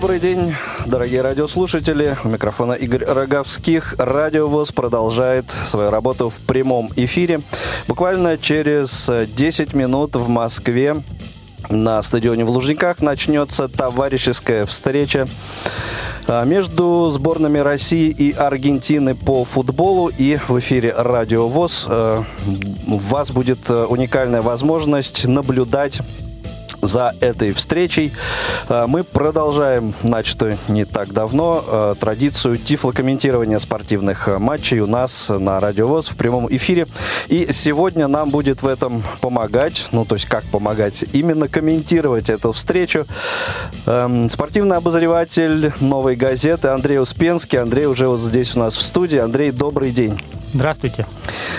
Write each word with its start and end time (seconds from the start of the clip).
Добрый 0.00 0.20
день, 0.20 0.54
дорогие 0.86 1.22
радиослушатели. 1.22 2.16
У 2.22 2.28
микрофона 2.28 2.74
Игорь 2.74 3.04
Роговских. 3.04 3.96
Радио 3.98 4.46
ВОЗ 4.46 4.70
продолжает 4.70 5.50
свою 5.50 5.90
работу 5.90 6.30
в 6.30 6.38
прямом 6.38 6.88
эфире. 6.94 7.40
Буквально 7.88 8.38
через 8.38 9.10
10 9.10 9.74
минут 9.74 10.14
в 10.14 10.28
Москве 10.28 10.98
на 11.68 12.00
стадионе 12.04 12.44
в 12.44 12.50
Лужниках 12.50 13.02
начнется 13.02 13.66
товарищеская 13.66 14.66
встреча 14.66 15.26
а, 16.28 16.44
между 16.44 17.10
сборными 17.10 17.58
России 17.58 18.08
и 18.08 18.30
Аргентины 18.30 19.16
по 19.16 19.44
футболу. 19.44 20.12
И 20.16 20.38
в 20.46 20.56
эфире 20.60 20.94
Радио 20.96 21.48
ВОЗ 21.48 21.88
у 22.86 22.98
вас 22.98 23.32
будет 23.32 23.68
э, 23.68 23.84
уникальная 23.86 24.42
возможность 24.42 25.26
наблюдать 25.26 26.00
за 26.82 27.14
этой 27.20 27.52
встречей. 27.52 28.12
Э, 28.68 28.86
мы 28.86 29.04
продолжаем 29.04 29.94
начатую 30.02 30.58
не 30.68 30.84
так 30.84 31.12
давно 31.12 31.64
э, 31.66 31.94
традицию 31.98 32.56
тифлокомментирования 32.56 33.58
спортивных 33.58 34.28
э, 34.28 34.38
матчей 34.38 34.80
у 34.80 34.86
нас 34.86 35.28
на 35.28 35.60
Радиовоз 35.60 36.08
в 36.08 36.16
прямом 36.16 36.46
эфире. 36.50 36.86
И 37.28 37.48
сегодня 37.52 38.08
нам 38.08 38.30
будет 38.30 38.62
в 38.62 38.66
этом 38.66 39.02
помогать, 39.20 39.88
ну 39.92 40.04
то 40.04 40.14
есть 40.14 40.26
как 40.26 40.44
помогать, 40.44 41.04
именно 41.12 41.48
комментировать 41.48 42.30
эту 42.30 42.52
встречу. 42.52 43.06
Эм, 43.86 44.30
спортивный 44.30 44.76
обозреватель 44.76 45.72
новой 45.80 46.16
газеты 46.16 46.68
Андрей 46.68 47.00
Успенский. 47.00 47.58
Андрей 47.58 47.86
уже 47.86 48.08
вот 48.08 48.20
здесь 48.20 48.56
у 48.56 48.60
нас 48.60 48.76
в 48.76 48.82
студии. 48.82 49.18
Андрей, 49.18 49.50
добрый 49.50 49.90
день. 49.90 50.18
Здравствуйте. 50.54 51.06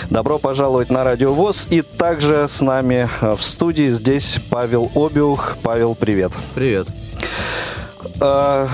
Добро 0.10 0.40
пожаловать 0.40 0.90
на 0.90 1.04
Радио 1.04 1.34
ВОЗ. 1.34 1.68
И 1.70 1.82
также 1.82 2.48
с 2.48 2.62
нами 2.62 3.08
э, 3.22 3.36
в 3.36 3.44
студии 3.44 3.92
здесь 3.92 4.40
Павел 4.50 4.92
Обиух. 4.96 5.58
Павел, 5.62 5.94
привет. 5.94 6.32
Привет. 6.56 6.88
А, 8.20 8.68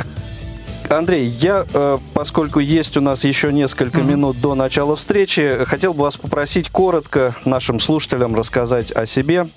Андрей, 0.90 1.28
я, 1.28 1.66
э, 1.74 1.98
поскольку 2.14 2.60
есть 2.60 2.96
у 2.96 3.02
нас 3.02 3.26
еще 3.26 3.52
несколько 3.52 4.00
mm-hmm. 4.00 4.04
минут 4.06 4.40
до 4.40 4.56
начала 4.56 4.96
встречи, 4.96 5.66
хотел 5.66 5.94
бы 5.94 6.04
вас 6.04 6.16
попросить 6.16 6.70
коротко 6.70 7.36
нашим 7.44 7.80
слушателям 7.80 8.36
рассказать 8.36 8.92
о 8.92 9.06
себе, 9.06 9.48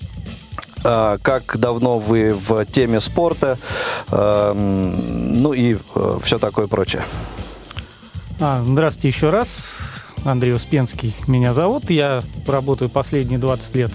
как 0.81 1.57
давно 1.57 1.99
вы 1.99 2.33
в 2.33 2.65
теме 2.65 3.01
спорта, 3.01 3.57
ну 4.09 5.51
и 5.51 5.77
э, 5.95 6.19
все 6.23 6.39
такое 6.39 6.67
прочее. 6.67 7.03
А, 8.39 8.63
здравствуйте 8.65 9.09
еще 9.09 9.29
раз. 9.29 9.98
Андрей 10.25 10.53
Успенский 10.53 11.13
меня 11.27 11.53
зовут. 11.53 11.89
Я 11.89 12.23
работаю 12.45 12.89
последние 12.89 13.39
20 13.39 13.75
лет 13.75 13.91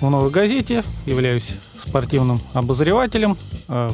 в 0.00 0.10
«Новой 0.10 0.30
газете», 0.30 0.84
являюсь 1.06 1.54
спортивным 1.78 2.40
обозревателем. 2.52 3.36
А, 3.68 3.90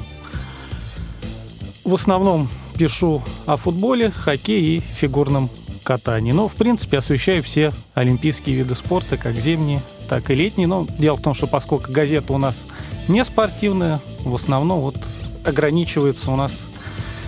в 1.85 1.95
основном 1.95 2.49
пишу 2.77 3.23
о 3.47 3.57
футболе, 3.57 4.11
хоккее 4.11 4.79
и 4.79 4.81
фигурном 4.81 5.51
катании. 5.83 6.33
Но, 6.33 6.49
в 6.49 6.55
принципе, 6.55 6.99
освещаю 6.99 7.43
все 7.43 7.73
олимпийские 7.95 8.57
виды 8.57 8.75
спорта, 8.75 9.17
как 9.17 9.35
зимние, 9.35 9.83
так 10.09 10.31
и 10.31 10.35
летние. 10.35 10.67
Но 10.67 10.87
дело 10.99 11.17
в 11.17 11.23
том, 11.23 11.35
что 11.35 11.47
поскольку 11.47 11.93
газета 11.93 12.33
у 12.33 12.39
нас 12.39 12.67
не 13.09 13.25
спортивная, 13.25 14.01
в 14.25 14.35
основном 14.35 14.81
вот 14.81 14.97
ограничивается 15.45 16.31
у 16.31 16.37
нас 16.37 16.63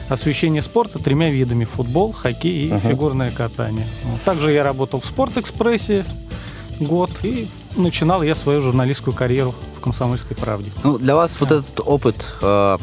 освещение 0.09 0.62
спорта 0.62 0.99
тремя 0.99 1.31
видами. 1.31 1.65
Футбол, 1.65 2.12
хоккей 2.12 2.67
и 2.67 2.71
uh-huh. 2.71 2.89
фигурное 2.89 3.31
катание. 3.31 3.87
Также 4.25 4.53
я 4.53 4.63
работал 4.63 5.01
в 5.01 5.07
«Спортэкспрессе» 5.07 6.05
год 6.81 7.11
и 7.23 7.48
начинал 7.77 8.23
я 8.23 8.35
свою 8.35 8.61
журналистскую 8.61 9.15
карьеру 9.15 9.55
в 9.77 9.81
«Комсомольской 9.81 10.37
правде». 10.37 10.71
Ну, 10.85 10.98
для 10.98 11.15
вас 11.15 11.33
да. 11.33 11.37
вот 11.41 11.53
этот 11.53 11.81
опыт 11.85 12.35
э, 12.43 12.79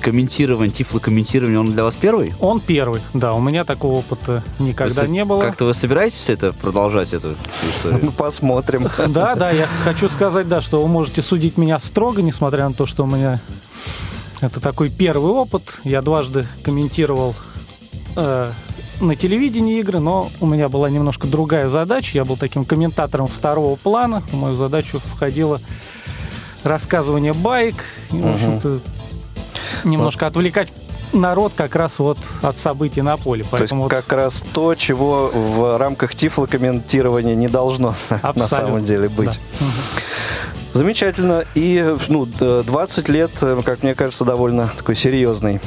комментирования, 0.00 0.72
тифлокомментирования, 0.72 1.58
он 1.58 1.72
для 1.72 1.84
вас 1.84 1.94
первый? 1.94 2.34
Он 2.40 2.60
первый, 2.60 3.00
да. 3.14 3.32
У 3.34 3.40
меня 3.40 3.64
такого 3.64 3.98
опыта 3.98 4.42
никогда 4.58 5.02
вы, 5.02 5.08
не 5.08 5.24
было. 5.24 5.40
Как-то 5.40 5.64
вы 5.64 5.74
собираетесь 5.74 6.28
это 6.28 6.52
продолжать, 6.52 7.14
эту 7.14 7.36
историю? 7.62 8.00
Ну, 8.02 8.12
посмотрим. 8.12 8.88
Да, 9.08 9.34
да, 9.34 9.50
я 9.50 9.66
хочу 9.84 10.08
сказать, 10.08 10.48
да, 10.48 10.60
что 10.60 10.82
вы 10.82 10.88
можете 10.88 11.22
судить 11.22 11.56
меня 11.56 11.78
строго, 11.78 12.20
несмотря 12.20 12.68
на 12.68 12.74
то, 12.74 12.86
что 12.86 13.04
у 13.04 13.06
меня 13.06 13.40
это 14.42 14.60
такой 14.60 14.90
первый 14.90 15.30
опыт. 15.30 15.80
Я 15.84 16.02
дважды 16.02 16.46
комментировал 16.64 17.34
э, 18.16 18.50
на 19.00 19.16
телевидении 19.16 19.78
игры, 19.78 20.00
но 20.00 20.30
у 20.40 20.46
меня 20.46 20.68
была 20.68 20.90
немножко 20.90 21.28
другая 21.28 21.68
задача. 21.68 22.18
Я 22.18 22.24
был 22.24 22.36
таким 22.36 22.64
комментатором 22.64 23.28
второго 23.28 23.76
плана. 23.76 24.20
В 24.32 24.34
мою 24.34 24.54
задачу 24.56 25.00
входило 25.04 25.60
рассказывание 26.64 27.32
байк. 27.32 27.84
И, 28.10 28.20
в 28.20 28.26
общем-то, 28.26 28.80
немножко 29.84 30.24
вот. 30.24 30.30
отвлекать 30.30 30.72
народ 31.12 31.52
как 31.54 31.76
раз 31.76 31.98
вот 31.98 32.18
от 32.42 32.58
событий 32.58 33.02
на 33.02 33.16
поле. 33.16 33.44
Поэтому 33.50 33.88
то 33.88 33.96
есть 33.96 34.04
вот... 34.04 34.08
как 34.08 34.12
раз 34.18 34.44
то, 34.52 34.74
чего 34.74 35.30
в 35.32 35.78
рамках 35.78 36.14
тифлокомментирования 36.14 37.34
не 37.34 37.48
должно 37.48 37.94
Абсолютно. 38.08 38.42
на 38.42 38.48
самом 38.48 38.84
деле 38.84 39.08
быть. 39.08 39.38
Да. 39.60 39.66
Замечательно. 40.72 41.44
И 41.54 41.96
ну, 42.08 42.24
20 42.26 43.08
лет, 43.08 43.30
э, 43.42 43.60
как 43.64 43.82
мне 43.82 43.94
кажется, 43.94 44.24
довольно 44.24 44.70
такой 44.76 44.96
серьезный, 44.96 45.60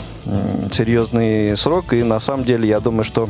серьезный 0.72 1.56
срок. 1.56 1.94
И 1.94 2.04
на 2.04 2.20
самом 2.20 2.44
деле 2.44 2.68
я 2.68 2.80
думаю, 2.80 3.04
что 3.04 3.30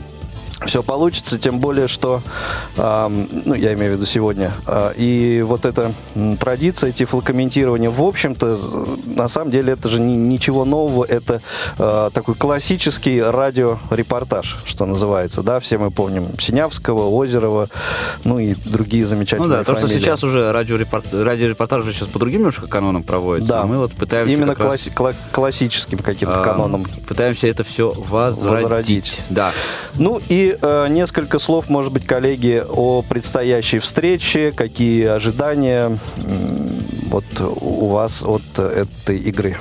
все 0.65 0.81
получится, 0.83 1.37
тем 1.37 1.59
более, 1.59 1.87
что, 1.87 2.21
э, 2.77 3.25
ну, 3.45 3.53
я 3.53 3.73
имею 3.73 3.93
в 3.93 3.95
виду 3.95 4.05
сегодня, 4.05 4.53
э, 4.65 4.93
и 4.95 5.43
вот 5.45 5.65
эта 5.65 5.93
традиция 6.39 6.91
тифлокомментирования, 6.91 7.89
в 7.89 8.01
общем-то, 8.01 8.57
на 9.05 9.27
самом 9.27 9.51
деле 9.51 9.73
это 9.73 9.89
же 9.89 9.99
ни, 9.99 10.13
ничего 10.13 10.65
нового, 10.65 11.03
это 11.03 11.41
э, 11.77 12.09
такой 12.13 12.35
классический 12.35 13.21
радиорепортаж, 13.21 14.59
что 14.65 14.85
называется, 14.85 15.43
да, 15.43 15.59
все 15.59 15.77
мы 15.77 15.91
помним 15.91 16.39
Синявского, 16.39 17.09
Озерова, 17.09 17.69
ну 18.23 18.39
и 18.39 18.55
другие 18.65 19.05
замечательные 19.05 19.49
Ну 19.49 19.53
да, 19.53 19.63
фамилии. 19.63 19.81
то, 19.81 19.87
что 19.87 19.99
сейчас 19.99 20.23
уже 20.23 20.51
радиорепорт, 20.51 21.13
радиорепортаж 21.13 21.83
уже 21.83 21.93
сейчас 21.93 22.07
по 22.07 22.19
другим 22.19 22.39
немножко 22.39 22.67
канонам 22.67 23.03
проводится, 23.03 23.53
да. 23.53 23.65
мы 23.65 23.77
вот 23.77 23.91
пытаемся 23.91 24.33
Именно 24.33 24.55
класс, 24.55 24.89
раз, 24.97 25.15
классическим 25.31 25.97
каким-то 25.97 26.41
каноном. 26.41 26.85
Пытаемся 27.07 27.47
это 27.47 27.63
все 27.63 27.93
возродить. 27.95 28.63
возродить. 28.63 29.21
Да. 29.29 29.51
Ну 29.95 30.19
и 30.29 30.34
э, 30.43 30.87
несколько 30.89 31.39
слов, 31.39 31.69
может 31.69 31.91
быть, 31.91 32.05
коллеги, 32.05 32.63
о 32.67 33.01
предстоящей 33.01 33.79
встрече. 33.79 34.51
Какие 34.51 35.05
ожидания 35.05 35.97
э, 36.17 36.67
вот 37.09 37.25
у 37.39 37.87
вас 37.87 38.23
от 38.23 38.59
этой 38.59 39.17
игры? 39.17 39.57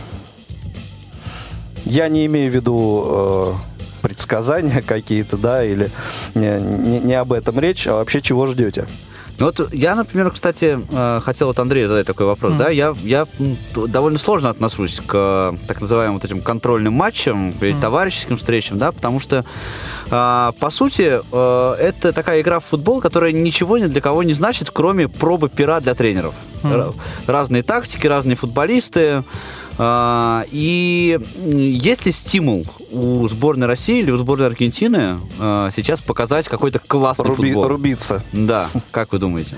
Я 1.84 2.08
не 2.08 2.26
имею 2.26 2.50
в 2.50 2.54
виду 2.54 3.04
э, 3.06 3.54
предсказания 4.02 4.82
какие-то, 4.86 5.36
да, 5.36 5.64
или 5.64 5.90
не, 6.34 6.60
не, 6.60 7.00
не 7.00 7.14
об 7.14 7.32
этом 7.32 7.58
речь, 7.58 7.86
а 7.86 7.94
вообще 7.94 8.20
чего 8.20 8.46
ждете? 8.46 8.86
Ну 9.38 9.46
вот 9.46 9.72
я, 9.72 9.94
например, 9.94 10.30
кстати, 10.30 10.78
э, 10.90 11.20
хотел 11.22 11.48
вот 11.48 11.58
Андрею 11.58 11.88
задать 11.88 12.06
такой 12.06 12.26
вопрос. 12.26 12.52
Mm. 12.52 12.56
Да, 12.56 12.68
я, 12.70 12.94
я 13.02 13.26
довольно 13.74 14.18
сложно 14.18 14.50
отношусь 14.50 15.00
к 15.04 15.56
так 15.66 15.80
называемым 15.80 16.14
вот 16.14 16.24
этим 16.24 16.40
контрольным 16.40 16.92
матчам 16.92 17.50
или 17.50 17.74
mm. 17.74 17.80
товарищеским 17.80 18.36
встречам, 18.36 18.78
да, 18.78 18.92
потому 18.92 19.18
что, 19.18 19.44
а, 20.10 20.52
по 20.60 20.70
сути, 20.70 21.20
э, 21.32 21.74
это 21.80 22.12
такая 22.12 22.42
игра 22.42 22.60
в 22.60 22.64
футбол, 22.64 23.00
которая 23.00 23.32
ничего 23.32 23.78
ни 23.78 23.86
для 23.86 24.00
кого 24.00 24.22
не 24.22 24.34
значит, 24.34 24.70
кроме 24.70 25.08
пробы 25.08 25.48
пера 25.48 25.80
для 25.80 25.94
тренеров. 25.94 26.34
Mm. 26.62 26.94
Разные 27.26 27.62
тактики, 27.62 28.06
разные 28.06 28.36
футболисты. 28.36 29.24
А, 29.78 30.44
и 30.50 31.18
есть 31.46 32.06
ли 32.06 32.12
стимул 32.12 32.66
у 32.90 33.26
сборной 33.28 33.66
России 33.66 34.00
или 34.00 34.10
у 34.10 34.16
сборной 34.16 34.46
Аргентины 34.46 35.18
а, 35.38 35.70
сейчас 35.74 36.00
показать 36.00 36.48
какой-то 36.48 36.78
классный 36.78 37.26
Руби, 37.26 37.52
футбол? 37.52 37.68
Рубиться. 37.68 38.22
Да, 38.32 38.68
как 38.90 39.12
вы 39.12 39.18
думаете? 39.18 39.56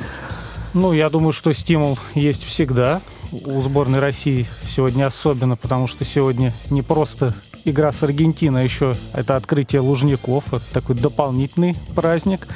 Ну, 0.72 0.92
я 0.92 1.10
думаю, 1.10 1.32
что 1.32 1.52
стимул 1.52 1.98
есть 2.14 2.44
всегда. 2.44 3.00
У 3.32 3.60
сборной 3.60 3.98
России 3.98 4.46
сегодня 4.62 5.06
особенно, 5.06 5.56
потому 5.56 5.86
что 5.86 6.04
сегодня 6.04 6.54
не 6.70 6.82
просто 6.82 7.34
игра 7.64 7.92
с 7.92 8.02
Аргентиной, 8.02 8.60
а 8.60 8.64
еще 8.64 8.94
это 9.12 9.36
открытие 9.36 9.80
Лужников, 9.80 10.52
это 10.52 10.64
такой 10.72 10.94
дополнительный 10.96 11.76
праздник. 11.94 12.46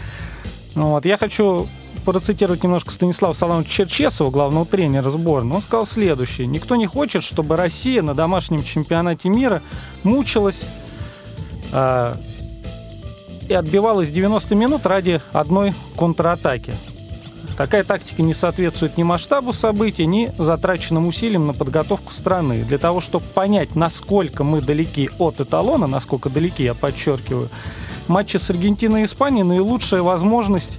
Ну 0.74 0.90
вот. 0.90 1.04
Я 1.04 1.18
хочу 1.18 1.66
процитировать 2.04 2.62
немножко 2.62 2.90
Станислава 2.90 3.32
Саламовича 3.32 3.86
Черчесова, 3.86 4.30
главного 4.30 4.66
тренера 4.66 5.10
сборной. 5.10 5.56
Он 5.56 5.62
сказал 5.62 5.86
следующее. 5.86 6.46
Никто 6.46 6.76
не 6.76 6.86
хочет, 6.86 7.22
чтобы 7.22 7.56
Россия 7.56 8.02
на 8.02 8.14
домашнем 8.14 8.64
чемпионате 8.64 9.28
мира 9.28 9.62
мучилась 10.02 10.62
э, 11.72 12.14
и 13.48 13.52
отбивалась 13.52 14.10
90 14.10 14.54
минут 14.54 14.86
ради 14.86 15.20
одной 15.32 15.74
контратаки. 15.96 16.72
Такая 17.56 17.84
тактика 17.84 18.22
не 18.22 18.32
соответствует 18.32 18.96
ни 18.96 19.02
масштабу 19.02 19.52
событий, 19.52 20.06
ни 20.06 20.32
затраченным 20.38 21.06
усилиям 21.06 21.46
на 21.46 21.52
подготовку 21.52 22.12
страны. 22.12 22.64
Для 22.64 22.78
того, 22.78 23.02
чтобы 23.02 23.26
понять, 23.34 23.76
насколько 23.76 24.44
мы 24.44 24.62
далеки 24.62 25.10
от 25.18 25.40
эталона, 25.40 25.86
насколько 25.86 26.30
далеки, 26.30 26.62
я 26.62 26.72
подчеркиваю, 26.72 27.50
матчи 28.08 28.38
с 28.38 28.48
Аргентиной 28.48 29.02
и 29.02 29.04
Испанией 29.04 29.44
наилучшая 29.44 30.00
возможность 30.00 30.78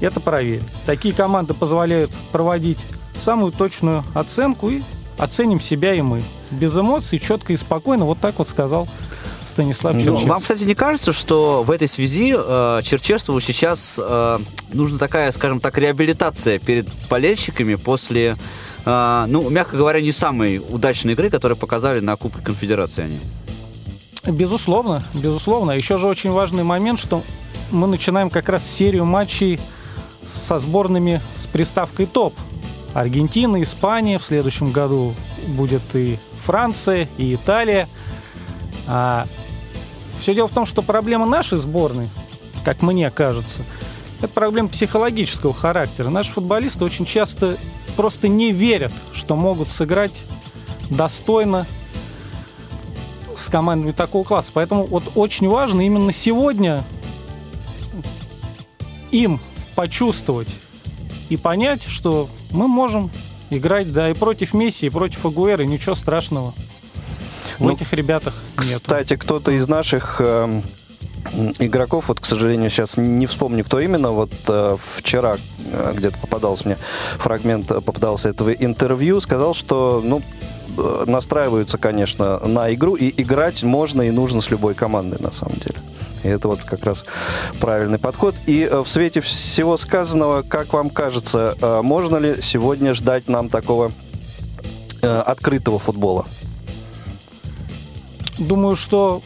это 0.00 0.20
проверить. 0.20 0.64
Такие 0.86 1.14
команды 1.14 1.54
позволяют 1.54 2.10
проводить 2.32 2.78
самую 3.14 3.52
точную 3.52 4.04
оценку 4.14 4.70
и 4.70 4.82
оценим 5.18 5.60
себя 5.60 5.94
и 5.94 6.02
мы. 6.02 6.22
без 6.50 6.76
эмоций, 6.76 7.18
четко 7.18 7.52
и 7.52 7.56
спокойно. 7.56 8.04
Вот 8.04 8.18
так 8.18 8.38
вот 8.38 8.48
сказал 8.48 8.88
Станислав 9.44 9.96
Черчесов. 9.96 10.22
Ну, 10.22 10.26
вам, 10.26 10.40
кстати, 10.40 10.62
не 10.64 10.74
кажется, 10.74 11.12
что 11.12 11.62
в 11.62 11.70
этой 11.70 11.88
связи 11.88 12.34
э, 12.36 12.80
Черчесову 12.82 13.40
сейчас 13.40 13.98
э, 13.98 14.38
нужна 14.72 14.98
такая, 14.98 15.30
скажем 15.32 15.60
так, 15.60 15.78
реабилитация 15.78 16.58
перед 16.58 16.88
болельщиками 17.08 17.74
после, 17.76 18.36
э, 18.84 19.24
ну, 19.28 19.48
мягко 19.50 19.76
говоря, 19.76 20.00
не 20.00 20.12
самой 20.12 20.58
удачной 20.58 21.12
игры, 21.12 21.30
которую 21.30 21.56
показали 21.56 22.00
на 22.00 22.16
Кубке 22.16 22.40
Конфедерации 22.42 23.04
они? 23.04 23.20
Безусловно, 24.26 25.04
безусловно. 25.12 25.72
Еще 25.72 25.98
же 25.98 26.06
очень 26.06 26.30
важный 26.30 26.62
момент, 26.62 26.98
что 26.98 27.22
мы 27.70 27.86
начинаем 27.86 28.30
как 28.30 28.48
раз 28.48 28.64
серию 28.66 29.04
матчей 29.04 29.60
со 30.32 30.58
сборными 30.58 31.20
с 31.38 31.46
приставкой 31.46 32.06
«топ». 32.06 32.34
Аргентина, 32.92 33.60
Испания, 33.62 34.18
в 34.18 34.24
следующем 34.24 34.70
году 34.70 35.14
будет 35.48 35.82
и 35.94 36.18
Франция, 36.44 37.08
и 37.18 37.34
Италия. 37.34 37.88
А 38.86 39.26
все 40.20 40.34
дело 40.34 40.46
в 40.46 40.52
том, 40.52 40.64
что 40.64 40.80
проблема 40.80 41.26
нашей 41.26 41.58
сборной, 41.58 42.08
как 42.64 42.82
мне 42.82 43.10
кажется, 43.10 43.62
это 44.20 44.28
проблема 44.28 44.68
психологического 44.68 45.52
характера. 45.52 46.08
Наши 46.08 46.32
футболисты 46.32 46.84
очень 46.84 47.04
часто 47.04 47.56
просто 47.96 48.28
не 48.28 48.52
верят, 48.52 48.92
что 49.12 49.34
могут 49.34 49.68
сыграть 49.68 50.22
достойно 50.88 51.66
с 53.36 53.50
командами 53.50 53.92
такого 53.92 54.22
класса. 54.22 54.50
Поэтому 54.54 54.86
вот 54.86 55.02
очень 55.14 55.48
важно 55.48 55.84
именно 55.84 56.12
сегодня 56.12 56.84
им 59.10 59.40
почувствовать 59.74 60.48
и 61.28 61.36
понять, 61.36 61.82
что 61.86 62.28
мы 62.50 62.68
можем 62.68 63.10
играть, 63.50 63.92
да, 63.92 64.10
и 64.10 64.14
против 64.14 64.54
Месси, 64.54 64.86
и 64.86 64.90
против 64.90 65.24
Агуэра, 65.26 65.62
ничего 65.62 65.94
страшного. 65.94 66.52
В 67.58 67.64
Ну, 67.64 67.72
этих 67.72 67.92
ребятах 67.92 68.34
нет. 68.64 68.76
Кстати, 68.82 69.16
кто-то 69.16 69.52
из 69.52 69.68
наших 69.68 70.16
э, 70.18 70.62
игроков, 71.58 72.08
вот, 72.08 72.20
к 72.20 72.26
сожалению, 72.26 72.70
сейчас 72.70 72.96
не 72.96 73.26
вспомню, 73.26 73.64
кто 73.64 73.80
именно, 73.80 74.10
вот 74.10 74.32
э, 74.48 74.76
вчера 74.96 75.36
э, 75.72 75.92
где-то 75.94 76.18
попадался 76.18 76.66
мне 76.66 76.78
фрагмент, 77.18 77.70
э, 77.70 77.80
попадался 77.80 78.28
этого 78.28 78.50
интервью, 78.50 79.20
сказал, 79.20 79.54
что, 79.54 80.02
ну, 80.04 80.20
э, 80.76 81.04
настраиваются, 81.06 81.78
конечно, 81.78 82.40
на 82.40 82.72
игру, 82.74 82.96
и 82.96 83.12
играть 83.22 83.62
можно 83.62 84.02
и 84.02 84.10
нужно 84.10 84.40
с 84.40 84.50
любой 84.50 84.74
командой, 84.74 85.20
на 85.20 85.30
самом 85.30 85.56
деле. 85.56 85.76
И 86.24 86.28
это 86.28 86.48
вот 86.48 86.64
как 86.64 86.82
раз 86.84 87.04
правильный 87.60 87.98
подход. 87.98 88.34
И 88.46 88.62
э, 88.62 88.80
в 88.80 88.88
свете 88.88 89.20
всего 89.20 89.76
сказанного, 89.76 90.42
как 90.42 90.72
вам 90.72 90.90
кажется, 90.90 91.56
э, 91.60 91.82
можно 91.82 92.16
ли 92.16 92.40
сегодня 92.42 92.94
ждать 92.94 93.28
нам 93.28 93.48
такого 93.48 93.92
э, 95.02 95.06
открытого 95.06 95.78
футбола? 95.78 96.26
Думаю, 98.38 98.74
что 98.74 99.22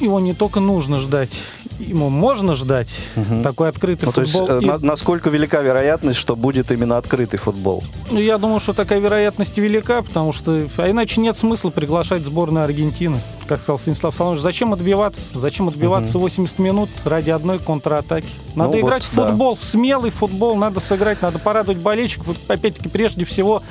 его 0.00 0.20
не 0.20 0.34
только 0.34 0.60
нужно 0.60 0.98
ждать, 0.98 1.40
ему 1.88 2.08
можно 2.10 2.54
ждать 2.54 2.94
Мгм. 3.16 3.42
такой 3.42 3.68
открытый 3.68 4.06
Ну, 4.06 4.12
то 4.12 4.20
есть, 4.22 4.32
футбол. 4.32 4.58
э, 4.58 4.62
И- 4.62 4.66
на- 4.66 4.78
насколько 4.78 5.30
велика 5.30 5.60
вероятность, 5.62 6.18
что 6.18 6.36
будет 6.36 6.72
именно 6.72 6.96
открытый 6.98 7.38
футбол? 7.38 7.82
Ну, 8.10 8.18
я 8.20 8.38
думаю, 8.38 8.60
что 8.60 8.72
такая 8.72 8.98
вероятность 8.98 9.56
велика, 9.58 10.02
потому 10.02 10.32
что 10.32 10.68
а 10.76 10.90
иначе 10.90 11.20
нет 11.20 11.38
смысла 11.38 11.70
приглашать 11.70 12.22
сборную 12.22 12.64
Аргентины. 12.64 13.18
Как 13.46 13.60
сказал 13.60 13.78
Станислав 13.78 14.14
Соломович, 14.14 14.40
зачем 14.42 14.72
отбиваться? 14.72 15.20
Зачем 15.34 15.68
отбиваться 15.68 16.18
80 16.18 16.58
минут 16.58 16.88
ради 17.04 17.30
одной 17.30 17.58
контратаки? 17.58 18.28
Надо 18.54 18.76
Ну, 18.78 18.80
играть 18.84 19.02
вот, 19.02 19.12
в 19.12 19.16
да. 19.16 19.24
футбол, 19.26 19.54
в 19.56 19.62
смелый 19.62 20.10
футбол, 20.10 20.56
надо 20.56 20.80
сыграть, 20.80 21.20
надо 21.22 21.38
порадовать 21.38 21.78
болельщиков. 21.78 22.28
И, 22.28 22.52
опять-таки, 22.52 22.88
прежде 22.88 23.24
всего, 23.24 23.62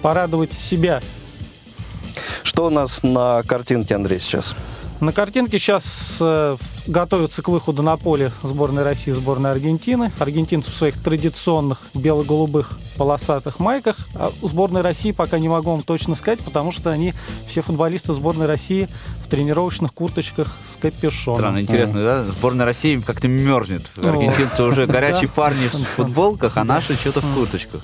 порадовать 0.00 0.52
себя. 0.52 1.00
Что 2.42 2.66
у 2.66 2.70
нас 2.70 3.02
на 3.02 3.42
картинке, 3.44 3.94
Андрей, 3.94 4.18
сейчас? 4.18 4.54
На 5.02 5.12
картинке 5.12 5.58
сейчас 5.58 6.18
э, 6.20 6.56
готовятся 6.86 7.42
к 7.42 7.48
выходу 7.48 7.82
на 7.82 7.96
поле 7.96 8.30
сборной 8.44 8.84
России 8.84 9.10
и 9.10 9.12
сборной 9.12 9.50
Аргентины. 9.50 10.12
Аргентинцы 10.20 10.70
в 10.70 10.74
своих 10.74 10.96
традиционных 11.02 11.80
бело-голубых 11.92 12.78
полосатых 12.96 13.58
майках. 13.58 13.96
А 14.14 14.30
у 14.40 14.46
сборной 14.46 14.82
России 14.82 15.10
пока 15.10 15.40
не 15.40 15.48
могу 15.48 15.72
вам 15.72 15.82
точно 15.82 16.14
сказать, 16.14 16.38
потому 16.38 16.70
что 16.70 16.90
они, 16.90 17.14
все 17.48 17.62
футболисты 17.62 18.12
сборной 18.12 18.46
России, 18.46 18.88
в 19.24 19.28
тренировочных 19.28 19.92
курточках 19.92 20.56
с 20.64 20.80
капюшоном. 20.80 21.40
Странно, 21.40 21.60
интересно, 21.60 22.04
да? 22.04 22.22
Сборная 22.22 22.64
России 22.64 22.96
как-то 23.04 23.26
мерзнет. 23.26 23.82
Ну, 23.96 24.08
Аргентинцы 24.08 24.62
уже 24.62 24.86
горячие 24.86 25.28
парни 25.28 25.66
в 25.66 25.96
футболках, 25.96 26.56
а 26.56 26.62
наши 26.62 26.94
что-то 26.94 27.22
в 27.22 27.34
курточках. 27.34 27.80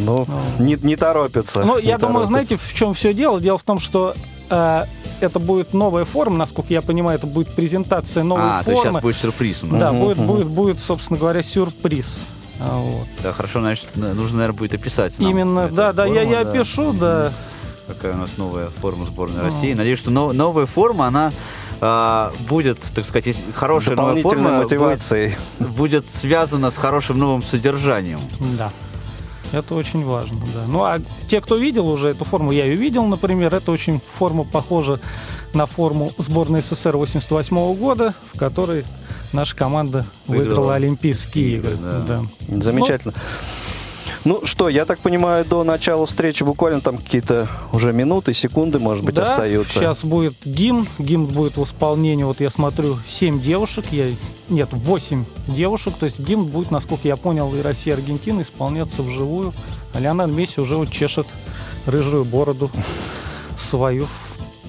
Ну, 0.00 0.26
не, 0.58 0.76
не 0.82 0.96
торопится. 0.96 1.64
Ну, 1.64 1.78
я 1.78 1.96
думаю, 1.96 2.26
знаете, 2.26 2.58
в 2.58 2.74
чем 2.74 2.92
все 2.92 3.14
дело? 3.14 3.40
Дело 3.40 3.56
в 3.56 3.62
том, 3.62 3.78
что 3.78 4.14
э, 4.52 4.84
это 5.20 5.38
будет 5.38 5.72
новая 5.74 6.04
форма, 6.04 6.36
насколько 6.36 6.72
я 6.72 6.82
понимаю, 6.82 7.18
это 7.18 7.26
будет 7.26 7.48
презентация 7.54 8.22
новой 8.22 8.42
А, 8.44 8.62
то 8.62 8.70
есть 8.70 8.82
формы. 8.82 8.92
сейчас 8.98 9.02
будет 9.02 9.16
сюрприз. 9.16 9.60
Да, 9.62 9.92
Мгм, 9.92 10.00
будет, 10.04 10.18
будет, 10.18 10.46
будет, 10.46 10.80
собственно 10.80 11.18
говоря, 11.18 11.42
сюрприз. 11.42 12.24
А, 12.60 12.78
Вот. 12.78 13.06
Да, 13.22 13.32
хорошо, 13.32 13.60
значит, 13.60 13.88
нужно, 13.96 14.38
наверное, 14.38 14.58
будет 14.58 14.74
описать 14.74 15.18
нам 15.18 15.30
Именно, 15.30 15.68
да, 15.68 15.92
да, 15.92 16.04
я, 16.06 16.22
форму, 16.22 16.32
я 16.32 16.44
да. 16.44 16.52
пишу, 16.52 16.92
да. 16.92 17.32
Какая 17.88 18.14
у 18.14 18.16
нас 18.16 18.36
новая 18.38 18.68
форма 18.80 19.04
сборной 19.06 19.38
Ну. 19.38 19.44
России. 19.46 19.74
Надеюсь, 19.74 19.98
что 19.98 20.10
но- 20.10 20.32
новая 20.32 20.66
форма, 20.66 21.06
она 21.08 21.32
а, 21.80 22.32
будет, 22.48 22.78
так 22.94 23.04
сказать, 23.04 23.42
хорошая 23.54 23.96
новая 23.96 24.22
форма 24.22 24.58
мотивацией. 24.62 25.36
будет, 25.58 25.70
будет 25.76 26.10
связана 26.10 26.70
с 26.70 26.76
хорошим 26.76 27.18
новым 27.18 27.42
содержанием. 27.42 28.20
Да. 28.56 28.70
Это 29.52 29.74
очень 29.74 30.04
важно, 30.04 30.40
да. 30.54 30.64
Ну, 30.66 30.82
а 30.82 30.98
те, 31.28 31.40
кто 31.40 31.56
видел 31.56 31.88
уже 31.88 32.08
эту 32.08 32.24
форму, 32.24 32.52
я 32.52 32.64
ее 32.64 32.74
видел, 32.74 33.04
например, 33.04 33.54
это 33.54 33.70
очень 33.70 34.00
форма 34.18 34.44
похожа 34.44 34.98
на 35.54 35.66
форму 35.66 36.12
сборной 36.16 36.62
СССР 36.62 36.96
88 36.96 37.74
года, 37.74 38.14
в 38.32 38.38
которой 38.38 38.84
наша 39.32 39.54
команда 39.54 40.06
Выиграла 40.26 40.46
выиграла 40.48 40.74
Олимпийские 40.76 41.56
игры. 41.56 41.72
игры, 41.72 41.82
да. 42.06 42.24
Да. 42.48 42.62
Замечательно. 42.62 43.14
Ну 44.24 44.44
что, 44.44 44.68
я 44.68 44.84
так 44.84 45.00
понимаю, 45.00 45.44
до 45.44 45.64
начала 45.64 46.06
встречи 46.06 46.44
буквально 46.44 46.80
там 46.80 46.98
какие-то 46.98 47.48
уже 47.72 47.92
минуты, 47.92 48.34
секунды, 48.34 48.78
может 48.78 49.04
быть, 49.04 49.16
да, 49.16 49.24
остаются. 49.24 49.80
сейчас 49.80 50.04
будет 50.04 50.34
гимн. 50.44 50.86
Гимн 50.98 51.26
будет 51.26 51.56
в 51.56 51.64
исполнении, 51.64 52.22
вот 52.22 52.40
я 52.40 52.50
смотрю, 52.50 52.98
7 53.06 53.40
девушек, 53.40 53.84
я, 53.90 54.10
нет, 54.48 54.68
8 54.70 55.24
девушек. 55.48 55.94
То 55.98 56.06
есть 56.06 56.20
гимн 56.20 56.44
будет, 56.44 56.70
насколько 56.70 57.08
я 57.08 57.16
понял, 57.16 57.52
и 57.54 57.60
Россия, 57.62 57.94
и 57.94 57.98
Аргентина 57.98 58.42
исполняться 58.42 59.02
вживую. 59.02 59.52
А 59.92 59.98
Леонель 59.98 60.30
Месси 60.30 60.60
уже 60.60 60.76
вот 60.76 60.90
чешет 60.90 61.26
рыжую 61.86 62.24
бороду 62.24 62.70
свою 63.56 64.06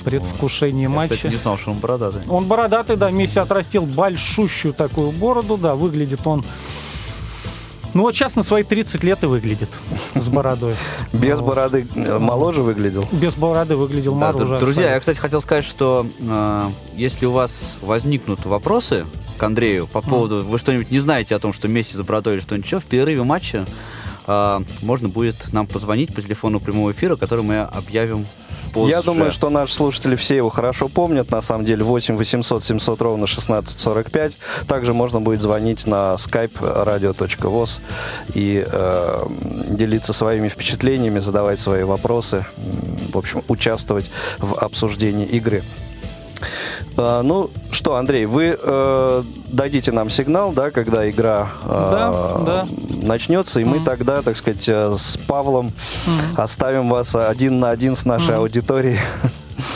предвкушении 0.03 0.83
Я, 0.83 0.89
матча. 0.89 1.15
кстати, 1.15 1.31
не 1.31 1.37
знал, 1.37 1.57
что 1.57 1.71
он 1.71 1.77
бородатый. 1.77 2.21
Он 2.27 2.45
бородатый, 2.45 2.97
да, 2.97 3.11
Месси 3.11 3.39
отрастил 3.39 3.83
большущую 3.85 4.73
такую 4.73 5.11
бороду, 5.11 5.57
да, 5.57 5.75
выглядит 5.75 6.25
он... 6.25 6.43
Ну 7.93 8.01
вот 8.01 8.15
сейчас 8.15 8.35
на 8.35 8.43
свои 8.43 8.63
30 8.63 9.03
лет 9.03 9.21
и 9.23 9.27
выглядит 9.27 9.69
с 10.15 10.27
бородой. 10.27 10.73
Без 11.13 11.39
Вот. 11.39 11.49
бороды 11.49 11.87
моложе 11.95 12.61
выглядел. 12.61 13.05
Без 13.11 13.35
бороды 13.35 13.75
выглядел 13.75 14.15
Да, 14.15 14.33
д- 14.33 14.57
друзья, 14.59 14.93
я, 14.93 14.99
кстати, 14.99 15.19
хотел 15.19 15.41
сказать, 15.41 15.63
что 15.65 16.07
э, 16.19 16.61
если 16.95 17.25
у 17.27 17.31
вас 17.31 17.75
возникнут 17.81 18.45
вопросы 18.45 19.05
к 19.37 19.43
Андрею 19.43 19.87
по 19.87 20.01
поводу, 20.01 20.41
вы 20.43 20.57
что-нибудь 20.59 20.89
не 20.91 20.99
знаете 20.99 21.35
о 21.35 21.39
том, 21.39 21.53
что 21.53 21.67
Месси 21.67 21.95
за 21.95 22.03
бородой 22.03 22.35
или 22.35 22.41
что-нибудь 22.41 22.65
еще, 22.65 22.79
в 22.79 22.85
перерыве 22.85 23.23
матча 23.23 23.65
э, 24.25 24.59
можно 24.81 25.09
будет 25.09 25.53
нам 25.53 25.67
позвонить 25.67 26.13
по 26.15 26.21
телефону 26.21 26.59
прямого 26.59 26.91
эфира, 26.91 27.15
который 27.15 27.43
мы 27.43 27.59
объявим 27.61 28.25
позже. 28.73 28.91
Я 28.91 29.01
думаю, 29.01 29.31
что 29.31 29.49
наши 29.49 29.73
слушатели 29.73 30.15
все 30.15 30.35
его 30.35 30.49
хорошо 30.49 30.89
помнят. 30.89 31.31
На 31.31 31.41
самом 31.41 31.65
деле 31.65 31.83
8 31.83 32.17
800 32.17 32.63
700 32.63 33.01
ровно 33.01 33.23
1645. 33.25 34.37
Также 34.67 34.93
можно 34.93 35.21
будет 35.21 35.41
звонить 35.41 35.85
на 35.87 36.15
skype 36.15 36.53
radio.voz 36.59 37.81
и 38.33 38.65
э, 38.65 39.25
делиться 39.69 40.13
своими 40.13 40.49
впечатлениями, 40.49 41.19
задавать 41.19 41.59
свои 41.59 41.83
вопросы, 41.83 42.45
в 43.11 43.17
общем, 43.17 43.43
участвовать 43.47 44.09
в 44.39 44.55
обсуждении 44.55 45.25
игры. 45.27 45.63
А, 46.97 47.21
ну 47.23 47.49
что, 47.71 47.95
Андрей, 47.95 48.25
вы 48.25 48.57
э, 48.61 49.23
дадите 49.47 49.91
нам 49.91 50.09
сигнал, 50.09 50.51
да, 50.51 50.71
когда 50.71 51.09
игра 51.09 51.49
э, 51.63 51.67
Да, 51.91 52.37
да. 52.45 52.67
начнется, 53.01 53.59
и 53.59 53.63
мы 53.65 53.77
Мгм. 53.77 53.85
тогда, 53.85 54.21
так 54.21 54.37
сказать, 54.37 54.67
э, 54.67 54.93
с 54.97 55.17
Павлом 55.27 55.71
оставим 56.35 56.89
вас 56.89 57.15
один 57.15 57.59
на 57.59 57.69
один 57.71 57.95
с 57.95 58.05
нашей 58.05 58.29
Мгм. 58.33 58.39
аудиторией. 58.41 58.99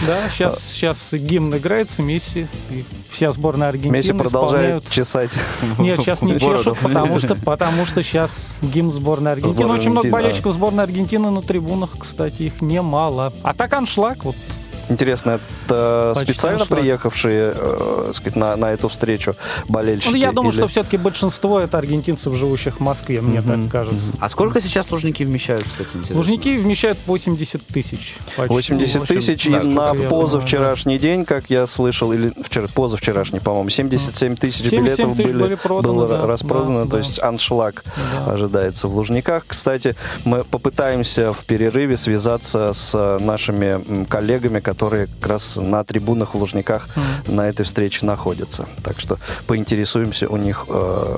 Да, 0.05 0.29
сейчас, 0.29 0.59
сейчас 0.63 1.13
гимн 1.13 1.55
играется, 1.57 2.01
Месси, 2.03 2.47
и 2.69 2.83
вся 3.09 3.31
сборная 3.31 3.69
Аргентины 3.69 3.97
Месси 3.97 4.13
продолжает 4.13 4.83
исполняют. 4.83 4.89
чесать. 4.89 5.31
Нет, 5.79 5.99
сейчас 5.99 6.21
не 6.21 6.39
чешут, 6.39 6.77
потому 6.79 7.19
что, 7.19 7.35
потому 7.45 7.85
что 7.85 8.03
сейчас 8.03 8.57
гимн 8.61 8.91
сборной 8.91 9.31
Аргентины. 9.33 9.55
Сборная 9.55 9.75
Очень 9.77 9.91
много 9.91 10.07
Аргентины, 10.07 10.21
болельщиков 10.23 10.53
сборной 10.53 10.83
Аргентины 10.83 11.29
на 11.31 11.41
трибунах, 11.41 11.91
кстати, 11.97 12.43
их 12.43 12.61
немало. 12.61 13.33
А 13.43 13.53
так 13.53 13.73
аншлаг, 13.73 14.23
вот 14.25 14.35
Интересно, 14.89 15.39
это 15.67 16.13
Почти 16.15 16.33
специально 16.33 16.61
аншлаг. 16.61 16.79
приехавшие 16.79 17.53
э, 17.55 18.11
сказать, 18.15 18.35
на, 18.35 18.55
на 18.55 18.71
эту 18.71 18.87
встречу 18.87 19.35
болельщики? 19.67 20.09
Ну, 20.11 20.15
я 20.15 20.31
думаю, 20.31 20.51
или- 20.51 20.59
что 20.59 20.67
все-таки 20.67 20.97
большинство 20.97 21.59
это 21.59 21.77
аргентинцев, 21.77 22.33
живущих 22.35 22.77
в 22.77 22.79
Москве, 22.79 23.21
мне 23.21 23.41
Мгм. 23.41 23.63
так 23.63 23.71
кажется. 23.71 24.05
А 24.19 24.29
сколько 24.29 24.61
сейчас 24.61 24.89
Лужники 24.91 25.23
вмещают, 25.23 25.63
кстати, 25.65 25.89
интересно? 25.93 26.15
Лужники 26.15 26.57
вмещают 26.57 26.97
80 27.05 27.65
тысяч. 27.67 28.15
почти. 28.35 28.53
80 28.53 28.99
в 28.99 29.01
общем, 29.03 29.15
тысяч, 29.15 29.45
да, 29.49 29.59
и 29.59 29.67
на 29.67 29.87
сколько 29.89 30.03
я 30.03 30.09
позавчерашний 30.09 30.99
день, 30.99 31.25
как 31.25 31.49
я 31.49 31.67
слышал, 31.67 32.13
или 32.13 32.31
вчера, 32.43 32.67
позавчерашний, 32.73 33.39
по-моему, 33.39 33.69
77 33.69 34.35
тысяч 34.35 34.69
77 34.69 34.83
билетов 34.83 35.15
тысяч 35.17 35.25
были, 35.31 35.41
были 35.43 35.55
проданы, 35.55 35.93
было 35.93 36.07
да, 36.07 36.25
распродано, 36.27 36.79
да, 36.79 36.85
то 36.85 36.91
да. 36.91 36.97
есть 36.99 37.19
аншлаг 37.21 37.83
Да. 38.25 38.33
ожидается 38.33 38.87
в 38.87 38.95
Лужниках. 38.95 39.43
Кстати, 39.47 39.95
мы 40.23 40.43
попытаемся 40.43 41.33
в 41.33 41.43
перерыве 41.45 41.97
связаться 41.97 42.71
с 42.73 43.17
нашими 43.19 44.05
коллегами, 44.05 44.59
которые 44.59 44.76
как 44.77 45.27
раз 45.27 45.57
на 45.57 45.83
трибунах 45.83 46.33
в 46.33 46.37
Лужниках 46.37 46.87
на 47.27 47.47
этой 47.47 47.63
встрече 47.63 48.05
находятся. 48.05 48.67
Так 48.83 48.99
что 48.99 49.17
поинтересуемся 49.47 50.27
у 50.29 50.37
них 50.37 50.65
э, 50.69 51.17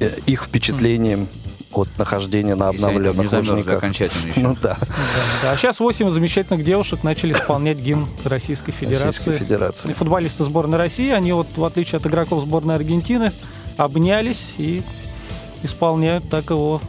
э, 0.00 0.10
их 0.26 0.44
впечатлением 0.44 1.28
от 1.72 1.88
нахождения 1.98 2.54
на 2.54 2.68
обновленных 2.68 3.30
Лужниках. 3.32 3.76
окончательно 3.78 4.30
еще. 4.30 4.40
Ну 4.40 4.56
да, 4.60 4.76
Да, 4.80 4.86
да. 5.42 5.52
А 5.52 5.56
сейчас 5.56 5.80
8 5.80 6.10
замечательных 6.10 6.64
девушек 6.64 7.04
начали 7.04 7.32
исполнять 7.32 7.78
гимн 7.78 8.08
Российской 8.24 8.72
Федерации. 8.72 9.04
Российской 9.06 9.38
Федерации. 9.38 9.90
И 9.90 9.92
футболисты 9.92 10.44
сборной 10.44 10.78
России, 10.78 11.10
они 11.10 11.32
вот, 11.32 11.46
в 11.54 11.64
отличие 11.64 11.98
от 11.98 12.06
игроков 12.06 12.42
сборной 12.42 12.74
Аргентины, 12.74 13.32
обнялись 13.76 14.54
и 14.58 14.82
исполняют 15.62 16.28
так 16.30 16.50
его 16.50 16.80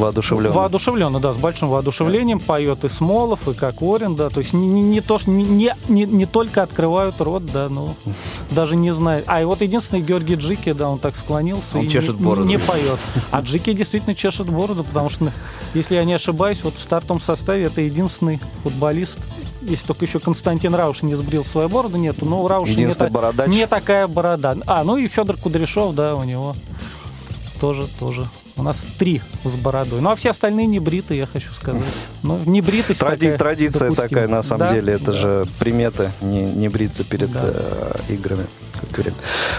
Воодушевленно. 0.00 0.54
воодушевленно, 0.54 1.20
да, 1.20 1.32
с 1.32 1.36
большим 1.36 1.68
воодушевлением 1.68 2.40
поет 2.40 2.84
и 2.84 2.88
Смолов, 2.88 3.46
и 3.48 3.54
Кокорин, 3.54 4.16
да, 4.16 4.28
то 4.30 4.38
есть 4.40 4.52
не, 4.52 4.66
не, 4.66 4.80
не 4.82 5.00
то, 5.00 5.18
не, 5.26 5.72
не, 5.88 6.04
не, 6.04 6.26
только 6.26 6.62
открывают 6.62 7.20
рот, 7.20 7.46
да, 7.46 7.68
но 7.68 7.94
даже 8.50 8.76
не 8.76 8.92
знают. 8.92 9.24
А 9.28 9.40
и 9.40 9.44
вот 9.44 9.60
единственный 9.62 10.00
Георгий 10.02 10.34
Джики, 10.34 10.72
да, 10.72 10.88
он 10.88 10.98
так 10.98 11.16
склонился 11.16 11.78
Он 11.78 11.84
и 11.84 11.88
чешет 11.88 12.18
не, 12.18 12.24
бороду. 12.24 12.48
не 12.48 12.58
поет. 12.58 12.98
А 13.30 13.40
Джики 13.40 13.72
действительно 13.72 14.14
чешет 14.14 14.48
бороду, 14.48 14.84
потому 14.84 15.08
что, 15.10 15.32
если 15.74 15.94
я 15.96 16.04
не 16.04 16.14
ошибаюсь, 16.14 16.60
вот 16.64 16.74
в 16.76 16.82
стартовом 16.82 17.20
составе 17.20 17.64
это 17.64 17.80
единственный 17.80 18.40
футболист, 18.62 19.18
если 19.62 19.86
только 19.86 20.04
еще 20.06 20.20
Константин 20.20 20.74
Рауш 20.74 21.02
не 21.02 21.14
сбрил 21.14 21.44
свою 21.44 21.68
бороду, 21.68 21.98
нету, 21.98 22.24
но 22.24 22.42
у 22.42 22.48
Рауша 22.48 22.72
не, 22.72 22.82
Единственный 22.82 23.08
та- 23.08 23.12
бородач. 23.12 23.48
не 23.48 23.66
такая 23.66 24.08
борода. 24.08 24.56
А, 24.66 24.84
ну 24.84 24.96
и 24.96 25.06
Федор 25.06 25.36
Кудряшов, 25.36 25.94
да, 25.94 26.16
у 26.16 26.24
него 26.24 26.54
тоже, 27.60 27.86
тоже. 27.98 28.26
У 28.60 28.62
нас 28.62 28.86
три 28.98 29.22
с 29.42 29.54
бородой. 29.54 30.02
Ну, 30.02 30.10
а 30.10 30.16
все 30.16 30.30
остальные 30.30 30.66
не 30.66 30.80
бритые, 30.80 31.20
я 31.20 31.26
хочу 31.26 31.50
сказать. 31.54 31.82
Ну, 32.22 32.38
не 32.44 32.60
бритость 32.60 33.00
Тради- 33.00 33.20
такая 33.30 33.38
традиция 33.38 33.88
допустима. 33.88 34.08
такая, 34.08 34.28
на 34.28 34.42
самом 34.42 34.68
Да, 34.68 34.74
деле, 34.74 34.92
это 34.92 35.06
да. 35.06 35.12
же 35.12 35.46
примета 35.58 36.12
не, 36.20 36.42
не 36.42 36.68
бриться 36.68 37.02
перед 37.04 37.32
Да. 37.32 37.40
э, 37.44 37.92
играми. 38.10 38.44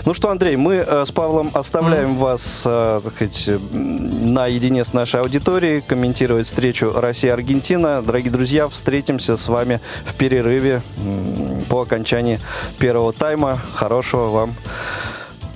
Ну 0.06 0.14
что, 0.14 0.30
Андрей, 0.30 0.56
мы 0.56 0.76
э, 0.76 1.04
с 1.06 1.12
Павлом 1.12 1.50
оставляем 1.54 2.16
вас 2.18 2.62
э, 2.66 3.02
так 3.04 3.14
сказать, 3.16 3.50
наедине 3.72 4.84
с 4.86 4.94
нашей 4.94 5.22
аудиторией, 5.22 5.82
комментировать 5.82 6.46
встречу 6.48 6.92
Россия-Аргентина. 6.96 8.04
Дорогие 8.04 8.32
друзья, 8.32 8.68
встретимся 8.68 9.36
с 9.36 9.48
вами 9.48 9.80
в 10.06 10.14
перерыве 10.14 10.82
м, 10.98 11.60
по 11.70 11.82
окончании 11.82 12.40
первого 12.78 13.14
тайма. 13.14 13.60
Хорошего 13.74 14.30
вам 14.30 14.54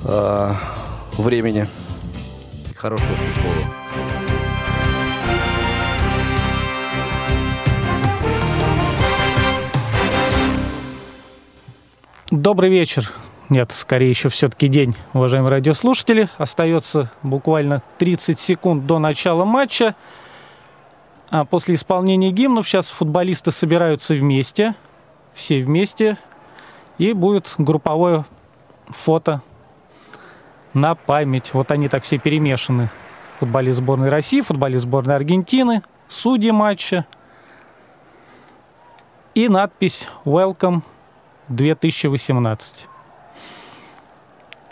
э, 0.03 0.53
времени. 1.17 1.67
Хорошего 2.85 3.15
футбола. 3.15 3.65
Добрый 12.29 12.69
вечер. 12.69 13.09
Нет, 13.49 13.71
скорее 13.71 14.11
еще 14.11 14.29
все-таки 14.29 14.67
день, 14.67 14.95
уважаемые 15.13 15.49
радиослушатели. 15.49 16.29
Остается 16.37 17.09
буквально 17.23 17.81
30 17.97 18.39
секунд 18.39 18.85
до 18.85 18.99
начала 18.99 19.45
матча. 19.45 19.95
А 21.31 21.43
после 21.43 21.73
исполнения 21.73 22.29
гимнов 22.29 22.67
сейчас 22.67 22.89
футболисты 22.89 23.51
собираются 23.51 24.13
вместе, 24.13 24.75
все 25.33 25.59
вместе, 25.59 26.19
и 26.99 27.13
будет 27.13 27.51
групповое 27.57 28.25
фото 28.89 29.41
на 30.75 30.93
память. 30.93 31.53
Вот 31.53 31.71
они 31.71 31.87
так 31.87 32.03
все 32.03 32.19
перемешаны. 32.19 32.89
Футболист 33.39 33.77
сборной 33.79 34.09
России, 34.09 34.41
футболист 34.41 34.83
сборной 34.83 35.15
Аргентины, 35.15 35.81
судьи 36.07 36.51
матча. 36.51 37.05
И 39.33 39.49
надпись 39.49 40.07
«Welcome 40.23 40.81
2018». 41.49 42.59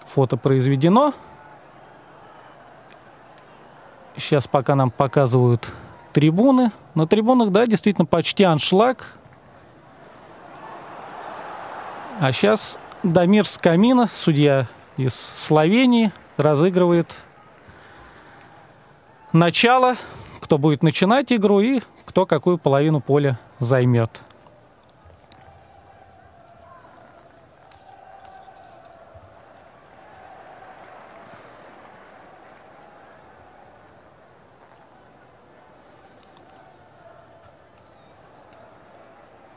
Фото 0.08 0.38
произведено. 0.38 1.14
Сейчас 4.16 4.48
пока 4.48 4.76
нам 4.76 4.92
показывают 4.92 5.74
трибуны. 6.14 6.72
На 6.94 7.08
трибунах, 7.08 7.50
да, 7.50 7.66
действительно 7.66 8.06
почти 8.06 8.44
аншлаг. 8.44 9.18
А 12.20 12.32
сейчас 12.32 12.78
Дамир 13.02 13.48
Скамина, 13.48 14.08
судья 14.14 14.68
из 14.98 15.14
Словении, 15.14 16.12
разыгрывает 16.38 17.14
начало, 19.32 19.96
кто 20.40 20.58
будет 20.58 20.84
начинать 20.84 21.32
игру 21.34 21.60
и 21.62 21.82
кто 22.06 22.26
какую 22.26 22.58
половину 22.58 23.02
поля 23.02 23.40
займет. 23.60 24.22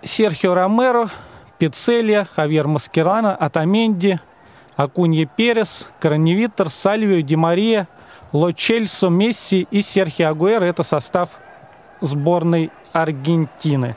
Серхио 0.03 0.55
Ромеро, 0.55 1.11
Пиццелья, 1.59 2.27
Хавьер 2.35 2.69
Маскерана, 2.69 3.35
Атаменди, 3.35 4.19
Акунье 4.77 5.25
Перес, 5.25 5.89
Краневитер, 6.01 6.71
Сальвио, 6.71 7.21
Ди 7.21 7.35
Мария, 7.35 7.89
Ло 8.33 8.53
Чельсо, 8.53 9.09
Месси 9.09 9.67
и 9.71 9.81
Серхио 9.81 10.29
Агуэро. 10.29 10.65
Это 10.65 10.83
состав 10.83 11.31
сборной 12.01 12.71
Аргентины. 12.93 13.97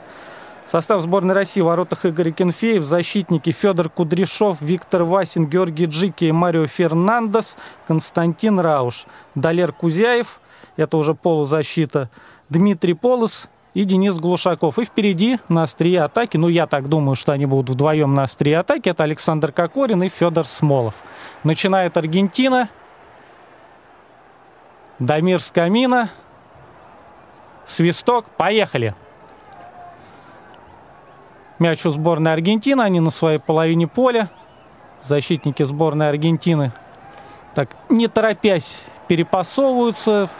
Состав 0.66 1.02
сборной 1.02 1.34
России 1.34 1.60
в 1.60 1.64
воротах 1.64 2.06
Игорь 2.06 2.30
Кенфеев, 2.30 2.84
защитники 2.84 3.50
Федор 3.50 3.90
Кудряшов, 3.90 4.60
Виктор 4.60 5.02
Васин, 5.02 5.46
Георгий 5.46 5.86
Джики 5.86 6.26
и 6.26 6.32
Марио 6.32 6.66
Фернандес, 6.66 7.56
Константин 7.88 8.60
Рауш, 8.60 9.06
Далер 9.34 9.72
Кузяев, 9.72 10.40
это 10.76 10.96
уже 10.96 11.14
полузащита, 11.14 12.08
Дмитрий 12.48 12.94
Полос 12.94 13.48
и 13.74 13.84
Денис 13.84 14.14
Глушаков. 14.16 14.78
И 14.78 14.84
впереди 14.84 15.38
на 15.48 15.62
острие 15.62 16.02
атаки, 16.02 16.36
ну 16.36 16.48
я 16.48 16.66
так 16.66 16.88
думаю, 16.88 17.14
что 17.14 17.32
они 17.32 17.46
будут 17.46 17.70
вдвоем 17.70 18.14
на 18.14 18.24
острие 18.24 18.58
атаки, 18.58 18.88
это 18.88 19.04
Александр 19.04 19.52
Кокорин 19.52 20.02
и 20.02 20.08
Федор 20.08 20.46
Смолов. 20.46 20.94
Начинает 21.44 21.96
Аргентина. 21.96 22.68
Дамир 24.98 25.40
Скамина. 25.40 26.10
Свисток. 27.64 28.26
Поехали. 28.36 28.94
Мяч 31.58 31.84
у 31.86 31.90
сборной 31.90 32.32
Аргентины. 32.32 32.82
Они 32.82 33.00
на 33.00 33.10
своей 33.10 33.38
половине 33.38 33.86
поля. 33.86 34.30
Защитники 35.02 35.62
сборной 35.62 36.08
Аргентины 36.08 36.72
так, 37.54 37.76
не 37.88 38.08
торопясь, 38.08 38.82
перепасовываются. 39.08 40.30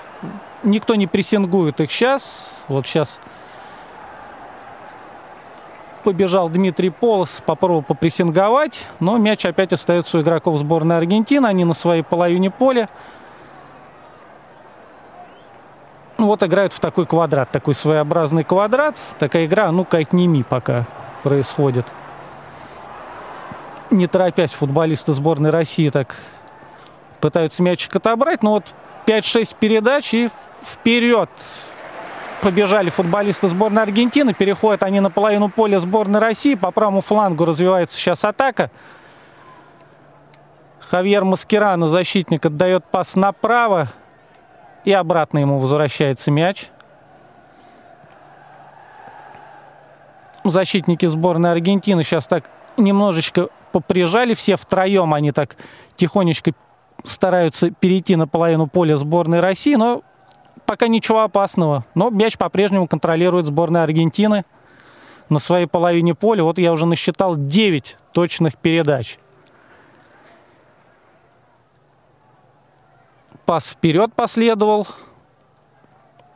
Никто 0.62 0.94
не 0.94 1.06
прессингует 1.06 1.80
их 1.80 1.90
сейчас. 1.90 2.52
Вот 2.68 2.86
сейчас 2.86 3.20
побежал 6.04 6.48
Дмитрий 6.48 6.90
Полос, 6.90 7.42
попробовал 7.44 7.82
попрессинговать, 7.82 8.88
но 9.00 9.18
мяч 9.18 9.44
опять 9.44 9.72
остается 9.72 10.18
у 10.18 10.20
игроков 10.20 10.58
сборной 10.58 10.96
Аргентины. 10.96 11.46
Они 11.46 11.64
на 11.64 11.74
своей 11.74 12.02
половине 12.02 12.50
поля. 12.50 12.88
Ну, 16.18 16.26
Вот 16.26 16.42
играют 16.42 16.74
в 16.74 16.80
такой 16.80 17.06
квадрат, 17.06 17.50
такой 17.50 17.74
своеобразный 17.74 18.44
квадрат. 18.44 18.96
Такая 19.18 19.46
игра, 19.46 19.72
ну-ка, 19.72 19.98
отними 19.98 20.42
пока 20.42 20.86
происходит. 21.22 21.86
Не 23.90 24.06
торопясь, 24.06 24.52
футболисты 24.52 25.14
сборной 25.14 25.48
России 25.48 25.88
так 25.88 26.16
пытаются 27.20 27.62
мячик 27.62 27.96
отобрать. 27.96 28.42
Но 28.42 28.52
вот 28.52 28.64
5-6 29.06 29.56
передач 29.58 30.12
и 30.12 30.28
вперед 30.62 31.30
побежали 32.42 32.90
футболисты 32.90 33.48
сборной 33.48 33.82
Аргентины. 33.82 34.34
Переходят 34.34 34.82
они 34.82 35.00
на 35.00 35.10
половину 35.10 35.48
поля 35.48 35.78
сборной 35.78 36.20
России. 36.20 36.54
По 36.54 36.70
правому 36.70 37.00
флангу 37.00 37.44
развивается 37.44 37.98
сейчас 37.98 38.24
атака. 38.24 38.70
Хавьер 40.80 41.24
Маскерано, 41.24 41.88
защитник, 41.88 42.46
отдает 42.46 42.84
пас 42.84 43.14
направо. 43.14 43.88
И 44.84 44.92
обратно 44.92 45.38
ему 45.38 45.58
возвращается 45.58 46.30
мяч. 46.30 46.70
защитники 50.44 51.06
сборной 51.06 51.52
Аргентины 51.52 52.02
сейчас 52.02 52.26
так 52.26 52.50
немножечко 52.76 53.48
поприжали, 53.72 54.34
все 54.34 54.56
втроем 54.56 55.14
они 55.14 55.32
так 55.32 55.56
тихонечко 55.96 56.52
стараются 57.04 57.70
перейти 57.70 58.16
на 58.16 58.26
половину 58.26 58.66
поля 58.66 58.96
сборной 58.96 59.40
России, 59.40 59.74
но 59.74 60.02
пока 60.70 60.86
ничего 60.86 61.22
опасного. 61.22 61.84
Но 61.96 62.10
мяч 62.10 62.38
по-прежнему 62.38 62.86
контролирует 62.86 63.44
сборная 63.44 63.82
Аргентины 63.82 64.44
на 65.28 65.40
своей 65.40 65.66
половине 65.66 66.14
поля. 66.14 66.44
Вот 66.44 66.60
я 66.60 66.72
уже 66.72 66.86
насчитал 66.86 67.34
9 67.34 67.96
точных 68.12 68.56
передач. 68.56 69.18
Пас 73.46 73.70
вперед 73.70 74.14
последовал. 74.14 74.86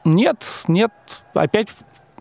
Нет, 0.05 0.45
нет, 0.67 0.91
опять 1.33 1.69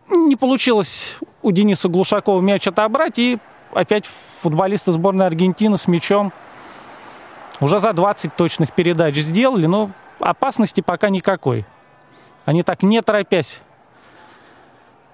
не 0.07 0.35
получилось 0.35 1.17
у 1.41 1.49
Дениса 1.49 1.89
Глушакова 1.89 2.41
мяч 2.41 2.67
отобрать. 2.67 3.17
И 3.17 3.39
опять 3.73 4.05
футболисты 4.43 4.91
сборной 4.91 5.25
Аргентины 5.25 5.79
с 5.79 5.87
мячом 5.87 6.31
уже 7.59 7.79
за 7.79 7.91
20 7.91 8.35
точных 8.35 8.71
передач 8.73 9.15
сделали, 9.15 9.65
но 9.65 9.89
опасности 10.19 10.81
пока 10.81 11.09
никакой. 11.09 11.65
Они 12.45 12.63
так 12.63 12.83
не 12.83 13.01
торопясь 13.01 13.61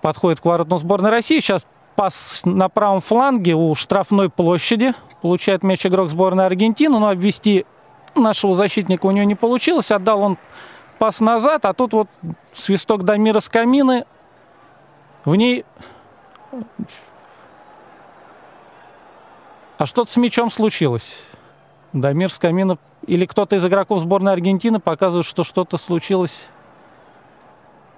подходят 0.02 0.40
к 0.40 0.46
воротам 0.46 0.80
сборной 0.80 1.10
России. 1.10 1.40
Сейчас 1.40 1.66
пас 1.96 2.42
на 2.46 2.70
правом 2.70 3.02
фланге 3.02 3.56
у 3.56 3.76
штрафной 3.76 4.30
площади. 4.30 4.94
Получает 5.22 5.64
мяч 5.64 5.86
игрок 5.86 6.10
сборной 6.10 6.46
Аргентины, 6.46 6.98
но 6.98 7.10
обвести 7.10 7.66
нашего 8.16 8.56
защитника 8.56 9.06
у 9.06 9.12
него 9.12 9.26
не 9.26 9.36
получилось. 9.36 9.92
Отдал 9.92 10.22
он 10.22 10.38
пас 10.98 11.20
назад, 11.20 11.66
а 11.66 11.74
тут 11.74 11.94
вот 11.94 12.08
свисток 12.54 13.04
Дамира 13.04 13.40
с 13.40 13.50
камины. 13.50 14.06
В 15.26 15.36
ней... 15.36 15.66
А 19.78 19.86
что-то 19.86 20.12
с 20.12 20.18
мячом 20.18 20.52
случилось. 20.52 21.24
Дамир 21.94 22.32
с 22.32 22.38
камина 22.38 22.78
или 23.08 23.26
кто-то 23.26 23.56
из 23.56 23.66
игроков 23.66 24.00
сборной 24.00 24.34
Аргентины 24.34 24.80
показывает, 24.80 25.26
что 25.26 25.44
что-то 25.44 25.78
случилось 25.78 26.48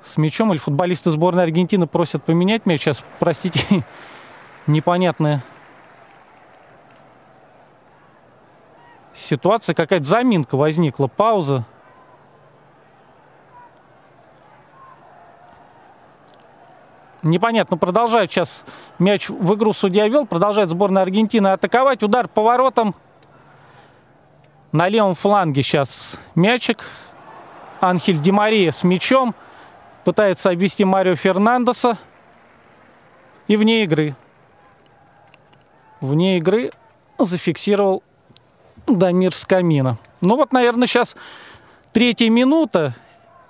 с 0.04 0.18
мячом, 0.18 0.52
или 0.52 0.60
футболисты 0.60 1.12
сборной 1.12 1.44
Аргентины 1.44 1.88
просят 1.88 2.24
поменять 2.24 2.66
мяч. 2.66 2.82
Сейчас, 2.82 3.04
простите, 3.20 3.86
непонятная 4.68 5.44
ситуация, 9.14 9.76
какая-то 9.76 10.06
заминка 10.06 10.56
возникла, 10.56 11.08
пауза. 11.08 11.66
Непонятно, 17.24 17.78
продолжает 17.78 18.32
сейчас 18.32 18.66
мяч 18.98 19.30
в 19.30 19.54
игру 19.54 19.74
судья 19.74 20.08
вел, 20.08 20.26
продолжает 20.26 20.70
сборная 20.70 21.04
Аргентины 21.04 21.50
атаковать. 21.50 22.02
Удар 22.02 22.28
поворотом 22.28 22.96
на 24.72 24.88
левом 24.88 25.14
фланге 25.14 25.62
сейчас 25.62 26.20
мячик. 26.34 26.84
Анхель 27.80 28.20
Демария 28.20 28.72
с 28.72 28.84
мячом 28.84 29.36
пытается 30.04 30.50
обвести 30.50 30.86
Марио 30.86 31.16
Фернандеса. 31.16 31.98
И 33.48 33.56
вне 33.56 33.84
игры. 33.84 34.16
Вне 36.00 36.38
игры 36.38 36.72
зафиксировал 37.20 38.04
Дамир 38.88 39.34
Скамина. 39.34 39.98
Ну 40.22 40.36
вот, 40.36 40.52
наверное, 40.52 40.88
сейчас 40.88 41.16
третья 41.92 42.30
минута. 42.30 42.96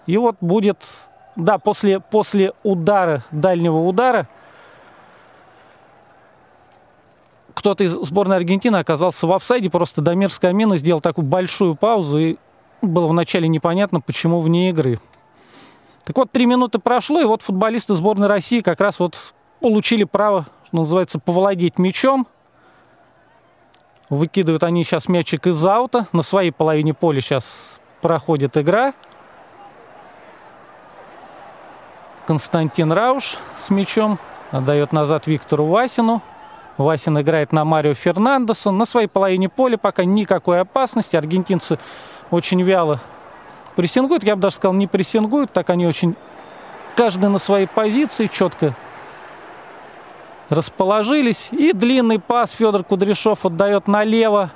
И 0.07 0.17
вот 0.17 0.37
будет, 0.41 0.83
да, 1.35 1.57
после, 1.57 1.99
после 1.99 2.53
удара, 2.63 3.23
дальнего 3.31 3.77
удара, 3.77 4.27
кто-то 7.53 7.83
из 7.83 7.91
сборной 7.91 8.37
Аргентины 8.37 8.77
оказался 8.77 9.27
в 9.27 9.33
офсайде. 9.33 9.69
Просто 9.69 10.01
Дамир 10.01 10.31
Скамина 10.31 10.77
сделал 10.77 11.01
такую 11.01 11.25
большую 11.25 11.75
паузу. 11.75 12.17
И 12.17 12.37
было 12.81 13.07
вначале 13.07 13.47
непонятно, 13.47 14.01
почему 14.01 14.39
вне 14.39 14.69
игры. 14.69 14.99
Так 16.03 16.17
вот, 16.17 16.31
три 16.31 16.45
минуты 16.45 16.79
прошло, 16.79 17.21
и 17.21 17.25
вот 17.25 17.41
футболисты 17.41 17.93
сборной 17.93 18.27
России 18.27 18.59
как 18.59 18.81
раз 18.81 18.99
вот 18.99 19.33
получили 19.59 20.03
право, 20.03 20.47
что 20.65 20.77
называется, 20.77 21.19
повладеть 21.19 21.77
мячом. 21.77 22.27
Выкидывают 24.09 24.63
они 24.63 24.83
сейчас 24.83 25.07
мячик 25.07 25.47
из 25.47 25.65
аута. 25.65 26.07
На 26.11 26.23
своей 26.23 26.51
половине 26.51 26.93
поля 26.93 27.21
сейчас 27.21 27.79
проходит 28.01 28.57
игра. 28.57 28.93
Константин 32.27 32.91
Рауш 32.91 33.37
с 33.55 33.69
мячом 33.69 34.19
отдает 34.51 34.91
назад 34.91 35.27
Виктору 35.27 35.65
Васину. 35.65 36.21
Васин 36.77 37.19
играет 37.19 37.53
на 37.53 37.63
Марио 37.63 37.93
Фернандеса. 37.93 38.71
На 38.71 38.85
своей 38.85 39.07
половине 39.07 39.49
поля 39.49 39.77
пока 39.77 40.03
никакой 40.03 40.59
опасности. 40.59 41.15
Аргентинцы 41.15 41.77
очень 42.31 42.61
вяло 42.63 42.99
прессингуют, 43.75 44.23
я 44.23 44.35
бы 44.35 44.41
даже 44.41 44.55
сказал, 44.55 44.73
не 44.73 44.87
прессингуют, 44.87 45.51
так 45.51 45.69
они 45.69 45.87
очень, 45.87 46.15
каждый 46.95 47.29
на 47.29 47.39
своей 47.39 47.67
позиции 47.67 48.27
четко 48.27 48.75
расположились. 50.49 51.49
И 51.51 51.73
длинный 51.73 52.19
пас 52.19 52.51
Федор 52.51 52.83
Кудряшов 52.83 53.45
отдает 53.45 53.87
налево. 53.87 54.51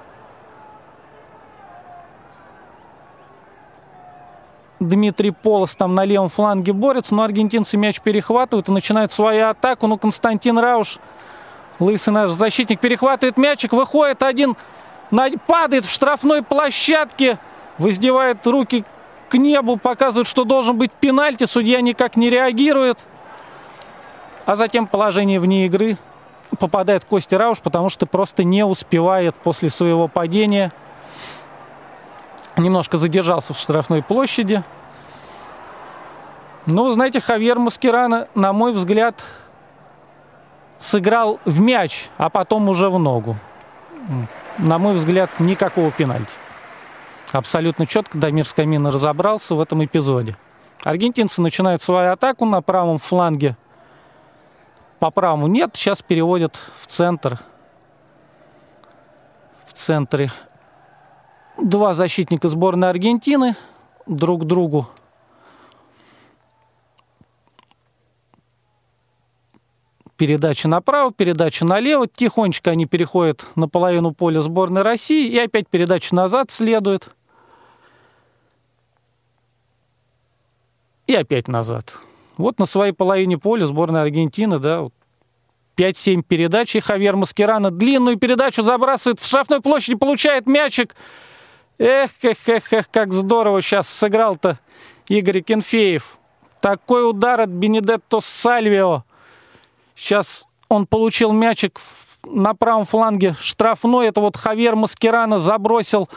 Дмитрий 4.80 5.32
Полос 5.32 5.76
там 5.76 5.96
на 5.96 6.04
левом 6.04 6.30
фланге 6.30 6.74
борется, 6.74 7.16
но 7.16 7.24
аргентинцы 7.24 7.78
мяч 7.78 8.02
перехватывают 8.02 8.68
и 8.68 8.72
начинают 8.72 9.12
свою 9.12 9.48
атаку. 9.48 9.88
Ну, 9.88 9.98
Константин 9.98 10.60
Рауш, 10.60 11.00
лысый 11.80 12.14
наш 12.14 12.32
защитник, 12.32 12.82
перехватывает 12.82 13.38
мячик, 13.38 13.72
выходит 13.72 14.22
один, 14.22 14.56
падает 15.48 15.86
в 15.86 15.90
штрафной 15.90 16.44
площадке, 16.44 17.40
воздевает 17.78 18.46
руки 18.46 18.84
к 19.30 19.36
небу, 19.36 19.78
показывают, 19.78 20.28
что 20.28 20.44
должен 20.44 20.78
быть 20.78 20.92
пенальти, 20.92 21.46
судья 21.46 21.82
никак 21.82 22.16
не 22.16 22.30
реагирует. 22.30 23.06
А 24.46 24.56
затем 24.56 24.88
положение 24.88 25.40
вне 25.40 25.66
игры 25.66 25.98
попадает 26.60 27.06
Костя 27.06 27.38
Рауш, 27.38 27.60
потому 27.60 27.90
что 27.90 28.06
просто 28.06 28.44
не 28.44 28.64
успевает 28.64 29.36
после 29.36 29.70
своего 29.70 30.08
падения. 30.08 30.72
Немножко 32.56 32.98
задержался 32.98 33.54
в 33.54 33.58
штрафной 33.58 34.04
площади. 34.04 34.64
Ну, 36.66 36.92
знаете, 36.92 37.20
Хавьер 37.20 37.60
Маскирана, 37.60 38.28
на 38.34 38.54
мой 38.54 38.72
взгляд, 38.72 39.22
сыграл 40.80 41.40
в 41.46 41.60
мяч, 41.60 42.10
а 42.18 42.30
потом 42.30 42.70
уже 42.70 42.90
в 42.90 42.98
ногу. 43.00 43.36
На 44.58 44.78
мой 44.78 44.94
взгляд, 44.94 45.30
никакого 45.40 45.92
пенальти 45.92 46.32
абсолютно 47.32 47.86
четко 47.86 48.18
Дамир 48.18 48.48
Скамина 48.48 48.92
разобрался 48.92 49.56
в 49.56 49.62
этом 49.62 49.84
эпизоде. 49.84 50.36
Аргентинцы 50.84 51.42
начинают 51.42 51.82
свою 51.82 52.12
атаку 52.12 52.46
на 52.46 52.62
правом 52.62 53.00
фланге. 53.00 53.58
По 55.00 55.12
правому 55.12 55.48
нет, 55.48 55.72
сейчас 55.74 56.02
переводят 56.02 56.60
в 56.80 56.88
центр. 56.88 57.40
В 59.66 59.74
центре 59.74 60.32
два 61.62 61.94
защитника 61.94 62.48
сборной 62.50 62.90
Аргентины 62.90 63.56
друг 64.06 64.46
другу 64.46 64.88
передача 70.18 70.68
направо, 70.68 71.12
передача 71.12 71.66
налево. 71.66 72.08
Тихонечко 72.08 72.72
они 72.72 72.86
переходят 72.86 73.46
на 73.56 73.68
половину 73.68 74.14
поля 74.14 74.42
сборной 74.42 74.82
России. 74.82 75.28
И 75.28 75.38
опять 75.38 75.68
передача 75.68 76.14
назад 76.16 76.52
следует. 76.52 77.10
И 81.08 81.14
опять 81.14 81.48
назад. 81.48 81.94
Вот 82.38 82.60
на 82.60 82.66
своей 82.66 82.92
половине 82.92 83.38
поля 83.38 83.66
сборная 83.66 84.02
Аргентины, 84.02 84.60
да, 84.60 84.88
5-7 85.78 86.24
передач, 86.24 86.76
и 86.76 86.80
Хавьер 86.80 87.16
Маскерана 87.16 87.72
длинную 87.72 88.18
передачу 88.18 88.64
забрасывает 88.64 89.20
в 89.20 89.26
штрафной 89.26 89.62
площади, 89.62 89.96
получает 89.96 90.48
мячик. 90.48 90.96
Эх, 91.78 92.12
эх, 92.22 92.38
эх, 92.48 92.74
эх, 92.74 92.90
как 92.90 93.14
здорово 93.14 93.62
сейчас 93.62 93.88
сыграл-то 93.88 94.60
Игорь 95.08 95.42
Кенфеев. 95.42 96.18
Такой 96.62 97.08
удар 97.08 97.42
от 97.42 97.50
Бенедетто 97.50 98.22
Сальвио. 98.22 99.04
Сейчас 99.96 100.46
он 100.70 100.86
получил 100.86 101.32
мячик 101.32 101.80
на 102.24 102.54
правом 102.54 102.86
фланге 102.86 103.36
штрафной. 103.40 104.08
Это 104.08 104.22
вот 104.22 104.36
Хавьер 104.36 104.76
Маскерана 104.76 105.40
забросил 105.40 106.10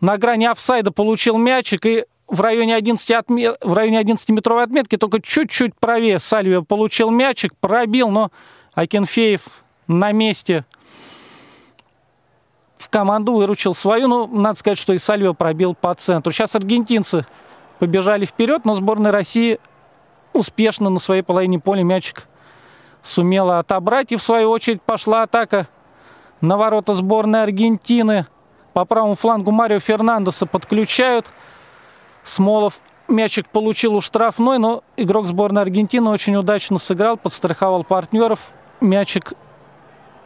на 0.00 0.16
грани 0.18 0.46
офсайда, 0.46 0.92
получил 0.92 1.38
мячик 1.38 1.86
и 1.86 2.04
в 2.28 2.40
районе 2.40 2.76
11, 2.76 3.10
отме... 3.12 3.52
в 3.60 3.72
районе 3.72 4.00
11-метровой 4.02 4.64
отметки, 4.64 4.96
только 4.96 5.20
чуть-чуть 5.22 5.74
правее 5.76 6.18
Сальвио 6.18 6.62
получил 6.62 7.10
мячик, 7.10 7.54
пробил, 7.58 8.10
но 8.10 8.30
Акинфеев 8.74 9.42
на 9.86 10.12
месте 10.12 10.66
в 12.76 12.90
команду 12.90 13.32
выручил 13.32 13.74
свою. 13.74 14.08
Ну, 14.08 14.26
надо 14.26 14.58
сказать, 14.58 14.78
что 14.78 14.92
и 14.92 14.98
Сальвио 14.98 15.32
пробил 15.32 15.74
по 15.74 15.94
центру. 15.94 16.30
Сейчас 16.32 16.54
аргентинцы 16.54 17.24
побежали 17.78 18.26
вперед, 18.26 18.64
но 18.64 18.74
сборная 18.74 19.10
России 19.10 19.58
успешно 20.34 20.90
на 20.90 20.98
своей 20.98 21.22
половине 21.22 21.58
поля 21.58 21.82
мячик 21.82 22.28
сумела 23.02 23.58
отобрать. 23.58 24.12
И 24.12 24.16
в 24.16 24.22
свою 24.22 24.50
очередь 24.50 24.82
пошла 24.82 25.22
атака 25.22 25.68
на 26.40 26.56
ворота 26.56 26.94
сборной 26.94 27.42
Аргентины. 27.42 28.26
По 28.72 28.84
правому 28.84 29.14
флангу 29.14 29.50
Марио 29.50 29.80
Фернандеса 29.80 30.46
подключают. 30.46 31.26
Смолов 32.22 32.80
мячик 33.08 33.48
получил 33.48 33.96
у 33.96 34.00
штрафной, 34.00 34.58
но 34.58 34.84
игрок 34.96 35.26
сборной 35.26 35.62
Аргентины 35.62 36.10
очень 36.10 36.36
удачно 36.36 36.78
сыграл, 36.78 37.16
подстраховал 37.16 37.84
партнеров. 37.84 38.40
Мячик 38.80 39.32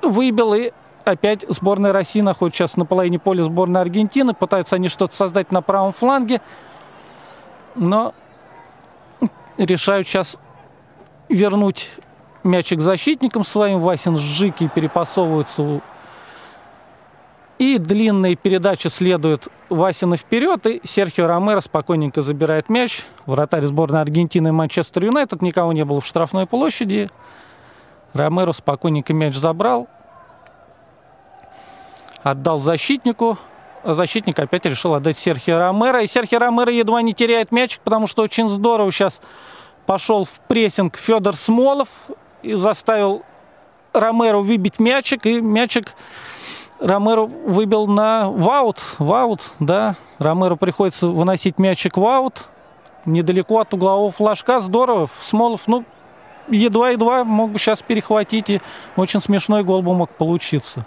выбил 0.03 0.53
и 0.55 0.73
опять 1.05 1.45
сборная 1.49 1.93
России 1.93 2.21
находится 2.21 2.59
сейчас 2.59 2.77
на 2.77 2.85
половине 2.85 3.19
поля 3.19 3.45
сборной 3.45 3.81
Аргентины. 3.81 4.35
Пытаются 4.35 4.77
они 4.77 4.89
что-то 4.89 5.15
создать 5.15 5.53
на 5.53 5.63
правом 5.63 5.93
фланге. 5.93 6.41
Но 7.75 8.15
решают 9.57 10.07
сейчас 10.07 10.39
вернуть 11.29 11.91
мячик 12.45 12.81
защитникам 12.81 13.45
своим. 13.45 13.81
Васин 13.81 14.17
с 14.17 14.21
Жики 14.21 14.71
перепасовываются. 14.73 15.81
И 17.59 17.79
длинные 17.79 18.35
передачи 18.35 18.89
следуют 18.89 19.49
Васина 19.69 20.17
вперед, 20.17 20.67
и 20.67 20.81
Серхио 20.83 21.27
Ромеро 21.29 21.61
спокойненько 21.61 22.21
забирает 22.21 22.69
мяч. 22.69 23.07
Вратарь 23.25 23.63
сборной 23.63 24.01
Аргентины 24.01 24.49
и 24.49 24.51
Манчестер 24.51 25.05
Юнайтед. 25.05 25.43
Никого 25.43 25.73
не 25.73 25.85
было 25.85 26.01
в 26.01 26.07
штрафной 26.07 26.47
площади. 26.47 27.09
Ромеро 28.15 28.53
спокойненько 28.53 29.13
мяч 29.15 29.37
забрал. 29.37 29.89
Отдал 32.23 32.59
защитнику. 32.59 33.39
А 33.85 33.95
защитник 33.95 34.39
опять 34.39 34.65
решил 34.65 34.95
отдать 34.95 35.17
Серхио 35.17 35.59
Ромеро. 35.59 36.03
И 36.03 36.07
Серхио 36.07 36.39
Ромеро 36.39 36.73
едва 36.73 37.01
не 37.03 37.15
теряет 37.15 37.53
мячик, 37.53 37.81
потому 37.83 38.07
что 38.07 38.23
очень 38.23 38.49
здорово 38.49 38.91
сейчас 38.91 39.21
пошел 39.87 40.25
в 40.25 40.41
прессинг 40.49 40.97
Федор 40.97 41.37
Смолов 41.37 41.89
и 42.43 42.55
заставил 42.55 43.23
Ромеро 43.93 44.39
выбить 44.39 44.79
мячик. 44.79 45.27
И 45.27 45.41
мячик 45.41 45.95
Ромеро 46.81 47.23
выбил 47.23 47.87
на 47.87 48.31
ваут. 48.31 48.83
Ваут, 48.99 49.53
да. 49.61 49.97
Ромеро 50.19 50.57
приходится 50.57 51.09
выносить 51.09 51.59
мячик 51.59 51.97
в 51.97 52.07
аут. 52.07 52.49
Недалеко 53.05 53.61
от 53.61 53.73
углового 53.75 54.11
флажка. 54.11 54.61
Здорово. 54.61 55.09
Смолов, 55.21 55.63
ну, 55.67 55.85
едва-едва 56.49 57.25
мог 57.25 57.59
сейчас 57.59 57.83
перехватить. 57.83 58.51
И 58.51 58.61
очень 58.97 59.21
смешной 59.21 59.65
гол 59.65 59.83
бы 59.83 59.95
мог 59.95 60.11
получиться. 60.11 60.85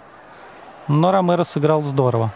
Но 0.88 1.10
Ромеро 1.10 1.44
сыграл 1.44 1.82
здорово. 1.82 2.32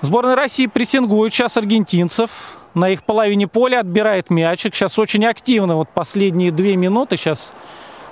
Сборная 0.00 0.34
России 0.34 0.66
прессингует 0.66 1.32
сейчас 1.32 1.56
аргентинцев. 1.56 2.30
На 2.74 2.90
их 2.90 3.04
половине 3.04 3.48
поля 3.48 3.80
отбирает 3.80 4.30
мячик. 4.30 4.74
Сейчас 4.74 4.98
очень 4.98 5.24
активно. 5.26 5.76
Вот 5.76 5.88
последние 5.88 6.50
две 6.50 6.76
минуты. 6.76 7.16
Сейчас 7.16 7.52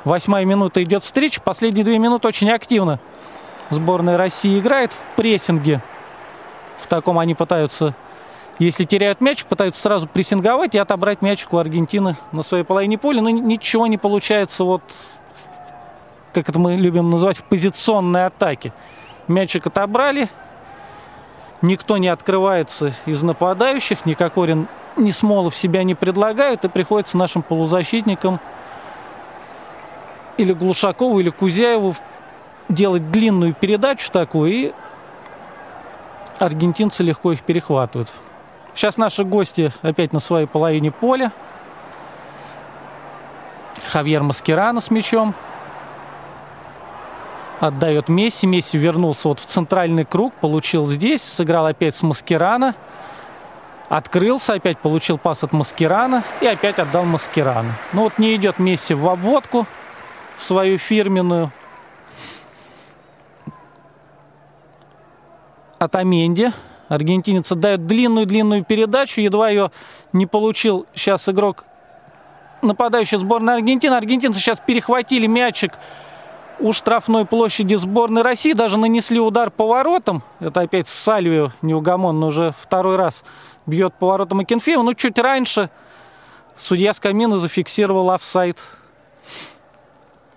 восьмая 0.04 0.44
минута 0.44 0.82
идет 0.82 1.04
встреча. 1.04 1.40
Последние 1.40 1.84
две 1.84 1.98
минуты 1.98 2.28
очень 2.28 2.50
активно 2.50 3.00
сборная 3.70 4.16
России 4.16 4.58
играет 4.58 4.92
в 4.92 5.16
прессинге. 5.16 5.82
В 6.78 6.86
таком 6.86 7.18
они 7.18 7.34
пытаются, 7.34 7.94
если 8.58 8.84
теряют 8.84 9.20
мяч, 9.20 9.44
пытаются 9.44 9.82
сразу 9.82 10.06
прессинговать 10.06 10.74
и 10.74 10.78
отобрать 10.78 11.22
мячик 11.22 11.52
у 11.52 11.58
Аргентины 11.58 12.16
на 12.32 12.42
своей 12.42 12.64
половине 12.64 12.98
поля. 12.98 13.20
Но 13.20 13.30
ничего 13.30 13.86
не 13.86 13.98
получается 13.98 14.64
вот, 14.64 14.82
как 16.32 16.48
это 16.48 16.58
мы 16.58 16.76
любим 16.76 17.10
называть, 17.10 17.38
в 17.38 17.44
позиционной 17.44 18.26
атаке. 18.26 18.72
Мячик 19.26 19.66
отобрали, 19.66 20.30
никто 21.62 21.96
не 21.96 22.08
открывается 22.08 22.94
из 23.06 23.22
нападающих, 23.22 24.06
ни 24.06 24.14
Кокорин, 24.14 24.68
ни 24.96 25.10
Смолов 25.10 25.54
себя 25.54 25.84
не 25.84 25.94
предлагают, 25.94 26.64
и 26.64 26.68
приходится 26.68 27.16
нашим 27.16 27.42
полузащитникам 27.42 28.40
или 30.36 30.52
Глушакову, 30.52 31.20
или 31.20 31.30
Кузяеву 31.30 31.96
делать 32.68 33.10
длинную 33.10 33.54
передачу 33.54 34.10
такую, 34.10 34.50
и 34.50 34.72
аргентинцы 36.38 37.02
легко 37.02 37.32
их 37.32 37.42
перехватывают. 37.42 38.12
Сейчас 38.74 38.96
наши 38.96 39.24
гости 39.24 39.72
опять 39.82 40.12
на 40.12 40.20
своей 40.20 40.46
половине 40.46 40.92
поля. 40.92 41.32
Хавьер 43.88 44.22
Маскерано 44.22 44.80
с 44.80 44.90
мячом. 44.90 45.34
Отдает 47.60 48.08
Месси. 48.08 48.46
Месси 48.46 48.78
вернулся 48.78 49.28
вот 49.28 49.40
в 49.40 49.46
центральный 49.46 50.04
круг, 50.04 50.32
получил 50.34 50.86
здесь, 50.86 51.22
сыграл 51.22 51.66
опять 51.66 51.94
с 51.94 52.02
Маскерано. 52.02 52.74
Открылся, 53.88 54.54
опять 54.54 54.78
получил 54.78 55.18
пас 55.18 55.42
от 55.42 55.52
Маскерана 55.52 56.22
и 56.40 56.46
опять 56.46 56.78
отдал 56.78 57.04
Маскерана. 57.04 57.72
Ну 57.92 58.02
вот 58.02 58.18
не 58.18 58.34
идет 58.36 58.58
Месси 58.58 58.94
в 58.94 59.08
обводку, 59.08 59.66
в 60.36 60.42
свою 60.42 60.78
фирменную. 60.78 61.50
от 65.78 65.94
Аменди. 65.96 66.52
Аргентинец 66.88 67.52
отдает 67.52 67.86
длинную-длинную 67.86 68.64
передачу. 68.64 69.20
Едва 69.20 69.50
ее 69.50 69.70
не 70.12 70.26
получил 70.26 70.86
сейчас 70.94 71.28
игрок 71.28 71.64
нападающий 72.62 73.18
сборной 73.18 73.54
Аргентины. 73.54 73.94
Аргентинцы 73.94 74.40
сейчас 74.40 74.60
перехватили 74.60 75.26
мячик 75.26 75.72
у 76.60 76.72
штрафной 76.72 77.24
площади 77.24 77.74
сборной 77.74 78.22
России. 78.22 78.52
Даже 78.52 78.78
нанесли 78.78 79.20
удар 79.20 79.50
по 79.50 79.66
воротам. 79.66 80.22
Это 80.40 80.60
опять 80.60 80.88
Сальвио 80.88 81.52
неугомонно 81.62 82.26
уже 82.26 82.52
второй 82.58 82.96
раз 82.96 83.24
бьет 83.66 83.94
по 83.94 84.08
воротам 84.08 84.40
Акинфеева. 84.40 84.82
Ну, 84.82 84.94
чуть 84.94 85.18
раньше 85.18 85.70
судья 86.56 86.92
Скамина 86.92 87.38
зафиксировал 87.38 88.10
офсайд. 88.10 88.58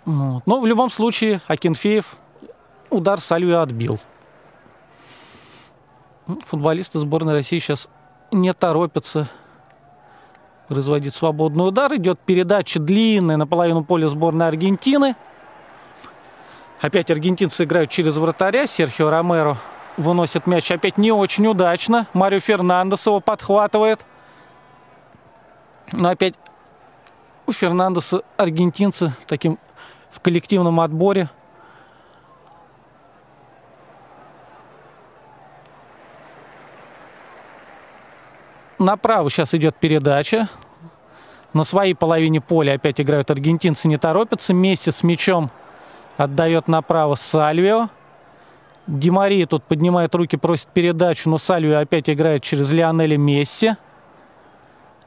Вот. 0.05 0.43
Но 0.45 0.59
в 0.59 0.65
любом 0.65 0.89
случае 0.89 1.41
Акинфеев 1.47 2.17
удар 2.89 3.19
Сальвио 3.19 3.61
отбил. 3.61 3.99
Ну, 6.27 6.39
футболисты 6.45 6.99
сборной 6.99 7.33
России 7.33 7.59
сейчас 7.59 7.89
не 8.31 8.53
торопятся 8.53 9.29
производить 10.67 11.13
свободный 11.13 11.67
удар. 11.67 11.93
Идет 11.95 12.19
передача 12.19 12.79
длинная 12.79 13.37
на 13.37 13.45
половину 13.45 13.83
поля 13.83 14.07
сборной 14.07 14.47
Аргентины. 14.47 15.15
Опять 16.81 17.11
аргентинцы 17.11 17.63
играют 17.63 17.89
через 17.89 18.17
вратаря. 18.17 18.67
Серхио 18.67 19.09
Ромеро 19.09 19.57
выносит 19.97 20.47
мяч 20.47 20.71
опять 20.71 20.97
не 20.97 21.11
очень 21.11 21.47
удачно. 21.47 22.07
Марио 22.13 22.39
Фернандес 22.39 23.05
его 23.05 23.19
подхватывает. 23.19 24.03
Но 25.91 26.09
опять 26.09 26.33
у 27.45 27.53
Фернандеса 27.53 28.23
аргентинцы 28.37 29.13
таким 29.27 29.59
в 30.09 30.19
коллективном 30.19 30.79
отборе– 30.79 31.29
направо 38.81 39.29
сейчас 39.29 39.53
идет 39.53 39.75
передача. 39.75 40.49
На 41.53 41.63
своей 41.63 41.93
половине 41.93 42.41
поля 42.41 42.73
опять 42.73 42.99
играют 42.99 43.29
аргентинцы, 43.31 43.87
не 43.87 43.97
торопятся. 43.97 44.53
Месси 44.53 44.91
с 44.91 45.03
мячом 45.03 45.51
отдает 46.17 46.67
направо 46.67 47.15
Сальвио. 47.15 47.89
Димария 48.87 49.45
тут 49.45 49.63
поднимает 49.63 50.13
руки, 50.15 50.37
просит 50.37 50.67
передачу, 50.67 51.29
но 51.29 51.37
Сальвио 51.37 51.79
опять 51.79 52.09
играет 52.09 52.43
через 52.43 52.71
Лионеля 52.71 53.17
Месси. 53.17 53.75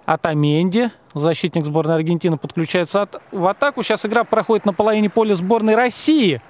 Атаменди, 0.07 0.91
защитник 1.15 1.65
сборной 1.65 1.95
Аргентины, 1.95 2.37
подключается 2.37 3.03
от... 3.03 3.23
в 3.33 3.47
атаку. 3.47 3.83
Сейчас 3.83 4.05
игра 4.05 4.25
проходит 4.25 4.67
на 4.67 4.73
половине 4.73 5.09
поля 5.09 5.35
сборной 5.35 5.75
России. 5.75 6.43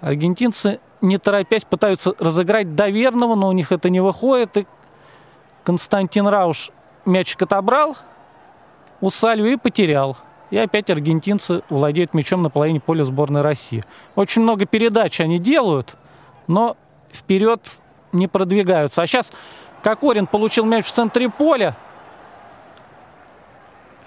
Аргентинцы, 0.00 0.80
не 1.00 1.18
торопясь, 1.18 1.64
пытаются 1.64 2.14
разыграть 2.18 2.74
доверного, 2.74 3.34
но 3.36 3.48
у 3.48 3.52
них 3.52 3.72
это 3.72 3.88
не 3.88 4.00
выходит. 4.00 4.56
И 4.56 4.66
Константин 5.62 6.26
Рауш 6.26 6.70
мячик 7.04 7.42
отобрал 7.42 7.96
у 9.00 9.10
Сальви 9.10 9.52
и 9.54 9.56
потерял. 9.56 10.16
И 10.50 10.58
опять 10.58 10.90
аргентинцы 10.90 11.62
владеют 11.68 12.14
мячом 12.14 12.42
на 12.42 12.50
половине 12.50 12.80
поля 12.80 13.04
сборной 13.04 13.40
России. 13.40 13.82
Очень 14.14 14.42
много 14.42 14.66
передач 14.66 15.20
они 15.20 15.38
делают, 15.38 15.96
но 16.46 16.76
вперед 17.12 17.80
не 18.12 18.28
продвигаются. 18.28 19.02
А 19.02 19.06
сейчас 19.06 19.32
Кокорин 19.82 20.26
получил 20.26 20.64
мяч 20.64 20.86
в 20.86 20.92
центре 20.92 21.28
поля, 21.28 21.76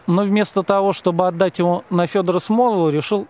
но 0.05 0.23
вместо 0.23 0.63
того, 0.63 0.93
чтобы 0.93 1.27
отдать 1.27 1.59
его 1.59 1.83
на 1.89 2.07
Федора 2.07 2.39
Смолова, 2.39 2.89
решил 2.89 3.27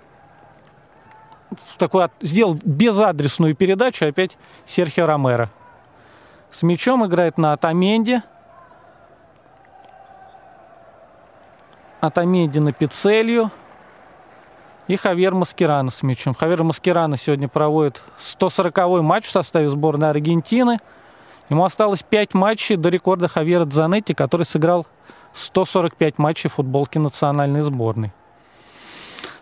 такой, 1.77 2.07
сделал 2.21 2.57
безадресную 2.63 3.55
передачу 3.55 4.05
опять 4.05 4.37
Серхио 4.65 5.07
Ромеро. 5.07 5.49
С 6.51 6.63
мячом 6.63 7.05
играет 7.05 7.37
на 7.37 7.53
Атаменде. 7.53 8.23
Атаменде 11.99 12.59
на 12.59 12.71
Пицелью. 12.71 13.51
И 14.87 14.95
Хавьер 14.95 15.33
Маскерано 15.33 15.91
с 15.91 16.01
мячом. 16.03 16.33
Хавьер 16.33 16.63
Маскерано 16.63 17.17
сегодня 17.17 17.49
проводит 17.49 18.03
140-й 18.19 19.01
матч 19.01 19.25
в 19.25 19.31
составе 19.31 19.67
сборной 19.67 20.09
Аргентины. 20.09 20.79
Ему 21.49 21.65
осталось 21.65 22.03
5 22.03 22.33
матчей 22.33 22.75
до 22.77 22.89
рекорда 22.89 23.27
Хавьера 23.27 23.65
Дзанетти, 23.65 24.13
который 24.13 24.43
сыграл 24.43 24.85
145 25.33 26.17
матчей 26.17 26.49
в 26.49 26.53
футболке 26.53 26.99
национальной 26.99 27.61
сборной. 27.61 28.13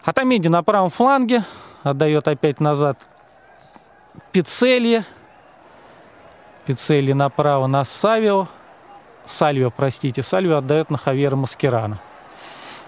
Атамеди 0.04 0.48
на 0.48 0.64
правом 0.64 0.90
фланге. 0.90 1.44
Отдает 1.84 2.28
опять 2.28 2.60
назад 2.60 2.98
Пиццелье. 4.32 5.06
Пиццелье 6.66 7.14
направо 7.14 7.68
на 7.68 7.84
Савио. 7.86 8.48
Сальвио, 9.26 9.70
простите. 9.70 10.24
Сальвио 10.24 10.58
отдает 10.58 10.90
на 10.90 10.98
Хавьера 10.98 11.36
Маскерана. 11.36 12.00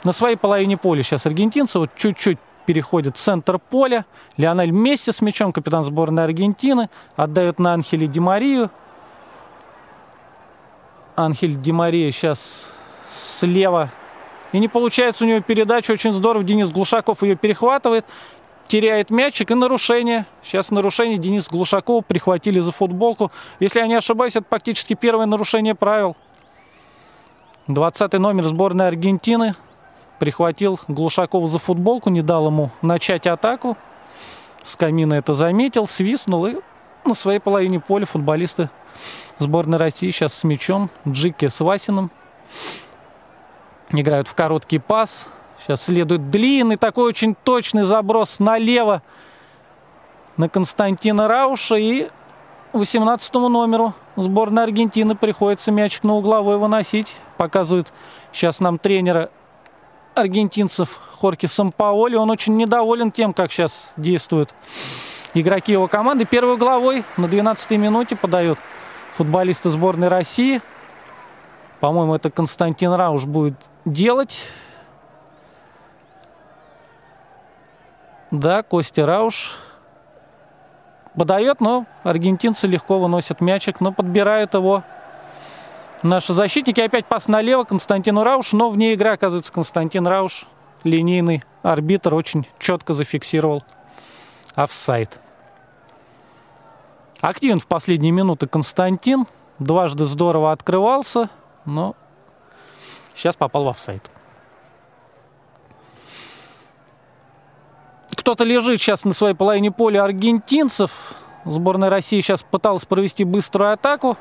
На 0.03 0.13
своей 0.13 0.35
половине 0.35 0.77
поля 0.77 1.03
сейчас 1.03 1.25
аргентинцы 1.25 1.79
вот 1.79 1.89
чуть-чуть 1.95 2.37
переходит 2.65 3.17
центр 3.17 3.59
поля. 3.59 4.05
Лионель 4.35 4.71
Месси 4.71 5.11
с 5.11 5.21
мячом, 5.21 5.51
капитан 5.51 5.83
сборной 5.83 6.25
Аргентины, 6.25 6.89
отдает 7.15 7.59
на 7.59 7.73
Анхеле 7.73 8.07
Димарию. 8.07 8.69
Анхель 11.15 11.59
Димария 11.59 12.11
сейчас 12.11 12.67
слева. 13.11 13.91
И 14.51 14.59
не 14.59 14.67
получается 14.67 15.23
у 15.23 15.27
него 15.27 15.39
передача 15.41 15.91
очень 15.91 16.13
здорово. 16.13 16.43
Денис 16.43 16.69
Глушаков 16.69 17.23
ее 17.23 17.35
перехватывает, 17.35 18.05
теряет 18.67 19.09
мячик 19.09 19.51
и 19.51 19.55
нарушение. 19.55 20.25
Сейчас 20.43 20.69
нарушение 20.69 21.17
Денис 21.17 21.47
Глушакова 21.47 22.01
прихватили 22.01 22.59
за 22.59 22.71
футболку. 22.71 23.31
Если 23.59 23.79
я 23.79 23.87
не 23.87 23.95
ошибаюсь, 23.95 24.35
это 24.35 24.45
практически 24.45 24.93
первое 24.93 25.25
нарушение 25.25 25.73
правил. 25.73 26.15
20 27.67 28.13
номер 28.13 28.43
сборной 28.43 28.87
Аргентины 28.87 29.55
прихватил 30.19 30.79
Глушакова 30.87 31.47
за 31.47 31.59
футболку, 31.59 32.09
не 32.09 32.21
дал 32.21 32.47
ему 32.47 32.71
начать 32.81 33.27
атаку. 33.27 33.77
Скамина 34.63 35.13
это 35.13 35.33
заметил, 35.33 35.87
свистнул 35.87 36.45
и 36.45 36.55
на 37.05 37.13
своей 37.13 37.39
половине 37.39 37.79
поля 37.79 38.05
футболисты 38.05 38.69
сборной 39.37 39.77
России 39.77 40.11
сейчас 40.11 40.33
с 40.33 40.43
мячом. 40.43 40.89
Джики 41.07 41.47
с 41.47 41.59
Васиным 41.59 42.11
играют 43.89 44.27
в 44.27 44.35
короткий 44.35 44.79
пас. 44.79 45.27
Сейчас 45.59 45.83
следует 45.83 46.29
длинный, 46.29 46.77
такой 46.77 47.05
очень 47.05 47.35
точный 47.35 47.83
заброс 47.83 48.39
налево 48.39 49.01
на 50.35 50.49
Константина 50.49 51.27
Рауша. 51.27 51.75
И 51.75 52.07
18 52.73 53.33
номеру 53.33 53.93
сборной 54.15 54.63
Аргентины 54.63 55.15
приходится 55.15 55.71
мячик 55.71 56.03
на 56.03 56.15
угловой 56.15 56.57
выносить. 56.57 57.15
Показывает 57.37 57.93
сейчас 58.31 58.59
нам 58.59 58.77
тренера 58.77 59.29
аргентинцев 60.17 60.99
Хорки 61.19 61.45
Сампаоли. 61.45 62.15
Он 62.15 62.29
очень 62.29 62.57
недоволен 62.57 63.11
тем, 63.11 63.33
как 63.33 63.51
сейчас 63.51 63.91
действуют 63.97 64.53
игроки 65.33 65.71
его 65.71 65.87
команды. 65.87 66.25
Первой 66.25 66.57
главой 66.57 67.03
на 67.17 67.25
12-й 67.25 67.77
минуте 67.77 68.15
подают 68.15 68.59
футболисты 69.15 69.69
сборной 69.69 70.07
России. 70.07 70.61
По-моему, 71.79 72.15
это 72.15 72.29
Константин 72.29 72.93
Рауш 72.93 73.25
будет 73.25 73.55
делать. 73.85 74.45
Да, 78.31 78.61
Костя 78.63 79.05
Рауш 79.05 79.57
подает, 81.15 81.61
но 81.61 81.85
аргентинцы 82.03 82.67
легко 82.67 82.99
выносят 82.99 83.41
мячик, 83.41 83.79
но 83.79 83.91
подбирают 83.91 84.53
его 84.53 84.83
наши 86.03 86.33
защитники. 86.33 86.79
Опять 86.81 87.05
пас 87.05 87.27
налево 87.27 87.63
Константину 87.63 88.23
Рауш, 88.23 88.53
но 88.53 88.69
вне 88.69 88.93
игры, 88.93 89.09
оказывается, 89.09 89.51
Константин 89.51 90.07
Рауш, 90.07 90.45
линейный 90.83 91.43
арбитр, 91.63 92.13
очень 92.13 92.47
четко 92.59 92.93
зафиксировал 92.93 93.63
офсайд. 94.55 95.19
Активен 97.21 97.59
в 97.59 97.67
последние 97.67 98.11
минуты 98.11 98.47
Константин. 98.47 99.25
Дважды 99.59 100.05
здорово 100.05 100.51
открывался, 100.51 101.29
но 101.65 101.95
сейчас 103.15 103.35
попал 103.35 103.65
в 103.65 103.69
офсайд. 103.69 104.11
Кто-то 108.11 108.43
лежит 108.43 108.79
сейчас 108.79 109.03
на 109.03 109.13
своей 109.13 109.33
половине 109.33 109.71
поля 109.71 110.03
аргентинцев. 110.03 110.91
Сборная 111.45 111.89
России 111.89 112.19
сейчас 112.19 112.43
пыталась 112.43 112.85
провести 112.85 113.23
быструю 113.23 113.71
атаку. 113.71 114.17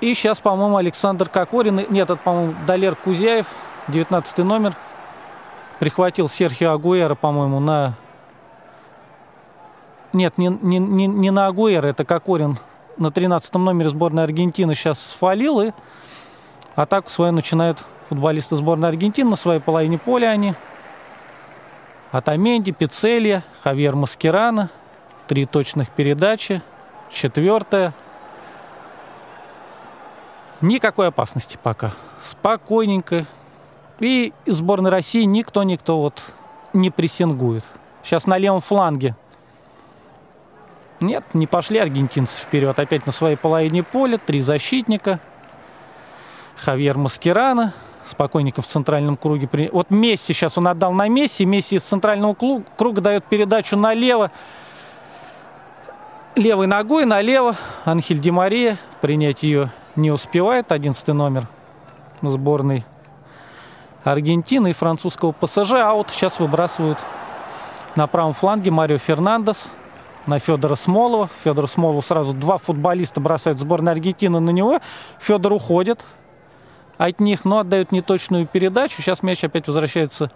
И 0.00 0.14
сейчас, 0.14 0.38
по-моему, 0.38 0.76
Александр 0.76 1.28
Кокорин, 1.28 1.76
нет, 1.90 2.08
это, 2.10 2.16
по-моему, 2.16 2.54
Далер 2.66 2.94
Кузяев, 2.94 3.46
19 3.88 4.38
номер, 4.38 4.74
прихватил 5.80 6.28
Серхио 6.28 6.72
Агуэра, 6.72 7.14
по-моему, 7.16 7.58
на... 7.58 7.94
Нет, 10.12 10.38
не, 10.38 10.56
не, 10.62 10.78
не, 10.78 11.06
не 11.06 11.30
на 11.30 11.48
Агуэра, 11.48 11.88
это 11.88 12.04
Кокорин. 12.04 12.58
На 12.96 13.10
13 13.10 13.52
номере 13.54 13.90
сборной 13.90 14.24
Аргентины 14.24 14.74
сейчас 14.74 15.00
свалил, 15.00 15.60
и 15.60 15.72
атаку 16.76 17.10
свою 17.10 17.32
начинают 17.32 17.84
футболисты 18.08 18.56
сборной 18.56 18.88
Аргентины. 18.88 19.30
На 19.30 19.36
своей 19.36 19.60
половине 19.60 19.98
поля 19.98 20.28
они. 20.28 20.54
Атаменди, 22.10 22.72
Пиццелья, 22.72 23.44
Хавьер 23.62 23.94
Маскерана, 23.94 24.70
три 25.26 25.44
точных 25.44 25.90
передачи, 25.90 26.62
четвертая– 27.10 27.94
Никакой 30.60 31.08
опасности 31.08 31.58
пока. 31.62 31.92
Спокойненько. 32.22 33.26
И 34.00 34.32
сборной 34.46 34.90
России 34.90 35.22
никто-никто 35.24 36.00
вот 36.00 36.22
не 36.72 36.90
прессингует. 36.90 37.64
Сейчас 38.02 38.26
на 38.26 38.38
левом 38.38 38.60
фланге. 38.60 39.16
Нет, 41.00 41.24
не 41.32 41.46
пошли 41.46 41.78
аргентинцы 41.78 42.42
вперед. 42.42 42.78
Опять 42.78 43.06
на 43.06 43.12
своей 43.12 43.36
половине 43.36 43.82
поля. 43.82 44.18
Три 44.18 44.40
защитника. 44.40 45.20
Хавьер 46.56 46.98
Маскерана. 46.98 47.72
Спокойненько 48.04 48.62
в 48.62 48.66
центральном 48.66 49.16
круге. 49.16 49.48
Вот 49.72 49.90
Месси 49.90 50.32
сейчас 50.32 50.58
он 50.58 50.66
отдал 50.66 50.92
на 50.92 51.06
Месси. 51.08 51.44
Месси 51.44 51.76
из 51.76 51.82
центрального 51.82 52.34
круга 52.34 53.00
дает 53.00 53.24
передачу 53.26 53.76
налево. 53.76 54.32
Левой 56.34 56.66
ногой 56.66 57.04
налево. 57.04 57.54
Анхель 57.84 58.18
Ди 58.18 58.30
Мария. 58.30 58.78
Принять 59.00 59.42
ее 59.42 59.70
не 59.98 60.12
успевает 60.12 60.70
11 60.70 61.08
номер 61.08 61.48
сборной 62.22 62.86
Аргентины 64.04 64.70
и 64.70 64.72
французского 64.72 65.32
ПСЖ. 65.32 65.72
А 65.72 65.92
вот 65.92 66.10
сейчас 66.10 66.38
выбрасывают 66.38 67.04
на 67.96 68.06
правом 68.06 68.32
фланге 68.32 68.70
Марио 68.70 68.98
Фернандес 68.98 69.70
на 70.26 70.38
Федора 70.38 70.76
Смолова. 70.76 71.28
Федор 71.42 71.68
Смолов 71.68 72.06
сразу 72.06 72.32
два 72.32 72.58
футболиста 72.58 73.20
бросают 73.20 73.58
сборной 73.58 73.92
Аргентины 73.92 74.38
на 74.38 74.50
него. 74.50 74.78
Федор 75.18 75.52
уходит 75.52 76.04
от 76.96 77.18
них, 77.18 77.44
но 77.44 77.58
отдают 77.58 77.90
неточную 77.90 78.46
передачу. 78.46 79.02
Сейчас 79.02 79.22
мяч 79.24 79.42
опять 79.42 79.66
возвращается 79.66 80.30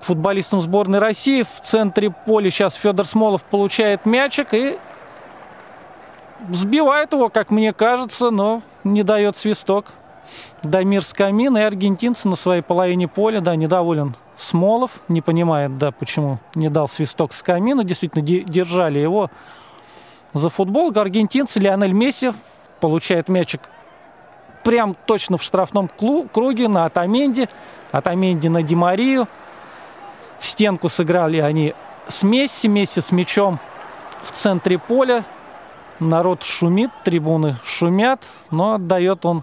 к 0.00 0.04
футболистам 0.04 0.60
сборной 0.60 1.00
России. 1.00 1.42
В 1.42 1.60
центре 1.60 2.10
поля 2.10 2.50
сейчас 2.50 2.74
Федор 2.74 3.04
Смолов 3.04 3.42
получает 3.42 4.06
мячик 4.06 4.54
и 4.54 4.78
Сбивает 6.50 7.12
его, 7.12 7.28
как 7.28 7.50
мне 7.50 7.72
кажется, 7.72 8.30
но 8.30 8.62
не 8.84 9.02
дает 9.02 9.36
свисток. 9.36 9.86
Дамир 10.62 11.02
Скамин 11.02 11.56
и 11.56 11.60
аргентинцы 11.60 12.28
на 12.28 12.36
своей 12.36 12.62
половине 12.62 13.08
поля, 13.08 13.40
да, 13.40 13.56
недоволен 13.56 14.14
Смолов, 14.36 15.00
не 15.08 15.20
понимает, 15.20 15.78
да, 15.78 15.90
почему 15.90 16.38
не 16.54 16.68
дал 16.68 16.86
свисток 16.86 17.32
Скамина, 17.32 17.82
действительно 17.82 18.22
держали 18.22 18.98
его 18.98 19.30
за 20.32 20.48
футбол. 20.48 20.92
Аргентинцы 20.94 21.58
Лионель 21.58 21.92
Месси 21.92 22.32
получает 22.80 23.28
мячик 23.28 23.62
прям 24.64 24.94
точно 25.06 25.38
в 25.38 25.42
штрафном 25.42 25.88
круге 25.88 26.68
на 26.68 26.84
Атаменди, 26.84 27.48
Атаменди 27.90 28.48
на 28.48 28.62
Димарию. 28.62 29.26
В 30.38 30.46
стенку 30.46 30.88
сыграли 30.88 31.38
они 31.38 31.74
с 32.06 32.22
Месси, 32.22 32.68
Месси 32.68 33.00
с 33.00 33.10
мячом 33.10 33.58
в 34.22 34.30
центре 34.30 34.78
поля, 34.78 35.24
Народ 36.00 36.42
шумит, 36.42 36.90
трибуны 37.04 37.56
шумят, 37.64 38.22
но 38.50 38.74
отдает 38.74 39.24
он 39.26 39.42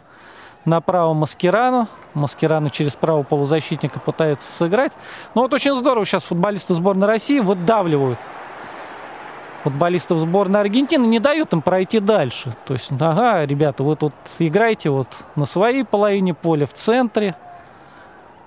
направо 0.64 1.14
Маскирану. 1.14 1.88
Маскирану 2.14 2.70
через 2.70 2.96
правого 2.96 3.24
полузащитника 3.24 4.00
пытается 4.00 4.50
сыграть. 4.52 4.94
Но 5.34 5.42
вот 5.42 5.54
очень 5.54 5.76
здорово 5.76 6.06
сейчас 6.06 6.24
футболисты 6.24 6.74
сборной 6.74 7.08
России 7.08 7.40
выдавливают 7.40 8.18
футболистов 9.66 10.20
сборной 10.20 10.62
Аргентины, 10.62 11.08
не 11.08 11.20
дают 11.20 11.52
им 11.52 11.64
пройти 11.64 12.00
дальше. 12.00 12.56
То 12.68 12.74
есть, 12.74 12.92
ага, 12.92 13.44
ребята, 13.48 13.84
вы 13.84 13.96
тут 13.96 14.14
играете 14.38 14.92
вот 14.92 15.08
на 15.36 15.48
своей 15.48 15.84
половине 15.84 16.36
поля, 16.36 16.68
в 16.68 16.74
центре. 16.74 17.36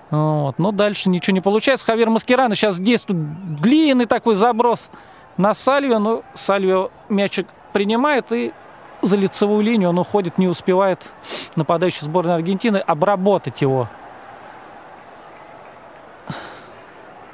Вот. 0.09 0.57
Но 0.57 0.71
дальше 0.71 1.09
ничего 1.09 1.35
не 1.35 1.41
получается. 1.41 1.85
Хавер 1.85 2.09
Маскирана 2.09 2.55
сейчас 2.55 2.79
действует 2.79 3.57
длинный 3.57 4.05
такой 4.05 4.35
заброс 4.35 4.89
на 5.35 5.53
Сальвио. 5.53 5.99
Но 5.99 6.23
Сальвио 6.33 6.89
мячик 7.09 7.47
принимает 7.73 8.31
и 8.31 8.53
за 9.01 9.17
лицевую 9.17 9.63
линию 9.63 9.89
он 9.89 9.99
уходит, 9.99 10.37
не 10.37 10.47
успевает 10.47 11.07
нападающий 11.55 12.01
сборной 12.01 12.35
Аргентины 12.35 12.77
обработать 12.77 13.61
его. 13.61 13.87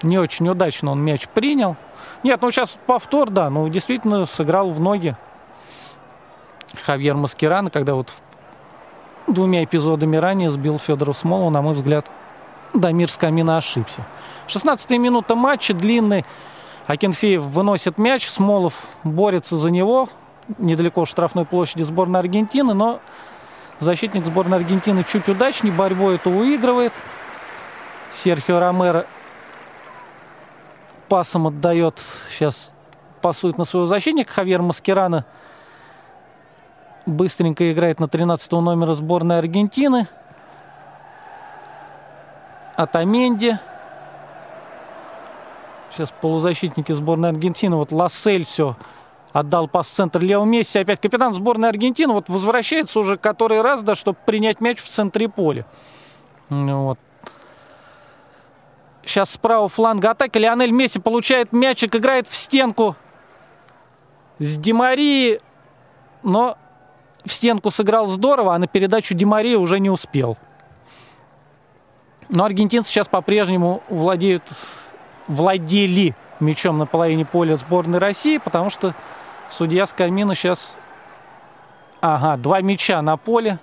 Не 0.03 0.19
очень 0.19 0.47
удачно 0.47 0.91
он 0.91 1.01
мяч 1.01 1.27
принял. 1.27 1.75
Нет, 2.21 2.41
ну 2.41 2.51
сейчас 2.51 2.77
повтор, 2.85 3.29
да, 3.29 3.49
ну 3.49 3.67
действительно 3.69 4.25
сыграл 4.25 4.69
в 4.69 4.79
ноги 4.79 5.15
Хавьер 6.83 7.15
Маскиран, 7.15 7.69
когда 7.69 7.95
вот 7.95 8.13
двумя 9.27 9.63
эпизодами 9.63 10.17
ранее 10.17 10.51
сбил 10.51 10.77
Федора 10.77 11.13
Смолова, 11.13 11.49
на 11.49 11.61
мой 11.61 11.73
взгляд, 11.73 12.09
Дамир 12.73 13.09
Скамина 13.09 13.57
ошибся. 13.57 14.05
16 14.47 14.89
минута 14.91 15.35
матча, 15.35 15.73
длинный. 15.73 16.25
Акинфеев 16.87 17.41
выносит 17.41 17.97
мяч, 17.97 18.27
Смолов 18.27 18.73
борется 19.03 19.55
за 19.55 19.71
него, 19.71 20.09
недалеко 20.57 21.05
штрафной 21.05 21.45
площади 21.45 21.83
сборной 21.83 22.19
Аргентины, 22.19 22.73
но 22.73 22.99
защитник 23.79 24.25
сборной 24.25 24.57
Аргентины 24.57 25.03
чуть 25.03 25.27
удачнее, 25.29 25.73
борьбу 25.73 26.09
эту 26.09 26.29
выигрывает. 26.29 26.93
Серхио 28.11 28.59
Ромеро 28.59 29.05
пасом 31.09 31.47
отдает, 31.47 32.01
сейчас 32.29 32.73
пасует 33.21 33.57
на 33.57 33.65
своего 33.65 33.87
защитника. 33.87 34.31
Хавьер 34.33 34.61
Маскерана 34.61 35.25
быстренько 37.05 37.71
играет 37.71 37.99
на 37.99 38.07
13 38.07 38.51
номера 38.53 38.93
сборной 38.93 39.39
Аргентины. 39.39 40.07
Атаменди. 42.75 43.57
Сейчас 45.91 46.11
полузащитники 46.11 46.91
сборной 46.91 47.29
Аргентины. 47.29 47.77
Вот 47.77 47.91
Лассельсио 47.91 48.75
отдал 49.35 49.67
пас 49.67 49.87
в 49.87 49.89
центр 49.89 50.21
Лео 50.21 50.45
Месси. 50.45 50.79
Опять 50.79 51.01
капитан 51.01 51.33
сборной 51.33 51.67
Аргентины 51.67 52.13
вот 52.13 52.29
возвращается 52.29 52.97
уже 52.97 53.17
который 53.17 53.61
раз, 53.61 53.83
да, 53.83 53.93
чтобы 53.93 54.17
принять 54.25 54.61
мяч 54.61 54.81
в 54.81 54.87
центре 54.87 55.27
поля. 55.27 55.65
Вот. 56.49 56.97
Сейчас 59.03 59.31
справа 59.31 59.67
фланга 59.67 60.11
атаки. 60.11 60.37
Лионель 60.37 60.71
Месси 60.71 60.99
получает 60.99 61.51
мячик, 61.51 61.97
играет 61.97 62.29
в 62.29 62.35
стенку 62.35 62.95
с 64.39 64.57
Димари, 64.57 65.41
но 66.23 66.57
в 67.25 67.33
стенку 67.33 67.71
сыграл 67.71 68.07
здорово, 68.07 68.55
а 68.55 68.57
на 68.57 68.67
передачу 68.67 69.15
Димари 69.15 69.57
уже 69.57 69.81
не 69.81 69.89
успел. 69.89 70.37
Но 72.29 72.45
аргентинцы 72.45 72.89
сейчас 72.89 73.09
по-прежнему 73.09 73.83
владеют, 73.89 74.43
владели 75.27 76.15
мячом 76.39 76.77
на 76.77 76.85
половине 76.85 77.25
поля 77.25 77.57
сборной 77.57 77.99
России, 77.99 78.37
потому 78.37 78.69
что 78.69 78.95
судья 79.49 79.85
Скамина 79.85 80.35
сейчас... 80.35 80.77
Ага, 82.01 82.37
два 82.37 82.61
мяча 82.61 83.01
на 83.01 83.17
поле. 83.17 83.59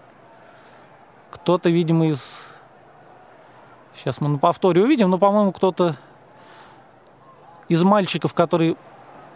Кто-то, 1.31 1.71
видимо, 1.71 2.09
из 2.09 2.43
Сейчас 3.95 4.21
мы 4.21 4.29
на 4.29 4.39
повторе 4.39 4.83
увидим, 4.83 5.11
но, 5.11 5.19
по-моему, 5.19 5.53
кто-то 5.53 5.97
из 7.69 7.83
мальчиков, 7.83 8.35
которые 8.35 8.77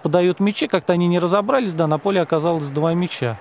подают 0.03 0.41
мячи, 0.41 0.67
как-то 0.67 0.93
они 0.93 1.07
не 1.07 1.19
разобрались, 1.19 1.73
да, 1.73 1.87
на 1.87 1.99
поле 1.99 2.21
оказалось 2.21 2.69
два 2.71 2.95
мяча. 2.95 3.39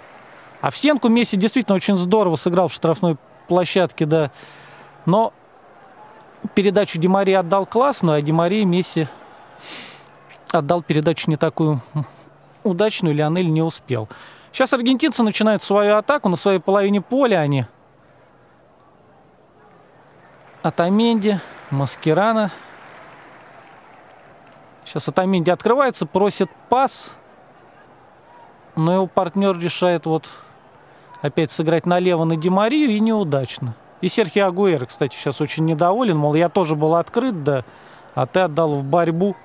А 0.62 0.72
в 0.72 0.78
стенку 0.78 1.10
Месси 1.10 1.38
действительно 1.38 1.76
очень 1.76 1.96
здорово 1.96 2.36
сыграл 2.36 2.68
в 2.68 2.74
штрафной 2.74 3.18
площадке, 3.48 4.06
да. 4.06 4.32
Но 5.06 5.34
передачу 6.54 7.00
Димари 7.00 7.34
отдал 7.34 7.66
классную, 7.66 8.18
а 8.18 8.22
Димари 8.22 8.64
Месси 8.64 9.08
отдал 10.52 10.82
передачу 10.82 11.30
не 11.30 11.38
такую 11.38 11.82
удачную, 12.66 13.16
Лионель 13.16 13.52
не 13.52 13.62
успел. 13.62 14.10
Сейчас 14.52 14.74
аргентинцы 14.74 15.24
начинают 15.24 15.64
свою 15.64 15.96
атаку 15.96 16.30
на 16.30 16.38
своей 16.38 16.60
половине 16.60 17.02
поля 17.02 17.38
они– 17.40 17.66
Атаменди, 20.66 21.40
Маскирана. 21.70 22.50
Сейчас 24.84 25.08
Атаменди 25.08 25.52
открывается, 25.52 26.08
просит 26.08 26.50
пас. 26.70 27.12
Но 28.76 28.92
его 28.96 29.06
партнер 29.06 29.56
решает 29.60 30.08
вот 30.08 30.28
опять 31.22 31.52
сыграть 31.52 31.86
налево 31.86 32.24
на 32.24 32.36
Димарию 32.36 32.90
и 32.90 33.00
неудачно. 33.00 33.76
И 34.02 34.08
Серхио 34.08 34.48
Агуэр, 34.48 34.88
кстати, 34.88 35.16
сейчас 35.16 35.40
очень 35.40 35.66
недоволен. 35.66 36.18
Мол, 36.18 36.34
я 36.34 36.50
тоже 36.50 36.76
был 36.76 36.96
открыт, 36.96 37.44
да, 37.44 37.64
а 38.16 38.26
ты 38.26 38.40
отдал 38.40 38.74
в 38.74 38.84
борьбу 38.84 39.36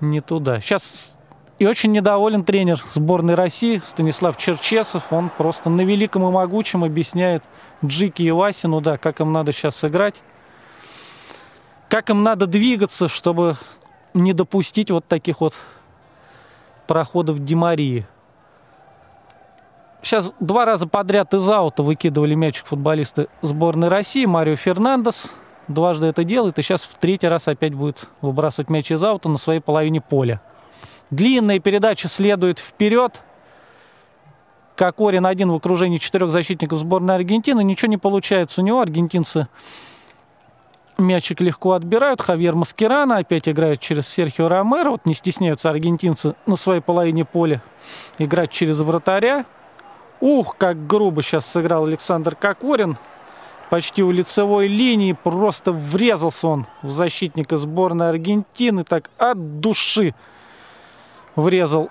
не 0.00 0.22
туда. 0.22 0.60
Сейчас 0.60 1.18
и 1.58 1.66
очень 1.66 1.92
недоволен 1.92 2.44
тренер 2.44 2.82
сборной 2.88 3.34
России 3.34 3.80
Станислав 3.84 4.36
Черчесов. 4.36 5.12
Он 5.12 5.30
просто 5.30 5.70
на 5.70 5.82
великом 5.82 6.26
и 6.26 6.30
могучем 6.30 6.84
объясняет 6.84 7.44
Джики 7.84 8.22
и 8.22 8.30
Васину, 8.30 8.80
да, 8.80 8.98
как 8.98 9.20
им 9.20 9.32
надо 9.32 9.52
сейчас 9.52 9.76
сыграть. 9.76 10.22
Как 11.88 12.10
им 12.10 12.22
надо 12.22 12.46
двигаться, 12.46 13.08
чтобы 13.08 13.56
не 14.14 14.32
допустить 14.32 14.90
вот 14.90 15.06
таких 15.06 15.40
вот 15.40 15.54
проходов 16.86 17.38
Димарии. 17.44 18.06
Сейчас 20.02 20.34
два 20.40 20.64
раза 20.64 20.86
подряд 20.86 21.32
из 21.34 21.48
аута 21.48 21.82
выкидывали 21.82 22.34
мячик 22.34 22.66
футболисты 22.66 23.28
сборной 23.42 23.88
России. 23.88 24.26
Марио 24.26 24.56
Фернандес 24.56 25.30
дважды 25.68 26.06
это 26.06 26.24
делает. 26.24 26.58
И 26.58 26.62
сейчас 26.62 26.82
в 26.82 26.98
третий 26.98 27.28
раз 27.28 27.48
опять 27.48 27.74
будет 27.74 28.08
выбрасывать 28.20 28.68
мяч 28.68 28.90
из 28.90 29.02
аута 29.02 29.28
на 29.28 29.38
своей 29.38 29.60
половине 29.60 30.00
поля. 30.00 30.42
Длинная 31.10 31.58
передача 31.58 32.08
следует 32.08 32.58
вперед. 32.58 33.22
Кокорин 34.76 35.26
один 35.26 35.52
в 35.52 35.54
окружении 35.54 35.98
четырех 35.98 36.30
защитников 36.30 36.78
сборной 36.78 37.14
Аргентины. 37.14 37.62
Ничего 37.62 37.88
не 37.88 37.98
получается 37.98 38.60
у 38.60 38.64
него. 38.64 38.80
Аргентинцы 38.80 39.48
мячик 40.98 41.40
легко 41.40 41.72
отбирают. 41.72 42.20
Хавьер 42.20 42.54
Маскерана 42.54 43.18
опять 43.18 43.48
играет 43.48 43.80
через 43.80 44.08
Серхио 44.08 44.48
Ромеро. 44.48 44.90
Вот 44.90 45.06
не 45.06 45.14
стесняются 45.14 45.70
аргентинцы 45.70 46.34
на 46.46 46.56
своей 46.56 46.80
половине 46.80 47.24
поля 47.24 47.62
играть 48.18 48.50
через 48.50 48.80
вратаря. 48.80 49.44
Ух, 50.20 50.56
как 50.56 50.86
грубо 50.86 51.22
сейчас 51.22 51.46
сыграл 51.46 51.86
Александр 51.86 52.34
Кокорин. 52.34 52.98
Почти 53.70 54.02
у 54.02 54.10
лицевой 54.10 54.68
линии 54.68 55.12
просто 55.12 55.72
врезался 55.72 56.48
он 56.48 56.66
в 56.82 56.90
защитника 56.90 57.56
сборной 57.56 58.08
Аргентины 58.08 58.84
так 58.84 59.10
от 59.18 59.60
души 59.60 60.14
врезал 61.36 61.90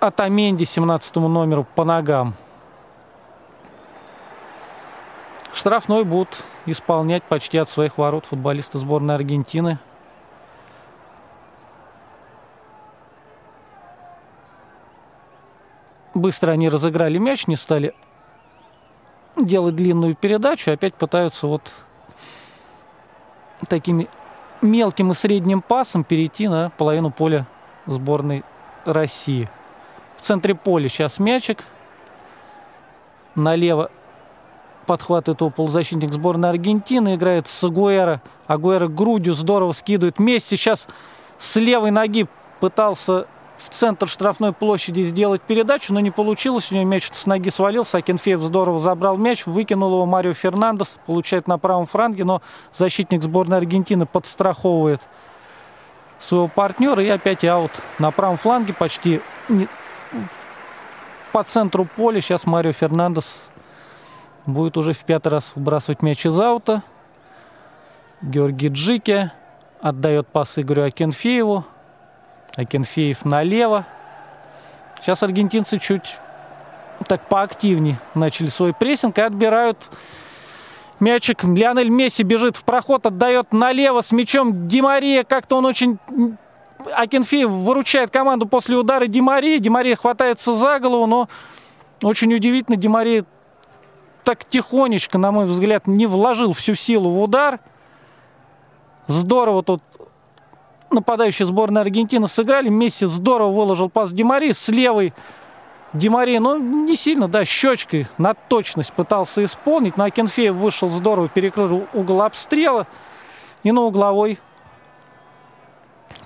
Атаменди 0.00 0.64
17 0.64 1.16
номеру 1.16 1.66
по 1.74 1.84
ногам. 1.84 2.34
Штрафной 5.52 6.04
будут 6.04 6.44
исполнять 6.66 7.22
почти 7.22 7.56
от 7.58 7.70
своих 7.70 7.96
ворот 7.96 8.26
футболисты 8.26 8.78
сборной 8.78 9.14
Аргентины. 9.14 9.78
Быстро 16.12 16.52
они 16.52 16.68
разыграли 16.68 17.18
мяч, 17.18 17.46
не 17.46 17.56
стали 17.56 17.94
делать 19.36 19.76
длинную 19.76 20.14
передачу. 20.14 20.70
Опять 20.70 20.94
пытаются 20.94 21.46
вот 21.46 21.70
такими 23.68 24.08
мелким 24.60 25.12
и 25.12 25.14
средним 25.14 25.62
пасом 25.62 26.04
перейти 26.04 26.48
на 26.48 26.70
половину 26.70 27.10
поля 27.10 27.46
сборной 27.86 28.44
России. 28.86 29.48
В 30.16 30.22
центре 30.22 30.54
поля 30.54 30.88
сейчас 30.88 31.18
мячик. 31.18 31.64
Налево 33.34 33.90
подхватывает 34.86 35.40
его 35.40 35.50
полузащитник 35.50 36.12
сборной 36.12 36.50
Аргентины. 36.50 37.16
Играет 37.16 37.48
с 37.48 37.64
Агуэра. 37.64 38.22
Агуэра 38.46 38.88
грудью 38.88 39.34
здорово 39.34 39.72
скидывает. 39.72 40.18
Месси 40.18 40.56
сейчас 40.56 40.86
с 41.38 41.56
левой 41.56 41.90
ноги 41.90 42.26
пытался 42.60 43.26
в 43.58 43.70
центр 43.70 44.06
штрафной 44.06 44.52
площади 44.52 45.02
сделать 45.02 45.42
передачу, 45.42 45.92
но 45.92 46.00
не 46.00 46.10
получилось. 46.10 46.70
У 46.70 46.74
него 46.74 46.86
мяч 46.86 47.08
с 47.12 47.26
ноги 47.26 47.48
свалился. 47.48 47.98
Акинфеев 47.98 48.40
здорово 48.40 48.80
забрал 48.80 49.16
мяч, 49.16 49.46
выкинул 49.46 49.92
его 49.92 50.06
Марио 50.06 50.32
Фернандес. 50.32 50.96
Получает 51.06 51.48
на 51.48 51.58
правом 51.58 51.86
франге, 51.86 52.24
но 52.24 52.42
защитник 52.72 53.22
сборной 53.22 53.58
Аргентины 53.58 54.06
подстраховывает 54.06 55.00
своего 56.18 56.48
партнера. 56.48 57.02
И 57.02 57.08
опять 57.08 57.44
аут 57.44 57.72
на 57.98 58.10
правом 58.10 58.36
фланге 58.36 58.72
почти 58.72 59.20
не... 59.48 59.68
по 61.32 61.42
центру 61.42 61.84
поля. 61.84 62.20
Сейчас 62.20 62.46
Марио 62.46 62.72
Фернандес 62.72 63.48
будет 64.46 64.76
уже 64.76 64.92
в 64.92 65.04
пятый 65.04 65.28
раз 65.28 65.52
выбрасывать 65.54 66.02
мяч 66.02 66.24
из 66.26 66.38
аута. 66.38 66.82
Георгий 68.22 68.68
Джики 68.68 69.30
отдает 69.80 70.28
пас 70.28 70.58
Игорю 70.58 70.84
Акинфееву. 70.84 71.64
Акинфеев 72.56 73.24
налево. 73.24 73.84
Сейчас 75.00 75.22
аргентинцы 75.22 75.78
чуть 75.78 76.16
так 77.06 77.28
поактивнее 77.28 77.98
начали 78.14 78.48
свой 78.48 78.72
прессинг 78.72 79.18
и 79.18 79.20
отбирают 79.20 79.78
Мячик 80.98 81.44
Лионель 81.44 81.90
Месси 81.90 82.22
бежит 82.22 82.56
в 82.56 82.64
проход, 82.64 83.06
отдает 83.06 83.52
налево 83.52 84.00
с 84.00 84.12
мячом 84.12 84.66
Димария. 84.68 85.24
Как-то 85.24 85.56
он 85.56 85.66
очень... 85.66 85.98
Акинфеев 86.94 87.48
выручает 87.48 88.10
команду 88.10 88.46
после 88.46 88.76
удара 88.76 89.06
Димарии. 89.06 89.58
Димария 89.58 89.96
хватается 89.96 90.54
за 90.54 90.78
голову, 90.78 91.06
но 91.06 91.28
очень 92.02 92.32
удивительно, 92.32 92.76
Димария 92.76 93.24
так 94.24 94.44
тихонечко, 94.44 95.18
на 95.18 95.32
мой 95.32 95.46
взгляд, 95.46 95.86
не 95.86 96.06
вложил 96.06 96.52
всю 96.52 96.74
силу 96.74 97.10
в 97.10 97.22
удар. 97.22 97.60
Здорово 99.06 99.62
тут 99.62 99.82
нападающие 100.90 101.46
сборной 101.46 101.82
Аргентины 101.82 102.28
сыграли. 102.28 102.68
Месси 102.68 103.06
здорово 103.06 103.52
выложил 103.52 103.88
пас 103.88 104.12
Димари 104.12 104.52
с 104.52 104.68
левой 104.68 105.12
Димари, 105.92 106.38
ну, 106.38 106.58
не 106.58 106.96
сильно, 106.96 107.28
да, 107.28 107.44
щечкой 107.44 108.06
на 108.18 108.34
точность 108.34 108.92
пытался 108.92 109.44
исполнить. 109.44 109.96
Но 109.96 110.04
Акинфеев 110.04 110.54
вышел 110.54 110.88
здорово, 110.88 111.28
перекрыл 111.28 111.86
угол 111.92 112.22
обстрела. 112.22 112.86
И 113.62 113.72
на 113.72 113.82
угловой 113.82 114.38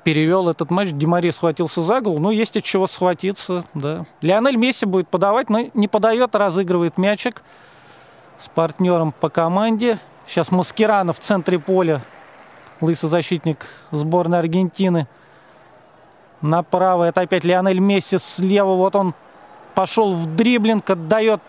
перевел 0.02 0.48
этот 0.48 0.70
матч. 0.70 0.90
Димари 0.90 1.30
схватился 1.30 1.82
за 1.82 2.00
голову. 2.00 2.20
Ну, 2.20 2.30
есть 2.30 2.56
от 2.56 2.64
чего 2.64 2.86
схватиться, 2.86 3.64
да. 3.74 4.06
Лионель 4.20 4.56
Месси 4.56 4.86
будет 4.86 5.08
подавать, 5.08 5.50
но 5.50 5.70
не 5.74 5.88
подает, 5.88 6.34
разыгрывает 6.34 6.98
мячик 6.98 7.42
с 8.38 8.48
партнером 8.48 9.12
по 9.12 9.28
команде. 9.28 10.00
Сейчас 10.26 10.50
Маскирана 10.50 11.12
в 11.12 11.20
центре 11.20 11.58
поля. 11.58 12.02
Лысый 12.80 13.10
защитник 13.10 13.66
сборной 13.90 14.38
Аргентины. 14.38 15.06
Направо 16.40 17.04
это 17.04 17.20
опять 17.20 17.44
Лионель 17.44 17.80
Месси 17.80 18.16
слева. 18.18 18.74
Вот 18.74 18.96
он 18.96 19.14
пошел 19.80 20.12
в 20.12 20.36
дриблинг, 20.36 20.90
отдает 20.90 21.40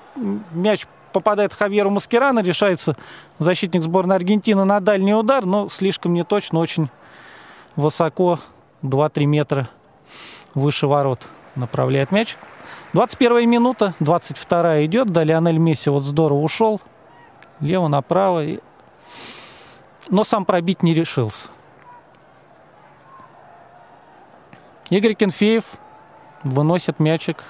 мяч, 0.53 0.87
попадает 1.11 1.53
Хавьеру 1.53 1.89
Маскерано, 1.89 2.39
решается 2.39 2.95
защитник 3.39 3.83
сборной 3.83 4.15
Аргентины 4.15 4.63
на 4.63 4.79
дальний 4.79 5.13
удар, 5.13 5.45
но 5.45 5.67
слишком 5.67 6.13
не 6.13 6.23
точно, 6.23 6.59
очень 6.59 6.89
высоко, 7.75 8.39
2-3 8.83 9.25
метра 9.25 9.69
выше 10.53 10.87
ворот 10.87 11.27
направляет 11.55 12.13
мяч. 12.13 12.37
21 12.93 13.49
минута, 13.49 13.95
22 13.99 14.85
идет, 14.85 15.09
да, 15.09 15.25
Лионель 15.25 15.57
Месси 15.57 15.89
вот 15.89 16.05
здорово 16.05 16.39
ушел, 16.39 16.79
лево 17.59 17.89
направо, 17.89 18.45
и... 18.45 18.59
но 20.09 20.23
сам 20.23 20.45
пробить 20.45 20.83
не 20.83 20.93
решился. 20.93 21.49
Игорь 24.89 25.15
Кенфеев 25.15 25.65
выносит 26.43 27.01
мячик 27.01 27.43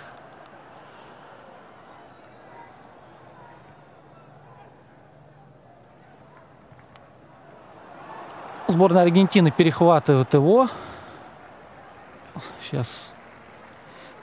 Сборная 8.71 9.03
Аргентины 9.03 9.51
перехватывает 9.51 10.33
его. 10.33 10.69
Сейчас 12.61 13.13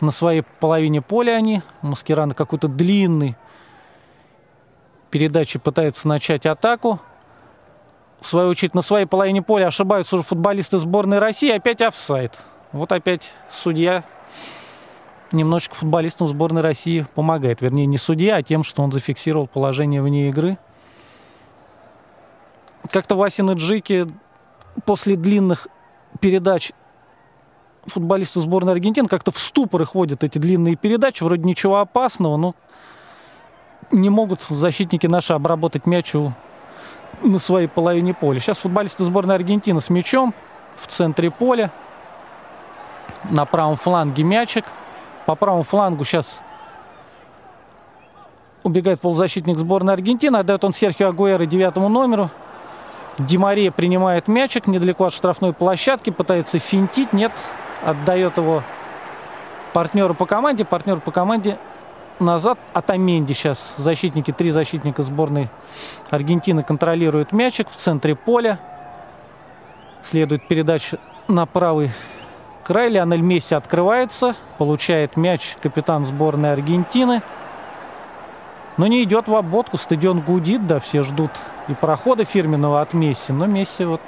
на 0.01 0.11
своей 0.11 0.41
половине 0.41 1.03
поля 1.03 1.33
они. 1.33 1.63
Маскирана 1.83 2.35
какой-то 2.35 2.67
длинный 2.67 3.37
передачи 5.11 5.59
пытается 5.59 6.09
начать 6.09 6.47
атаку. 6.47 6.99
В 8.21 8.27
свою 8.27 8.49
очередь, 8.49 8.75
на 8.75 8.81
своей 8.81 9.05
половине 9.05 9.43
поля 9.43 9.67
ошибаются 9.67 10.17
уже 10.17 10.25
футболисты 10.25 10.79
сборной 10.79 11.19
России. 11.19 11.51
Опять 11.51 11.83
офсайд. 11.83 12.39
Вот 12.73 12.91
опять 12.93 13.31
судья 13.51 14.03
немножечко 15.31 15.75
футболистам 15.75 16.27
сборной 16.27 16.63
России 16.63 17.07
помогает. 17.15 17.61
Вернее, 17.61 17.85
не 17.85 17.99
судья, 17.99 18.37
а 18.37 18.43
тем, 18.43 18.65
что 18.65 18.83
он 18.83 18.93
зафиксировал 18.93 19.47
положение 19.47 20.01
вне 20.01 20.31
игры. 20.31 20.57
Как-то 22.91 23.15
Васин 23.15 23.51
и 23.51 23.55
Джики 23.55 24.07
после 24.85 25.17
длинных 25.17 25.69
передач 26.21 26.73
футболисты 27.87 28.41
сборной 28.41 28.73
Аргентины 28.73 29.09
как-то 29.09 29.31
в 29.31 29.39
ступор 29.39 29.83
их 29.83 29.95
вводят 29.95 30.25
эти 30.25 30.39
длинные 30.39 30.77
передачи. 30.77 31.23
Вроде 31.23 31.45
ничего 31.45 31.79
опасного, 31.79 32.37
но 32.37 32.55
не 33.91 34.11
могут 34.11 34.41
защитники 34.49 35.07
наши 35.07 35.33
обработать 35.33 35.87
мяч 35.87 36.15
на 37.23 37.39
своей 37.39 37.69
половине 37.69 38.15
поля. 38.15 38.41
Сейчас 38.41 38.59
футболисты 38.59 39.05
сборной 39.05 39.35
Аргентины 39.35 39.81
с 39.81 39.89
мячом 39.89 40.35
в 40.77 40.87
центре 40.87 41.31
поля. 41.31 41.71
На 43.31 43.47
правом 43.47 43.77
фланге 43.77 44.23
мячик. 44.23 44.65
По 45.27 45.35
правому 45.35 45.63
флангу 45.63 46.05
сейчас 46.05 46.41
убегает 48.63 49.01
полузащитник 49.01 49.57
сборной 49.59 49.95
Аргентины. 49.95 50.37
Отдает 50.37 50.65
он 50.65 50.73
Серхио 50.73 51.09
Агуэро 51.09 51.47
девятому 51.47 51.89
номеру. 51.89 52.31
Димария 53.19 53.73
принимает 53.73 54.29
мячик 54.29 54.67
недалеко 54.67 55.07
от 55.07 55.13
штрафной 55.13 55.53
площадки, 55.53 56.11
пытается 56.11 56.59
финтить, 56.59 57.13
нет, 57.13 57.33
отдает 57.85 58.37
его 58.37 58.63
партнеру 59.73 60.15
по 60.15 60.25
команде, 60.25 60.65
партнер 60.65 61.01
по 61.01 61.11
команде 61.11 61.59
назад 62.21 62.59
от 62.73 62.91
Аменди 62.91 63.33
сейчас 63.33 63.75
защитники, 63.77 64.33
три 64.33 64.51
защитника 64.51 65.03
сборной 65.03 65.51
Аргентины 66.11 66.63
контролируют 66.63 67.33
мячик 67.33 67.69
в 67.69 67.77
центре 67.77 68.15
поля. 68.15 68.59
Следует 70.03 70.47
передача 70.47 70.99
на 71.27 71.45
правый 71.45 71.91
край. 72.65 72.89
Лионель 72.89 73.21
Месси 73.21 73.55
открывается, 73.55 74.37
получает 74.59 75.17
мяч 75.17 75.57
капитан 75.61 76.05
сборной 76.05 76.53
Аргентины– 76.53 77.23
но 78.79 78.87
не 78.87 79.03
идет 79.03 79.29
в 79.29 79.35
обводку, 79.35 79.77
стадион 79.77 80.21
гудит, 80.21 80.67
да, 80.67 80.79
все 80.79 81.03
ждут 81.03 81.33
и 81.67 81.75
прохода 81.75 82.25
фирменного 82.25 82.81
от 82.81 82.95
Месси, 82.95 83.33
но 83.33 83.47
Месси 83.47 83.85
вот 83.85 84.01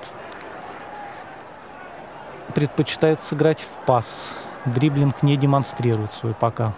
предпочитает 2.54 3.20
сыграть 3.22 3.60
в 3.60 3.86
пас. 3.86 4.32
Дриблинг 4.64 5.22
не 5.22 5.36
демонстрирует 5.36 6.12
свой 6.12 6.34
пока. 6.34 6.72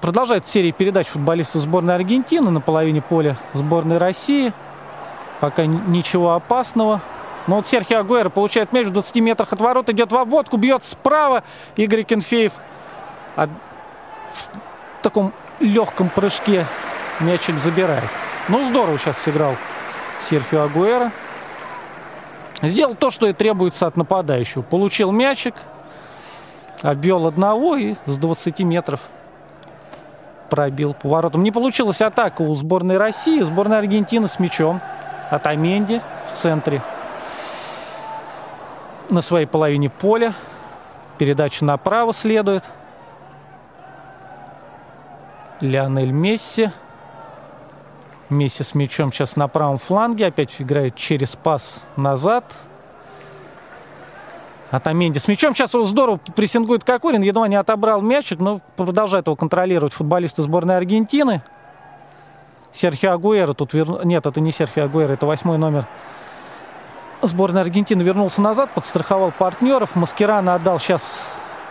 Продолжает 0.00 0.46
серия 0.46 0.72
передач 0.72 1.06
футболиста 1.06 1.58
сборной 1.58 1.94
Аргентины 1.94 2.50
на 2.50 2.60
половине 2.60 3.00
поля 3.00 3.38
сборной 3.54 3.98
России. 3.98 4.52
Пока 5.40 5.64
ничего 5.66 6.34
опасного. 6.34 7.00
Но 7.46 7.56
вот 7.56 7.66
Серхио 7.66 8.00
Агуэро 8.00 8.28
получает 8.28 8.72
мяч 8.72 8.86
в 8.86 8.90
20 8.90 9.16
метрах 9.16 9.52
от 9.52 9.60
ворот, 9.60 9.88
идет 9.88 10.12
в 10.12 10.16
обводку, 10.16 10.56
бьет 10.56 10.82
справа. 10.84 11.42
Игорь 11.76 12.02
Кенфеев 12.02 12.52
в 13.36 13.48
таком 15.04 15.32
легком 15.60 16.08
прыжке 16.08 16.66
мячик 17.20 17.58
забирает. 17.58 18.10
Ну, 18.48 18.64
здорово 18.64 18.98
сейчас 18.98 19.18
сыграл 19.18 19.54
Серхио 20.20 20.62
Агуэра. 20.62 21.12
Сделал 22.62 22.94
то, 22.94 23.10
что 23.10 23.26
и 23.26 23.32
требуется 23.32 23.86
от 23.86 23.96
нападающего. 23.96 24.62
Получил 24.62 25.12
мячик, 25.12 25.54
обвел 26.82 27.26
одного 27.26 27.76
и 27.76 27.94
с 28.06 28.16
20 28.16 28.60
метров 28.60 29.00
пробил 30.48 30.94
поворотом. 30.94 31.42
Не 31.42 31.50
получилась 31.50 32.00
атака 32.00 32.42
у 32.42 32.54
сборной 32.54 32.96
России. 32.96 33.40
Сборная 33.40 33.78
Аргентины 33.78 34.28
с 34.28 34.38
мячом 34.38 34.80
от 35.28 35.46
Аменди 35.46 36.00
в 36.32 36.36
центре. 36.36 36.82
На 39.10 39.20
своей 39.20 39.46
половине 39.46 39.90
поля. 39.90 40.32
Передача 41.18 41.64
направо 41.64 42.14
следует. 42.14 42.64
Лионель 45.60 46.10
Месси. 46.10 46.70
Месси 48.28 48.62
с 48.62 48.74
мячом 48.74 49.12
сейчас 49.12 49.36
на 49.36 49.48
правом 49.48 49.78
фланге. 49.78 50.26
Опять 50.26 50.60
играет 50.60 50.96
через 50.96 51.36
пас 51.36 51.82
назад. 51.96 52.44
Атаменди 54.70 55.18
с 55.18 55.28
мячом. 55.28 55.54
Сейчас 55.54 55.74
его 55.74 55.84
здорово 55.84 56.18
прессингует 56.34 56.84
Кокорин. 56.84 57.22
Едва 57.22 57.46
не 57.48 57.56
отобрал 57.56 58.00
мячик, 58.00 58.40
но 58.40 58.60
продолжает 58.76 59.26
его 59.26 59.36
контролировать 59.36 59.92
футболисты 59.92 60.42
сборной 60.42 60.76
Аргентины. 60.76 61.42
Серхио 62.72 63.12
Агуэро 63.12 63.54
тут 63.54 63.72
вер... 63.72 64.04
Нет, 64.04 64.26
это 64.26 64.40
не 64.40 64.50
Серхио 64.50 64.84
Агуэро, 64.84 65.12
это 65.12 65.26
восьмой 65.26 65.58
номер 65.58 65.86
сборной 67.22 67.60
Аргентины. 67.60 68.02
Вернулся 68.02 68.42
назад, 68.42 68.70
подстраховал 68.74 69.30
партнеров. 69.30 69.94
Маскирана 69.94 70.54
отдал 70.54 70.80
сейчас 70.80 71.22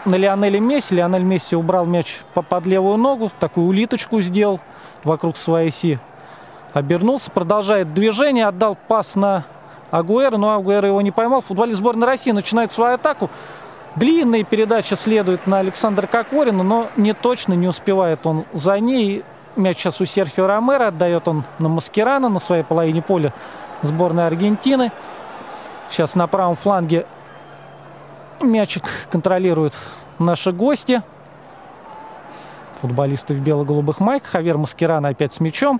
на 0.05 0.15
Лионеле 0.15 0.59
Месси. 0.59 0.95
Лионель 0.95 1.23
Месси 1.23 1.55
убрал 1.55 1.85
мяч 1.85 2.21
под 2.33 2.65
левую 2.65 2.97
ногу, 2.97 3.31
такую 3.39 3.67
улиточку 3.67 4.21
сделал 4.21 4.59
вокруг 5.03 5.37
своей 5.37 5.69
оси. 5.69 5.99
Обернулся, 6.73 7.29
продолжает 7.29 7.93
движение, 7.93 8.47
отдал 8.47 8.75
пас 8.87 9.15
на 9.15 9.45
Агуэра, 9.91 10.37
но 10.37 10.53
Агуэра 10.55 10.87
его 10.87 11.01
не 11.01 11.11
поймал. 11.11 11.41
Футболист 11.41 11.77
сборной 11.77 12.07
России 12.07 12.31
начинает 12.31 12.71
свою 12.71 12.95
атаку. 12.95 13.29
Длинная 13.95 14.43
передача 14.43 14.95
следует 14.95 15.45
на 15.45 15.59
Александра 15.59 16.07
Кокорина, 16.07 16.63
но 16.63 16.87
не 16.97 17.13
точно, 17.13 17.53
не 17.53 17.67
успевает 17.67 18.25
он 18.25 18.45
за 18.53 18.79
ней. 18.79 19.23
Мяч 19.55 19.77
сейчас 19.77 20.01
у 20.01 20.05
Серхио 20.05 20.47
Ромеро, 20.47 20.87
отдает 20.87 21.27
он 21.27 21.43
на 21.59 21.69
Маскерана 21.69 22.27
на 22.27 22.39
своей 22.39 22.63
половине 22.63 23.03
поля 23.03 23.33
сборной 23.83 24.25
Аргентины. 24.25 24.91
Сейчас 25.89 26.15
на 26.15 26.25
правом 26.25 26.55
фланге 26.55 27.05
Мячик 28.41 28.83
контролируют 29.11 29.77
наши 30.19 30.51
гости. 30.51 31.01
Футболисты 32.81 33.33
в 33.33 33.39
бело-голубых 33.39 33.99
майках. 33.99 34.31
Хавер 34.31 34.57
Маскирана 34.57 35.09
опять 35.09 35.33
с 35.33 35.39
мячом. 35.39 35.79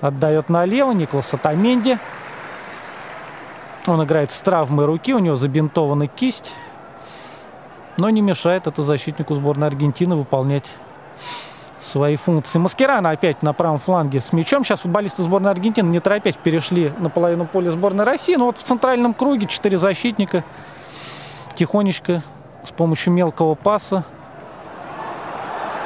Отдает 0.00 0.48
налево. 0.48 0.92
Николас 0.92 1.32
Атаменди. 1.34 1.98
Он 3.86 4.02
играет 4.04 4.30
с 4.30 4.38
травмой 4.40 4.86
руки. 4.86 5.12
У 5.12 5.18
него 5.18 5.34
забинтована 5.34 6.06
кисть. 6.06 6.54
Но 7.96 8.10
не 8.10 8.20
мешает 8.20 8.66
это 8.66 8.82
защитнику 8.82 9.34
сборной 9.34 9.68
Аргентины 9.68 10.16
выполнять 10.16 10.68
свои 11.78 12.16
функции. 12.16 12.58
Маскирана 12.58 13.10
опять 13.10 13.42
на 13.42 13.52
правом 13.52 13.78
фланге 13.78 14.20
с 14.20 14.32
мячом. 14.32 14.64
Сейчас 14.64 14.80
футболисты 14.80 15.22
сборной 15.22 15.50
Аргентины, 15.50 15.88
не 15.88 16.00
торопясь, 16.00 16.36
перешли 16.36 16.92
на 16.98 17.10
половину 17.10 17.46
поля 17.46 17.70
сборной 17.70 18.04
России. 18.04 18.36
Но 18.36 18.46
вот 18.46 18.58
в 18.58 18.62
центральном 18.62 19.14
круге 19.14 19.46
четыре 19.46 19.78
защитника– 19.78 20.44
тихонечко 21.54 22.22
с 22.64 22.70
помощью 22.70 23.12
мелкого 23.12 23.54
паса 23.54 24.04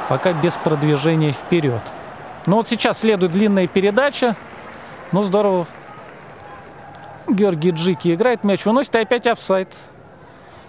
пока 0.09 0.33
без 0.33 0.53
продвижения 0.55 1.31
вперед. 1.31 1.81
Но 2.45 2.57
вот 2.57 2.67
сейчас 2.67 2.99
следует 2.99 3.31
длинная 3.31 3.67
передача. 3.67 4.35
Ну, 5.11 5.21
здорово. 5.21 5.67
Георгий 7.27 7.69
Джики 7.69 8.13
играет, 8.13 8.43
мяч 8.43 8.65
выносит, 8.65 8.95
и 8.95 8.99
опять 8.99 9.27
офсайд. 9.27 9.71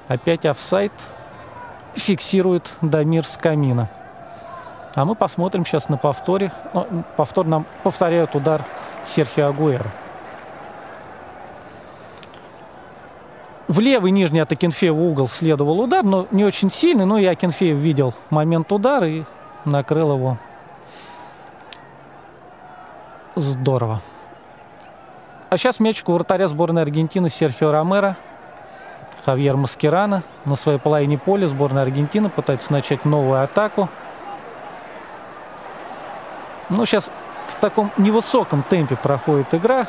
Опять 0.08 0.44
офсайд. 0.44 0.92
Фиксирует 1.94 2.76
Дамир 2.82 3.26
с 3.26 3.36
камина. 3.38 3.88
А 4.94 5.04
мы 5.04 5.14
посмотрим 5.14 5.64
сейчас 5.64 5.88
на 5.88 5.96
повторе. 5.96 6.52
Ну, 6.74 7.04
повтор 7.16 7.46
нам 7.46 7.66
повторяют 7.82 8.34
удар 8.34 8.64
Серхио 9.04 9.48
Агуэра. 9.48 9.90
В 13.70 13.78
левый 13.78 14.10
нижний 14.10 14.40
от 14.40 14.50
Акинфеева 14.50 14.98
угол 14.98 15.28
следовал 15.28 15.80
удар, 15.80 16.02
но 16.02 16.26
не 16.32 16.44
очень 16.44 16.72
сильный. 16.72 17.04
Но 17.04 17.18
и 17.18 17.24
Акинфеев 17.24 17.76
видел 17.76 18.14
момент 18.28 18.72
удара 18.72 19.06
и 19.06 19.22
накрыл 19.64 20.12
его 20.12 20.38
здорово. 23.36 24.00
А 25.50 25.56
сейчас 25.56 25.78
мяч 25.78 26.02
у 26.04 26.10
вратаря 26.10 26.48
сборной 26.48 26.82
Аргентины 26.82 27.30
Серхио 27.30 27.70
Ромеро. 27.70 28.16
Хавьер 29.24 29.56
Маскерана 29.56 30.24
на 30.44 30.56
своей 30.56 30.80
половине 30.80 31.16
поля 31.16 31.46
сборная 31.46 31.84
Аргентины 31.84 32.28
пытается 32.28 32.72
начать 32.72 33.04
новую 33.04 33.40
атаку. 33.40 33.88
Ну, 36.70 36.84
сейчас 36.86 37.12
в 37.46 37.54
таком 37.60 37.92
невысоком 37.96 38.64
темпе 38.64 38.96
проходит 38.96 39.54
игра. 39.54 39.86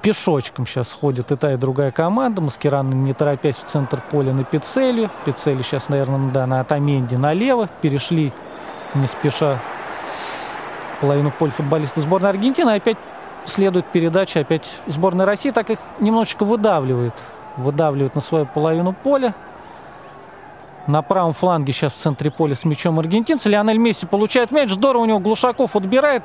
Пешочком 0.00 0.66
сейчас 0.66 0.92
ходит 0.92 1.32
и 1.32 1.36
та, 1.36 1.52
и 1.52 1.56
другая 1.56 1.90
команда. 1.90 2.40
Маскиран, 2.40 3.04
не 3.04 3.12
торопясь 3.12 3.56
в 3.56 3.64
центр 3.64 4.00
поля 4.10 4.32
на 4.32 4.44
Пицелью. 4.44 5.10
Пицели 5.24 5.62
сейчас, 5.62 5.88
наверное, 5.88 6.30
да, 6.30 6.46
на 6.46 6.60
Атаменде 6.60 7.16
налево. 7.16 7.68
Перешли 7.80 8.32
не 8.94 9.06
спеша 9.06 9.58
половину 11.00 11.32
поля 11.36 11.50
футболисты 11.50 12.00
сборной 12.00 12.30
Аргентины. 12.30 12.70
Опять 12.70 12.96
следует 13.44 13.86
передача, 13.86 14.40
опять 14.40 14.68
сборная 14.86 15.26
России. 15.26 15.50
Так 15.50 15.70
их 15.70 15.80
немножечко 15.98 16.44
выдавливает. 16.44 17.14
Выдавливает 17.56 18.14
на 18.14 18.20
свою 18.20 18.46
половину 18.46 18.92
поля. 18.92 19.34
На 20.86 21.02
правом 21.02 21.32
фланге 21.32 21.72
сейчас 21.72 21.92
в 21.92 21.96
центре 21.96 22.30
поля 22.30 22.54
с 22.54 22.64
мячом 22.64 22.98
аргентинцы. 22.98 23.48
Лионель 23.48 23.78
Месси 23.78 24.06
получает 24.06 24.50
мяч. 24.52 24.70
Здорово 24.70 25.02
у 25.02 25.06
него 25.06 25.18
Глушаков 25.18 25.74
отбирает. 25.76 26.22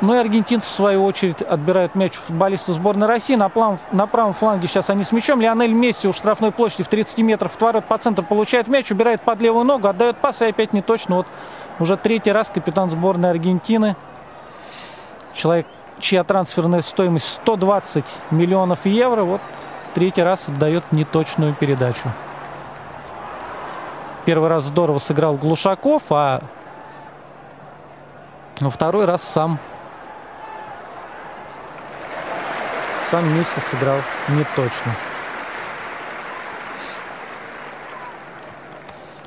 Ну 0.00 0.14
и 0.14 0.18
аргентинцы, 0.18 0.68
в 0.68 0.72
свою 0.72 1.04
очередь, 1.04 1.42
отбирают 1.42 1.96
мяч 1.96 2.16
у 2.16 2.20
футболистов 2.20 2.76
сборной 2.76 3.08
России. 3.08 3.34
На, 3.34 3.48
план, 3.48 3.78
на 3.90 4.06
правом 4.06 4.32
фланге 4.32 4.68
сейчас 4.68 4.90
они 4.90 5.02
с 5.02 5.10
мячом. 5.10 5.40
Лионель 5.40 5.72
Месси 5.72 6.06
у 6.06 6.12
штрафной 6.12 6.52
площади 6.52 6.84
в 6.84 6.88
30 6.88 7.18
метрах 7.18 7.54
от 7.54 7.60
ворот 7.60 7.84
по 7.86 7.98
центру 7.98 8.24
получает 8.24 8.68
мяч, 8.68 8.90
убирает 8.92 9.22
под 9.22 9.40
левую 9.40 9.64
ногу, 9.64 9.88
отдает 9.88 10.18
пас 10.18 10.40
и 10.40 10.46
опять 10.46 10.72
не 10.72 10.82
точно. 10.82 11.16
Вот 11.16 11.26
уже 11.80 11.96
третий 11.96 12.30
раз 12.30 12.48
капитан 12.48 12.90
сборной 12.90 13.30
Аргентины. 13.30 13.96
Человек, 15.34 15.66
чья 15.98 16.22
трансферная 16.22 16.82
стоимость 16.82 17.28
120 17.28 18.04
миллионов 18.30 18.86
евро. 18.86 19.24
Вот 19.24 19.40
третий 19.94 20.22
раз 20.22 20.48
отдает 20.48 20.92
неточную 20.92 21.54
передачу. 21.54 22.12
Первый 24.26 24.48
раз 24.48 24.64
здорово 24.64 24.98
сыграл 24.98 25.34
Глушаков, 25.34 26.04
а 26.10 26.42
во 28.60 28.70
второй 28.70 29.04
раз 29.04 29.22
сам 29.22 29.58
сам 33.10 33.24
Месси 33.38 33.60
сыграл 33.70 33.98
неточно. 34.28 34.94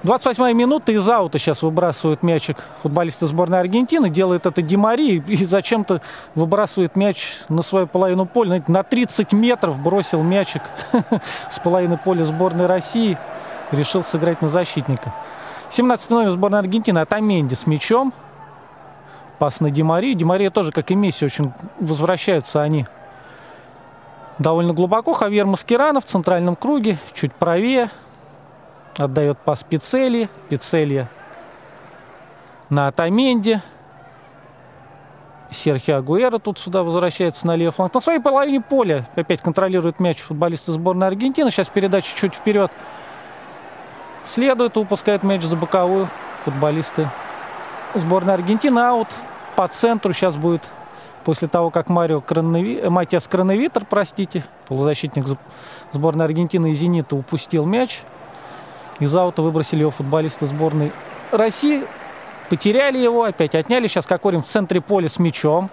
28 0.03 0.53
минута 0.53 0.91
из 0.91 1.07
аута 1.07 1.37
сейчас 1.37 1.61
выбрасывают 1.61 2.23
мячик 2.23 2.57
футболисты 2.81 3.27
сборной 3.27 3.59
Аргентины. 3.59 4.09
Делает 4.09 4.47
это 4.47 4.61
Димари 4.61 5.17
и 5.19 5.45
зачем-то 5.45 6.01
выбрасывает 6.33 6.95
мяч 6.95 7.35
на 7.49 7.61
свою 7.61 7.85
половину 7.85 8.25
поля. 8.25 8.63
На 8.67 8.83
30 8.83 9.31
метров 9.33 9.79
бросил 9.79 10.23
мячик 10.23 10.63
с 11.49 11.59
половины 11.59 11.97
поля 11.97 12.23
сборной 12.23 12.65
России. 12.65 13.17
Решил 13.71 14.03
сыграть 14.03 14.41
на 14.41 14.49
защитника. 14.49 15.13
17 15.69 16.09
номер 16.09 16.31
сборной 16.31 16.59
Аргентины 16.59 16.99
Атаменди 16.99 17.53
с 17.53 17.67
мячом. 17.67 18.11
Пас 19.37 19.59
на 19.59 19.69
Димари. 19.69 20.13
Димария 20.13 20.49
тоже, 20.49 20.71
как 20.71 20.89
и 20.89 20.95
Месси, 20.95 21.25
очень 21.25 21.53
возвращаются 21.79 22.61
они 22.61 22.85
довольно 24.41 24.73
глубоко. 24.73 25.13
Хавьер 25.13 25.45
Маскирана 25.45 26.01
в 26.01 26.05
центральном 26.05 26.55
круге, 26.55 26.97
чуть 27.13 27.33
правее. 27.33 27.89
Отдает 28.97 29.37
пас 29.39 29.63
Пицели. 29.63 30.29
Пицелья 30.49 31.09
на 32.69 32.87
Атаменде. 32.87 33.61
Серхио 35.51 35.97
Агуэра 35.97 36.39
тут 36.39 36.59
сюда 36.59 36.81
возвращается 36.81 37.45
на 37.45 37.57
левый 37.57 37.73
фланг. 37.73 37.93
На 37.93 37.99
своей 37.99 38.19
половине 38.19 38.61
поля 38.61 39.05
опять 39.15 39.41
контролирует 39.41 39.99
мяч 39.99 40.19
футболисты 40.19 40.71
сборной 40.71 41.07
Аргентины. 41.07 41.51
Сейчас 41.51 41.67
передача 41.67 42.15
чуть 42.15 42.35
вперед 42.35 42.71
следует, 44.23 44.77
упускает 44.77 45.23
мяч 45.23 45.43
за 45.43 45.57
боковую 45.57 46.07
футболисты 46.45 47.09
сборной 47.95 48.35
Аргентины. 48.35 48.79
Аут 48.79 49.09
по 49.57 49.67
центру 49.67 50.13
сейчас 50.13 50.37
будет 50.37 50.63
после 51.23 51.47
того, 51.47 51.69
как 51.69 51.89
Марио 51.89 52.21
Кронови... 52.21 52.81
Матиас 52.87 53.27
Кроновитер, 53.27 53.85
простите, 53.89 54.43
полузащитник 54.67 55.25
сборной 55.91 56.25
Аргентины 56.25 56.71
и 56.71 56.73
«Зенита» 56.73 57.15
упустил 57.15 57.65
мяч. 57.65 58.01
Из 58.99 59.15
аута 59.15 59.41
выбросили 59.41 59.81
его 59.81 59.91
футболисты 59.91 60.45
сборной 60.45 60.91
России. 61.31 61.85
Потеряли 62.49 62.97
его, 62.97 63.23
опять 63.23 63.55
отняли. 63.55 63.87
Сейчас 63.87 64.05
Кокорин 64.05 64.41
в 64.41 64.45
центре 64.45 64.81
поля 64.81 65.09
с 65.09 65.17
мячом. 65.17 65.69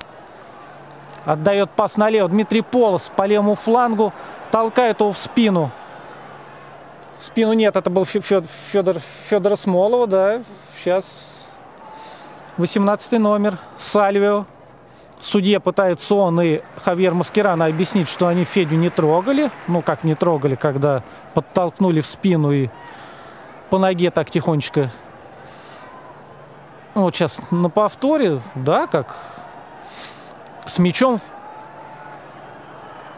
Отдает 1.25 1.71
пас 1.71 1.97
налево. 1.97 2.29
Дмитрий 2.29 2.63
Полос 2.63 3.11
по 3.15 3.27
левому 3.27 3.55
флангу. 3.55 4.15
Толкает 4.51 5.01
его 5.01 5.13
в 5.13 5.19
спину. 5.19 5.71
В 7.19 7.25
спину 7.25 7.53
нет, 7.53 7.77
это 7.77 7.91
был 7.91 8.05
Федор, 8.05 9.01
Федор 9.29 9.57
Смолова, 9.57 10.07
да. 10.07 10.43
Сейчас 10.77 11.49
18 12.57 13.13
номер. 13.19 13.59
Сальвио. 13.77 14.47
Судья 15.21 15.59
пытается 15.59 16.15
он 16.15 16.41
и 16.41 16.61
Хавьер 16.85 17.13
Маскирана 17.13 17.67
объяснить, 17.67 18.09
что 18.09 18.29
они 18.29 18.45
Федю 18.45 18.77
не 18.77 18.89
трогали. 18.89 19.51
Ну, 19.67 19.83
как 19.83 20.05
не 20.05 20.15
трогали, 20.15 20.55
когда 20.55 21.03
подтолкнули 21.35 22.01
в 22.01 22.07
спину 22.07 22.53
и 22.53 22.69
по 23.71 23.79
ноге 23.79 24.11
так 24.11 24.31
тихонечко. 24.31 24.93
Вот 26.95 27.15
сейчас 27.15 27.39
на 27.51 27.69
повторе, 27.69 28.41
да, 28.55 28.87
как 28.87 29.17
с 30.67 30.79
мячом 30.79 31.21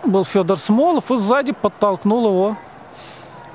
был 0.04 0.24
Федор 0.24 0.58
Смолов 0.58 1.10
и 1.10 1.18
сзади 1.18 1.52
подтолкнул 1.52 2.26
его 2.26 2.56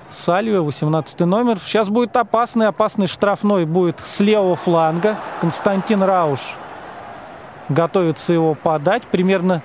Сальве, 0.09 0.61
18 0.61 1.19
номер. 1.21 1.59
Сейчас 1.59 1.89
будет 1.89 2.15
опасный, 2.15 2.67
опасный 2.67 3.07
штрафной 3.07 3.65
будет 3.65 3.99
с 4.03 4.19
левого 4.19 4.55
фланга. 4.55 5.17
Константин 5.41 6.03
Рауш 6.03 6.39
готовится 7.69 8.33
его 8.33 8.53
подать. 8.53 9.03
Примерно 9.03 9.61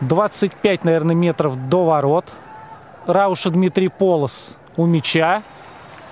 25, 0.00 0.84
наверное, 0.84 1.14
метров 1.14 1.68
до 1.68 1.84
ворот. 1.84 2.32
Рауша 3.06 3.50
Дмитрий 3.50 3.88
Полос 3.88 4.56
у 4.76 4.86
мяча 4.86 5.42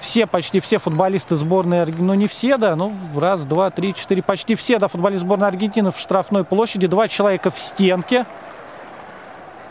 все, 0.03 0.26
почти 0.26 0.59
все 0.59 0.78
футболисты 0.78 1.36
сборной 1.36 1.82
Аргентины, 1.82 2.09
ну 2.09 2.14
не 2.14 2.26
все, 2.26 2.57
да, 2.57 2.74
ну 2.74 2.93
раз, 3.16 3.45
два, 3.45 3.70
три, 3.70 3.95
четыре, 3.95 4.20
почти 4.20 4.57
все, 4.57 4.78
да, 4.78 4.88
футболисты 4.88 5.24
сборной 5.24 5.47
Аргентины 5.47 5.93
в 5.93 5.99
штрафной 5.99 6.43
площади, 6.43 6.88
два 6.88 7.07
человека 7.07 7.51
в 7.51 7.59
стенке. 7.59 8.26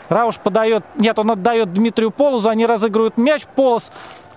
Рауш 0.08 0.38
подает, 0.38 0.84
нет, 0.96 1.18
он 1.18 1.30
отдает 1.30 1.72
Дмитрию 1.74 2.10
Полозу, 2.10 2.48
они 2.48 2.64
разыгрывают 2.64 3.18
мяч, 3.18 3.42
Полос, 3.54 3.92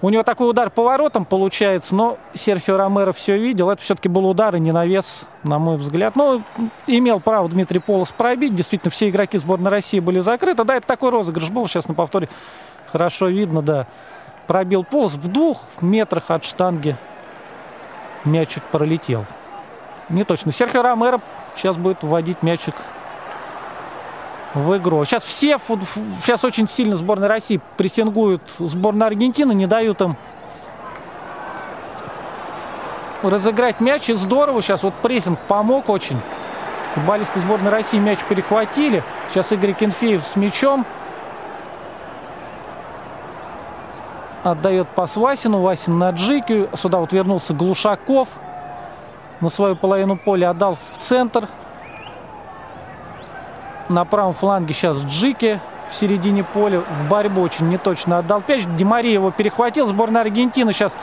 у 0.05 0.09
него 0.09 0.23
такой 0.23 0.49
удар 0.49 0.69
поворотом 0.69 1.25
получается, 1.25 1.95
но 1.95 2.17
Серхио 2.33 2.77
Ромеро 2.77 3.11
все 3.11 3.37
видел, 3.37 3.69
это 3.69 3.81
все-таки 3.81 4.09
был 4.09 4.27
удар 4.27 4.55
и 4.55 4.59
не 4.59 4.71
навес, 4.71 5.25
на 5.43 5.59
мой 5.59 5.77
взгляд. 5.77 6.15
Но 6.15 6.41
имел 6.87 7.19
право 7.19 7.49
Дмитрий 7.49 7.79
Полос 7.79 8.11
пробить, 8.11 8.55
действительно 8.55 8.91
все 8.91 9.09
игроки 9.09 9.37
сборной 9.37 9.71
России 9.71 9.99
были 9.99 10.19
закрыты, 10.19 10.63
да, 10.63 10.75
это 10.75 10.87
такой 10.87 11.09
розыгрыш 11.09 11.49
был, 11.49 11.67
сейчас 11.67 11.87
на 11.87 11.93
повторе 11.93 12.29
хорошо 12.91 13.27
видно, 13.27 13.61
да 13.61 13.87
пробил 14.47 14.83
полос, 14.83 15.13
в 15.13 15.27
двух 15.27 15.63
метрах 15.81 16.29
от 16.29 16.43
штанги 16.43 16.95
мячик 18.23 18.63
пролетел. 18.71 19.25
Не 20.09 20.23
точно. 20.23 20.51
Серхио 20.51 20.81
Ромеро 20.81 21.19
сейчас 21.55 21.77
будет 21.77 22.03
вводить 22.03 22.43
мячик 22.43 22.75
в 24.55 24.77
игру. 24.77 25.03
Сейчас 25.05 25.23
все, 25.23 25.59
сейчас 26.23 26.43
очень 26.43 26.67
сильно 26.67 26.95
сборная 26.95 27.27
России 27.27 27.61
прессингуют 27.77 28.41
сборную 28.57 29.07
Аргентины, 29.07 29.53
не 29.53 29.67
дают 29.67 30.01
им 30.01 30.17
разыграть 33.21 33.81
мяч. 33.81 34.09
И 34.09 34.13
здорово 34.13 34.61
сейчас 34.61 34.83
вот 34.83 34.93
прессинг 34.95 35.39
помог 35.47 35.89
очень. 35.89 36.19
Футболисты 36.93 37.39
сборной 37.41 37.69
России 37.69 37.97
мяч 37.97 38.19
перехватили. 38.23 39.03
Сейчас 39.29 39.51
Игорь 39.51 39.73
Кенфеев 39.73 40.25
с 40.25 40.35
мячом. 40.35 40.85
отдает 44.43 44.87
пас 44.89 45.15
Васину. 45.15 45.61
Васин 45.61 45.97
на 45.97 46.11
Джики. 46.11 46.69
Сюда 46.75 46.99
вот 46.99 47.11
вернулся 47.11 47.53
Глушаков. 47.53 48.29
На 49.41 49.49
свою 49.49 49.75
половину 49.75 50.17
поля 50.17 50.51
отдал 50.51 50.75
в 50.75 50.99
центр. 50.99 51.49
На 53.89 54.03
правом 54.05 54.33
фланге 54.33 54.73
сейчас 54.73 54.97
Джики 54.97 55.59
в 55.89 55.95
середине 55.95 56.43
поля. 56.43 56.81
В 56.81 57.07
борьбу 57.07 57.41
очень 57.41 57.69
неточно 57.69 58.17
отдал 58.19 58.43
мяч. 58.47 58.63
Демари 58.77 59.11
его 59.11 59.31
перехватил. 59.31 59.87
Сборная 59.87 60.21
Аргентины 60.21 60.73
сейчас... 60.73 60.95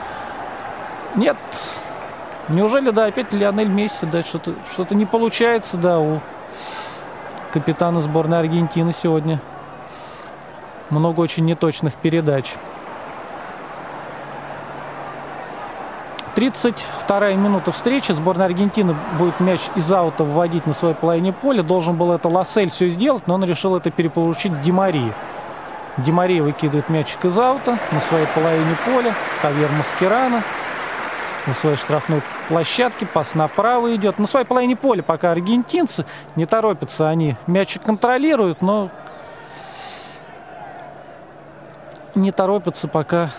Нет. 1.15 1.37
Неужели, 2.49 2.91
да, 2.91 3.07
опять 3.07 3.33
Лионель 3.33 3.69
Месси, 3.69 4.07
да, 4.07 4.23
что-то 4.23 4.55
что 4.73 4.95
не 4.95 5.07
получается, 5.07 5.77
да, 5.77 6.01
у 6.01 6.21
капитана 7.53 8.01
сборной 8.01 8.39
Аргентины 8.39 8.93
сегодня. 8.93 9.41
Много 10.91 11.21
очень 11.21 11.45
неточных 11.45 11.95
передач. 11.95 12.55
32-я 16.35 17.37
минута 17.37 17.73
встречи. 17.73 18.13
Сборная 18.13 18.47
Аргентины 18.47 18.97
будет 19.19 19.39
мяч 19.41 19.61
из 19.75 19.91
аута 19.93 20.25
вводить 20.25 20.67
на 20.67 20.73
своей 20.73 20.95
половине 20.95 21.33
поля. 21.33 21.63
Должен 21.63 21.97
был 21.97 22.13
это 22.13 22.29
Лассель 22.29 22.71
все 22.71 22.89
сделать, 22.89 23.27
но 23.27 23.35
он 23.35 23.45
решил 23.45 23.77
это 23.77 23.91
переполучить 23.91 24.61
Димарии. 24.61 25.13
Димария 25.99 26.43
выкидывает 26.43 26.89
мячик 26.89 27.25
из 27.27 27.39
аута 27.39 27.79
на 27.91 28.01
своей 28.01 28.27
половине 28.35 28.77
поля. 28.85 29.15
Хавьер 29.43 29.71
Маскерана 29.73 30.43
на 31.47 31.55
своей 31.55 31.77
штрафной 31.77 32.23
площадке. 32.49 33.05
Пас 33.05 33.35
направо 33.35 33.95
идет. 33.95 34.19
На 34.19 34.27
своей 34.27 34.47
половине 34.47 34.75
поля 34.75 35.03
пока 35.03 35.33
аргентинцы 35.33 36.07
не 36.35 36.47
торопятся. 36.47 37.09
Они 37.09 37.37
мячик 37.47 37.83
контролируют, 37.83 38.63
но 38.63 38.89
не 42.15 42.33
торопятся 42.33 42.89
пока 42.89 43.31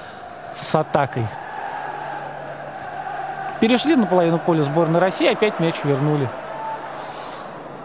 с 0.56 0.76
атакой. 0.76 1.28
Перешли 3.64 3.96
на 3.96 4.06
половину 4.06 4.40
поля 4.40 4.62
сборной 4.64 5.00
России, 5.00 5.26
опять 5.26 5.62
мяч 5.62 5.86
вернули. 5.86 6.30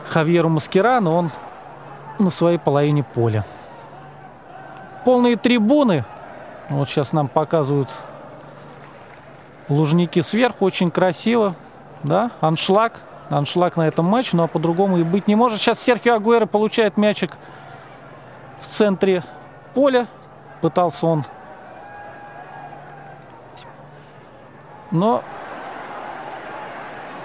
Хавьеру 0.08 0.48
Маскирану, 0.48 1.14
он 1.14 1.30
на 2.18 2.30
своей 2.30 2.58
половине 2.58 3.04
поля. 3.04 3.44
Полные 5.04 5.36
трибуны. 5.36 6.04
Вот 6.68 6.88
сейчас 6.88 7.12
нам 7.12 7.28
показывают 7.28 7.90
лужники 9.68 10.20
сверху. 10.20 10.64
Очень 10.64 10.90
красиво. 10.90 11.54
Да, 12.02 12.32
аншлаг. 12.40 13.00
Аншлаг 13.30 13.76
на 13.76 13.86
этом 13.86 14.04
матче, 14.04 14.36
ну 14.36 14.42
а 14.42 14.48
по-другому 14.48 14.98
и 14.98 15.04
быть 15.04 15.28
не 15.28 15.36
может. 15.36 15.60
Сейчас 15.60 15.78
Серхио 15.78 16.16
Агуэро 16.16 16.46
получает 16.46 16.96
мячик 16.96 17.38
в 18.58 18.66
центре 18.66 19.22
поля. 19.74 20.08
Пытался 20.60 21.06
он. 21.06 21.24
Но 24.90 25.22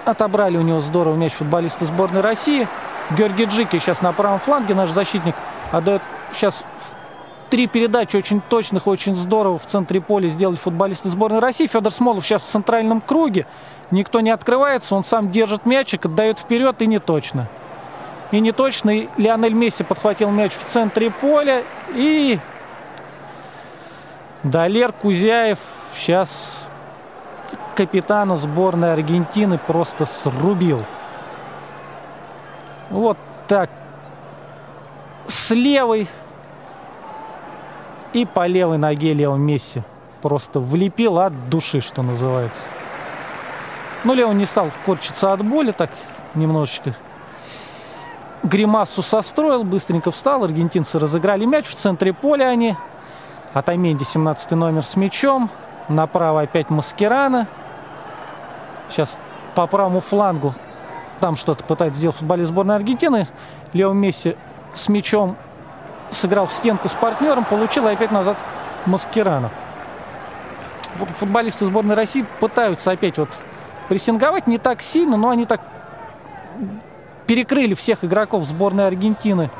Отобрали 0.04 0.56
у 0.58 0.62
него 0.62 0.80
здорово 0.80 1.14
мяч 1.16 1.32
футболисты 1.32 1.86
сборной 1.86 2.20
России. 2.20 2.68
Георгий 3.16 3.44
Джики 3.44 3.78
сейчас 3.78 4.02
на 4.02 4.12
правом 4.12 4.38
фланге, 4.38 4.74
наш 4.74 4.90
защитник, 4.90 5.34
отдает 5.72 6.02
сейчас 6.34 6.64
три 7.50 7.66
передачи 7.66 8.16
очень 8.16 8.40
точных, 8.40 8.86
очень 8.86 9.14
здорово 9.14 9.58
в 9.58 9.66
центре 9.66 10.00
поля 10.00 10.28
сделали 10.28 10.56
футболисты 10.56 11.08
сборной 11.08 11.38
России. 11.38 11.66
Федор 11.66 11.92
Смолов 11.92 12.24
сейчас 12.24 12.42
в 12.42 12.46
центральном 12.46 13.00
круге. 13.00 13.46
Никто 13.90 14.20
не 14.20 14.30
открывается, 14.30 14.94
он 14.94 15.04
сам 15.04 15.30
держит 15.30 15.66
мячик, 15.66 16.06
отдает 16.06 16.38
вперед 16.38 16.80
и 16.82 16.86
не 16.86 16.98
точно. 16.98 17.48
И 18.30 18.40
не 18.40 18.52
точно. 18.52 18.90
И 18.90 19.08
Лионель 19.16 19.52
Месси 19.52 19.84
подхватил 19.84 20.30
мяч 20.30 20.52
в 20.52 20.64
центре 20.64 21.10
поля. 21.10 21.62
И 21.94 22.38
Далер 24.42 24.92
Кузяев 24.92 25.58
сейчас 25.94 26.63
капитана 27.74 28.36
сборной 28.36 28.92
Аргентины 28.92 29.58
просто 29.58 30.06
срубил. 30.06 30.82
Вот 32.90 33.18
так. 33.46 33.70
С 35.26 35.50
левой 35.50 36.08
и 38.12 38.24
по 38.24 38.46
левой 38.46 38.78
ноге 38.78 39.12
левом 39.12 39.40
Месси. 39.42 39.82
Просто 40.22 40.60
влепил 40.60 41.18
от 41.18 41.48
души, 41.48 41.80
что 41.80 42.02
называется. 42.02 42.62
Но 44.04 44.14
Леон 44.14 44.38
не 44.38 44.46
стал 44.46 44.70
корчиться 44.84 45.32
от 45.32 45.42
боли, 45.44 45.72
так 45.72 45.90
немножечко 46.34 46.94
гримасу 48.44 49.02
состроил, 49.02 49.64
быстренько 49.64 50.10
встал. 50.10 50.44
Аргентинцы 50.44 50.98
разыграли 50.98 51.44
мяч 51.44 51.66
в 51.66 51.74
центре 51.74 52.12
поля 52.12 52.44
они. 52.44 52.76
Атаменди 53.52 54.04
17 54.04 54.52
номер 54.52 54.84
с 54.84 54.96
мячом. 54.96 55.50
Направо 55.88 56.42
опять 56.42 56.70
Маскерана. 56.70 57.48
Сейчас 58.94 59.18
по 59.56 59.66
правому 59.66 59.98
флангу 59.98 60.54
там 61.18 61.34
что-то 61.34 61.64
пытается 61.64 61.98
сделать 61.98 62.16
футболист 62.16 62.50
сборной 62.50 62.76
Аргентины. 62.76 63.26
Лео 63.72 63.92
Месси 63.92 64.36
с 64.72 64.88
мячом 64.88 65.36
сыграл 66.10 66.46
в 66.46 66.52
стенку 66.52 66.88
с 66.88 66.92
партнером, 66.92 67.44
получил 67.44 67.88
и 67.88 67.92
опять 67.92 68.12
назад 68.12 68.36
Маскерана. 68.86 69.50
Вот 70.96 71.08
футболисты 71.08 71.66
сборной 71.66 71.96
России 71.96 72.24
пытаются 72.38 72.92
опять 72.92 73.18
вот 73.18 73.30
прессинговать 73.88 74.46
не 74.46 74.58
так 74.58 74.80
сильно, 74.80 75.16
но 75.16 75.30
они 75.30 75.44
так 75.44 75.60
перекрыли 77.26 77.74
всех 77.74 78.04
игроков 78.04 78.44
сборной 78.44 78.86
Аргентины. 78.86 79.50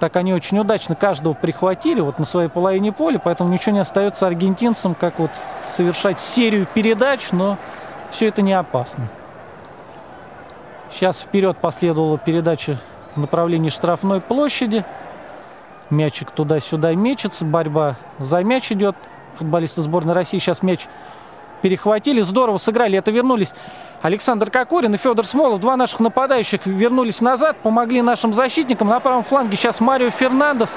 Так 0.00 0.16
они 0.16 0.34
очень 0.34 0.58
удачно 0.58 0.94
каждого 0.94 1.32
прихватили 1.32 2.02
вот 2.02 2.18
на 2.18 2.26
своей 2.26 2.50
половине 2.50 2.92
поля, 2.92 3.18
поэтому 3.18 3.50
ничего 3.50 3.72
не 3.72 3.80
остается 3.80 4.26
аргентинцам, 4.26 4.94
как 4.94 5.18
вот 5.18 5.30
совершать 5.76 6.20
серию 6.20 6.66
передач, 6.66 7.28
но 7.32 7.56
все 8.10 8.28
это 8.28 8.42
не 8.42 8.52
опасно. 8.52 9.08
Сейчас 10.90 11.20
вперед 11.20 11.58
последовала 11.58 12.18
передача 12.18 12.78
в 13.14 13.20
направлении 13.20 13.68
штрафной 13.68 14.20
площади. 14.20 14.84
Мячик 15.90 16.30
туда-сюда 16.30 16.94
мечется, 16.94 17.44
борьба 17.44 17.96
за 18.18 18.42
мяч 18.42 18.72
идет. 18.72 18.96
Футболисты 19.36 19.82
сборной 19.82 20.14
России 20.14 20.38
сейчас 20.38 20.62
мяч 20.62 20.86
перехватили, 21.62 22.20
здорово 22.20 22.58
сыграли, 22.58 22.98
это 22.98 23.10
вернулись. 23.10 23.52
Александр 24.00 24.50
Кокорин 24.50 24.94
и 24.94 24.96
Федор 24.96 25.26
Смолов, 25.26 25.60
два 25.60 25.76
наших 25.76 26.00
нападающих, 26.00 26.66
вернулись 26.66 27.20
назад, 27.20 27.56
помогли 27.62 28.00
нашим 28.00 28.32
защитникам. 28.32 28.88
На 28.88 29.00
правом 29.00 29.24
фланге 29.24 29.56
сейчас 29.56 29.80
Марио 29.80 30.10
Фернандес 30.10 30.76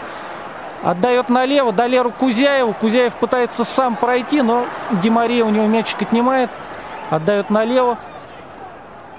отдает 0.84 1.30
налево, 1.30 1.72
Далеру 1.72 2.12
Кузяеву. 2.12 2.74
Кузяев 2.74 3.14
пытается 3.16 3.64
сам 3.64 3.96
пройти, 3.96 4.42
но 4.42 4.66
Демария 5.04 5.46
у 5.46 5.50
него 5.50 5.68
мячик 5.68 6.02
отнимает 6.02 6.50
отдает 7.12 7.49
налево, 7.51 7.99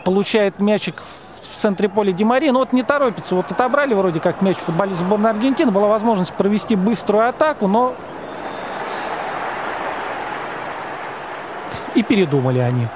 получает 0.05 0.59
мячик 0.59 1.03
в 1.41 1.55
центре 1.55 1.89
поля 1.89 2.13
Димари, 2.13 2.51
но 2.51 2.61
вот 2.61 2.73
не 2.73 2.83
торопится. 2.83 3.37
Вот 3.37 3.53
отобрали 3.53 3.95
вроде 3.95 4.19
как 4.19 4.43
мяч 4.43 4.57
футболист 4.57 5.01
сборной 5.01 5.31
Аргентины, 5.31 5.71
была 5.71 5.87
возможность 5.87 6.33
провести 6.33 6.75
быструю 6.75 7.29
атаку, 7.29 7.69
но 7.69 7.95
и 11.95 12.03
передумали 12.03 12.59
они. 12.59 12.87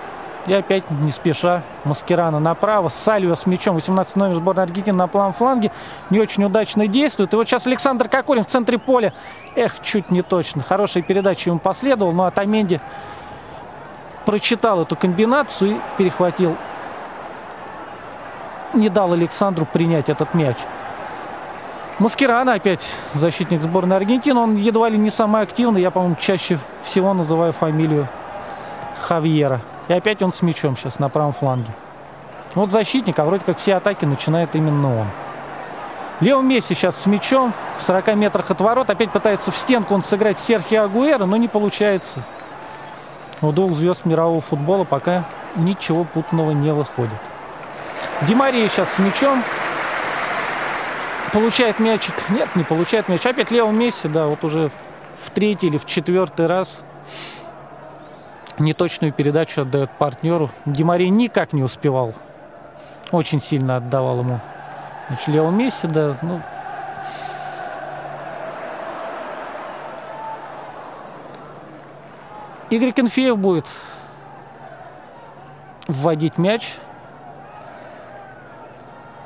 И 0.47 0.53
опять 0.53 0.89
не 0.91 1.11
спеша 1.11 1.63
Маскерана 1.85 2.39
направо. 2.39 2.89
Сальвио 2.89 3.35
с 3.35 3.47
мячом. 3.47 3.75
18 3.75 4.15
номер 4.15 4.37
сборной 4.37 4.63
Аргентины 4.63 4.97
на 4.97 5.09
план 5.09 5.33
фланге. 5.33 5.73
Не 6.09 6.21
очень 6.21 6.45
удачно 6.45 6.87
действует. 6.87 7.33
И 7.33 7.37
вот 7.37 7.49
сейчас 7.49 7.67
Александр 7.67 8.09
Кокорин 8.09 8.45
в 8.45 8.47
центре 8.47 8.79
поля. 8.79 9.13
Эх, 9.57 9.81
чуть 9.83 10.13
не 10.13 10.23
точно. 10.23 10.63
Хорошая 10.63 11.03
передача 11.03 11.51
ему 11.51 11.59
последовала. 11.59 12.13
Но 12.13 12.25
от 12.27 12.39
Аменди 12.39 12.81
прочитал 14.27 14.83
эту 14.83 14.97
комбинацию 14.97 15.77
и 15.77 15.81
перехватил. 15.97 16.57
Не 18.75 18.91
дал 18.91 19.13
Александру 19.13 19.65
принять 19.65 20.11
этот 20.11 20.35
мяч. 20.35 20.59
Маскирана 21.99 22.55
опять 22.55 22.87
защитник 23.15 23.63
сборной 23.63 23.97
Аргентины. 23.97 24.39
Он 24.39 24.57
едва 24.57 24.91
ли 24.91 24.99
не 24.99 25.09
самый 25.09 25.41
активный. 25.41 25.81
Я, 25.81 25.91
по-моему, 25.91 26.17
чаще 26.17 26.59
всего 26.83 27.15
называю 27.15 27.53
фамилию 27.55 28.09
Хавьера. 29.01 29.63
И 29.89 29.95
опять 29.95 30.21
он 30.21 30.33
с 30.33 30.43
мячом 30.43 30.77
сейчас 30.77 30.99
на 30.99 31.09
правом 31.09 31.33
фланге. 31.33 31.71
Вот 32.55 32.71
защитник, 32.71 33.19
а 33.19 33.25
вроде 33.25 33.45
как 33.45 33.59
все 33.59 33.77
атаки 33.77 34.05
начинает 34.05 34.55
именно 34.55 35.01
он. 35.01 35.07
Лео 36.21 36.41
Месси 36.41 36.75
сейчас 36.75 36.97
с 36.97 37.07
мячом 37.07 37.55
в 37.79 37.83
40 37.83 38.15
метрах 38.17 38.51
от 38.51 38.61
ворот. 38.61 38.91
Опять 38.91 39.13
пытается 39.13 39.51
в 39.51 39.57
стенку 39.57 39.95
он 39.95 40.03
сыграть 40.03 40.39
Серхио 40.39 40.85
Агуэра, 40.85 41.25
но 41.25 41.37
не 41.37 41.49
получается 41.49 42.23
у 43.43 43.53
двух 43.53 43.75
звезд 43.75 44.05
мирового 44.05 44.41
футбола 44.41 44.85
пока 44.85 45.27
ничего 45.57 46.05
путного 46.05 46.53
не 46.53 46.73
выходит. 46.73 47.19
Димария 48.23 48.69
сейчас 48.69 48.93
с 48.95 48.99
мячом. 48.99 49.43
Получает 51.33 51.79
мячик. 51.79 52.15
Нет, 52.31 52.49
не 52.57 52.65
получает 52.65 53.09
мяч. 53.09 53.27
Опять 53.27 53.51
Лео 53.51 53.71
Месси, 53.71 54.09
да, 54.09 54.27
вот 54.27 54.43
уже 54.45 54.71
в 55.23 55.31
третий 55.31 55.67
или 55.67 55.77
в 55.77 55.85
четвертый 55.85 56.47
раз 56.47 56.83
неточную 58.59 59.13
передачу 59.13 59.63
отдает 59.63 59.91
партнеру. 59.99 60.51
Димария 60.65 61.11
никак 61.11 61.53
не 61.53 61.63
успевал. 61.63 62.15
Очень 63.11 63.41
сильно 63.41 63.77
отдавал 63.77 64.21
ему. 64.21 64.41
Значит, 65.09 65.29
Лео 65.29 65.51
Месси, 65.51 65.87
да, 65.87 66.17
ну, 66.23 66.41
Игорь 72.69 72.93
Кенфеев 72.93 73.39
будет 73.39 73.67
вводить 75.87 76.37
мяч. 76.37 76.77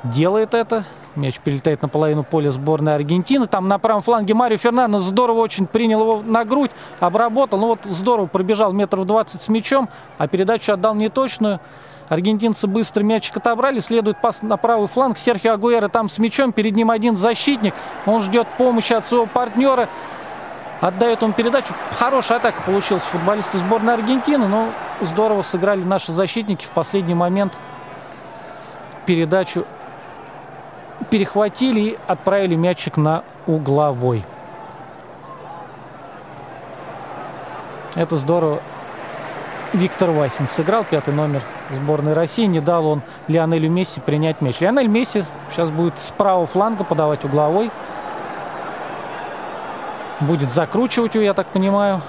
Делает 0.03 0.53
это. 0.53 0.85
Мяч 1.15 1.39
перелетает 1.39 1.81
на 1.81 1.89
половину 1.89 2.23
поля 2.23 2.51
сборной 2.51 2.95
Аргентины. 2.95 3.47
Там 3.47 3.67
на 3.67 3.79
правом 3.79 4.01
фланге 4.01 4.33
Марио 4.33 4.57
Фернандес 4.57 5.01
здорово 5.01 5.39
очень 5.39 5.67
принял 5.67 6.01
его 6.01 6.21
на 6.23 6.45
грудь, 6.45 6.71
обработал. 6.99 7.59
Ну 7.59 7.67
вот 7.67 7.79
здорово 7.83 8.27
пробежал 8.27 8.71
метров 8.71 9.05
20 9.05 9.41
с 9.41 9.47
мячом, 9.49 9.89
а 10.17 10.27
передачу 10.27 10.71
отдал 10.71 10.95
неточную. 10.95 11.59
Аргентинцы 12.07 12.67
быстро 12.67 13.03
мячик 13.03 13.37
отобрали, 13.37 13.79
следует 13.79 14.21
пас 14.21 14.41
на 14.41 14.57
правый 14.57 14.87
фланг. 14.87 15.17
Серхио 15.17 15.53
Агуэра 15.53 15.87
там 15.87 16.09
с 16.09 16.17
мячом, 16.17 16.51
перед 16.51 16.75
ним 16.75 16.91
один 16.91 17.17
защитник. 17.17 17.73
Он 18.05 18.21
ждет 18.21 18.47
помощи 18.57 18.93
от 18.93 19.07
своего 19.07 19.25
партнера. 19.25 19.89
Отдает 20.81 21.21
он 21.21 21.33
передачу. 21.33 21.75
Хорошая 21.97 22.39
атака 22.39 22.61
получилась 22.63 23.03
футболисты 23.03 23.59
сборной 23.59 23.93
Аргентины, 23.93 24.47
но 24.47 24.69
здорово 25.01 25.43
сыграли 25.43 25.83
наши 25.83 26.11
защитники 26.11 26.65
в 26.65 26.71
последний 26.71 27.13
момент. 27.13 27.53
Передачу 29.05 29.65
перехватили 31.11 31.79
и 31.81 31.99
отправили 32.07 32.55
мячик 32.55 32.97
на 32.97 33.23
угловой. 33.45 34.25
Это 37.93 38.15
здорово. 38.17 38.61
Виктор 39.73 40.09
Васин 40.09 40.47
сыграл 40.47 40.83
пятый 40.83 41.13
номер 41.13 41.43
сборной 41.69 42.13
России. 42.13 42.45
Не 42.45 42.59
дал 42.59 42.87
он 42.87 43.03
Лионелю 43.27 43.69
Месси 43.69 44.01
принять 44.01 44.41
мяч. 44.41 44.59
Лионель 44.59 44.87
Месси 44.87 45.23
сейчас 45.51 45.69
будет 45.69 45.97
с 45.99 46.11
правого 46.11 46.47
фланга 46.47 46.83
подавать 46.83 47.23
угловой. 47.23 47.71
Будет 50.21 50.51
закручивать 50.51 51.15
его, 51.15 51.23
я 51.23 51.33
так 51.33 51.47
понимаю. 51.47 52.01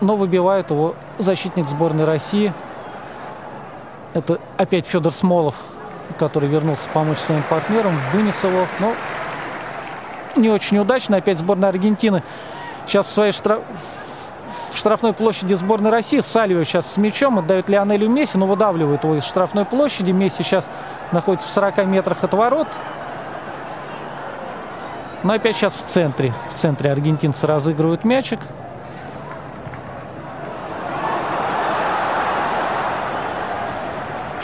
Но 0.00 0.16
выбивает 0.16 0.70
его 0.70 0.96
защитник 1.18 1.68
сборной 1.68 2.04
России. 2.04 2.52
Это 4.12 4.40
опять 4.56 4.88
Федор 4.88 5.12
Смолов, 5.12 5.54
который 6.18 6.48
вернулся 6.48 6.88
помочь 6.92 7.18
своим 7.18 7.42
партнерам. 7.48 7.96
Вынес 8.12 8.42
его, 8.42 8.66
но 8.80 8.92
не 10.34 10.50
очень 10.50 10.78
удачно. 10.78 11.18
Опять 11.18 11.38
сборная 11.38 11.68
Аргентины 11.68 12.24
сейчас 12.86 13.06
в 13.06 13.10
своей 13.10 13.32
штраф 13.32 13.60
в 14.72 14.76
штрафной 14.76 15.12
площади 15.12 15.54
сборной 15.54 15.90
России. 15.90 16.20
Сальвио 16.20 16.64
сейчас 16.64 16.92
с 16.92 16.96
мячом 16.96 17.38
отдает 17.38 17.68
Лионелю 17.68 18.08
Месси, 18.08 18.36
но 18.36 18.46
выдавливает 18.46 19.04
его 19.04 19.14
из 19.16 19.24
штрафной 19.24 19.64
площади. 19.64 20.10
Месси 20.10 20.42
сейчас 20.42 20.68
находится 21.12 21.46
в 21.46 21.50
40 21.52 21.86
метрах 21.86 22.24
от 22.24 22.34
ворот. 22.34 22.68
Но 25.22 25.34
опять 25.34 25.56
сейчас 25.56 25.74
в 25.74 25.82
центре. 25.82 26.34
В 26.50 26.54
центре 26.54 26.90
аргентинцы 26.90 27.46
разыгрывают 27.46 28.04
мячик. 28.04 28.40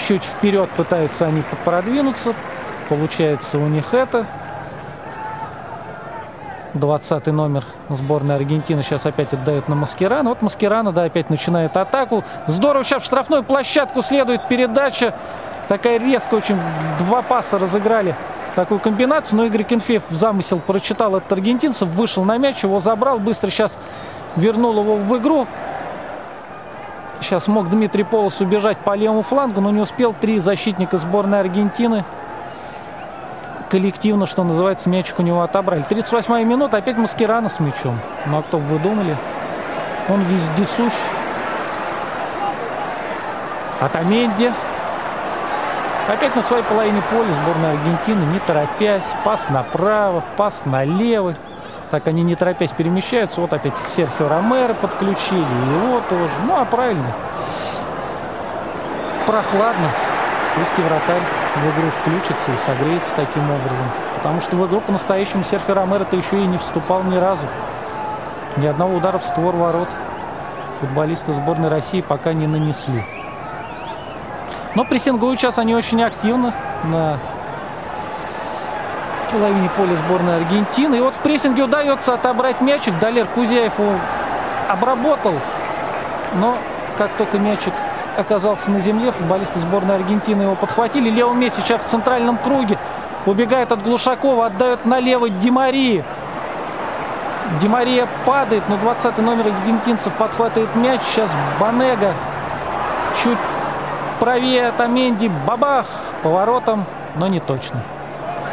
Чуть 0.07 0.25
вперед 0.25 0.71
пытаются 0.71 1.27
они 1.27 1.43
продвинуться. 1.65 2.33
Получается 2.89 3.59
у 3.59 3.67
них 3.67 3.93
это. 3.93 4.27
20 6.75 7.27
номер 7.29 7.65
сборной 7.89 8.37
Аргентины 8.37 8.83
сейчас 8.83 9.05
опять 9.05 9.33
отдает 9.33 9.69
на 9.69 9.75
Маскерана. 9.75 10.31
Вот 10.31 10.43
Маскерана, 10.43 10.93
да, 10.93 11.05
опять 11.05 11.29
начинает 11.29 11.77
атаку. 11.77 12.25
Здорово, 12.47 12.85
сейчас 12.85 13.03
в 13.03 13.07
штрафную 13.07 13.43
площадку 13.43 14.03
следует 14.03 14.49
передача. 14.49 15.15
Такая 15.67 15.99
резкая, 15.99 16.39
очень 16.39 16.59
два 17.01 17.23
паса 17.23 17.59
разыграли 17.59 18.15
такую 18.59 18.81
комбинацию. 18.81 19.39
Но 19.39 19.45
Игорь 19.45 19.63
Кенфеев 19.63 20.03
замысел 20.11 20.59
прочитал 20.59 21.15
от 21.15 21.31
аргентинцев, 21.31 21.89
вышел 21.91 22.25
на 22.25 22.39
мяч, 22.39 22.65
его 22.65 22.81
забрал, 22.81 23.21
быстро 23.21 23.51
сейчас 23.51 23.79
вернул 24.35 24.81
его 24.81 24.97
в 24.97 25.17
игру. 25.19 25.47
Сейчас 27.21 27.47
мог 27.47 27.71
Дмитрий 27.71 28.03
Полос 28.03 28.41
убежать 28.41 28.79
по 28.79 28.97
левому 28.97 29.23
флангу, 29.23 29.61
но 29.61 29.71
не 29.71 29.81
успел. 29.81 30.13
Три 30.13 30.41
защитника 30.41 30.99
сборной 30.99 31.39
Аргентины 31.39 32.05
коллективно, 33.71 34.27
что 34.27 34.43
называется, 34.43 34.89
мячик 34.89 35.21
у 35.21 35.23
него 35.23 35.43
отобрали. 35.43 35.85
38-я 35.89 36.45
минута, 36.45 36.79
опять 36.79 36.97
Маскирана 36.97 37.51
с 37.51 37.61
мячом. 37.61 38.01
Ну 38.27 38.39
а 38.39 38.43
кто 38.43 38.59
бы 38.59 38.65
вы 38.65 38.79
думали? 38.81 39.17
Он 40.09 40.21
вездесущ. 40.23 40.95
Атаменди. 43.79 44.53
Опять 46.09 46.35
на 46.35 46.43
своей 46.43 46.63
половине 46.63 47.03
поля 47.11 47.31
сборная 47.43 47.73
Аргентины, 47.73 48.25
не 48.33 48.39
торопясь. 48.39 49.05
Пас 49.25 49.41
направо, 49.51 50.25
пас 50.39 50.63
налево. 50.65 51.35
Так 51.91 52.07
они 52.07 52.23
не 52.23 52.35
торопясь 52.35 52.71
перемещаются. 52.71 53.43
Вот 53.43 53.53
опять 53.53 53.75
Серхио 53.95 54.27
Ромеро 54.27 54.73
подключили. 54.73 55.41
Его 55.41 56.01
тоже. 56.09 56.33
Ну, 56.47 56.59
а 56.59 56.65
правильно. 56.65 57.13
Прохладно. 59.27 59.91
И 60.57 60.81
вратарь 60.81 61.23
в 61.55 61.79
игру 61.79 61.91
включится 61.91 62.53
и 62.53 62.57
согреется 62.57 63.11
таким 63.15 63.45
образом. 63.51 63.87
Потому 64.17 64.41
что 64.41 64.57
в 64.57 64.67
игру 64.67 64.81
по-настоящему 64.81 65.45
Серхио 65.45 65.75
Ромеро-то 65.75 66.17
еще 66.17 66.39
и 66.43 66.47
не 66.47 66.57
вступал 66.57 67.05
ни 67.05 67.17
разу. 67.17 67.45
Ни 68.57 68.67
одного 68.67 68.97
удара 68.97 69.19
в 69.19 69.25
створ 69.25 69.55
ворот 69.55 69.89
футболисты 70.81 71.33
сборной 71.33 71.69
России 71.69 72.01
пока 72.01 72.33
не 72.33 72.47
нанесли. 72.47 73.05
Но 74.75 74.85
прессингуют 74.85 75.41
сейчас 75.41 75.59
они 75.59 75.75
очень 75.75 76.03
активно 76.03 76.55
на 76.85 77.19
половине 79.31 79.69
поля 79.77 79.97
сборной 79.97 80.37
Аргентины. 80.37 80.97
И 80.97 81.01
вот 81.01 81.15
в 81.15 81.19
прессинге 81.19 81.63
удается 81.63 82.15
отобрать 82.15 82.61
мячик. 82.61 82.99
Далер 82.99 83.27
Кузяев 83.27 83.79
его 83.79 83.95
обработал. 84.69 85.35
Но 86.35 86.57
как 86.97 87.11
только 87.13 87.39
мячик 87.39 87.73
оказался 88.17 88.71
на 88.71 88.81
земле, 88.81 89.11
футболисты 89.13 89.59
сборной 89.61 89.97
Аргентины 89.97 90.43
его 90.43 90.55
подхватили. 90.55 91.11
Лео 91.11 91.33
Месси 91.33 91.61
сейчас 91.61 91.83
в 91.83 91.87
центральном 91.87 92.39
круге. 92.39 92.79
Убегает 93.27 93.73
от 93.73 93.83
Глушакова, 93.83 94.47
отдает 94.47 94.85
налево 94.85 95.29
Димарии. 95.29 96.05
Димария 97.61 98.07
падает, 98.27 98.63
но 98.69 98.77
20 98.77 99.19
номер 99.19 99.49
аргентинцев 99.49 100.13
подхватывает 100.15 100.75
мяч. 100.77 101.01
Сейчас 101.11 101.31
Банега 101.59 102.13
чуть 103.23 103.39
правее 104.21 104.69
от 104.69 104.81
Аменди. 104.81 105.31
Бабах! 105.47 105.87
Поворотом, 106.23 106.85
но 107.17 107.29
не 107.29 107.41
точно 107.41 107.83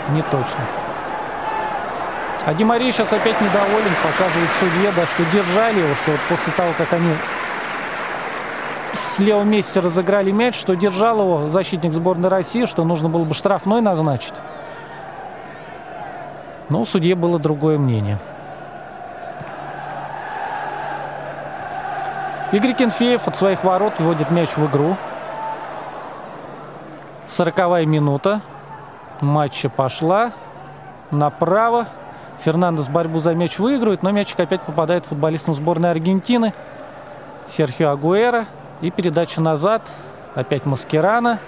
не 0.10 0.22
точно. 0.24 0.60
А 2.46 2.54
Димари 2.54 2.92
сейчас 2.92 3.12
опять 3.12 3.40
недоволен, 3.42 3.92
показывает 4.04 4.50
судье, 4.60 4.92
да, 4.96 5.06
что 5.06 5.24
держали 5.32 5.80
его, 5.80 5.96
что 5.96 6.12
вот 6.12 6.20
после 6.30 6.54
того, 6.54 6.70
как 6.78 6.94
они 6.94 7.10
с 8.94 9.20
Лео 9.20 9.44
Месси 9.44 9.80
разыграли 9.80 10.32
мяч, 10.32 10.56
что 10.56 10.76
держал 10.76 11.20
его 11.20 11.50
защитник 11.50 11.94
сборной 11.94 12.30
России, 12.30 12.66
что 12.66 12.84
нужно 12.84 13.10
было 13.10 13.24
бы 13.24 13.34
штрафной 13.34 13.82
назначить. 13.82 14.34
Но 16.70 16.82
у 16.82 16.86
судьи 16.86 17.14
было 17.14 17.40
другое 17.40 17.78
мнение. 17.78 18.20
Игорь 22.52 22.74
Кенфеев 22.74 23.28
от 23.28 23.36
своих 23.36 23.64
ворот 23.64 23.94
вводит 23.98 24.30
мяч 24.30 24.50
в 24.56 24.66
игру. 24.68 24.98
Сороковая 27.28 27.86
минута 27.86 28.42
матча 29.22 29.70
пошла 29.70 30.32
направо. 31.12 31.88
Фернандес 32.40 32.88
борьбу 32.88 33.20
за 33.20 33.34
мяч 33.34 33.58
выигрывает, 33.58 34.04
но 34.04 34.12
мячик 34.12 34.40
опять 34.40 34.62
попадает 34.62 35.06
футболистам 35.06 35.54
сборной 35.54 35.92
Аргентины. 35.92 36.54
Серхио 37.48 37.92
Агуэра. 37.92 38.46
И 38.82 38.92
передача 38.92 39.42
назад. 39.42 39.82
Опять 40.36 40.66
Маскерана. 40.66 41.40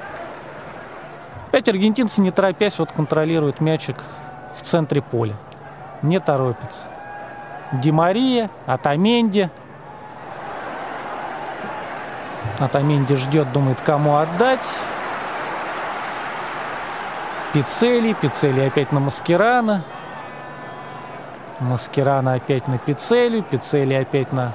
Опять 1.48 1.70
аргентинцы, 1.70 2.22
не 2.22 2.32
торопясь, 2.32 2.80
вот 2.80 2.92
контролируют 2.92 3.62
мячик 3.62 3.98
в 4.56 4.62
центре 4.64 5.02
поля. 5.02 5.36
Не 6.02 6.20
торопится. 6.20 6.88
Ди 7.74 7.92
Мария, 7.92 8.50
Атаменди. 8.66 9.50
Атаменди 12.60 13.16
ждет, 13.16 13.52
думает, 13.52 13.82
кому 13.82 14.18
отдать. 14.18 14.66
Пиццели. 17.54 18.14
Пиццели 18.14 18.62
опять 18.62 18.92
на 18.92 19.00
Маскирана. 19.00 19.84
Маскирана 21.60 22.34
опять 22.34 22.68
на 22.68 22.78
Пиццели. 22.78 23.42
Пиццели 23.42 23.94
опять 23.94 24.32
на 24.34 24.54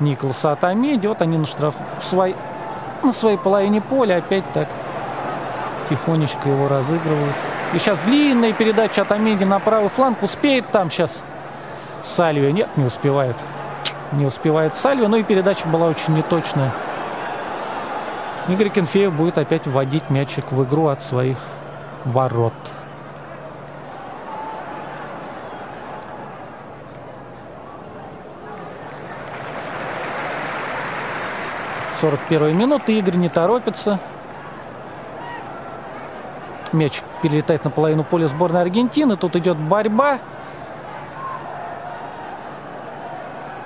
Николаса 0.00 0.52
Атамеди. 0.52 1.06
Вот 1.06 1.22
они 1.22 1.38
на, 1.38 1.46
штраф... 1.46 1.74
в 1.98 2.04
свой... 2.04 2.34
на 3.02 3.12
своей 3.12 3.38
половине 3.38 3.80
поля 3.80 4.16
опять 4.16 4.44
так 4.52 4.68
тихонечко 5.88 6.48
его 6.48 6.68
разыгрывают. 6.68 7.34
И 7.74 7.78
сейчас 7.78 7.98
длинная 8.00 8.52
передача 8.52 9.02
от 9.02 9.12
Амеди 9.12 9.44
на 9.44 9.58
правый 9.58 9.90
фланг. 9.90 10.22
Успеет 10.22 10.70
там 10.70 10.90
сейчас 10.90 11.22
Сальвио? 12.02 12.50
Нет, 12.50 12.68
не 12.76 12.84
успевает. 12.84 13.36
Не 14.12 14.26
успевает 14.26 14.74
Сальвио. 14.74 15.08
Ну 15.08 15.16
и 15.16 15.22
передача 15.22 15.68
была 15.68 15.86
очень 15.86 16.14
неточная. 16.14 16.72
Игорь 18.48 18.70
Кенфеев 18.70 19.12
будет 19.12 19.38
опять 19.38 19.66
вводить 19.66 20.10
мячик 20.10 20.50
в 20.50 20.64
игру 20.64 20.88
от 20.88 21.02
своих 21.02 21.38
ворот. 22.04 22.54
41 32.02 32.56
минута. 32.58 32.90
Игорь 32.90 33.14
не 33.14 33.28
торопится. 33.28 34.00
Мяч 36.72 37.00
перелетает 37.22 37.62
на 37.62 37.70
половину 37.70 38.02
поля 38.02 38.26
сборной 38.26 38.60
Аргентины. 38.62 39.14
Тут 39.14 39.36
идет 39.36 39.56
борьба. 39.56 40.18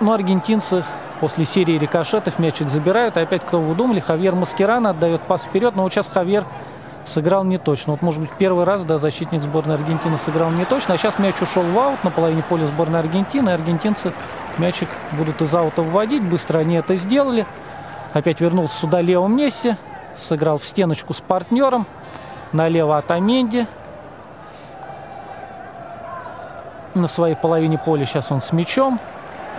Но 0.00 0.12
аргентинцы 0.12 0.84
после 1.18 1.46
серии 1.46 1.78
рикошетов 1.78 2.38
мячик 2.38 2.68
забирают. 2.68 3.16
И 3.16 3.20
опять, 3.20 3.42
кто 3.42 3.58
вы 3.58 3.74
думали, 3.74 4.00
Хавьер 4.00 4.34
Маскерана 4.34 4.90
отдает 4.90 5.22
пас 5.22 5.44
вперед. 5.44 5.74
Но 5.74 5.84
вот 5.84 5.92
сейчас 5.94 6.08
Хавьер 6.08 6.44
сыграл 7.06 7.44
не 7.44 7.58
точно. 7.58 7.92
Вот, 7.92 8.02
может 8.02 8.20
быть, 8.20 8.30
первый 8.38 8.64
раз, 8.64 8.84
да, 8.84 8.98
защитник 8.98 9.42
сборной 9.42 9.76
Аргентины 9.76 10.18
сыграл 10.18 10.50
не 10.50 10.64
точно. 10.64 10.94
А 10.94 10.98
сейчас 10.98 11.18
мяч 11.18 11.40
ушел 11.40 11.62
в 11.62 11.78
аут 11.78 12.02
на 12.04 12.10
половине 12.10 12.42
поля 12.42 12.66
сборной 12.66 13.00
Аргентины. 13.00 13.50
И 13.50 13.52
аргентинцы 13.52 14.12
мячик 14.58 14.88
будут 15.12 15.40
из 15.42 15.54
аута 15.54 15.82
вводить. 15.82 16.22
Быстро 16.22 16.58
они 16.58 16.76
это 16.76 16.96
сделали. 16.96 17.46
Опять 18.12 18.40
вернулся 18.40 18.78
сюда 18.78 19.00
Лео 19.00 19.26
Месси. 19.28 19.76
Сыграл 20.16 20.58
в 20.58 20.64
стеночку 20.64 21.14
с 21.14 21.20
партнером. 21.20 21.86
Налево 22.52 22.98
от 22.98 23.10
Аменди. 23.10 23.66
На 26.94 27.08
своей 27.08 27.34
половине 27.34 27.78
поля 27.78 28.04
сейчас 28.06 28.32
он 28.32 28.40
с 28.40 28.52
мячом. 28.52 28.98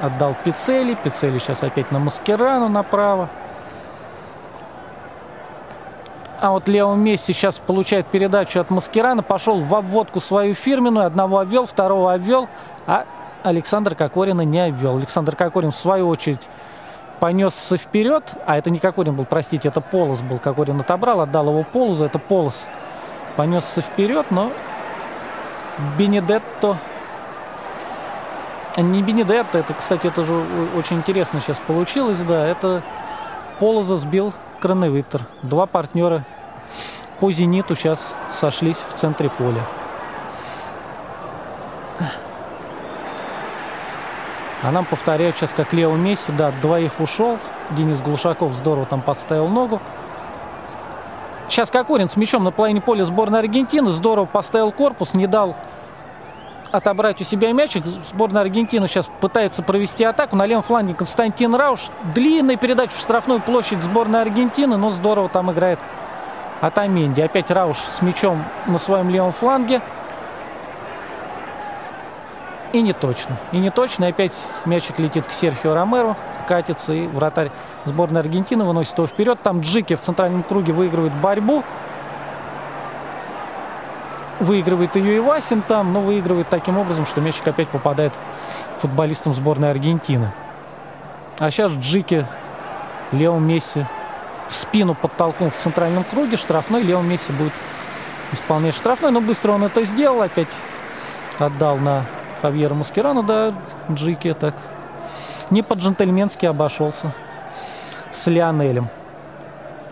Отдал 0.01 0.35
Пицели. 0.43 0.95
Пицели 0.95 1.37
сейчас 1.39 1.63
опять 1.63 1.91
на 1.91 1.99
Маскерану 1.99 2.69
направо. 2.69 3.29
А 6.39 6.51
вот 6.51 6.67
Лео 6.67 6.93
Месси 6.93 7.33
сейчас 7.33 7.57
получает 7.57 8.07
передачу 8.07 8.59
от 8.59 8.69
Маскерана. 8.69 9.23
Пошел 9.23 9.59
в 9.59 9.73
обводку 9.73 10.19
свою 10.19 10.53
фирменную. 10.53 11.07
Одного 11.07 11.39
обвел, 11.39 11.65
второго 11.65 12.13
обвел. 12.13 12.47
А 12.85 13.05
Александр 13.43 13.95
Кокорина 13.95 14.41
не 14.41 14.59
обвел. 14.59 14.97
Александр 14.97 15.35
Кокорин, 15.35 15.71
в 15.71 15.75
свою 15.75 16.07
очередь, 16.07 16.41
понесся 17.19 17.77
вперед. 17.77 18.23
А 18.45 18.57
это 18.57 18.69
не 18.69 18.77
Кокорин 18.77 19.15
был, 19.15 19.25
простите, 19.25 19.69
это 19.69 19.81
Полос 19.81 20.21
был. 20.21 20.37
Кокорин 20.37 20.79
отобрал, 20.79 21.21
отдал 21.21 21.49
его 21.49 21.63
Полозу. 21.63 22.05
Это 22.05 22.19
Полос 22.19 22.65
понесся 23.35 23.81
вперед, 23.81 24.27
но 24.29 24.51
Бенедетто... 25.97 26.77
Не 28.77 29.01
Бенедетто, 29.01 29.57
это, 29.57 29.73
кстати, 29.73 30.05
это 30.05 30.23
же 30.23 30.35
очень 30.77 30.97
интересно 30.97 31.41
сейчас 31.41 31.57
получилось, 31.65 32.19
да. 32.19 32.45
Это 32.45 32.83
Полоза 33.59 33.97
сбил 33.97 34.33
Краневитер. 34.59 35.21
Два 35.43 35.65
партнера 35.65 36.25
по 37.19 37.31
«Зениту» 37.31 37.75
сейчас 37.75 38.15
сошлись 38.31 38.77
в 38.77 38.93
центре 38.93 39.29
поля. 39.29 39.63
А 44.63 44.71
нам 44.71 44.85
повторяют 44.85 45.37
сейчас, 45.37 45.51
как 45.53 45.71
Лео 45.71 45.93
Месси, 45.93 46.31
да, 46.31 46.51
двоих 46.61 46.99
ушел. 46.99 47.37
Денис 47.71 48.01
Глушаков 48.01 48.53
здорово 48.53 48.85
там 48.85 49.01
подставил 49.01 49.47
ногу. 49.47 49.81
Сейчас 51.47 51.69
Кокорин 51.71 52.09
с 52.09 52.17
мячом 52.17 52.43
на 52.43 52.51
половине 52.51 52.81
поля 52.81 53.05
сборной 53.05 53.39
Аргентины. 53.39 53.91
Здорово 53.91 54.25
поставил 54.25 54.71
корпус, 54.71 55.13
не 55.13 55.27
дал 55.27 55.55
отобрать 56.71 57.21
у 57.21 57.23
себя 57.23 57.51
мячик. 57.51 57.85
Сборная 57.85 58.41
Аргентины 58.41 58.87
сейчас 58.87 59.09
пытается 59.19 59.63
провести 59.63 60.03
атаку. 60.03 60.35
На 60.35 60.45
левом 60.45 60.63
фланге 60.63 60.93
Константин 60.93 61.55
Рауш. 61.55 61.87
Длинная 62.13 62.57
передача 62.57 62.95
в 62.95 62.99
штрафную 62.99 63.41
площадь 63.41 63.83
сборной 63.83 64.21
Аргентины, 64.21 64.77
но 64.77 64.89
здорово 64.89 65.29
там 65.29 65.51
играет 65.51 65.79
Атаменди. 66.61 67.21
Опять 67.21 67.51
Рауш 67.51 67.77
с 67.77 68.01
мячом 68.01 68.43
на 68.65 68.79
своем 68.79 69.09
левом 69.09 69.31
фланге. 69.31 69.81
И 72.73 72.81
не 72.81 72.93
точно. 72.93 73.37
И 73.51 73.57
не 73.57 73.69
точно. 73.69 74.05
И 74.05 74.09
опять 74.09 74.33
мячик 74.65 74.99
летит 74.99 75.25
к 75.25 75.31
Серхио 75.31 75.73
Ромеро. 75.73 76.17
Катится. 76.47 76.93
И 76.93 77.07
вратарь 77.07 77.51
сборной 77.85 78.21
Аргентины 78.21 78.65
выносит 78.65 78.97
его 78.97 79.07
вперед. 79.07 79.39
Там 79.41 79.61
Джики 79.61 79.95
в 79.95 80.01
центральном 80.01 80.43
круге 80.43 80.73
выигрывает 80.73 81.13
борьбу. 81.13 81.63
Выигрывает 84.39 84.95
ее 84.95 85.17
и 85.17 85.19
Васин 85.19 85.61
там, 85.63 85.93
но 85.93 86.01
выигрывает 86.01 86.49
таким 86.49 86.77
образом, 86.77 87.05
что 87.05 87.21
мячик 87.21 87.47
опять 87.47 87.69
попадает 87.69 88.13
к 88.77 88.81
футболистам 88.81 89.33
сборной 89.33 89.71
Аргентины. 89.71 90.31
А 91.39 91.49
сейчас 91.49 91.71
Джики 91.71 92.25
Лео 93.11 93.39
Месси 93.39 93.85
в 94.47 94.53
спину 94.53 94.95
подтолкнул 94.95 95.49
в 95.49 95.55
центральном 95.55 96.03
круге. 96.03 96.37
Штрафной. 96.37 96.83
Лео 96.83 97.01
Месси 97.01 97.31
будет 97.33 97.53
исполнять 98.31 98.75
штрафной. 98.75 99.11
Но 99.11 99.21
быстро 99.21 99.53
он 99.53 99.63
это 99.63 99.83
сделал. 99.85 100.21
Опять 100.21 100.47
отдал 101.39 101.77
на 101.77 102.05
Хавьера 102.41 102.73
Маскерана. 102.73 103.23
Да, 103.23 103.53
Джики 103.91 104.33
так 104.33 104.55
не 105.49 105.61
по-джентльменски 105.61 106.45
обошелся 106.45 107.13
с 108.11 108.27
Лионелем. 108.27 108.89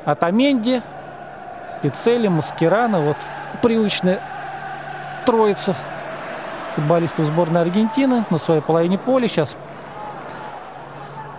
От 0.04 0.24
Аменди, 0.24 0.82
Пиццели, 1.82 2.28
Маскерана. 2.28 3.02
Вот 3.02 3.18
привычная 3.62 4.22
троица 5.26 5.76
футболистов 6.76 7.26
сборной 7.26 7.62
Аргентины 7.62 8.26
на 8.30 8.38
своей 8.38 8.62
половине 8.62 8.98
поля. 8.98 9.28
Сейчас 9.28 9.56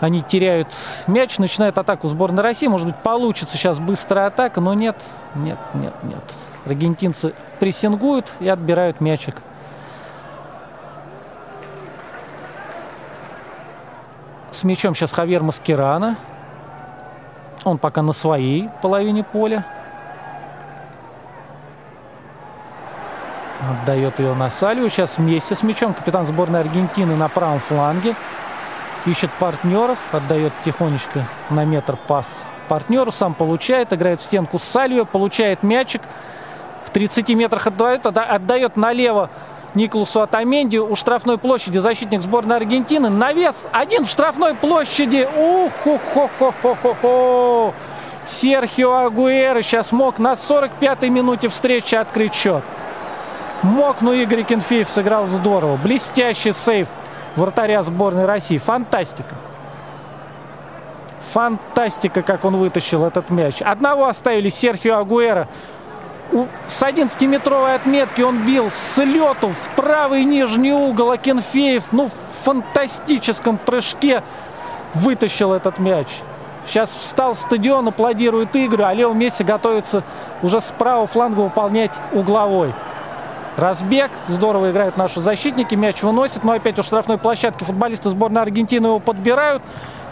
они 0.00 0.22
теряют 0.22 0.74
мяч, 1.06 1.38
начинают 1.38 1.78
атаку 1.78 2.08
сборной 2.08 2.42
России. 2.42 2.66
Может 2.66 2.86
быть, 2.88 2.96
получится 2.96 3.56
сейчас 3.56 3.78
быстрая 3.78 4.26
атака, 4.26 4.60
но 4.60 4.74
нет, 4.74 5.02
нет, 5.34 5.58
нет, 5.74 5.94
нет. 6.02 6.22
Аргентинцы 6.64 7.32
прессингуют 7.60 8.32
и 8.40 8.48
отбирают 8.48 9.00
мячик. 9.00 9.36
С 14.50 14.64
мячом 14.64 14.94
сейчас 14.94 15.12
Хавьер 15.12 15.42
Маскерана. 15.42 16.16
Он 17.64 17.78
пока 17.78 18.02
на 18.02 18.12
своей 18.12 18.68
половине 18.80 19.22
поля. 19.22 19.66
Отдает 23.60 24.18
ее 24.18 24.34
на 24.34 24.50
Салью. 24.50 24.88
Сейчас 24.90 25.18
вместе 25.18 25.54
с 25.54 25.62
мячом 25.62 25.94
капитан 25.94 26.26
сборной 26.26 26.60
Аргентины 26.60 27.16
на 27.16 27.28
правом 27.28 27.60
фланге. 27.60 28.14
Ищет 29.06 29.30
партнеров. 29.38 29.98
Отдает 30.12 30.52
тихонечко 30.64 31.26
на 31.50 31.64
метр 31.64 31.96
пас 31.96 32.26
партнеру. 32.68 33.12
Сам 33.12 33.34
получает. 33.34 33.92
Играет 33.92 34.20
в 34.20 34.24
стенку 34.24 34.58
с 34.58 34.64
Салью. 34.64 35.06
Получает 35.06 35.62
мячик. 35.62 36.02
В 36.84 36.90
30 36.90 37.28
метрах 37.30 37.66
отдает. 37.66 38.04
Отдает 38.06 38.76
налево 38.76 39.30
Николасу 39.74 40.20
Атаменди 40.20 40.78
у 40.78 40.94
штрафной 40.94 41.38
площади 41.38 41.78
защитник 41.78 42.22
сборной 42.22 42.56
Аргентины. 42.56 43.08
Навес 43.08 43.54
один 43.72 44.04
в 44.04 44.08
штрафной 44.08 44.54
площади. 44.54 45.28
ух 45.36 45.72
хо 45.82 45.98
хо 46.12 46.30
хо 46.38 46.54
хо 46.62 46.76
хо 46.82 46.94
хо 47.00 47.74
Серхио 48.24 48.92
Агуэра 48.92 49.62
сейчас 49.62 49.92
мог 49.92 50.18
на 50.18 50.32
45-й 50.32 51.10
минуте 51.10 51.48
встречи 51.48 51.94
открыть 51.94 52.34
счет. 52.34 52.64
Мог, 53.66 54.00
но 54.00 54.12
Игорь 54.12 54.44
Кенфеев 54.44 54.88
сыграл 54.88 55.26
здорово. 55.26 55.76
Блестящий 55.76 56.52
сейв 56.52 56.86
вратаря 57.34 57.82
сборной 57.82 58.24
России. 58.24 58.58
Фантастика. 58.58 59.34
Фантастика, 61.32 62.22
как 62.22 62.44
он 62.44 62.56
вытащил 62.56 63.04
этот 63.04 63.28
мяч. 63.28 63.60
Одного 63.60 64.06
оставили 64.06 64.50
Серхио 64.50 64.98
Агуэра. 64.98 65.48
С 66.66 66.80
11-метровой 66.80 67.74
отметки 67.74 68.22
он 68.22 68.38
бил 68.38 68.70
с 68.70 69.02
лету 69.02 69.48
в 69.48 69.68
правый 69.74 70.24
нижний 70.24 70.72
угол. 70.72 71.10
А 71.10 71.16
Кенфеев, 71.16 71.84
ну, 71.90 72.06
в 72.06 72.44
фантастическом 72.44 73.58
прыжке 73.58 74.22
вытащил 74.94 75.52
этот 75.52 75.80
мяч. 75.80 76.06
Сейчас 76.68 76.90
встал 76.90 77.34
стадион, 77.34 77.88
аплодирует 77.88 78.54
Игорю, 78.54 78.84
а 78.84 78.94
Лео 78.94 79.12
Месси 79.12 79.42
готовится 79.42 80.04
уже 80.42 80.60
с 80.60 80.72
правого 80.78 81.08
фланга 81.08 81.40
выполнять 81.40 81.92
угловой. 82.12 82.72
Разбег. 83.56 84.10
Здорово 84.28 84.70
играют 84.70 84.96
наши 84.96 85.20
защитники. 85.20 85.74
Мяч 85.74 86.02
выносит. 86.02 86.44
Но 86.44 86.52
опять 86.52 86.78
у 86.78 86.82
штрафной 86.82 87.18
площадки 87.18 87.64
футболисты 87.64 88.10
сборной 88.10 88.42
Аргентины 88.42 88.86
его 88.86 89.00
подбирают. 89.00 89.62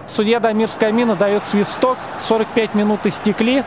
Судья 0.08 0.40
Дамир 0.40 0.68
Скамина 0.68 1.14
дает 1.14 1.44
свисток. 1.44 1.98
45 2.20 2.74
минут 2.74 3.06
истекли. 3.06 3.64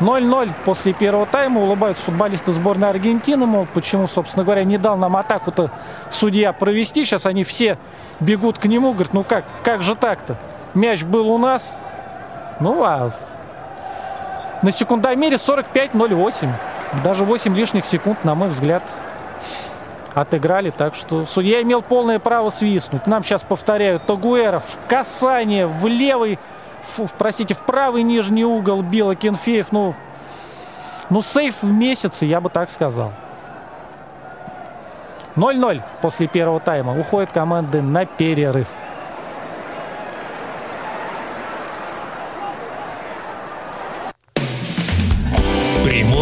0-0 0.00 0.50
после 0.64 0.92
первого 0.92 1.26
тайма. 1.26 1.60
Улыбаются 1.60 2.04
футболисты 2.04 2.52
сборной 2.52 2.90
Аргентины. 2.90 3.44
Мол, 3.44 3.66
почему, 3.72 4.06
собственно 4.06 4.44
говоря, 4.44 4.64
не 4.64 4.78
дал 4.78 4.96
нам 4.96 5.16
атаку-то 5.16 5.70
судья 6.10 6.52
провести. 6.52 7.04
Сейчас 7.04 7.26
они 7.26 7.42
все 7.42 7.78
бегут 8.20 8.58
к 8.58 8.66
нему. 8.66 8.92
Говорят, 8.92 9.14
ну 9.14 9.24
как, 9.24 9.44
как 9.64 9.82
же 9.82 9.96
так-то? 9.96 10.36
Мяч 10.74 11.02
был 11.02 11.28
у 11.28 11.38
нас. 11.38 11.76
Ну, 12.60 12.82
а 12.84 13.10
на 14.62 14.70
секундомере 14.70 15.36
45-08. 15.36 16.50
Даже 17.02 17.24
8 17.24 17.54
лишних 17.56 17.86
секунд, 17.86 18.24
на 18.24 18.34
мой 18.34 18.48
взгляд, 18.48 18.82
отыграли. 20.14 20.70
Так 20.70 20.94
что 20.94 21.26
судья 21.26 21.62
имел 21.62 21.82
полное 21.82 22.18
право 22.18 22.50
свистнуть. 22.50 23.06
Нам 23.06 23.24
сейчас 23.24 23.42
повторяют 23.42 24.06
Тогуэров. 24.06 24.62
Касание 24.88 25.66
в 25.66 25.86
левый, 25.86 26.38
фу, 26.82 27.08
простите, 27.16 27.54
в 27.54 27.60
правый 27.60 28.02
нижний 28.02 28.44
угол 28.44 28.82
била 28.82 29.14
Кенфеев. 29.14 29.72
Ну, 29.72 29.94
ну, 31.08 31.22
сейф 31.22 31.62
в 31.62 31.70
месяце, 31.70 32.26
я 32.26 32.40
бы 32.40 32.50
так 32.50 32.70
сказал. 32.70 33.12
0-0 35.36 35.82
после 36.02 36.26
первого 36.26 36.60
тайма. 36.60 36.98
Уходят 36.98 37.32
команды 37.32 37.80
на 37.80 38.04
перерыв. 38.04 38.68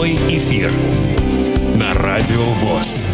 Прямой 0.00 0.16
эфир 0.34 0.72
на 1.76 1.92
Радио 1.92 2.42
ВОЗ. 2.42 3.06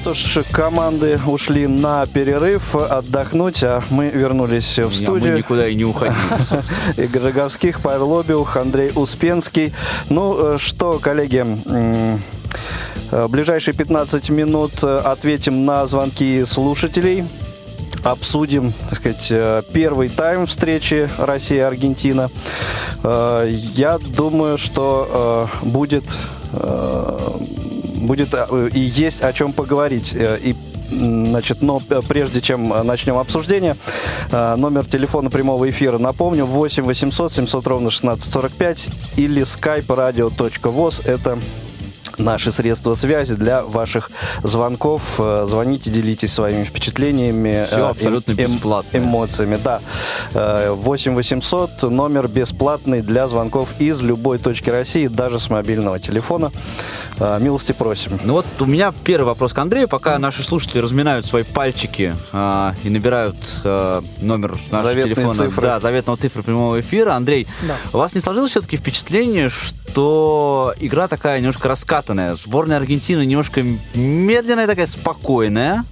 Что 0.00 0.14
ж, 0.14 0.44
команды 0.50 1.20
ушли 1.26 1.66
на 1.66 2.06
перерыв 2.06 2.74
отдохнуть, 2.74 3.62
а 3.62 3.82
мы 3.90 4.08
вернулись 4.08 4.78
в 4.78 4.88
Не, 4.88 4.94
студию. 4.94 5.32
Мы 5.32 5.38
никуда 5.40 5.68
и 5.68 5.74
не 5.74 5.84
уходим. 5.84 6.14
Игорь 6.96 7.24
Роговских, 7.24 7.80
Павел 7.82 8.18
Обиух, 8.18 8.56
Андрей 8.56 8.92
Успенский. 8.94 9.74
Ну 10.08 10.54
э, 10.54 10.58
что, 10.58 10.98
коллеги, 10.98 11.44
ближайшие 13.12 13.74
15 13.74 14.30
минут 14.30 14.72
э, 14.82 14.96
ответим 14.98 15.64
на 15.64 15.86
звонки 15.86 16.44
слушателей. 16.44 17.24
Обсудим, 18.02 18.72
так 18.90 18.98
сказать, 18.98 19.28
э, 19.30 19.62
первый 19.72 20.08
тайм 20.08 20.46
встречи 20.46 21.08
Россия-Аргентина. 21.18 22.30
Э, 23.04 23.48
Я 23.50 23.98
думаю, 23.98 24.58
что 24.58 25.48
э, 25.62 25.66
будет, 25.66 26.04
э, 26.52 27.38
будет 27.96 28.28
э, 28.32 28.70
и 28.72 28.80
есть 28.80 29.22
о 29.22 29.32
чем 29.32 29.52
поговорить. 29.52 30.12
Э, 30.14 30.38
И 30.42 30.56
Значит, 30.94 31.62
но 31.62 31.80
прежде 31.80 32.42
чем 32.42 32.70
э, 32.70 32.82
начнем 32.82 33.16
обсуждение, 33.16 33.76
э, 34.30 34.56
номер 34.56 34.84
телефона 34.84 35.30
прямого 35.30 35.70
эфира, 35.70 35.96
напомню, 35.96 36.44
8 36.44 36.82
800 36.84 37.32
700 37.32 37.66
ровно 37.66 37.88
1645 37.88 38.88
или 39.16 39.40
skype 39.42 39.86
radio.voz. 39.86 41.08
Это 41.08 41.38
наши 42.18 42.52
средства 42.52 42.94
связи 42.94 43.34
для 43.34 43.62
ваших 43.62 44.10
звонков. 44.42 45.16
Э, 45.18 45.44
Звоните, 45.46 45.90
делитесь 45.90 46.32
своими 46.32 46.64
впечатлениями. 46.64 47.66
Э, 47.70 47.88
абсолютно 47.90 48.32
бесплатно. 48.32 48.96
Эмоциями, 48.98 49.58
да. 49.62 49.80
Э, 50.34 50.70
8 50.72 51.14
800 51.14 51.82
номер 51.90 52.28
бесплатный 52.28 53.02
для 53.02 53.28
звонков 53.28 53.70
из 53.78 54.00
любой 54.00 54.38
точки 54.38 54.70
России, 54.70 55.06
даже 55.08 55.40
с 55.40 55.50
мобильного 55.50 55.98
телефона. 55.98 56.50
Э, 57.18 57.38
Милости 57.40 57.72
просим. 57.72 58.18
Ну 58.24 58.34
вот 58.34 58.46
у 58.60 58.66
меня 58.66 58.92
первый 59.04 59.26
вопрос 59.26 59.52
к 59.52 59.58
Андрею. 59.58 59.88
Пока 59.88 60.18
наши 60.18 60.42
слушатели 60.42 60.80
разминают 60.80 61.26
свои 61.26 61.42
пальчики 61.42 62.14
а, 62.32 62.74
и 62.84 62.88
набирают 62.90 63.36
а, 63.64 64.02
номер 64.20 64.52
нашего 64.70 64.82
Заветные 64.82 65.14
телефона, 65.14 65.34
цифры. 65.34 65.62
да, 65.62 65.80
заветного 65.80 66.16
цифры 66.18 66.42
прямого 66.42 66.80
эфира. 66.80 67.12
Андрей, 67.14 67.46
Да. 67.62 67.76
у 67.92 67.98
вас 67.98 68.14
не 68.14 68.20
сложилось 68.20 68.50
все-таки 68.52 68.76
впечатление, 68.76 69.50
что 69.50 70.74
игра 70.80 71.08
такая 71.08 71.38
немножко 71.40 71.68
раскатанная? 71.68 72.01
Сборная 72.36 72.78
Аргентины 72.78 73.24
немножко 73.24 73.62
медленная, 73.94 74.66
такая 74.66 74.86
спокойная. 74.86 75.84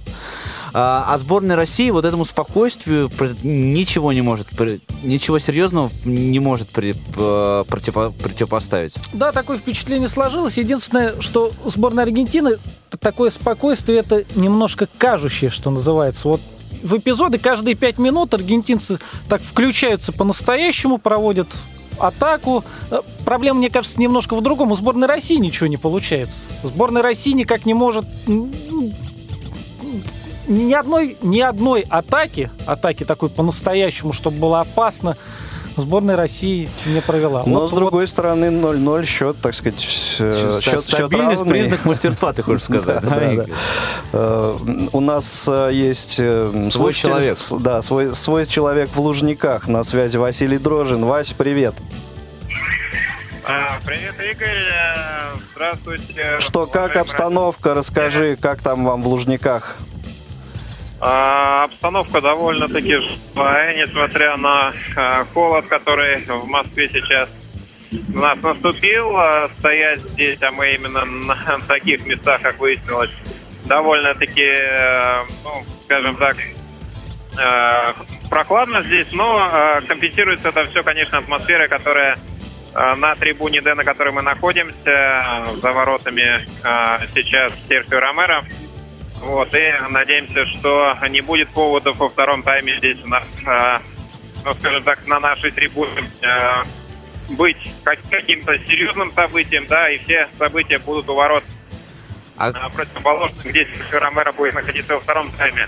А, 0.73 1.05
а 1.09 1.17
сборная 1.17 1.57
России 1.57 1.89
вот 1.89 2.05
этому 2.05 2.23
спокойствию 2.23 3.11
ничего 3.43 4.13
не 4.13 4.21
может, 4.21 4.47
ничего 5.03 5.37
серьезного 5.37 5.91
не 6.05 6.39
может 6.39 6.69
противопоставить. 6.69 8.93
Да, 9.11 9.33
такое 9.33 9.57
впечатление 9.57 10.07
сложилось. 10.07 10.57
Единственное, 10.57 11.19
что 11.19 11.51
у 11.65 11.69
сборной 11.69 12.03
Аргентины 12.03 12.55
такое 13.01 13.31
спокойствие, 13.31 13.99
это 13.99 14.23
немножко 14.35 14.87
кажущее, 14.97 15.49
что 15.49 15.71
называется. 15.71 16.29
Вот 16.29 16.39
в 16.83 16.97
эпизоды 16.97 17.37
каждые 17.37 17.75
пять 17.75 17.97
минут 17.97 18.33
аргентинцы 18.33 18.97
так 19.27 19.41
включаются 19.41 20.13
по-настоящему, 20.13 20.97
проводят 20.97 21.49
атаку. 22.01 22.63
Э, 22.89 23.01
Проблема, 23.25 23.59
мне 23.59 23.69
кажется, 23.69 23.99
немножко 23.99 24.35
в 24.35 24.41
другом. 24.41 24.71
У 24.71 24.75
сборной 24.75 25.07
России 25.07 25.37
ничего 25.37 25.67
не 25.67 25.77
получается. 25.77 26.39
Сборная 26.63 27.01
России 27.01 27.31
никак 27.31 27.65
не 27.65 27.73
может 27.73 28.05
ни 30.47 30.73
одной, 30.73 31.17
ни 31.21 31.39
одной 31.39 31.85
атаки, 31.89 32.51
атаки 32.65 33.03
такой 33.03 33.29
по-настоящему, 33.29 34.13
чтобы 34.13 34.37
было 34.37 34.59
опасно, 34.61 35.17
сборная 35.81 36.15
России 36.15 36.69
не 36.85 37.01
провела. 37.01 37.43
Но 37.45 37.61
Вот- 37.61 37.69
с 37.69 37.73
другой 37.73 38.07
стороны 38.07 38.49
0-0 38.49 39.05
счет, 39.05 39.37
так 39.41 39.53
сказать, 39.53 39.83
э, 40.19 40.33
счет, 40.61 40.63
счет 40.63 40.83
Стабильность 40.83 41.41
равный. 41.41 41.59
признак 41.61 41.85
мастерства, 41.85 42.33
ты 42.33 42.43
хочешь 42.43 42.63
сказать. 42.63 43.03
Э, 44.13 44.55
У 44.93 44.99
нас 44.99 45.45
э, 45.47 45.69
есть 45.73 46.13
Свой 46.71 46.93
человек. 46.93 47.37
Да, 47.59 47.81
свой, 47.81 48.15
свой 48.15 48.45
человек 48.45 48.89
в 48.93 48.99
Лужниках. 48.99 49.67
На 49.67 49.83
связи 49.83 50.17
Василий 50.17 50.57
Дрожин. 50.57 51.05
Вася, 51.05 51.35
привет. 51.37 51.75
А, 53.43 53.79
Привет, 53.85 54.13
Игорь. 54.19 54.47
Здравствуйте. 55.53 56.39
Что, 56.39 56.67
как 56.67 56.95
обстановка? 56.95 57.73
Расскажи, 57.73 58.37
как 58.39 58.61
там 58.61 58.85
вам 58.85 59.01
в 59.01 59.07
Лужниках? 59.07 59.77
А, 61.03 61.63
Обстановка 61.63 62.21
довольно-таки 62.21 62.97
живая, 62.97 63.75
несмотря 63.75 64.37
на 64.37 64.71
а, 64.95 65.25
холод, 65.33 65.65
который 65.65 66.23
в 66.25 66.45
Москве 66.47 66.89
сейчас 66.89 67.27
у 68.13 68.19
нас 68.19 68.37
наступил. 68.43 69.17
А, 69.17 69.49
Стоять 69.57 69.99
здесь, 70.01 70.39
а 70.43 70.51
мы 70.51 70.75
именно 70.75 71.03
на 71.03 71.59
таких 71.67 72.05
местах, 72.05 72.41
как 72.43 72.59
выяснилось, 72.59 73.09
довольно-таки, 73.65 74.43
э, 74.43 75.23
ну, 75.43 75.65
скажем 75.85 76.15
так, 76.17 76.37
э, 76.37 77.93
прохладно 78.29 78.83
здесь, 78.83 79.07
но 79.11 79.49
э, 79.51 79.81
компенсируется 79.87 80.49
это 80.49 80.65
все, 80.65 80.83
конечно, 80.83 81.17
атмосферой, 81.17 81.67
которая 81.67 82.17
на 82.73 83.15
трибуне 83.15 83.59
Д, 83.59 83.75
на 83.75 83.83
которой 83.83 84.13
мы 84.13 84.21
находимся, 84.21 85.43
за 85.61 85.71
воротами 85.71 86.39
сейчас 87.13 87.51
Серхио 87.67 87.99
Ромеро. 87.99 88.45
Вот, 89.21 89.53
и 89.53 89.73
надеемся, 89.89 90.45
что 90.47 90.97
не 91.07 91.21
будет 91.21 91.49
поводов 91.49 91.97
во 91.97 92.09
втором 92.09 92.41
тайме 92.41 92.77
здесь 92.77 92.97
у 93.03 93.07
нас, 93.07 93.23
э, 93.45 93.79
ну, 94.43 94.53
скажем 94.55 94.83
так, 94.83 95.05
на 95.05 95.19
нашей 95.19 95.51
трибуне 95.51 96.09
э, 96.21 96.63
быть 97.29 97.71
как- 97.83 97.99
каким-то 98.09 98.57
серьезным 98.65 99.13
событием, 99.13 99.65
да, 99.67 99.89
и 99.91 99.99
все 99.99 100.27
события 100.39 100.79
будут 100.79 101.07
у 101.09 101.13
ворот 101.13 101.43
А 102.35 102.47
а, 102.49 102.69
противоположных, 102.69 103.45
где 103.45 103.67
Ромеро 103.91 104.31
будет 104.31 104.55
находиться 104.55 104.95
во 104.95 104.99
втором 104.99 105.29
тайме. 105.33 105.67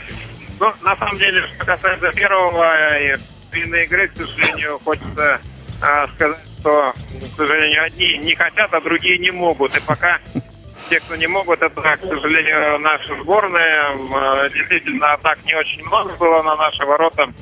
Ну, 0.59 0.73
на 0.81 0.95
самом 0.95 1.17
деле, 1.19 1.47
что 1.53 1.65
касается 1.65 2.11
первого 2.11 2.97
и 2.99 3.15
длинной 3.51 3.83
игры, 3.83 4.07
к 4.07 4.17
сожалению, 4.17 4.79
хочется 4.83 5.39
а, 5.79 6.07
сказать, 6.15 6.39
что, 6.59 6.93
к 7.33 7.37
сожалению, 7.37 7.83
одни 7.83 8.17
не 8.17 8.33
хотят, 8.33 8.73
а 8.73 8.81
другие 8.81 9.19
не 9.19 9.29
могут. 9.29 9.77
И 9.77 9.81
пока 9.81 10.19
те, 10.89 10.99
кто 10.99 11.15
не 11.15 11.27
могут, 11.27 11.61
это, 11.61 11.81
к 11.81 11.99
сожалению, 12.01 12.79
наша 12.79 13.15
сборная. 13.21 13.91
М, 13.93 14.15
а, 14.15 14.49
Действительно, 14.49 15.13
атак 15.13 15.43
не 15.45 15.55
очень 15.55 15.85
много 15.85 16.13
было 16.17 16.41
на 16.43 16.55
наши 16.55 16.85
ворота. 16.85 17.33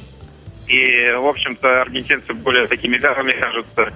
И, 0.68 1.12
в 1.12 1.28
общем-то, 1.28 1.82
аргентинцы 1.82 2.34
более 2.34 2.68
такими 2.68 2.98
вялыми 2.98 3.32
кажутся. 3.34 3.94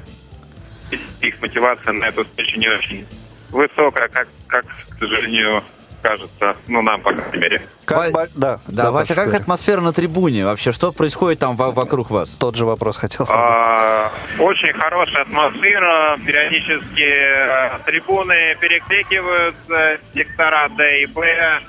Их 1.21 1.41
мотивация 1.41 1.93
на 1.93 2.05
эту 2.05 2.25
встречу 2.25 2.59
не 2.59 2.67
очень 2.67 3.05
высокая, 3.49 4.07
как, 4.09 4.27
как 4.47 4.65
к 4.65 4.99
сожалению, 4.99 5.63
кажется, 6.09 6.55
ну, 6.67 6.81
нам, 6.81 7.01
по 7.01 7.13
крайней 7.13 7.37
мере. 7.37 7.67
Как 7.85 8.11
Ва- 8.13 8.27
Да, 8.35 8.59
Да, 8.67 8.91
Вася, 8.91 9.15
как 9.15 9.33
атмосфера 9.33 9.81
на 9.81 9.91
трибуне 9.91 10.45
вообще? 10.45 10.71
Что 10.71 10.91
происходит 10.91 11.39
там 11.39 11.55
во- 11.55 11.71
вокруг 11.71 12.11
вас? 12.11 12.29
Тот 12.35 12.55
же 12.55 12.65
вопрос 12.65 12.97
хотел 12.97 13.25
задать. 13.25 13.41
А, 13.43 14.11
Очень 14.39 14.73
хорошая 14.73 15.23
атмосфера. 15.23 16.17
Периодически 16.25 17.01
э, 17.03 17.79
трибуны 17.85 18.55
перекликиваются, 18.61 19.97
сектора 20.13 20.69
Д 20.69 21.01
и 21.01 21.05
Б. 21.07 21.59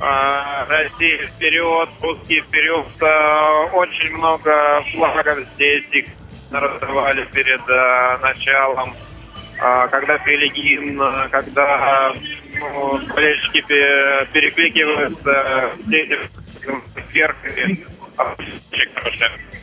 А, 0.00 0.66
Россия 0.68 1.18
вперед, 1.26 1.88
русские 2.02 2.40
вперед. 2.42 2.86
А, 3.02 3.64
Очень 3.72 4.16
много 4.16 4.82
флагов 4.94 5.38
здесь. 5.54 5.84
Их 5.92 6.06
раздавали 6.50 7.24
перед 7.32 7.60
э, 7.68 8.18
началом. 8.22 8.94
А, 9.60 9.86
Когда 9.88 10.18
пели 10.18 10.48
гимн, 10.48 11.00
а, 11.00 11.28
когда 11.30 12.12
болельщики 12.60 13.60
пе- 13.62 14.26
перекликиваются, 14.32 15.72
все 15.86 15.96
эти 15.98 16.18
вверх. 17.12 17.36
и, 17.58 17.84
Очень. 18.18 19.53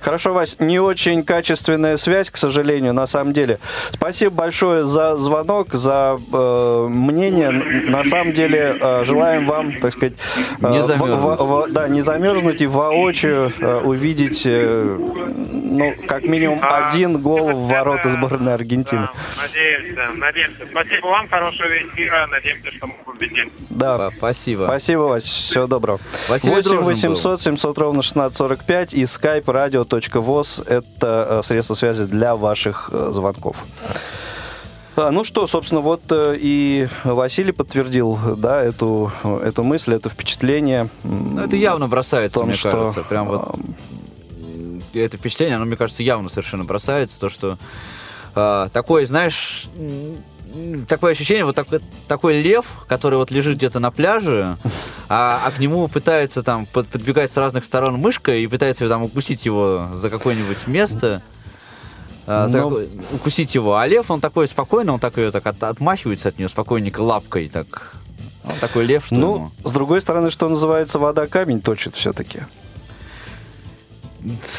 Хорошо, 0.00 0.32
Вась, 0.32 0.56
не 0.60 0.78
очень 0.80 1.22
качественная 1.22 1.98
связь, 1.98 2.30
к 2.30 2.38
сожалению, 2.38 2.94
на 2.94 3.06
самом 3.06 3.34
деле. 3.34 3.58
Спасибо 3.92 4.34
большое 4.34 4.84
за 4.86 5.14
звонок, 5.16 5.74
за 5.74 6.16
э, 6.32 6.86
мнение. 6.88 7.50
На 7.50 8.02
самом 8.04 8.32
деле, 8.32 8.76
э, 8.80 9.04
желаем 9.04 9.46
вам, 9.46 9.78
так 9.78 9.92
сказать, 9.92 10.14
э, 10.62 10.70
Не 10.70 10.80
в- 10.80 10.86
замерзнуть. 10.86 11.20
в- 11.38 11.44
в- 11.44 11.70
да, 11.70 11.86
не 11.88 12.00
замерзнуть 12.00 12.62
и 12.62 12.66
воочию 12.66 13.52
э, 13.60 13.80
увидеть, 13.84 14.42
э, 14.46 14.98
ну, 15.52 15.94
как 16.06 16.22
минимум 16.24 16.58
А, 16.62 16.88
один 16.88 17.18
гол 17.20 17.50
в 17.52 17.68
ворота 17.68 18.08
это- 18.08 18.10
сборной 18.16 18.54
Аргентины. 18.54 19.02
Да, 19.02 19.42
надеемся, 19.42 20.18
надеемся. 20.18 20.66
Спасибо 20.70 21.06
вам, 21.08 21.28
хорошего 21.28 21.68
эфира. 21.68 22.26
Надеемся, 22.28 22.70
что 22.70 22.86
мы 22.86 22.94
победим. 23.04 23.50
Да. 23.68 23.98
Ва- 23.98 24.12
Спасибо. 24.16 24.64
Спасибо, 24.64 25.00
Вась. 25.00 25.24
Всего 25.24 25.66
доброго. 25.66 25.98
Василий 26.28 26.54
8 26.54 26.62
Дрожжин 26.70 26.80
был. 26.80 26.88
800 26.88 27.40
700 27.42 27.78
ровно 27.78 28.00
1645 28.66 28.94
и 28.94 29.02
skype 29.02 29.44
radio.voz. 29.44 30.66
Это 30.66 31.26
э, 31.30 31.42
средство 31.42 31.74
связи 31.74 32.04
для 32.04 32.34
ваших 32.34 32.90
э, 32.92 33.10
звонков. 33.12 33.64
А, 34.96 35.10
ну 35.10 35.24
что, 35.24 35.46
собственно, 35.46 35.80
вот 35.80 36.02
э, 36.10 36.36
и 36.38 36.88
Василий 37.04 37.52
подтвердил, 37.52 38.18
да, 38.36 38.62
эту, 38.62 39.12
эту 39.42 39.62
мысль, 39.62 39.94
это 39.94 40.08
впечатление. 40.08 40.88
Ну, 41.04 41.40
это 41.40 41.56
явно 41.56 41.86
бросается, 41.88 42.40
том, 42.40 42.48
мне 42.48 42.56
что, 42.56 42.70
кажется. 42.70 43.02
Прям 43.02 43.28
вот 43.28 43.56
это 44.94 45.16
впечатление, 45.16 45.56
оно, 45.56 45.66
мне 45.66 45.76
кажется, 45.76 46.02
явно 46.02 46.28
совершенно 46.28 46.64
бросается. 46.64 47.20
То, 47.20 47.28
что 47.28 47.58
э, 48.34 48.68
такой, 48.72 49.06
знаешь, 49.06 49.68
такое 50.88 51.12
ощущение, 51.12 51.44
вот 51.44 51.54
такой, 51.54 51.80
такой 52.08 52.40
лев, 52.42 52.84
который 52.88 53.16
вот 53.18 53.30
лежит 53.30 53.56
где-то 53.56 53.80
на 53.80 53.90
пляже, 53.90 54.56
а, 55.08 55.40
а 55.44 55.50
к 55.50 55.58
нему 55.58 55.88
пытается 55.88 56.42
там 56.42 56.66
под- 56.66 56.86
подбегать 56.88 57.32
с 57.32 57.36
разных 57.36 57.64
сторон 57.64 57.94
мышка 57.96 58.34
и 58.34 58.46
пытается 58.46 58.88
там 58.88 59.02
укусить 59.02 59.44
его 59.46 59.88
за 59.94 60.10
какое-нибудь 60.10 60.66
место. 60.66 61.22
а, 62.28 62.48
за 62.48 62.58
Ну. 62.58 62.64
какое- 62.70 62.88
укусить 63.12 63.54
его. 63.54 63.76
А 63.76 63.86
лев, 63.86 64.10
он 64.10 64.20
такой 64.20 64.48
спокойный, 64.48 64.92
он 64.92 64.98
так 64.98 65.16
ее 65.16 65.30
так 65.30 65.46
от- 65.46 65.62
отмахивается 65.62 66.30
от 66.30 66.38
нее 66.38 66.48
спокойненько 66.48 67.00
лапкой. 67.00 67.48
Так. 67.48 67.94
Он 68.44 68.52
такой 68.60 68.84
лев, 68.84 69.06
что 69.06 69.14
Ну, 69.14 69.34
ему. 69.36 69.50
с 69.62 69.70
другой 69.70 70.00
стороны, 70.00 70.30
что 70.32 70.48
называется, 70.48 70.98
вода 70.98 71.28
камень 71.28 71.60
точит 71.60 71.94
все-таки. 71.94 72.40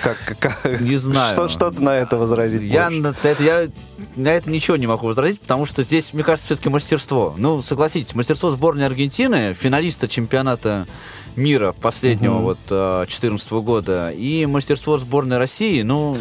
Как, 0.03 0.17
как- 0.39 0.81
Не 0.81 0.97
знаю. 0.97 1.33
Что, 1.35 1.47
что 1.47 1.71
ты 1.71 1.81
на 1.81 1.97
это 1.97 2.17
возразить 2.17 2.61
Я 2.61 2.89
на 2.89 3.15
это, 3.23 3.43
я 3.43 3.67
на 4.15 4.29
это 4.29 4.49
ничего 4.49 4.77
не 4.77 4.87
могу 4.87 5.07
возразить, 5.07 5.41
потому 5.41 5.65
что 5.65 5.83
здесь, 5.83 6.13
мне 6.13 6.23
кажется, 6.23 6.45
все-таки 6.47 6.69
мастерство. 6.69 7.33
Ну, 7.37 7.61
согласитесь, 7.61 8.15
мастерство 8.15 8.51
сборной 8.51 8.85
Аргентины, 8.85 9.53
финалиста 9.53 10.07
чемпионата 10.07 10.87
мира 11.35 11.73
последнего 11.73 12.39
вот 12.39 12.59
2014 12.69 13.51
года, 13.51 14.09
и 14.11 14.45
мастерство 14.45 14.97
сборной 14.97 15.37
России, 15.37 15.81
ну, 15.81 16.17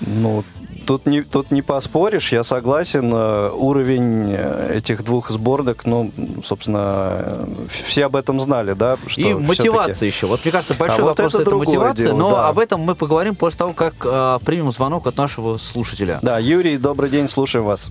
Ну, 0.00 0.44
тут 0.88 1.04
не, 1.04 1.20
тут 1.20 1.50
не 1.50 1.60
поспоришь, 1.60 2.32
я 2.32 2.42
согласен. 2.42 3.12
э, 3.12 3.50
Уровень 3.52 4.32
э, 4.34 4.76
этих 4.78 5.04
двух 5.04 5.30
сборных, 5.30 5.84
ну, 5.84 6.10
собственно, 6.42 7.12
э, 7.26 7.46
все 7.68 8.06
об 8.06 8.16
этом 8.16 8.40
знали, 8.40 8.72
да? 8.72 8.96
Что 9.06 9.20
и 9.20 9.34
мотивация 9.34 10.06
еще. 10.06 10.26
Вот 10.26 10.42
мне 10.46 10.50
кажется, 10.50 10.72
большой 10.72 11.00
А 11.00 11.02
вот 11.02 11.08
вопрос 11.10 11.34
это 11.34 11.42
это, 11.42 11.56
мотивация, 11.56 12.06
дело, 12.06 12.16
но 12.16 12.30
да. 12.30 12.48
об 12.48 12.58
этом 12.58 12.80
мы 12.80 12.94
поговорим 12.94 13.34
после 13.34 13.58
того, 13.58 13.74
как 13.74 13.96
э, 14.02 14.38
примем 14.46 14.72
звонок 14.72 15.06
от 15.06 15.18
нашего 15.18 15.58
слушателя. 15.58 16.20
Да, 16.22 16.38
Юрий, 16.38 16.78
добрый 16.78 17.10
день, 17.10 17.28
слушаем 17.28 17.66
вас. 17.66 17.90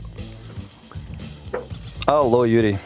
Алло, 2.07 2.45
Юрий, 2.45 2.79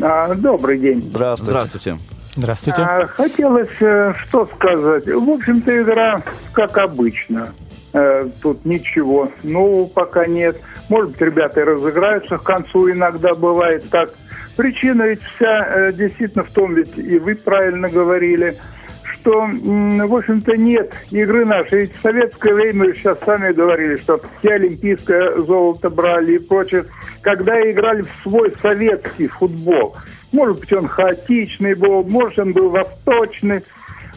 А, 0.00 0.34
Добрый 0.34 0.78
день. 0.78 1.02
здравствуйте. 1.10 1.50
Здравствуйте. 1.50 1.98
Здравствуйте. 2.38 2.82
А, 2.82 3.06
Хотелось 3.08 3.68
э, 3.80 4.14
что 4.16 4.46
сказать. 4.46 5.06
В 5.08 5.28
общем-то, 5.28 5.82
игра 5.82 6.22
как 6.52 6.78
обычно. 6.78 7.48
Э, 7.92 8.28
Тут 8.40 8.64
ничего. 8.64 9.32
Ну, 9.42 9.90
пока 9.92 10.24
нет. 10.24 10.56
Может 10.88 11.10
быть, 11.10 11.20
ребята 11.20 11.62
и 11.62 11.64
разыграются 11.64 12.38
к 12.38 12.44
концу. 12.44 12.92
Иногда 12.92 13.34
бывает 13.34 13.90
так. 13.90 14.10
Причина 14.56 15.02
ведь 15.02 15.20
вся 15.22 15.66
э, 15.66 15.92
действительно 15.92 16.44
в 16.44 16.50
том, 16.50 16.74
ведь 16.74 16.96
и 16.96 17.18
вы 17.18 17.34
правильно 17.34 17.88
говорили, 17.88 18.56
что, 19.02 19.40
в 19.42 20.14
общем-то, 20.14 20.56
нет 20.56 20.94
игры 21.10 21.44
нашей. 21.44 21.80
Ведь 21.80 21.96
в 21.96 22.00
советское 22.00 22.54
время, 22.54 22.84
вы 22.86 22.94
сейчас 22.94 23.18
сами 23.26 23.52
говорили, 23.52 23.96
что 23.96 24.20
все 24.38 24.50
олимпийское 24.50 25.42
золото 25.42 25.90
брали 25.90 26.36
и 26.36 26.38
прочее. 26.38 26.84
Когда 27.20 27.60
играли 27.68 28.02
в 28.02 28.10
свой 28.22 28.54
советский 28.62 29.26
футбол, 29.26 29.96
может 30.32 30.60
быть, 30.60 30.72
он 30.72 30.88
хаотичный 30.88 31.74
был, 31.74 32.02
может, 32.04 32.38
он 32.38 32.52
был 32.52 32.70
восточный, 32.70 33.62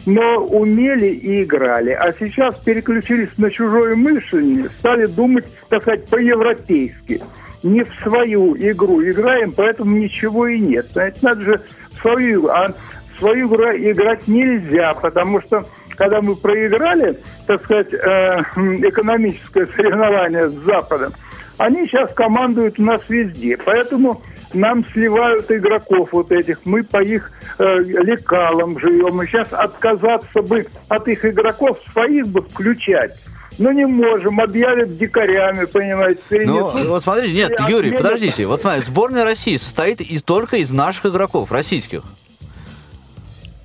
но 0.06 0.38
умели 0.38 1.06
и 1.06 1.42
играли. 1.42 1.90
А 1.90 2.12
сейчас 2.18 2.58
переключились 2.58 3.30
на 3.38 3.50
чужое 3.50 3.94
мышление, 3.94 4.68
стали 4.78 5.06
думать, 5.06 5.44
так 5.68 5.82
сказать, 5.82 6.06
по-европейски. 6.06 7.22
Не 7.62 7.84
в 7.84 7.94
свою 8.02 8.56
игру 8.56 9.02
играем, 9.02 9.52
поэтому 9.52 9.96
ничего 9.96 10.48
и 10.48 10.58
нет. 10.58 10.86
Знаете, 10.92 11.18
надо 11.22 11.40
же 11.42 11.62
в 11.92 12.00
свою. 12.00 12.48
А 12.48 12.68
в 13.14 13.18
свою 13.20 13.46
игру 13.46 13.70
играть 13.70 14.26
нельзя, 14.26 14.94
потому 14.94 15.40
что 15.42 15.68
когда 15.90 16.20
мы 16.20 16.34
проиграли, 16.34 17.16
так 17.46 17.62
сказать, 17.62 17.92
э, 17.92 17.96
экономическое 17.96 19.68
соревнование 19.68 20.48
с 20.48 20.54
Западом, 20.54 21.12
они 21.58 21.86
сейчас 21.86 22.12
командуют 22.14 22.80
у 22.80 22.82
нас 22.82 23.02
везде. 23.08 23.56
Поэтому 23.64 24.22
нам 24.54 24.86
сливают 24.92 25.50
игроков 25.50 26.10
вот 26.12 26.32
этих. 26.32 26.60
Мы 26.64 26.82
по 26.82 27.02
их 27.02 27.30
э, 27.58 27.78
лекалам 27.78 28.78
живем. 28.78 29.22
И 29.22 29.26
сейчас 29.26 29.48
отказаться 29.52 30.42
бы 30.42 30.66
от 30.88 31.08
их 31.08 31.24
игроков, 31.24 31.78
своих 31.92 32.28
бы 32.28 32.42
включать. 32.42 33.14
Но 33.58 33.70
не 33.70 33.84
можем, 33.86 34.40
объявят 34.40 34.96
дикарями, 34.96 35.66
понимаете, 35.66 36.20
Ну, 36.46 36.70
вот 36.88 37.02
смотрите, 37.02 37.34
нет, 37.34 37.50
Юрий, 37.68 37.90
отменят- 37.90 38.02
подождите. 38.02 38.46
Вот 38.46 38.60
смотрите, 38.62 38.86
сборная 38.86 39.24
России 39.24 39.56
состоит 39.58 40.00
из, 40.00 40.22
только 40.22 40.56
из 40.56 40.72
наших 40.72 41.06
игроков, 41.06 41.52
российских. 41.52 42.02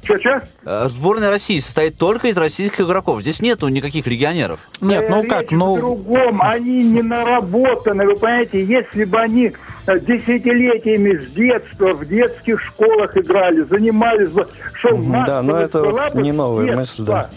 Чё-чё? 0.08 0.40
Э, 0.66 0.88
Сборная 0.88 1.30
России 1.30 1.60
состоит 1.60 1.98
только 1.98 2.30
из 2.30 2.38
российских 2.38 2.80
игроков. 2.80 3.22
Здесь 3.22 3.42
нету 3.42 3.68
никаких 3.68 4.08
легионеров. 4.08 4.62
Нет, 4.80 5.10
ну 5.10 5.22
Речь 5.22 5.30
как, 5.30 5.50
в 5.50 5.52
ну... 5.52 5.76
другом. 5.76 6.42
Они 6.42 6.84
не 6.84 7.02
наработаны. 7.02 8.06
Вы 8.06 8.16
понимаете, 8.16 8.64
если 8.64 9.04
бы 9.04 9.20
они 9.20 9.52
э, 9.86 10.00
десятилетиями 10.00 11.20
с 11.20 11.30
детства 11.32 11.94
в 11.94 12.06
детских 12.08 12.62
школах 12.62 13.18
играли, 13.18 13.64
занимались 13.64 14.30
бы, 14.30 14.48
что 14.74 14.98
да, 15.28 15.42
но 15.42 15.60
это 15.60 15.80
вот 15.80 15.92
была 15.92 16.10
бы 16.10 16.22
не 16.22 16.32
новая 16.32 16.76
мысль, 16.78 17.04
да. 17.04 17.30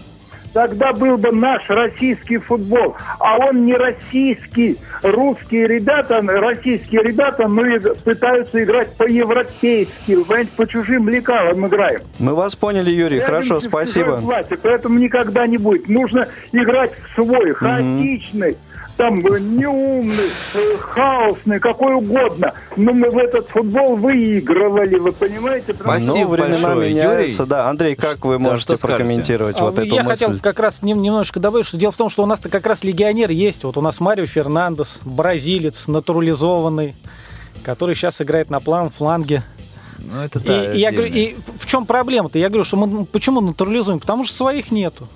Тогда 0.53 0.93
был 0.93 1.17
бы 1.17 1.31
наш 1.33 1.69
российский 1.69 2.39
футбол. 2.39 2.97
А 3.19 3.39
он 3.39 3.65
не 3.65 3.75
российский. 3.75 4.79
Русские 5.03 5.67
ребята, 5.67 6.21
российские 6.23 7.03
ребята, 7.03 7.45
и 7.45 8.05
пытаются 8.05 8.63
играть 8.63 8.93
по-европейски. 8.97 10.23
Понимаете, 10.23 10.51
по 10.57 10.67
чужим 10.67 11.09
лекалам 11.09 11.67
играем. 11.67 12.01
Мы 12.19 12.35
вас 12.35 12.57
поняли, 12.57 12.91
Юрий, 12.91 13.21
хорошо, 13.21 13.55
Рядом 13.55 13.61
с 13.61 13.65
спасибо. 13.65 14.11
властью, 14.17 14.59
поэтому 14.63 14.99
никогда 14.99 15.47
не 15.47 15.59
будет. 15.59 15.89
Нужно 15.89 16.29
играть 16.53 16.93
в 16.93 17.15
свой, 17.15 17.53
хаотичный, 17.53 18.57
там 19.01 19.19
неумный, 19.21 20.29
э, 20.55 20.77
хаосный, 20.79 21.59
какой 21.59 21.95
угодно. 21.95 22.53
Но 22.77 22.93
мы 22.93 23.09
в 23.11 23.17
этот 23.17 23.49
футбол 23.49 23.97
выигрывали, 23.97 24.97
вы 24.97 25.13
понимаете? 25.13 25.73
Спасибо 25.73 26.29
времена 26.29 26.69
большое, 26.69 26.91
меняются. 26.91 27.43
Юрий. 27.43 27.49
Да, 27.49 27.71
Андрей, 27.71 27.95
как 27.95 28.23
вы 28.27 28.35
Да, 28.35 28.39
можете 28.41 28.77
скажете? 28.77 28.87
прокомментировать 28.89 29.59
вот 29.59 29.79
А, 29.79 29.83
эту 29.83 29.95
Я 29.95 30.03
мысль? 30.03 30.09
хотел 30.25 30.39
как 30.41 30.61
раз 30.61 30.83
нем- 30.83 31.01
немножечко 31.01 31.41
добавить, 31.41 31.65
что 31.67 31.79
дело 31.79 31.93
в 31.93 31.97
том, 31.97 32.11
что 32.11 32.23
у 32.23 32.27
нас-то 32.27 32.51
как 32.51 32.67
раз 32.67 32.85
легионер 32.85 33.31
есть. 33.31 33.65
Вот 33.65 33.79
у 33.79 33.81
нас 33.81 34.01
Марио 34.01 34.27
Фернандес, 34.27 35.01
бразилец, 35.05 35.89
натурализованный, 35.89 36.95
который 37.63 37.95
сейчас 37.95 38.21
играет 38.21 38.51
на 38.51 38.61
план 38.61 38.91
фланге. 38.91 39.43
Ну, 39.99 40.21
это 40.21 40.41
И, 40.41 40.43
да, 40.43 40.75
и 40.75 40.79
я 40.79 40.93
говорю, 40.93 41.11
и 41.11 41.37
в 41.59 41.65
чем 41.67 41.87
проблема-то? 41.87 42.39
Я 42.39 42.49
говорю, 42.49 42.65
что 42.65 42.77
мы 42.77 42.87
ну, 42.87 43.05
почему 43.07 43.41
натурализуем? 43.41 43.99
Потому 43.99 44.25
что 44.25 44.35
своих 44.37 44.71
нету. 44.71 45.09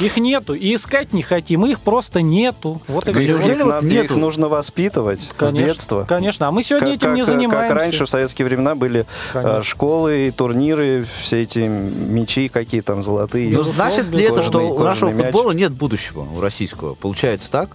Их 0.00 0.16
нету, 0.16 0.54
и 0.54 0.74
искать 0.74 1.12
не 1.12 1.22
хотим, 1.22 1.66
их 1.66 1.80
просто 1.80 2.22
нету. 2.22 2.80
Вот 2.88 3.06
и 3.08 3.12
неужели 3.12 3.58
Их, 3.60 3.64
надо- 3.66 3.86
нету? 3.86 4.04
их 4.04 4.16
нужно 4.16 4.48
воспитывать 4.48 5.28
Конечно, 5.36 5.58
с 5.58 5.62
детства. 5.62 6.04
Конечно, 6.08 6.48
а 6.48 6.50
мы 6.52 6.62
сегодня 6.62 6.92
Как, 6.92 6.96
этим 7.02 7.14
не 7.14 7.20
как, 7.20 7.28
э, 7.28 7.32
занимаемся. 7.32 7.68
как 7.68 7.76
раньше 7.76 8.06
в 8.06 8.10
советские 8.10 8.46
времена 8.46 8.74
были 8.74 9.00
э, 9.00 9.04
Конечно. 9.32 9.62
школы 9.62 10.28
и 10.28 10.30
турниры, 10.30 11.06
все 11.22 11.42
эти 11.42 11.58
мячи, 11.60 12.48
какие 12.48 12.80
там 12.80 13.02
золотые. 13.02 13.50
Ну, 13.54 13.62
значит 13.62 14.06
ли 14.14 14.22
это, 14.24 14.42
что 14.42 14.60
у 14.70 14.78
нашего 14.82 15.10
мяч. 15.10 15.26
футбола 15.26 15.52
нет 15.52 15.72
будущего, 15.72 16.26
у 16.36 16.40
российского? 16.40 16.94
Получается 16.94 17.50
так? 17.50 17.70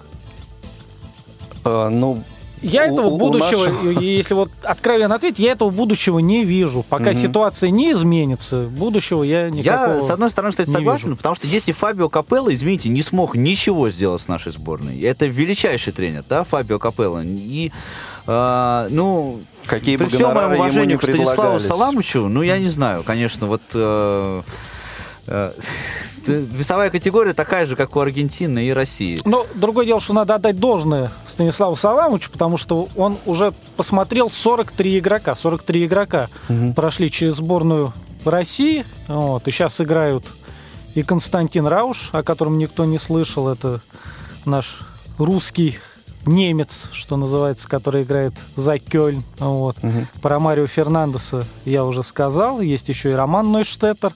Э, 1.63 1.89
ну, 1.89 2.23
Я 2.65 2.83
у- 2.85 2.93
этого 2.93 3.07
у- 3.07 3.13
у 3.15 3.17
будущего, 3.17 3.65
нашего- 3.65 3.99
если 3.99 4.33
вот 4.33 4.51
откровенно 4.63 5.15
ответить, 5.15 5.39
я 5.39 5.51
этого 5.53 5.69
будущего 5.69 6.19
не 6.19 6.43
вижу. 6.43 6.83
Пока 6.87 7.11
Мгм. 7.11 7.15
ситуация 7.15 7.69
не 7.69 7.91
изменится, 7.91 8.63
будущего 8.63 9.23
я 9.23 9.49
никакого 9.49 9.97
Я, 9.97 10.01
с 10.01 10.09
одной 10.09 10.31
стороны, 10.31 10.51
кстати, 10.51 10.69
согласен, 10.69 11.05
вижу. 11.09 11.17
потому 11.17 11.35
что 11.35 11.47
если 11.47 11.71
Фабио 11.71 12.09
Капелло, 12.09 12.53
извините, 12.53 12.89
не 12.89 13.01
смог 13.03 13.35
ничего 13.35 13.89
сделать 13.89 14.21
с 14.21 14.27
нашей 14.27 14.51
сборной, 14.51 14.99
это 15.01 15.25
величайший 15.25 15.93
тренер, 15.93 16.23
да, 16.27 16.43
Фабио 16.43 16.79
Капелло, 16.79 17.21
и, 17.23 17.71
э, 18.27 18.87
ну, 18.89 19.39
Какие 19.65 19.97
при 19.97 20.07
всем 20.07 20.33
моем 20.33 20.53
уважении 20.53 20.95
к 20.95 21.01
Станиславу. 21.03 21.59
Саламычу, 21.59 22.27
ну, 22.27 22.41
я 22.41 22.57
не 22.59 22.69
знаю, 22.69 23.03
конечно, 23.03 23.47
вот... 23.47 23.61
э, 23.73 24.41
Весовая 25.27 26.89
категория 26.89 27.33
такая 27.33 27.65
же, 27.65 27.75
как 27.75 27.95
у 27.95 27.99
Аргентины 27.99 28.65
и 28.65 28.71
России. 28.71 29.21
Но 29.25 29.45
другое 29.55 29.85
дело, 29.85 29.99
что 29.99 30.13
надо 30.13 30.35
отдать 30.35 30.59
должное 30.59 31.11
Станиславу 31.27 31.75
Саламовичу, 31.75 32.31
потому 32.31 32.57
что 32.57 32.87
он 32.95 33.17
уже 33.25 33.53
посмотрел 33.77 34.29
43 34.29 34.99
игрока. 34.99 35.35
43 35.35 35.85
игрока 35.85 36.29
прошли 36.75 37.11
через 37.11 37.35
сборную 37.35 37.93
России. 38.23 38.85
Вот, 39.07 39.47
и 39.47 39.51
сейчас 39.51 39.79
играют 39.81 40.25
и 40.95 41.03
Константин 41.03 41.67
Рауш, 41.67 42.09
о 42.11 42.23
котором 42.23 42.57
никто 42.57 42.85
не 42.85 42.97
слышал. 42.97 43.49
Это 43.49 43.81
наш 44.45 44.79
русский 45.19 45.77
немец, 46.25 46.89
что 46.91 47.17
называется, 47.17 47.67
который 47.67 48.03
играет 48.03 48.33
за 48.55 48.79
Кёльн. 48.79 49.23
Вот. 49.37 49.77
Про 50.21 50.39
Марио 50.39 50.65
Фернандеса 50.65 51.45
я 51.65 51.85
уже 51.85 52.01
сказал. 52.01 52.61
Есть 52.61 52.89
еще 52.89 53.11
и 53.11 53.13
Роман 53.13 53.51
Нойштеттер. 53.51 54.15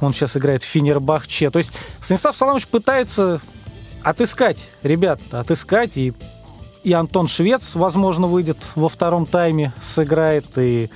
Он 0.00 0.12
сейчас 0.12 0.36
играет 0.36 0.62
в 0.62 0.66
Финербахче. 0.66 1.50
То 1.50 1.58
есть 1.58 1.72
Станислав 2.02 2.36
Саламович 2.36 2.68
пытается 2.68 3.40
отыскать, 4.02 4.68
ребят, 4.82 5.20
отыскать 5.32 5.96
и 5.96 6.14
и 6.84 6.92
Антон 6.92 7.28
Швец, 7.28 7.74
возможно, 7.74 8.28
выйдет 8.28 8.56
во 8.74 8.88
втором 8.88 9.26
тайме, 9.26 9.72
сыграет, 9.82 10.46
и, 10.56 10.90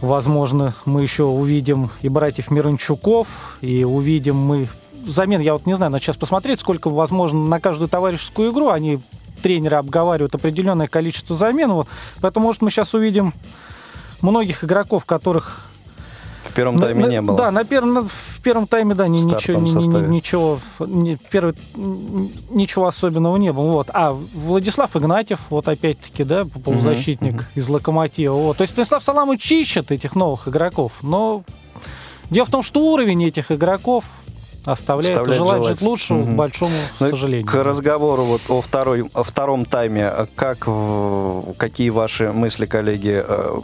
возможно, 0.00 0.74
мы 0.86 1.02
еще 1.02 1.24
увидим 1.24 1.90
и 2.02 2.08
братьев 2.08 2.50
Мирончуков, 2.50 3.58
и 3.60 3.84
увидим 3.84 4.36
мы 4.36 4.68
замен, 5.06 5.40
я 5.40 5.54
вот 5.54 5.66
не 5.66 5.74
знаю, 5.74 5.90
надо 5.92 6.02
сейчас 6.02 6.16
посмотреть, 6.16 6.60
сколько, 6.60 6.88
возможно, 6.88 7.46
на 7.46 7.60
каждую 7.60 7.88
товарищескую 7.88 8.52
игру 8.52 8.70
они 8.70 9.00
тренеры 9.42 9.76
обговаривают 9.76 10.34
определенное 10.34 10.86
количество 10.86 11.34
замен. 11.34 11.72
Вот. 11.72 11.88
Поэтому, 12.20 12.46
может, 12.46 12.62
мы 12.62 12.70
сейчас 12.70 12.94
увидим 12.94 13.32
многих 14.20 14.64
игроков, 14.64 15.04
которых 15.04 15.69
в 16.50 16.54
первом 16.54 16.80
тайме 16.80 17.06
на, 17.06 17.10
не 17.10 17.20
было. 17.22 17.36
Да, 17.36 17.50
на 17.50 17.64
первом, 17.64 18.08
в 18.08 18.40
первом 18.42 18.66
тайме, 18.66 18.94
да, 18.94 19.08
ни, 19.08 19.20
ничего, 19.20 19.60
ни, 19.60 19.70
ни, 19.70 20.06
ничего, 20.08 20.58
ни, 20.80 21.16
первый, 21.30 21.54
ничего 22.50 22.86
особенного 22.86 23.36
не 23.36 23.52
было. 23.52 23.72
Вот. 23.72 23.90
А 23.92 24.12
Владислав 24.12 24.96
Игнатьев, 24.96 25.38
вот 25.50 25.68
опять-таки, 25.68 26.24
да, 26.24 26.44
полузащитник 26.44 27.42
uh-huh. 27.42 27.46
из 27.54 27.68
Локомотива. 27.68 28.34
Вот. 28.34 28.56
То 28.56 28.62
есть 28.62 28.72
Станислав 28.72 29.02
Саламович 29.02 29.52
ищет 29.52 29.90
этих 29.92 30.14
новых 30.14 30.48
игроков, 30.48 30.92
но 31.02 31.44
дело 32.30 32.46
в 32.46 32.50
том, 32.50 32.62
что 32.62 32.80
уровень 32.92 33.24
этих 33.24 33.52
игроков 33.52 34.04
оставляет, 34.64 35.16
оставляет 35.16 35.38
желать, 35.38 35.56
желать 35.56 35.78
жить 35.78 35.82
лучше, 35.82 36.14
угу. 36.14 36.30
к 36.30 36.34
большому 36.34 36.76
ну, 36.98 37.08
сожалению. 37.08 37.46
К 37.46 37.62
разговору 37.62 38.24
вот 38.24 38.42
о, 38.48 38.60
второй, 38.60 39.08
о 39.14 39.22
втором 39.22 39.64
тайме, 39.64 40.12
как, 40.34 40.68
какие 41.56 41.90
ваши 41.90 42.32
мысли, 42.32 42.66
коллеги, 42.66 43.22
э, 43.26 43.60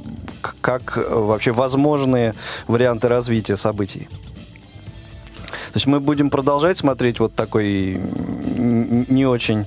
как 0.61 0.97
вообще 1.11 1.53
возможные 1.53 2.35
варианты 2.67 3.09
развития 3.09 3.57
событий? 3.57 4.09
То 5.77 5.79
есть 5.79 5.87
мы 5.87 6.01
будем 6.01 6.31
продолжать 6.31 6.79
смотреть 6.79 7.21
вот 7.21 7.35
такой 7.35 8.01
не 8.57 9.27
очень 9.27 9.67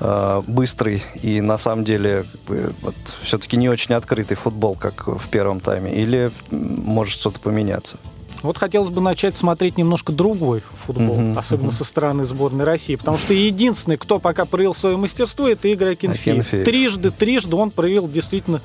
э, 0.00 0.42
быстрый 0.44 1.04
и 1.22 1.40
на 1.40 1.56
самом 1.56 1.84
деле 1.84 2.24
вот, 2.48 2.96
все-таки 3.22 3.56
не 3.56 3.68
очень 3.68 3.94
открытый 3.94 4.36
футбол, 4.36 4.74
как 4.74 5.06
в 5.06 5.28
первом 5.28 5.60
тайме, 5.60 5.94
или 5.94 6.32
может 6.50 7.20
что-то 7.20 7.38
поменяться? 7.38 7.98
Вот 8.42 8.58
хотелось 8.58 8.90
бы 8.90 9.00
начать 9.00 9.36
смотреть 9.36 9.78
немножко 9.78 10.12
другой 10.12 10.62
футбол, 10.84 11.18
uh-huh, 11.18 11.38
особенно 11.38 11.68
uh-huh. 11.68 11.74
со 11.74 11.84
стороны 11.84 12.24
сборной 12.24 12.64
России, 12.64 12.94
потому 12.96 13.18
что 13.18 13.32
единственный, 13.32 13.96
кто 13.96 14.18
пока 14.18 14.44
проявил 14.44 14.74
свое 14.74 14.96
мастерство, 14.96 15.48
это 15.48 15.68
Игорь 15.68 15.92
Акинфеев. 15.92 16.38
Акинфеев. 16.38 16.64
Трижды, 16.64 17.10
трижды 17.10 17.56
он 17.56 17.70
проявил 17.70 18.08
действительно 18.08 18.60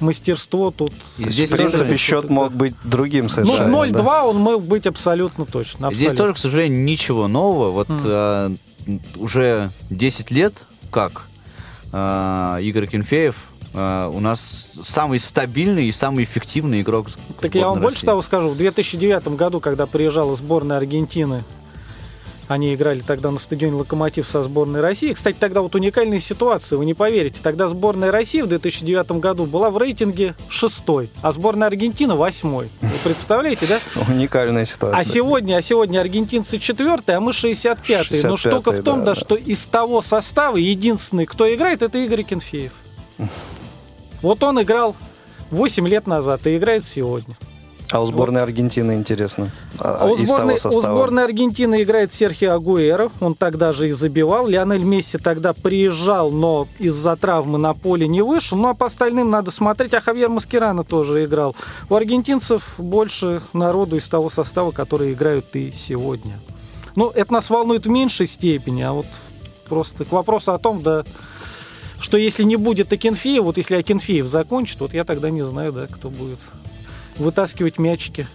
мастерство 0.00 0.70
тут. 0.70 0.92
И 1.18 1.28
здесь, 1.28 1.50
в 1.50 1.56
принципе, 1.56 1.96
счет 1.96 2.26
да. 2.26 2.34
мог 2.34 2.52
быть 2.52 2.74
другим 2.84 3.28
совершенно. 3.28 3.68
Ну, 3.68 3.84
0-2 3.84 3.92
да. 3.92 4.24
он 4.26 4.36
мог 4.36 4.62
быть 4.62 4.86
абсолютно 4.86 5.44
точно. 5.44 5.88
Абсолютно. 5.88 5.96
Здесь 5.96 6.16
тоже, 6.16 6.34
к 6.34 6.38
сожалению, 6.38 6.82
ничего 6.84 7.28
нового. 7.28 7.70
Вот 7.70 7.88
mm. 7.88 8.02
а, 8.06 8.52
уже 9.16 9.70
10 9.90 10.30
лет 10.30 10.66
как 10.90 11.26
а, 11.92 12.58
Игорь 12.60 12.86
Кенфеев 12.86 13.36
Uh, 13.74 14.10
у 14.16 14.20
нас 14.20 14.78
самый 14.82 15.20
стабильный 15.20 15.86
и 15.88 15.92
самый 15.92 16.24
эффективный 16.24 16.80
игрок. 16.80 17.08
Так 17.40 17.54
я 17.54 17.66
вам 17.66 17.74
России. 17.74 17.82
больше 17.82 18.06
того 18.06 18.22
скажу. 18.22 18.48
В 18.48 18.56
2009 18.56 19.28
году, 19.36 19.60
когда 19.60 19.86
приезжала 19.86 20.34
сборная 20.34 20.78
Аргентины 20.78 21.44
они 22.48 22.74
играли 22.74 23.00
тогда 23.00 23.30
на 23.30 23.38
стадионе 23.38 23.76
«Локомотив» 23.76 24.26
со 24.26 24.42
сборной 24.42 24.80
России. 24.80 25.12
Кстати, 25.12 25.36
тогда 25.38 25.60
вот 25.60 25.74
уникальная 25.74 26.18
ситуация, 26.18 26.78
вы 26.78 26.86
не 26.86 26.94
поверите. 26.94 27.40
Тогда 27.42 27.68
сборная 27.68 28.10
России 28.10 28.40
в 28.40 28.46
2009 28.46 29.12
году 29.12 29.44
была 29.44 29.70
в 29.70 29.76
рейтинге 29.78 30.34
шестой, 30.48 31.10
а 31.20 31.32
сборная 31.32 31.68
Аргентины 31.68 32.14
восьмой. 32.14 32.70
Вы 32.80 32.88
представляете, 33.04 33.66
да? 33.66 33.80
Уникальная 34.08 34.64
ситуация. 34.64 34.98
А 34.98 35.04
сегодня, 35.04 35.56
а 35.56 35.62
сегодня 35.62 36.00
аргентинцы 36.00 36.58
четвертые, 36.58 37.16
а 37.16 37.20
мы 37.20 37.32
65-е. 37.32 38.26
Но 38.26 38.36
штука 38.36 38.72
в 38.72 38.82
том, 38.82 39.00
да, 39.00 39.06
да, 39.06 39.14
что 39.14 39.34
из 39.34 39.66
того 39.66 40.00
состава 40.00 40.56
единственный, 40.56 41.26
кто 41.26 41.52
играет, 41.54 41.82
это 41.82 41.98
Игорь 41.98 42.22
Кенфеев. 42.22 42.72
Вот 44.22 44.42
он 44.42 44.62
играл 44.62 44.96
8 45.50 45.86
лет 45.88 46.06
назад 46.06 46.46
и 46.46 46.56
играет 46.56 46.84
сегодня. 46.84 47.36
А 47.90 48.00
у 48.02 48.06
сборной 48.06 48.42
вот. 48.42 48.48
Аргентины 48.48 48.92
интересно. 48.92 49.50
А, 49.78 49.98
а 50.02 50.06
у, 50.06 50.16
сборной, 50.16 50.56
у 50.62 50.70
сборной 50.70 51.24
Аргентины 51.24 51.82
играет 51.82 52.12
Серхио 52.12 52.52
Агуэро. 52.52 53.10
Он 53.20 53.34
тогда 53.34 53.72
же 53.72 53.88
и 53.88 53.92
забивал. 53.92 54.46
Лионель 54.46 54.82
Месси 54.82 55.16
тогда 55.16 55.54
приезжал, 55.54 56.30
но 56.30 56.68
из-за 56.78 57.16
травмы 57.16 57.58
на 57.58 57.72
поле 57.72 58.06
не 58.06 58.20
вышел. 58.20 58.58
Ну 58.58 58.68
а 58.68 58.74
по 58.74 58.86
остальным 58.86 59.30
надо 59.30 59.50
смотреть. 59.50 59.94
А 59.94 60.00
Хавьер 60.00 60.28
Маскирана 60.28 60.84
тоже 60.84 61.24
играл. 61.24 61.56
У 61.88 61.94
аргентинцев 61.94 62.74
больше 62.76 63.40
народу 63.54 63.96
из 63.96 64.06
того 64.06 64.28
состава, 64.28 64.70
которые 64.70 65.14
играют 65.14 65.46
и 65.54 65.72
сегодня. 65.72 66.38
Ну, 66.94 67.10
это 67.14 67.32
нас 67.32 67.48
волнует 67.48 67.86
в 67.86 67.90
меньшей 67.90 68.26
степени, 68.26 68.82
а 68.82 68.92
вот 68.92 69.06
просто 69.68 70.04
к 70.04 70.12
вопросу 70.12 70.52
о 70.52 70.58
том, 70.58 70.82
да, 70.82 71.04
что 72.00 72.16
если 72.16 72.44
не 72.44 72.56
будет 72.56 72.92
Акинфеев, 72.92 73.42
вот 73.42 73.56
если 73.56 73.76
Акинфеев 73.76 74.26
закончит, 74.26 74.80
вот 74.80 74.94
я 74.94 75.04
тогда 75.04 75.30
не 75.30 75.42
знаю, 75.42 75.72
да, 75.72 75.86
кто 75.86 76.10
будет 76.10 76.40
вытаскивать 77.16 77.78
мячики 77.78 78.26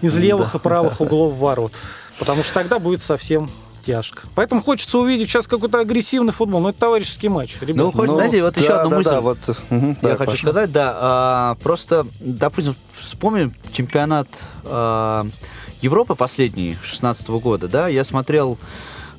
из 0.00 0.16
левых 0.16 0.54
и 0.54 0.58
правых 0.58 1.00
углов 1.00 1.34
ворот. 1.34 1.72
Потому 2.18 2.44
что 2.44 2.54
тогда 2.54 2.78
будет 2.78 3.02
совсем 3.02 3.48
тяжко. 3.82 4.22
Поэтому 4.34 4.62
хочется 4.62 4.98
увидеть 4.98 5.28
сейчас 5.28 5.46
какой-то 5.46 5.80
агрессивный 5.80 6.32
футбол. 6.32 6.60
Но 6.60 6.70
это 6.70 6.80
товарищеский 6.80 7.28
матч. 7.28 7.56
Ребят. 7.60 7.76
Ну, 7.76 7.92
хочется, 7.92 8.06
ну, 8.06 8.14
знаете, 8.14 8.42
вот 8.42 8.54
да, 8.54 8.60
еще 8.60 8.72
одну 8.74 8.90
да, 8.90 8.96
мысль. 8.96 9.10
Да, 9.10 9.20
вот, 9.20 9.38
угу, 9.48 9.56
я 9.70 9.96
да, 10.02 10.16
хочу 10.16 10.30
Паша. 10.30 10.42
сказать, 10.42 10.72
да. 10.72 10.96
А, 11.00 11.54
просто, 11.62 12.06
допустим, 12.20 12.76
вспомним 12.94 13.54
чемпионат 13.72 14.28
а, 14.64 15.26
Европы 15.80 16.14
последний, 16.14 16.76
16 16.82 17.28
года, 17.30 17.68
да, 17.68 17.88
я 17.88 18.04
смотрел 18.04 18.58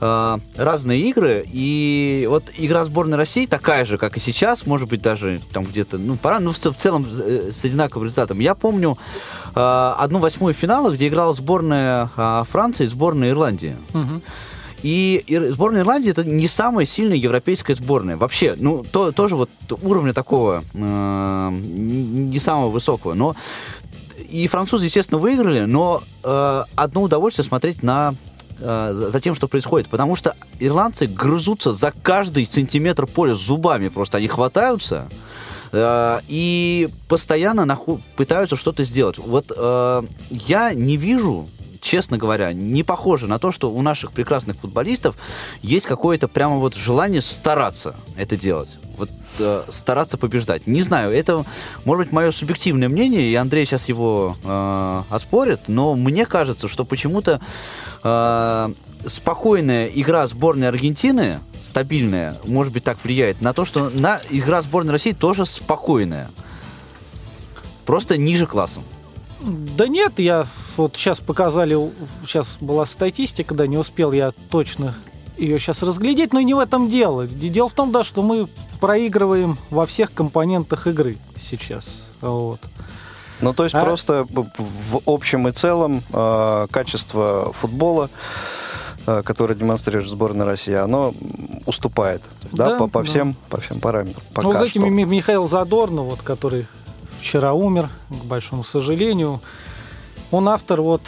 э, 0.02 0.38
разные 0.56 1.02
игры, 1.02 1.46
и 1.50 2.26
вот 2.30 2.44
игра 2.58 2.84
сборной 2.84 3.18
России 3.18 3.46
такая 3.46 3.86
же, 3.86 3.98
как 3.98 4.18
и 4.18 4.20
сейчас, 4.20 4.66
может 4.66 4.90
быть, 4.90 5.02
даже 5.02 5.40
там 5.54 5.64
где-то, 5.64 5.98
ну, 5.98 6.18
пора, 6.18 6.40
ну, 6.40 6.52
в, 6.52 6.58
в 6.58 6.76
целом 6.76 7.08
э, 7.10 7.52
с 7.52 7.64
одинаковым 7.64 8.06
результатом. 8.06 8.40
Я 8.40 8.56
помню 8.56 8.98
э, 9.56 9.94
одну 9.98 10.20
восьмую 10.20 10.54
финала, 10.54 10.92
где 10.92 11.08
играла 11.08 11.34
сборная 11.34 12.10
э, 12.18 12.44
Франции 12.50 12.86
и 12.86 12.88
сборная 12.88 13.30
Ирландии. 13.30 13.76
Угу. 13.94 14.22
И 14.84 15.24
сборная 15.52 15.82
Ирландии 15.82 16.10
это 16.10 16.24
не 16.24 16.48
самая 16.48 16.86
сильная 16.86 17.18
европейская 17.18 17.76
сборная. 17.76 18.18
Вообще, 18.18 18.56
ну, 18.58 18.84
то, 18.84 19.12
тоже 19.12 19.36
вот 19.36 19.50
уровня 19.84 20.14
такого 20.14 20.64
э, 20.74 21.50
не 21.52 22.40
самого 22.40 22.70
высокого. 22.70 23.14
Но 23.14 23.36
и 24.30 24.48
французы, 24.48 24.86
естественно, 24.86 25.20
выиграли, 25.20 25.66
но 25.66 26.02
э, 26.24 26.64
одно 26.76 27.04
удовольствие 27.04 27.46
смотреть 27.46 27.84
на 27.84 28.16
за 28.62 29.22
тем, 29.22 29.36
что 29.36 29.48
происходит. 29.48 29.88
Потому 29.88 30.16
что 30.16 30.36
ирландцы 30.60 31.08
грызутся 31.08 31.74
за 31.74 31.92
каждый 32.04 32.46
сантиметр 32.46 33.08
поля 33.08 33.36
зубами. 33.36 33.90
Просто 33.90 34.18
они 34.18 34.28
хватаются 34.28 35.10
э, 35.72 36.20
и 36.28 36.90
постоянно 37.08 37.66
наху- 37.66 38.00
пытаются 38.16 38.56
что-то 38.56 38.84
сделать. 38.84 39.18
Вот 39.18 39.52
э, 39.56 40.04
я 40.30 40.74
не 40.74 40.98
вижу 40.98 41.48
честно 41.82 42.18
говоря, 42.18 42.54
не 42.54 42.84
похоже 42.84 43.28
на 43.28 43.40
то, 43.40 43.52
что 43.52 43.72
у 43.72 43.82
наших 43.82 44.12
прекрасных 44.12 44.58
футболистов 44.58 45.16
есть 45.62 45.88
какое-то 45.88 46.28
прямо 46.28 46.58
вот 46.58 46.76
желание 46.76 47.22
стараться 47.22 47.96
это 48.16 48.38
делать. 48.38 48.78
Вот 48.98 49.10
э, 49.40 49.64
стараться 49.70 50.18
побеждать. 50.18 50.68
Не 50.68 50.84
знаю, 50.84 51.12
это 51.12 51.44
может 51.84 52.06
быть 52.06 52.14
мое 52.14 52.32
субъективное 52.32 52.88
мнение, 52.88 53.32
и 53.32 53.36
Андрей 53.36 53.66
сейчас 53.66 53.90
его 53.90 54.38
э, 54.44 55.02
оспорит, 55.10 55.62
но 55.68 55.96
мне 55.96 56.26
кажется, 56.26 56.68
что 56.68 56.86
почему-то 56.86 57.42
э, 58.04 58.74
спокойная 59.06 59.88
игра 59.88 60.28
сборной 60.28 60.68
Аргентины, 60.68 61.40
стабильная, 61.62 62.38
может 62.46 62.74
быть, 62.74 62.84
так 62.84 62.98
влияет 63.04 63.42
на 63.42 63.54
то, 63.54 63.66
что 63.66 63.90
на 63.90 64.20
игра 64.30 64.62
сборной 64.62 64.94
России 64.94 65.12
тоже 65.12 65.46
спокойная. 65.46 66.30
Просто 67.86 68.18
ниже 68.18 68.48
классом. 68.48 68.84
Да 69.42 69.88
нет, 69.88 70.20
я 70.20 70.46
вот 70.78 70.96
сейчас 70.96 71.20
показали, 71.20 71.76
сейчас 72.26 72.58
была 72.62 72.86
статистика, 72.86 73.56
да, 73.56 73.66
не 73.66 73.78
успел 73.78 74.12
я 74.12 74.34
точно 74.50 74.96
ее 75.38 75.58
сейчас 75.58 75.82
разглядеть, 75.82 76.34
но 76.34 76.42
не 76.42 76.54
в 76.54 76.60
этом 76.60 76.90
дело. 76.90 77.26
Дело 77.26 77.68
в 77.68 77.74
том, 77.74 77.92
да, 77.92 78.04
что 78.04 78.22
мы 78.22 78.48
проигрываем 78.80 79.58
во 79.70 79.86
всех 79.86 80.14
компонентах 80.14 80.88
игры 80.88 81.18
сейчас. 81.40 82.04
Вот. 82.22 82.60
Ну, 83.42 83.54
то 83.54 83.64
есть 83.64 83.76
а... 83.76 83.82
просто 83.82 84.26
в 84.30 85.02
общем 85.06 85.48
и 85.48 85.52
целом 85.52 86.04
э, 86.14 86.68
качество 86.70 87.52
футбола 87.54 88.10
э, 89.08 89.22
которое 89.24 89.56
демонстрирует 89.56 90.10
сборная 90.10 90.46
России, 90.46 90.74
оно 90.74 91.14
уступает 91.66 92.22
да, 92.52 92.70
да, 92.70 92.78
по, 92.78 92.88
по, 92.88 93.02
да. 93.02 93.10
Всем, 93.10 93.36
по 93.50 93.60
всем 93.60 93.80
параметрам. 93.80 94.24
Пока 94.34 94.48
ну, 94.48 94.54
знаете, 94.54 94.80
что. 94.80 94.90
Михаил 94.90 95.48
Задорно, 95.48 96.04
вот, 96.04 96.22
который 96.22 96.68
вчера 97.20 97.54
умер, 97.54 97.90
к 98.10 98.26
большому 98.26 98.64
сожалению, 98.64 99.42
он 100.30 100.48
автор 100.50 100.82
вот 100.82 101.02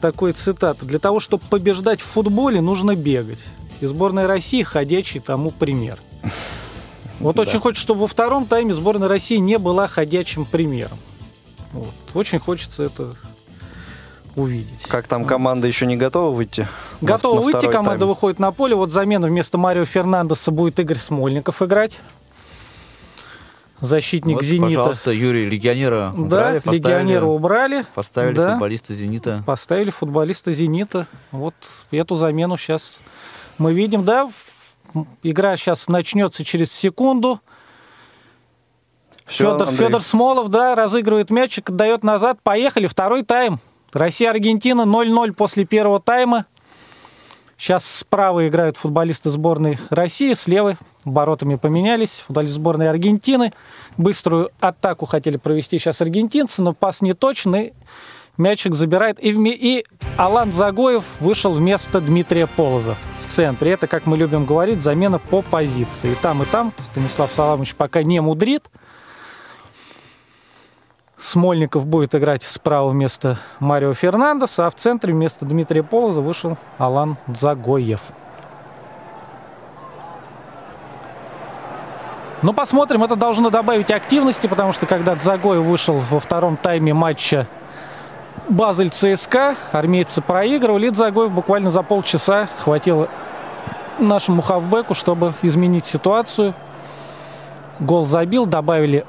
такой 0.00 0.32
цитаты. 0.32 0.86
Для 0.86 0.98
того, 0.98 1.20
чтобы 1.20 1.44
побеждать 1.48 2.00
в 2.00 2.04
футболе, 2.04 2.60
нужно 2.60 2.94
бегать. 2.94 3.40
И 3.80 3.86
сборная 3.86 4.26
России 4.26 4.62
ходячий 4.62 5.20
тому 5.20 5.50
пример. 5.50 5.98
Вот 7.18 7.36
да. 7.36 7.42
очень 7.42 7.60
хочется, 7.60 7.82
чтобы 7.82 8.00
во 8.00 8.06
втором 8.08 8.44
тайме 8.44 8.74
сборная 8.74 9.08
России 9.08 9.38
не 9.38 9.56
была 9.56 9.88
ходячим 9.88 10.44
примером. 10.44 10.98
Вот. 11.76 11.94
Очень 12.14 12.38
хочется 12.38 12.84
это 12.84 13.12
увидеть. 14.34 14.82
Как 14.88 15.06
там 15.08 15.24
команда 15.24 15.66
еще 15.66 15.86
не 15.86 15.96
готова 15.96 16.34
выйти? 16.34 16.66
на- 17.00 17.06
Готова 17.06 17.36
на 17.36 17.40
выйти, 17.42 17.56
второй 17.58 17.72
команда 17.72 17.98
тайм? 18.00 18.08
выходит 18.10 18.38
на 18.38 18.52
поле. 18.52 18.74
Вот 18.74 18.90
замена 18.90 19.26
вместо 19.26 19.58
Марио 19.58 19.84
Фернандеса 19.84 20.50
будет 20.50 20.78
Игорь 20.78 20.98
Смольников 20.98 21.62
играть. 21.62 21.98
Защитник 23.80 24.36
Вот, 24.36 24.44
«Зенита». 24.44 24.76
пожалуйста, 24.80 25.10
Юрий, 25.10 25.50
легионера 25.50 26.12
Да, 26.16 26.22
убрали, 26.22 26.58
поставили, 26.60 26.78
легионера 26.78 27.24
убрали. 27.26 27.86
поставили 27.94 28.34
да. 28.34 28.52
футболиста 28.52 28.94
«Зенита». 28.94 29.42
Поставили 29.44 29.90
футболиста 29.90 30.50
«Зенита». 30.52 31.06
Вот 31.30 31.54
эту 31.90 32.14
замену 32.14 32.56
сейчас 32.56 32.98
мы 33.58 33.74
видим. 33.74 34.02
Да, 34.02 34.30
игра 35.22 35.58
сейчас 35.58 35.88
начнется 35.88 36.42
через 36.42 36.72
секунду. 36.72 37.40
Федор, 39.26 39.68
Андрей. 39.68 39.76
Федор 39.76 40.02
Смолов, 40.02 40.48
да, 40.48 40.74
разыгрывает 40.74 41.30
мячик, 41.30 41.70
отдает 41.70 42.04
назад. 42.04 42.38
Поехали, 42.42 42.86
второй 42.86 43.22
тайм. 43.22 43.60
Россия-Аргентина 43.92 44.82
0-0 44.82 45.32
после 45.32 45.64
первого 45.64 46.00
тайма. 46.00 46.46
Сейчас 47.58 47.86
справа 47.86 48.46
играют 48.46 48.76
футболисты 48.76 49.30
сборной 49.30 49.78
России, 49.88 50.34
слева 50.34 50.76
воротами 51.04 51.54
поменялись. 51.54 52.24
Футболисты 52.26 52.56
сборной 52.56 52.90
Аргентины. 52.90 53.52
Быструю 53.96 54.50
атаку 54.60 55.06
хотели 55.06 55.38
провести 55.38 55.78
сейчас 55.78 56.00
аргентинцы, 56.02 56.60
но 56.62 56.74
пас 56.74 57.00
не 57.00 57.14
точный. 57.14 57.72
Мячик 58.36 58.74
забирает. 58.74 59.18
И, 59.18 59.30
и 59.30 59.86
Алан 60.18 60.52
Загоев 60.52 61.04
вышел 61.20 61.52
вместо 61.52 62.02
Дмитрия 62.02 62.46
Полоза 62.46 62.96
в 63.24 63.30
центре. 63.30 63.72
Это, 63.72 63.86
как 63.86 64.04
мы 64.04 64.18
любим 64.18 64.44
говорить, 64.44 64.82
замена 64.82 65.18
по 65.18 65.40
позиции. 65.40 66.12
И 66.12 66.14
там, 66.16 66.42
и 66.42 66.46
там 66.46 66.74
Станислав 66.90 67.32
Саламович 67.32 67.74
пока 67.74 68.02
не 68.02 68.20
мудрит. 68.20 68.68
Смольников 71.18 71.86
будет 71.86 72.14
играть 72.14 72.42
справа 72.42 72.90
вместо 72.90 73.38
Марио 73.58 73.94
Фернандеса, 73.94 74.66
а 74.66 74.70
в 74.70 74.74
центре 74.74 75.14
вместо 75.14 75.46
Дмитрия 75.46 75.82
Полоза 75.82 76.20
вышел 76.20 76.58
Алан 76.78 77.16
Загоев. 77.26 78.00
Ну, 82.42 82.52
посмотрим, 82.52 83.02
это 83.02 83.16
должно 83.16 83.48
добавить 83.48 83.90
активности, 83.90 84.46
потому 84.46 84.72
что 84.72 84.84
когда 84.84 85.14
Дзагоев 85.16 85.64
вышел 85.64 86.02
во 86.10 86.20
втором 86.20 86.58
тайме 86.58 86.92
матча 86.92 87.48
Базель 88.50 88.90
ЦСКА, 88.90 89.56
армейцы 89.72 90.20
проигрывали, 90.20 90.88
и 90.88 90.90
Дзагоев 90.90 91.32
буквально 91.32 91.70
за 91.70 91.82
полчаса 91.82 92.48
хватило 92.58 93.08
нашему 93.98 94.42
хавбеку, 94.42 94.94
чтобы 94.94 95.32
изменить 95.40 95.86
ситуацию. 95.86 96.54
Гол 97.80 98.04
забил, 98.04 98.44
добавили 98.44 99.06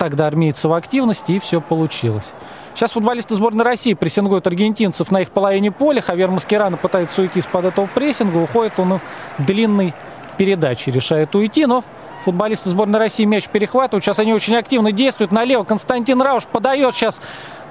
тогда 0.00 0.26
армейцы 0.26 0.66
в 0.66 0.72
активности, 0.72 1.32
и 1.32 1.38
все 1.38 1.60
получилось. 1.60 2.32
Сейчас 2.74 2.92
футболисты 2.92 3.34
сборной 3.34 3.66
России 3.66 3.92
прессингуют 3.92 4.46
аргентинцев 4.46 5.10
на 5.10 5.20
их 5.20 5.30
половине 5.30 5.70
поля. 5.70 6.00
Хавер 6.00 6.30
Маскерано 6.30 6.78
пытается 6.78 7.20
уйти 7.20 7.40
из-под 7.40 7.66
этого 7.66 7.84
прессинга. 7.84 8.38
Уходит 8.38 8.80
он 8.80 8.98
длинной 9.36 9.92
передачей. 10.38 10.90
Решает 10.90 11.34
уйти, 11.34 11.66
но 11.66 11.84
футболисты 12.24 12.70
сборной 12.70 12.98
России 12.98 13.26
мяч 13.26 13.46
перехватывают. 13.50 14.02
Сейчас 14.02 14.18
они 14.18 14.32
очень 14.32 14.56
активно 14.56 14.90
действуют. 14.90 15.32
Налево 15.32 15.64
Константин 15.64 16.22
Рауш 16.22 16.46
подает 16.46 16.94
сейчас 16.94 17.20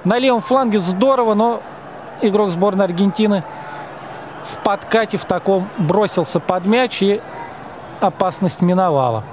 на 0.04 0.16
левом 0.16 0.40
фланге. 0.40 0.78
Здорово, 0.78 1.34
но 1.34 1.60
игрок 2.22 2.52
сборной 2.52 2.84
Аргентины 2.84 3.42
в 4.44 4.62
подкате 4.62 5.18
в 5.18 5.24
таком 5.24 5.68
бросился 5.78 6.38
под 6.38 6.64
мяч 6.64 7.02
и 7.02 7.20
опасность 7.98 8.60
миновала. 8.60 9.24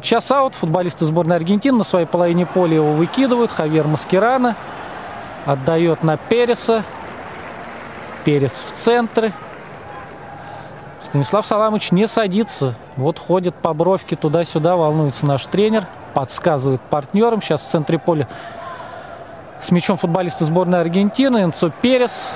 Сейчас 0.00 0.30
аут. 0.30 0.54
Футболисты 0.54 1.04
сборной 1.04 1.36
Аргентины 1.36 1.78
на 1.78 1.84
своей 1.84 2.06
половине 2.06 2.46
поля 2.46 2.76
его 2.76 2.92
выкидывают. 2.92 3.50
Хавьер 3.50 3.86
Маскерано 3.86 4.56
отдает 5.44 6.02
на 6.02 6.16
Переса. 6.16 6.84
Перец 8.24 8.52
в 8.52 8.72
центре. 8.72 9.32
Станислав 11.02 11.46
Саламович 11.46 11.92
не 11.92 12.06
садится. 12.06 12.74
Вот 12.96 13.18
ходит 13.18 13.54
по 13.54 13.72
бровке 13.72 14.16
туда-сюда, 14.16 14.76
волнуется 14.76 15.26
наш 15.26 15.46
тренер. 15.46 15.86
Подсказывает 16.14 16.80
партнерам. 16.82 17.40
Сейчас 17.40 17.62
в 17.62 17.66
центре 17.66 17.98
поля 17.98 18.28
с 19.60 19.70
мячом 19.70 19.96
футболисты 19.96 20.44
сборной 20.44 20.80
Аргентины. 20.80 21.44
Энцо 21.44 21.70
Перес. 21.82 22.34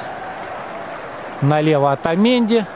Налево 1.41 1.93
Атаменди. 1.93 2.67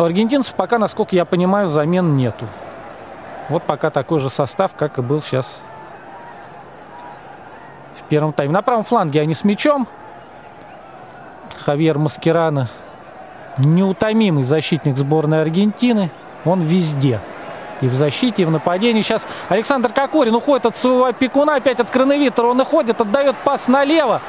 У 0.00 0.02
аргентинцев 0.02 0.54
пока, 0.54 0.78
насколько 0.78 1.14
я 1.14 1.26
понимаю, 1.26 1.68
замен 1.68 2.16
нету. 2.16 2.46
Вот 3.50 3.64
пока 3.64 3.90
такой 3.90 4.18
же 4.18 4.30
состав, 4.30 4.72
как 4.74 4.96
и 4.96 5.02
был 5.02 5.20
сейчас 5.20 5.60
в 7.96 8.08
первом 8.08 8.32
тайме. 8.32 8.54
На 8.54 8.62
правом 8.62 8.82
фланге 8.82 9.20
они 9.20 9.34
с 9.34 9.44
мячом. 9.44 9.86
Хавьер 11.58 11.98
Маскерано, 11.98 12.70
неутомимый 13.58 14.44
защитник 14.44 14.96
сборной 14.96 15.42
Аргентины. 15.42 16.10
Он 16.46 16.62
везде. 16.62 17.20
И 17.82 17.88
в 17.88 17.92
защите, 17.92 18.42
и 18.42 18.46
в 18.46 18.50
нападении. 18.50 19.02
Сейчас 19.02 19.26
Александр 19.50 19.92
Кокорин 19.92 20.34
уходит 20.34 20.64
от 20.64 20.76
своего 20.76 21.04
опекуна, 21.04 21.56
опять 21.56 21.78
от 21.78 21.90
Крановитера. 21.90 22.46
Он 22.46 22.58
уходит, 22.58 23.02
отдает 23.02 23.36
пас 23.44 23.68
налево. 23.68 24.22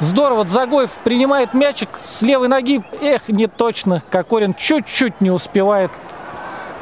Здорово, 0.00 0.46
Загоев 0.46 0.90
принимает 1.02 1.54
мячик 1.54 1.88
с 2.04 2.22
левой 2.22 2.48
ноги. 2.48 2.82
Эх, 3.00 3.28
не 3.28 3.48
точно. 3.48 4.00
Кокорин 4.10 4.54
чуть-чуть 4.54 5.20
не 5.20 5.30
успевает 5.30 5.90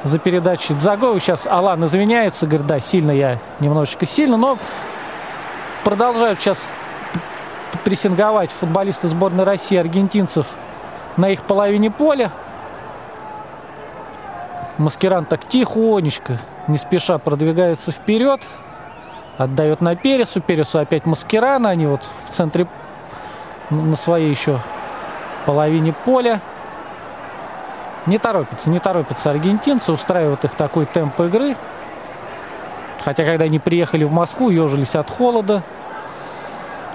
за 0.03 0.19
передачей 0.19 0.75
Дзагоеву. 0.75 1.19
Сейчас 1.19 1.47
Алан 1.47 1.85
извиняется, 1.87 2.47
говорит, 2.47 2.67
да, 2.67 2.79
сильно 2.79 3.11
я, 3.11 3.39
немножечко 3.61 4.05
сильно, 4.05 4.37
но 4.37 4.59
продолжают 5.83 6.41
сейчас 6.41 6.59
прессинговать 7.85 8.51
футболисты 8.51 9.09
сборной 9.09 9.45
России 9.45 9.79
аргентинцев 9.79 10.47
на 11.17 11.31
их 11.31 11.45
половине 11.45 11.91
поля. 11.91 12.33
Маскеран 14.77 15.25
так 15.25 15.49
тихонечко, 15.49 16.39
не 16.69 16.77
спеша 16.77 17.17
продвигается 17.17 17.93
вперед. 17.93 18.43
Отдает 19.39 19.81
на 19.81 19.97
Пересу. 19.97 20.41
Пересу 20.41 20.79
опять 20.79 21.07
Маскерана. 21.07 21.71
Они 21.71 21.87
вот 21.87 22.09
в 22.29 22.33
центре 22.33 22.67
на 23.71 23.97
своей 23.97 24.31
еще 24.31 24.61
половине 25.45 25.93
поля. 25.93 26.41
Не 28.07 28.19
торопятся, 28.19 28.71
не 28.71 28.79
торопятся 28.79 29.31
аргентинцы, 29.31 29.93
устраивают 29.93 30.45
их 30.45 30.55
такой 30.55 30.87
темп 30.87 31.21
игры. 31.23 31.57
Хотя, 33.05 33.25
когда 33.25 33.45
они 33.47 33.59
приехали 33.59 34.05
в 34.05 34.13
Москву, 34.13 34.51
ежились 34.51 34.95
от 34.95 35.11
холода. 35.11 35.63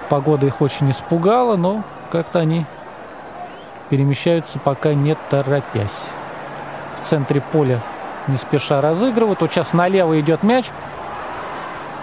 Погода 0.09 0.45
их 0.45 0.61
очень 0.61 0.89
испугала, 0.91 1.55
но 1.55 1.83
как-то 2.11 2.39
они 2.39 2.65
перемещаются 3.89 4.59
пока 4.59 4.93
не 4.93 5.15
торопясь. 5.29 6.05
В 7.01 7.05
центре 7.05 7.41
поля 7.41 7.81
не 8.27 8.37
спеша 8.37 8.81
разыгрывают. 8.81 9.41
Вот 9.41 9.51
сейчас 9.51 9.73
налево 9.73 10.19
идет 10.19 10.43
мяч. 10.43 10.69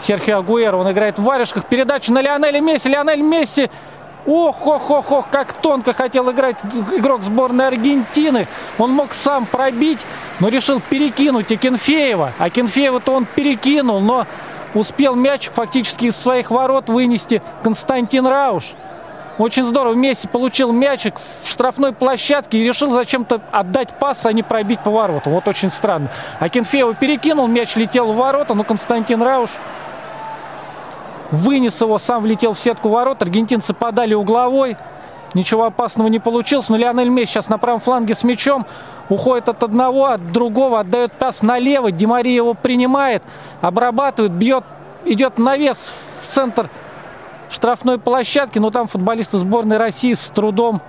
Серхио 0.00 0.38
Агуэро, 0.38 0.76
он 0.76 0.90
играет 0.90 1.18
в 1.18 1.24
варежках. 1.24 1.64
Передача 1.64 2.12
на 2.12 2.20
Лионеля 2.20 2.60
Месси. 2.60 2.88
Лионель 2.88 3.22
Месси 3.22 3.70
Ох, 4.30 4.66
ох, 4.66 4.90
ох, 4.90 5.10
ох, 5.10 5.30
как 5.30 5.54
тонко 5.54 5.94
хотел 5.94 6.30
играть 6.30 6.58
игрок 6.94 7.22
сборной 7.22 7.66
Аргентины. 7.66 8.46
Он 8.76 8.92
мог 8.92 9.14
сам 9.14 9.46
пробить, 9.46 10.00
но 10.38 10.48
решил 10.48 10.82
перекинуть 10.82 11.50
Акинфеева. 11.50 12.34
Акинфеева-то 12.38 13.12
он 13.12 13.24
перекинул, 13.24 14.00
но 14.00 14.26
успел 14.74 15.14
мяч 15.14 15.48
фактически 15.48 16.06
из 16.06 16.16
своих 16.16 16.50
ворот 16.50 16.90
вынести 16.90 17.40
Константин 17.62 18.26
Рауш. 18.26 18.74
Очень 19.38 19.64
здорово. 19.64 19.94
Месси 19.94 20.28
получил 20.28 20.72
мячик 20.72 21.14
в 21.42 21.48
штрафной 21.48 21.92
площадке 21.92 22.58
и 22.58 22.64
решил 22.64 22.90
зачем-то 22.90 23.40
отдать 23.50 23.98
пас, 23.98 24.26
а 24.26 24.32
не 24.34 24.42
пробить 24.42 24.80
по 24.80 24.90
воротам. 24.90 25.32
Вот 25.32 25.48
очень 25.48 25.70
странно. 25.70 26.10
Акинфеева 26.38 26.92
перекинул, 26.94 27.46
мяч 27.46 27.76
летел 27.76 28.12
в 28.12 28.16
ворота, 28.16 28.52
но 28.52 28.62
Константин 28.62 29.22
Рауш 29.22 29.52
вынес 31.30 31.80
его, 31.80 31.98
сам 31.98 32.22
влетел 32.22 32.54
в 32.54 32.58
сетку 32.58 32.88
ворот. 32.88 33.22
Аргентинцы 33.22 33.74
подали 33.74 34.14
угловой. 34.14 34.76
Ничего 35.34 35.64
опасного 35.64 36.08
не 36.08 36.18
получилось. 36.18 36.68
Но 36.68 36.76
Лионель 36.76 37.08
Месси 37.08 37.32
сейчас 37.32 37.48
на 37.48 37.58
правом 37.58 37.80
фланге 37.80 38.14
с 38.14 38.22
мячом. 38.22 38.66
Уходит 39.08 39.48
от 39.48 39.62
одного, 39.62 40.06
от 40.06 40.32
другого. 40.32 40.80
Отдает 40.80 41.12
пас 41.12 41.42
налево. 41.42 41.90
Димари 41.90 42.32
его 42.32 42.54
принимает. 42.54 43.22
Обрабатывает, 43.60 44.32
бьет. 44.32 44.64
Идет 45.04 45.38
навес 45.38 45.76
в 46.22 46.26
центр 46.26 46.70
штрафной 47.50 47.98
площадки. 47.98 48.58
Но 48.58 48.70
там 48.70 48.88
футболисты 48.88 49.38
сборной 49.38 49.76
России 49.76 50.14
с 50.14 50.30
трудом 50.30 50.80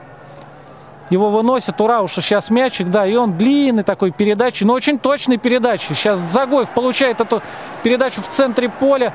его 1.10 1.30
выносят. 1.30 1.80
У 1.82 1.88
Рауша 1.88 2.22
сейчас 2.22 2.50
мячик, 2.50 2.90
да, 2.90 3.06
и 3.06 3.16
он 3.16 3.38
длинный 3.38 3.84
такой 3.84 4.12
передачи, 4.12 4.64
но 4.64 4.74
очень 4.74 5.00
точной 5.00 5.38
передачи. 5.38 5.94
Сейчас 5.94 6.20
Загоев 6.20 6.70
получает 6.70 7.20
эту 7.20 7.42
передачу 7.84 8.22
в 8.22 8.28
центре 8.28 8.70
поля 8.70 9.14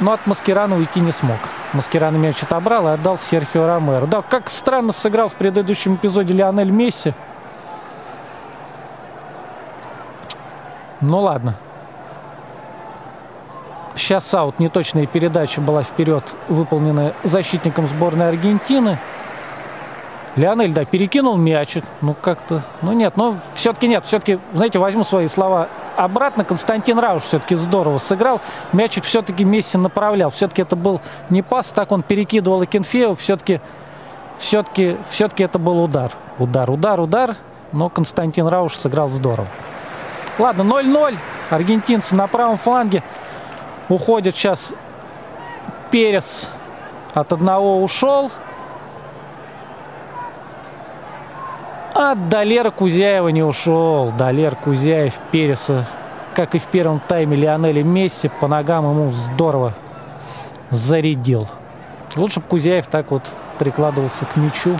но 0.00 0.12
от 0.12 0.26
Маскерана 0.26 0.76
уйти 0.76 1.00
не 1.00 1.12
смог. 1.12 1.38
Маскерана 1.72 2.16
мяч 2.16 2.42
отобрал 2.42 2.88
и 2.88 2.90
отдал 2.90 3.18
Серхио 3.18 3.66
Ромеро. 3.66 4.06
Да, 4.06 4.22
как 4.22 4.50
странно 4.50 4.92
сыграл 4.92 5.28
в 5.28 5.34
предыдущем 5.34 5.94
эпизоде 5.94 6.34
Лионель 6.34 6.70
Месси. 6.70 7.14
Ну 11.00 11.20
ладно. 11.20 11.56
Сейчас 13.94 14.32
аут, 14.32 14.58
неточная 14.58 15.06
передача 15.06 15.60
была 15.60 15.82
вперед, 15.82 16.24
выполненная 16.48 17.14
защитником 17.24 17.86
сборной 17.88 18.28
Аргентины. 18.28 18.98
Леонель, 20.34 20.72
да, 20.72 20.84
перекинул 20.86 21.36
мячик. 21.36 21.84
Ну, 22.00 22.14
как-то... 22.14 22.62
Ну, 22.80 22.92
нет, 22.92 23.16
но 23.16 23.36
все-таки 23.54 23.86
нет. 23.86 24.06
Все-таки, 24.06 24.38
знаете, 24.54 24.78
возьму 24.78 25.04
свои 25.04 25.28
слова 25.28 25.68
обратно. 25.96 26.44
Константин 26.44 26.98
Рауш 26.98 27.22
все-таки 27.22 27.54
здорово 27.54 27.98
сыграл. 27.98 28.40
Мячик 28.72 29.04
все-таки 29.04 29.44
Месси 29.44 29.78
направлял. 29.78 30.30
Все-таки 30.30 30.62
это 30.62 30.76
был 30.76 31.00
не 31.30 31.42
пас, 31.42 31.72
так 31.72 31.92
он 31.92 32.02
перекидывал 32.02 32.62
и 32.62 32.66
Кенфеев. 32.66 33.18
Все-таки 33.18 33.60
все-таки 34.38 34.96
все-таки 35.08 35.44
это 35.44 35.58
был 35.58 35.82
удар. 35.82 36.12
Удар, 36.38 36.70
удар, 36.70 37.00
удар. 37.00 37.36
Но 37.72 37.88
Константин 37.88 38.46
Рауш 38.46 38.76
сыграл 38.76 39.08
здорово. 39.08 39.48
Ладно, 40.38 40.62
0-0. 40.62 41.16
Аргентинцы 41.50 42.14
на 42.14 42.26
правом 42.26 42.56
фланге. 42.56 43.02
Уходит 43.88 44.34
сейчас 44.34 44.72
Перес. 45.90 46.48
От 47.14 47.32
одного 47.32 47.82
ушел. 47.82 48.30
А 51.94 52.14
Далер 52.14 52.70
Кузяева 52.70 53.28
не 53.28 53.42
ушел. 53.42 54.12
Далер 54.12 54.56
Кузяев 54.56 55.14
Переса, 55.30 55.86
как 56.34 56.54
и 56.54 56.58
в 56.58 56.64
первом 56.68 57.00
тайме 57.00 57.36
Лионеля 57.36 57.82
Месси, 57.82 58.28
по 58.28 58.48
ногам 58.48 58.90
ему 58.90 59.10
здорово 59.10 59.74
зарядил. 60.70 61.48
Лучше 62.16 62.40
бы 62.40 62.46
Кузяев 62.46 62.86
так 62.86 63.10
вот 63.10 63.30
прикладывался 63.58 64.24
к 64.24 64.36
мячу 64.36 64.74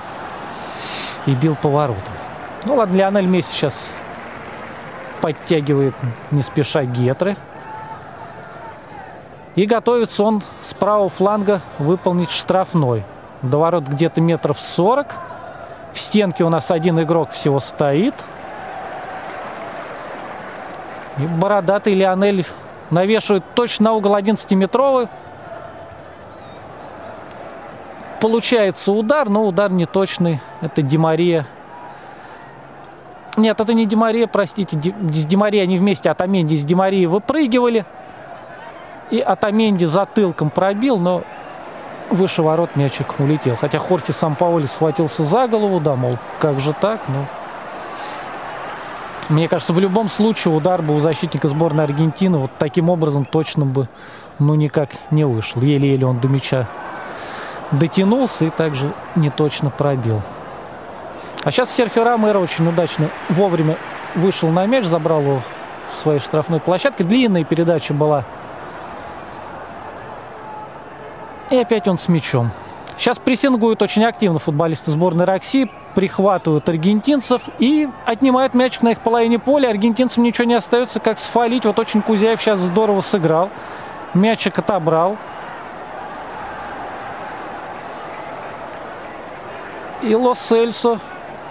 и 1.27 1.33
бил 1.33 1.55
поворотом. 1.55 2.15
Ну 2.65 2.77
ладно, 2.77 2.97
Лионель 2.97 3.27
Месси 3.27 3.53
сейчас 3.53 3.87
подтягивает 5.21 5.95
не 6.31 6.43
спеша 6.43 6.85
гетры. 6.85 7.37
И 9.55 9.67
готовится 9.67 10.23
он 10.23 10.43
с 10.63 10.73
правого 10.73 11.11
фланга 11.11 11.61
выполнить 11.79 12.31
штрафной. 12.31 13.05
До 13.43 13.59
ворот 13.59 13.85
где-то 13.85 14.23
метров 14.23 14.59
40. 14.59 15.15
В 15.93 15.99
стенке 16.01 16.45
у 16.45 16.49
нас 16.49 16.71
один 16.71 17.01
игрок 17.01 17.31
всего 17.31 17.61
стоит. 17.61 18.15
И 21.19 21.23
бородатый 21.23 21.95
Лионель 21.95 22.47
навешивает 22.91 23.45
точно 23.55 23.87
на 23.87 23.93
угол 23.95 24.17
11-метровый. 24.17 25.09
Получается 28.21 28.93
удар, 28.93 29.29
но 29.29 29.47
удар 29.47 29.71
не 29.71 29.85
точный. 29.85 30.41
Это 30.61 30.81
Димария. 30.81 31.47
Нет, 33.37 33.61
это 33.61 33.75
не 33.75 33.87
Димария, 33.87 34.27
простите. 34.27 34.77
С 34.77 35.25
Димарией 35.25 35.63
они 35.63 35.77
вместе 35.77 36.11
от 36.11 36.21
Аменди 36.21 36.55
с 36.57 36.65
Димарией 36.65 37.07
выпрыгивали. 37.07 37.85
И 39.11 39.21
от 39.21 39.45
Аменди 39.45 39.85
затылком 39.85 40.51
пробил, 40.51 40.99
но 40.99 41.23
выше 42.13 42.43
ворот 42.43 42.77
мячик 42.77 43.19
улетел. 43.19 43.57
Хотя 43.57 43.79
Хорти 43.79 44.13
сам 44.13 44.35
Паули 44.35 44.67
схватился 44.67 45.25
за 45.25 45.49
голову, 45.49 45.81
да, 45.81 45.97
мол, 45.97 46.19
как 46.39 46.61
же 46.61 46.73
так, 46.73 47.01
но... 47.09 47.27
Мне 49.29 49.49
кажется, 49.49 49.73
в 49.73 49.79
любом 49.79 50.09
случае 50.09 50.55
удар 50.55 50.83
бы 50.83 50.95
у 50.95 51.01
защитника 51.01 51.49
сборной 51.49 51.85
Аргентины 51.85 52.39
вот 52.39 52.51
таким 52.59 52.91
образом 52.91 53.25
точно 53.25 53.65
бы, 53.65 53.89
ну, 54.39 54.55
никак 54.55 54.91
не 55.11 55.25
вышел. 55.25 55.63
Еле-еле 55.63 56.07
он 56.07 56.19
до 56.19 56.29
мяча 56.29 56.69
дотянулся 57.73 58.45
и 58.45 58.51
также 58.51 58.93
не 59.17 59.31
точно 59.31 59.71
пробил. 59.71 60.23
А 61.43 61.51
сейчас 61.51 61.73
Серхио 61.73 62.05
Ромеро 62.05 62.39
очень 62.39 62.69
удачно 62.69 63.09
вовремя 63.29 63.77
вышел 64.15 64.51
на 64.51 64.67
мяч, 64.67 64.85
забрал 64.85 65.23
его 65.23 65.41
в 65.91 65.97
своей 65.97 66.21
штрафной 66.21 66.61
площадке. 66.61 67.03
Длинная 67.03 67.45
передача 67.45 67.95
была 67.95 68.25
И 71.53 71.57
опять 71.57 71.87
он 71.87 71.99
с 71.99 72.09
мячом. 72.09 72.51
Сейчас 72.97 73.19
прессингуют 73.19 73.83
очень 73.83 74.05
активно 74.05 74.39
футболисты 74.39 74.91
сборной 74.91 75.27
России, 75.27 75.71
прихватывают 75.95 76.67
аргентинцев 76.67 77.43
и 77.59 77.91
отнимают 78.07 78.55
мячик 78.55 78.81
на 78.81 78.93
их 78.93 79.01
половине 79.01 79.39
поля. 79.39 79.69
Аргентинцам 79.69 80.23
ничего 80.23 80.45
не 80.47 80.55
остается, 80.55 80.99
как 80.99 81.19
сфалить. 81.19 81.67
Вот 81.67 81.79
очень 81.79 82.01
Кузяев 82.01 82.41
сейчас 82.41 82.59
здорово 82.59 83.03
сыграл. 83.03 83.51
Мячик 84.15 84.59
отобрал. 84.59 85.19
И 90.01 90.15
Лос 90.15 90.51
Эльсо, 90.51 91.01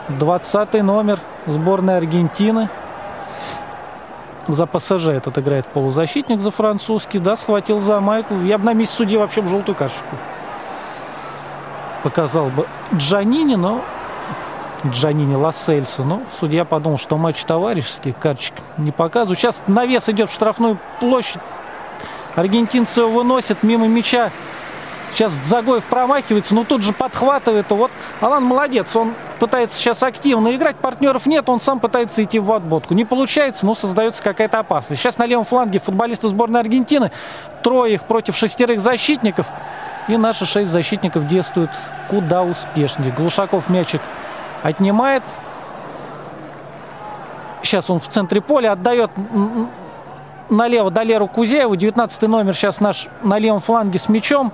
20 0.09 0.81
номер 0.81 1.19
сборной 1.45 1.97
Аргентины– 1.97 2.69
за 4.47 4.65
ПСЖ 4.65 5.07
этот 5.07 5.37
играет 5.37 5.65
полузащитник 5.67 6.39
за 6.39 6.51
французский, 6.51 7.19
да, 7.19 7.35
схватил 7.35 7.79
за 7.79 7.99
майку. 7.99 8.35
Я 8.41 8.57
бы 8.57 8.65
на 8.65 8.73
месте 8.73 8.95
судьи 8.95 9.17
вообще 9.17 9.41
в 9.41 9.47
желтую 9.47 9.75
карточку 9.75 10.15
показал 12.03 12.47
бы 12.47 12.67
Джанини, 12.93 13.55
но 13.55 13.83
Джанини 14.85 15.35
Лассельсу. 15.35 16.03
Но 16.03 16.23
судья 16.39 16.65
подумал, 16.65 16.97
что 16.97 17.17
матч 17.17 17.43
товарищеский, 17.43 18.13
карточек 18.13 18.55
не 18.77 18.91
показывают. 18.91 19.39
Сейчас 19.39 19.61
навес 19.67 20.09
идет 20.09 20.29
в 20.29 20.33
штрафную 20.33 20.77
площадь. 20.99 21.41
Аргентинцы 22.35 23.01
его 23.01 23.09
выносят 23.09 23.63
мимо 23.63 23.87
мяча. 23.87 24.31
Сейчас 25.13 25.33
Загоев 25.45 25.83
промахивается, 25.83 26.55
но 26.55 26.63
тут 26.63 26.83
же 26.83 26.93
подхватывает. 26.93 27.69
Вот 27.69 27.91
Алан 28.21 28.43
молодец, 28.43 28.95
он 28.95 29.13
пытается 29.39 29.77
сейчас 29.77 30.03
активно 30.03 30.55
играть, 30.55 30.77
партнеров 30.77 31.25
нет, 31.25 31.49
он 31.49 31.59
сам 31.59 31.79
пытается 31.79 32.23
идти 32.23 32.39
в 32.39 32.51
отботку. 32.51 32.93
Не 32.93 33.05
получается, 33.05 33.65
но 33.65 33.75
создается 33.75 34.23
какая-то 34.23 34.59
опасность. 34.59 35.01
Сейчас 35.01 35.17
на 35.17 35.25
левом 35.25 35.45
фланге 35.45 35.79
футболисты 35.79 36.27
сборной 36.29 36.61
Аргентины, 36.61 37.11
трое 37.61 37.95
их 37.95 38.03
против 38.05 38.37
шестерых 38.37 38.79
защитников. 38.79 39.47
И 40.07 40.17
наши 40.17 40.45
шесть 40.45 40.71
защитников 40.71 41.27
действуют 41.27 41.71
куда 42.09 42.43
успешнее. 42.43 43.11
Глушаков 43.11 43.69
мячик 43.69 44.01
отнимает. 44.63 45.23
Сейчас 47.61 47.89
он 47.89 47.99
в 47.99 48.07
центре 48.07 48.41
поля 48.41 48.71
отдает 48.71 49.11
налево 50.49 50.89
Далеру 50.89 51.27
Кузееву. 51.27 51.75
19 51.75 52.21
номер 52.23 52.55
сейчас 52.55 52.79
наш 52.79 53.07
на 53.21 53.37
левом 53.37 53.59
фланге 53.59 53.99
с 53.99 54.09
мячом. 54.09 54.51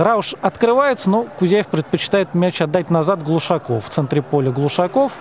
Рауш 0.00 0.34
открывается, 0.40 1.10
но 1.10 1.24
Кузяев 1.24 1.66
предпочитает 1.66 2.32
мяч 2.32 2.62
отдать 2.62 2.88
назад 2.88 3.22
Глушаков. 3.22 3.84
В 3.84 3.90
центре 3.90 4.22
поля 4.22 4.50
Глушаков. 4.50 5.12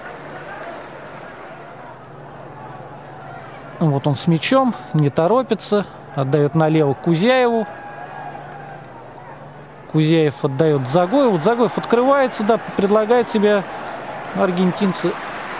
Вот 3.79 4.07
он 4.07 4.15
с 4.15 4.25
мячом, 4.27 4.73
не 4.93 5.09
торопится. 5.09 5.85
Отдает 6.15 6.55
налево 6.55 6.93
Кузяеву. 6.93 7.67
Кузяев 9.91 10.45
отдает 10.45 10.87
Загоеву. 10.87 11.39
Загоев 11.39 11.77
открывается, 11.77 12.45
да, 12.45 12.57
предлагает 12.77 13.27
себя. 13.27 13.65
Аргентинцы 14.35 15.11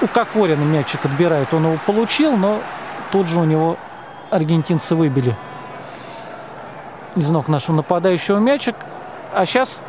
у 0.02 0.08
Кокорина 0.08 0.64
мячик 0.64 1.04
отбирают. 1.04 1.54
Он 1.54 1.66
его 1.66 1.78
получил, 1.86 2.38
но 2.38 2.60
тут 3.12 3.28
же 3.28 3.41
у 3.41 3.44
него 3.44 3.76
аргентинцы 4.30 4.96
выбили 4.96 5.36
из 7.18 7.30
ног 7.30 7.50
нашего 7.50 7.76
нападающего 7.76 8.38
мячик. 8.38 8.76
А 9.34 9.45
сейчас 9.45 9.84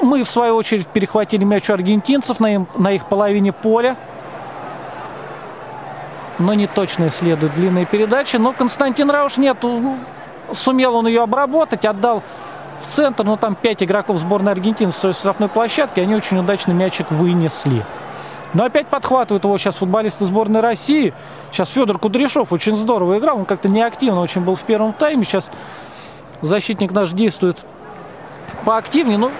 мы, 0.00 0.24
в 0.24 0.28
свою 0.28 0.56
очередь, 0.56 0.86
перехватили 0.86 1.44
мяч 1.44 1.70
у 1.70 1.72
аргентинцев 1.72 2.40
на, 2.40 2.54
им, 2.54 2.66
на 2.74 2.92
их 2.92 3.06
половине 3.06 3.52
поля. 3.52 3.96
Но 6.38 6.54
не 6.54 6.66
точно 6.66 7.08
исследует 7.08 7.54
длинные 7.54 7.86
передачи. 7.86 8.36
Но 8.36 8.52
Константин 8.52 9.10
Рауш 9.10 9.36
нет. 9.36 9.58
Сумел 10.52 10.96
он 10.96 11.06
ее 11.06 11.22
обработать, 11.22 11.84
отдал 11.84 12.22
в 12.80 12.86
центр. 12.86 13.24
Но 13.24 13.36
там 13.36 13.54
пять 13.54 13.82
игроков 13.82 14.18
сборной 14.18 14.52
Аргентины 14.52 14.92
с 14.92 14.96
своей 14.96 15.14
штрафной 15.14 15.48
площадки. 15.48 16.00
Они 16.00 16.14
очень 16.14 16.38
удачно 16.38 16.72
мячик 16.72 17.10
вынесли. 17.10 17.84
Но 18.54 18.64
опять 18.64 18.88
подхватывают 18.88 19.44
его 19.44 19.56
сейчас 19.56 19.76
футболисты 19.76 20.24
сборной 20.24 20.60
России. 20.60 21.14
Сейчас 21.50 21.70
Федор 21.70 21.98
Кудряшов 21.98 22.52
очень 22.52 22.76
здорово 22.76 23.18
играл. 23.18 23.38
Он 23.38 23.44
как-то 23.44 23.68
неактивно 23.68 24.20
очень 24.20 24.42
был 24.42 24.56
в 24.56 24.62
первом 24.62 24.92
тайме. 24.92 25.24
Сейчас 25.24 25.50
защитник 26.42 26.92
наш 26.92 27.12
действует 27.12 27.64
поактивнее. 28.64 29.18
Ну, 29.18 29.30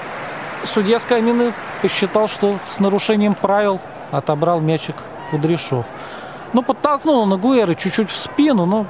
судья 0.64 1.00
Скамины 1.00 1.52
посчитал, 1.80 2.28
что 2.28 2.58
с 2.68 2.78
нарушением 2.78 3.34
правил 3.34 3.80
отобрал 4.10 4.60
мячик 4.60 4.96
Кудряшов. 5.30 5.86
Ну, 6.52 6.62
подтолкнул 6.62 7.20
он 7.20 7.32
Агуэра 7.32 7.74
чуть-чуть 7.74 8.10
в 8.10 8.16
спину, 8.16 8.66
но... 8.66 8.86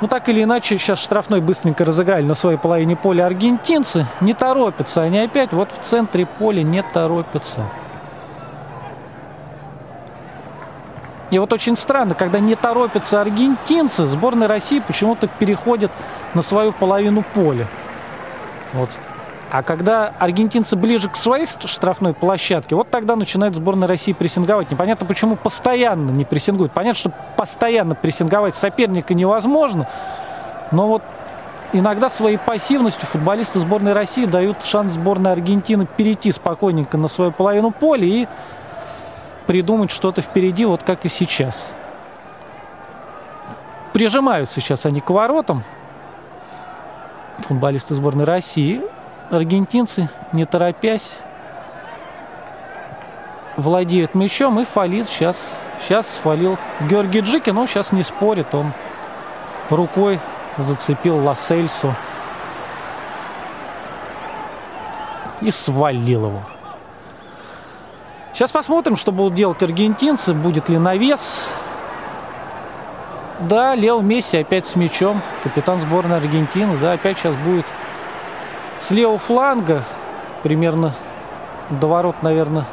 Ну, 0.00 0.06
так 0.06 0.28
или 0.28 0.44
иначе, 0.44 0.78
сейчас 0.78 1.00
штрафной 1.00 1.40
быстренько 1.40 1.84
разыграли 1.84 2.22
на 2.22 2.34
своей 2.34 2.56
половине 2.56 2.94
поля 2.94 3.26
аргентинцы. 3.26 4.06
Не 4.20 4.32
торопятся 4.32 5.02
они 5.02 5.18
опять. 5.18 5.52
Вот 5.52 5.72
в 5.72 5.78
центре 5.82 6.24
поля 6.24 6.62
не 6.62 6.82
торопятся. 6.84 7.68
И 11.30 11.38
вот 11.38 11.52
очень 11.52 11.76
странно, 11.76 12.14
когда 12.14 12.40
не 12.40 12.54
торопятся 12.54 13.20
аргентинцы, 13.20 14.06
сборная 14.06 14.48
России 14.48 14.80
почему-то 14.80 15.26
переходит 15.26 15.90
на 16.34 16.42
свою 16.42 16.72
половину 16.72 17.22
поля. 17.34 17.66
Вот. 18.72 18.90
А 19.50 19.62
когда 19.62 20.12
аргентинцы 20.18 20.76
ближе 20.76 21.08
к 21.08 21.16
своей 21.16 21.46
штрафной 21.46 22.12
площадке, 22.12 22.74
вот 22.74 22.90
тогда 22.90 23.16
начинает 23.16 23.54
сборная 23.54 23.88
России 23.88 24.12
прессинговать. 24.12 24.70
Непонятно, 24.70 25.06
почему 25.06 25.36
постоянно 25.36 26.10
не 26.10 26.24
прессингует. 26.24 26.72
Понятно, 26.72 26.98
что 26.98 27.12
постоянно 27.36 27.94
прессинговать 27.94 28.54
соперника 28.54 29.14
невозможно. 29.14 29.88
Но 30.70 30.86
вот 30.86 31.02
иногда 31.72 32.10
своей 32.10 32.36
пассивностью 32.36 33.06
футболисты 33.06 33.58
сборной 33.58 33.94
России 33.94 34.26
дают 34.26 34.64
шанс 34.64 34.92
сборной 34.92 35.32
Аргентины 35.32 35.86
перейти 35.86 36.30
спокойненько 36.30 36.98
на 36.98 37.08
свою 37.08 37.32
половину 37.32 37.70
поля 37.70 38.04
и 38.04 38.26
придумать 39.48 39.90
что-то 39.90 40.20
впереди, 40.20 40.66
вот 40.66 40.84
как 40.84 41.06
и 41.06 41.08
сейчас. 41.08 41.72
Прижимаются 43.94 44.60
сейчас 44.60 44.84
они 44.84 45.00
к 45.00 45.08
воротам. 45.08 45.64
Футболисты 47.38 47.94
сборной 47.94 48.26
России. 48.26 48.82
Аргентинцы, 49.30 50.10
не 50.32 50.44
торопясь, 50.44 51.12
владеют 53.56 54.14
мячом 54.14 54.60
и 54.60 54.64
фалит 54.64 55.08
сейчас. 55.08 55.38
Сейчас 55.80 56.06
фалил 56.22 56.58
Георгий 56.82 57.20
Джики, 57.20 57.48
но 57.48 57.66
сейчас 57.66 57.90
не 57.90 58.02
спорит. 58.02 58.54
Он 58.54 58.74
рукой 59.70 60.20
зацепил 60.58 61.24
Лассельсу 61.24 61.94
и 65.40 65.50
свалил 65.50 66.26
его. 66.26 66.57
Сейчас 68.38 68.52
посмотрим, 68.52 68.94
что 68.94 69.10
будут 69.10 69.34
делать 69.34 69.60
аргентинцы. 69.64 70.32
Будет 70.32 70.68
ли 70.68 70.78
навес. 70.78 71.42
Да, 73.40 73.74
Лео 73.74 74.00
Месси 74.00 74.36
опять 74.36 74.64
с 74.64 74.76
мячом. 74.76 75.22
Капитан 75.42 75.80
сборной 75.80 76.18
Аргентины. 76.18 76.76
Да, 76.76 76.92
опять 76.92 77.18
сейчас 77.18 77.34
будет 77.34 77.66
с 78.78 78.92
левого 78.92 79.18
фланга. 79.18 79.82
Примерно 80.44 80.94
до 81.68 81.88
ворот, 81.88 82.22
наверное, 82.22 82.66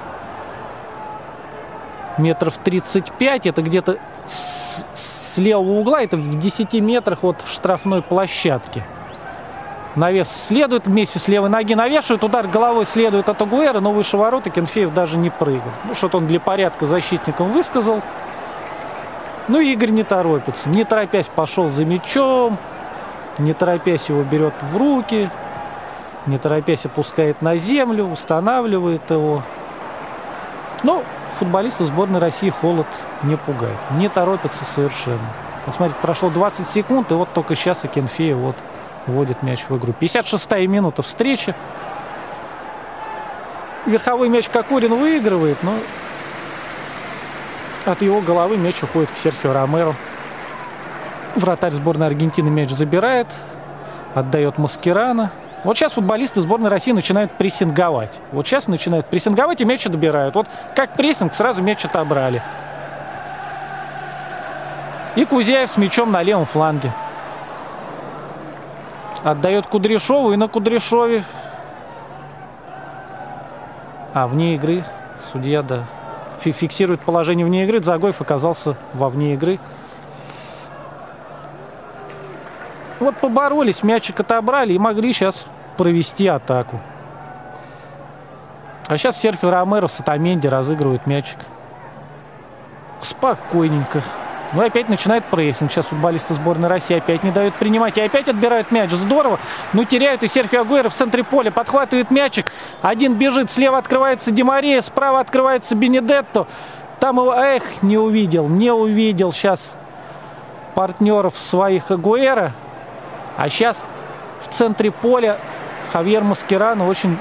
метров 2.20 2.58
35. 2.58 3.48
Это 3.48 3.64
где-то 3.64 3.98
с, 4.28 4.86
с 4.94 5.38
левого 5.40 5.80
угла. 5.80 6.04
Это 6.04 6.16
в 6.16 6.40
10 6.40 6.76
метрах 6.76 7.24
от 7.24 7.44
штрафной 7.48 8.04
площадки. 8.04 8.84
Навес 9.96 10.30
следует, 10.30 10.88
вместе 10.88 11.20
с 11.20 11.28
левой 11.30 11.50
ноги 11.50 11.74
навешивает, 11.74 12.24
удар 12.24 12.48
головой 12.48 12.86
следует 12.86 13.30
от 13.30 13.42
Агуэра, 13.42 13.80
но 13.80 13.92
выше 13.92 14.18
ворота 14.18 14.50
Кенфеев 14.50 14.94
даже 14.94 15.18
не 15.18 15.30
прыгал. 15.30 15.72
Ну, 15.86 15.94
что-то 15.94 16.18
он 16.18 16.28
для 16.28 16.42
порядка 16.42 16.86
защитникам 16.86 17.52
высказал. 17.52 18.02
Ну, 19.48 19.60
Игорь 19.60 19.92
не 19.92 20.04
торопится. 20.04 20.70
Не 20.70 20.84
торопясь 20.84 21.28
пошел 21.28 21.70
за 21.70 21.86
мячом, 21.86 22.58
не 23.38 23.54
торопясь 23.54 24.10
его 24.10 24.24
берет 24.24 24.54
в 24.62 24.76
руки, 24.76 25.30
не 26.26 26.38
торопясь 26.38 26.86
опускает 26.86 27.42
на 27.42 27.56
землю, 27.56 28.06
устанавливает 28.06 29.10
его. 29.10 29.44
Ну, 30.84 31.04
футболистов 31.40 31.88
сборной 31.88 32.20
России 32.20 32.50
холод 32.50 32.88
не 33.24 33.38
пугает. 33.38 33.78
Не 33.92 34.10
торопится 34.10 34.66
совершенно. 34.66 35.30
Вот 35.66 35.76
смотрите, 35.76 36.00
прошло 36.02 36.30
20 36.30 36.68
секунд, 36.68 37.12
и 37.12 37.16
вот 37.16 37.30
только 37.34 37.56
сейчас 37.56 37.86
Акинфеев 37.86 38.36
вот 38.36 38.56
вводит 39.08 39.44
мяч 39.44 39.66
в 39.68 39.78
игру. 39.78 39.94
56-я 40.00 40.68
минута 40.68 41.02
встречи. 41.02 41.56
Верховой 43.86 44.30
мяч 44.30 44.50
Кокорин 44.50 44.96
выигрывает, 44.96 45.58
но 45.62 45.74
от 47.86 48.02
его 48.02 48.20
головы 48.20 48.58
мяч 48.58 48.82
уходит 48.82 49.12
к 49.12 49.16
Серхио 49.16 49.54
Ромеро. 49.54 49.94
Вратарь 51.36 51.72
сборной 51.72 52.08
Аргентины 52.08 52.50
мяч 52.50 52.70
забирает, 52.70 53.28
отдает 54.16 54.58
Маскирана. 54.58 55.32
Вот 55.64 55.78
сейчас 55.78 55.94
футболисты 55.94 56.42
сборной 56.42 56.70
России 56.70 56.92
начинают 56.92 57.38
прессинговать. 57.38 58.20
Вот 58.32 58.48
сейчас 58.48 58.68
начинают 58.68 59.08
прессинговать 59.08 59.62
и 59.62 59.66
мяч 59.66 59.84
добирают. 59.84 60.36
Вот 60.36 60.48
как 60.76 60.96
прессинг, 60.96 61.34
сразу 61.34 61.62
мяч 61.62 61.84
отобрали. 61.86 62.42
И 65.16 65.26
Кузяев 65.26 65.70
с 65.70 65.78
мячом 65.78 66.12
на 66.12 66.24
левом 66.24 66.46
фланге. 66.46 66.92
Отдает 69.26 69.66
Кудряшову 69.66 70.34
и 70.34 70.36
на 70.36 70.48
Кудряшове. 70.48 71.24
А, 74.14 74.28
вне 74.28 74.54
игры. 74.54 74.86
Судья, 75.32 75.64
да, 75.64 75.86
фиксирует 76.38 77.02
положение 77.02 77.44
вне 77.44 77.64
игры. 77.64 77.84
Загоев 77.84 78.22
оказался 78.22 78.78
во 78.94 79.10
вне 79.10 79.34
игры. 79.34 79.60
Вот 83.00 83.18
поборолись, 83.18 83.82
мячик 83.82 84.20
отобрали 84.20 84.74
и 84.74 84.78
могли 84.78 85.12
сейчас 85.12 85.48
провести 85.76 86.28
атаку. 86.28 86.80
А 88.88 88.96
сейчас 88.96 89.20
Серхио 89.20 89.50
Ромеро 89.50 89.88
с 89.88 90.00
Атаменди 90.00 90.46
разыгрывает 90.46 91.08
мячик. 91.08 91.40
Спокойненько. 93.00 94.04
Ну 94.54 94.64
и 94.64 94.68
опять 94.68 94.90
начинает 94.90 95.26
прессинг. 95.26 95.72
Сейчас 95.72 95.88
футболисты 95.88 96.34
сборной 96.34 96.70
России 96.70 96.98
опять 96.98 97.24
не 97.24 97.32
дают 97.32 97.56
принимать. 97.56 97.98
И 97.98 98.02
опять 98.02 98.28
отбирают 98.28 98.72
мяч. 98.72 98.92
Здорово. 98.92 99.40
Ну 99.74 99.84
теряют 99.84 100.24
и 100.24 100.28
Серхио 100.28 100.62
Агуэро 100.62 100.90
в 100.90 100.94
центре 100.94 101.24
поля. 101.24 101.52
Подхватывает 101.52 102.12
мячик. 102.12 102.52
Один 102.82 103.16
бежит. 103.16 103.52
Слева 103.52 103.78
открывается 103.78 104.32
Демария. 104.32 104.82
Справа 104.82 105.20
открывается 105.20 105.76
Бенедетто. 105.76 106.48
Там 107.00 107.18
его, 107.18 107.34
эх, 107.34 107.82
не 107.82 107.98
увидел. 107.98 108.48
Не 108.48 108.72
увидел 108.72 109.34
сейчас 109.34 109.76
партнеров 110.76 111.38
своих 111.38 111.92
Агуэра. 111.92 112.54
А 113.38 113.50
сейчас 113.50 113.86
в 114.40 114.48
центре 114.54 114.92
поля 114.92 115.40
Хавьер 115.92 116.24
Маскерано 116.24 116.88
очень 116.88 117.18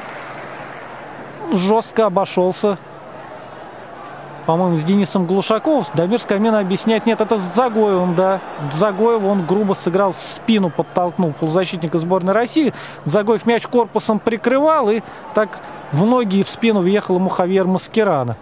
жестко 1.53 2.07
обошелся 2.07 2.79
по-моему, 4.47 4.77
с 4.77 4.83
Денисом 4.83 5.27
Глушаковым. 5.27 5.85
Дамир 5.95 6.21
Скамена 6.21 6.61
объясняет, 6.61 7.07
нет, 7.07 7.21
это 7.21 7.39
с 7.39 7.55
Загоевым, 7.55 8.15
да. 8.15 8.41
Загоев 8.71 9.23
он 9.23 9.47
грубо 9.47 9.75
сыграл 9.75 10.13
в 10.13 10.23
спину, 10.23 10.71
подтолкнул 10.71 11.33
полузащитника 11.33 11.99
сборной 11.99 12.33
России. 12.33 12.73
Загоев 13.05 13.47
мяч 13.47 13.67
корпусом 13.67 14.19
прикрывал, 14.19 14.91
и 14.91 15.03
так 15.35 15.61
в 15.93 16.05
ноги 16.05 16.41
и 16.41 16.43
в 16.43 16.49
спину 16.49 16.81
въехал 16.81 17.17
ему 17.17 17.29
Хавьер 17.29 17.67
Маскерана. 17.67 18.37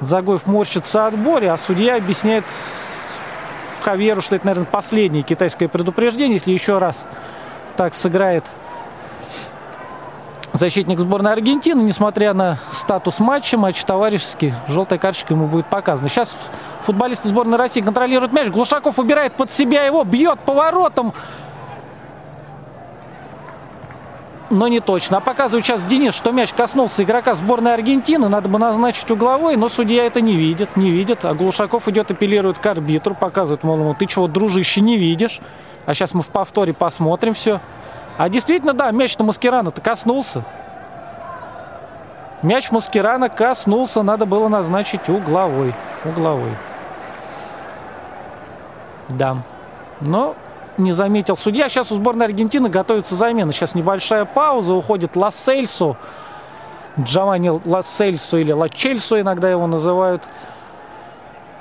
Загоев 0.00 0.46
морщится 0.46 1.06
от 1.06 1.18
боли, 1.18 1.46
а 1.46 1.56
судья 1.56 1.96
объясняет 1.96 2.44
Хавьеру, 3.82 4.20
что 4.20 4.36
это, 4.36 4.46
наверное, 4.46 4.66
последнее 4.66 5.22
китайское 5.22 5.68
предупреждение, 5.68 6.34
если 6.34 6.52
еще 6.52 6.78
раз 6.78 7.06
так 7.76 7.94
сыграет 7.94 8.44
защитник 10.52 10.98
сборной 10.98 11.32
Аргентины, 11.32 11.82
несмотря 11.82 12.34
на 12.34 12.58
статус 12.72 13.20
матча, 13.20 13.58
матч 13.58 13.82
товарищеский, 13.84 14.54
желтая 14.66 14.98
карточка 14.98 15.34
ему 15.34 15.46
будет 15.46 15.66
показана. 15.66 16.08
Сейчас 16.08 16.34
футболисты 16.82 17.28
сборной 17.28 17.58
России 17.58 17.80
контролируют 17.80 18.32
мяч. 18.32 18.48
Глушаков 18.48 18.98
убирает 18.98 19.34
под 19.34 19.52
себя 19.52 19.84
его, 19.84 20.04
бьет 20.04 20.40
поворотом. 20.40 21.12
Но 24.50 24.66
не 24.66 24.80
точно. 24.80 25.18
А 25.18 25.20
показывает 25.20 25.64
сейчас 25.64 25.84
Денис, 25.84 26.14
что 26.14 26.32
мяч 26.32 26.54
коснулся 26.54 27.02
игрока 27.02 27.34
сборной 27.34 27.74
Аргентины. 27.74 28.28
Надо 28.28 28.48
бы 28.48 28.58
назначить 28.58 29.10
угловой, 29.10 29.56
но 29.56 29.68
судья 29.68 30.04
это 30.04 30.22
не 30.22 30.36
видит, 30.36 30.74
не 30.76 30.90
видит. 30.90 31.26
А 31.26 31.34
Глушаков 31.34 31.86
идет, 31.88 32.10
апеллирует 32.10 32.58
к 32.58 32.64
арбитру, 32.64 33.14
показывает, 33.14 33.62
мол, 33.62 33.78
ему, 33.78 33.94
ты 33.94 34.06
чего, 34.06 34.26
дружище, 34.26 34.80
не 34.80 34.96
видишь? 34.96 35.40
А 35.84 35.92
сейчас 35.92 36.14
мы 36.14 36.22
в 36.22 36.28
повторе 36.28 36.72
посмотрим 36.72 37.34
все. 37.34 37.60
А 38.18 38.28
действительно, 38.28 38.74
да, 38.74 38.90
мяч-то 38.90 39.22
Маскирана-то 39.22 39.80
коснулся. 39.80 40.44
Мяч 42.42 42.70
Маскирана 42.72 43.28
коснулся, 43.28 44.02
надо 44.02 44.26
было 44.26 44.48
назначить 44.48 45.08
угловой. 45.08 45.72
Угловой. 46.04 46.50
Да. 49.10 49.38
Но 50.00 50.34
не 50.78 50.90
заметил 50.90 51.36
судья. 51.36 51.68
Сейчас 51.68 51.92
у 51.92 51.94
сборной 51.94 52.26
Аргентины 52.26 52.68
готовится 52.68 53.14
замена. 53.14 53.52
Сейчас 53.52 53.74
небольшая 53.74 54.24
пауза. 54.24 54.74
Уходит 54.74 55.16
Лассельсо. 55.16 55.96
Джованни 57.00 57.50
Лассельсо 57.64 58.38
или 58.38 58.50
Лачельсо 58.50 59.20
иногда 59.20 59.48
его 59.48 59.66
называют. 59.68 60.24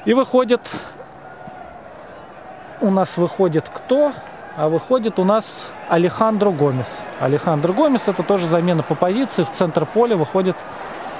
И 0.05 0.13
выходит... 0.13 0.61
У 2.81 2.91
нас 2.91 3.17
выходит 3.17 3.69
кто? 3.69 4.11
Выходит 4.57 5.19
у 5.19 5.23
нас 5.23 5.71
Алехандро 5.87 6.49
Гомес. 6.49 7.01
Алехандро 7.19 7.73
Гомес 7.73 8.07
это 8.07 8.23
тоже 8.23 8.47
замена 8.47 8.81
по 8.81 8.95
позиции. 8.95 9.43
В 9.43 9.51
центр 9.51 9.85
поля 9.85 10.17
выходит 10.17 10.57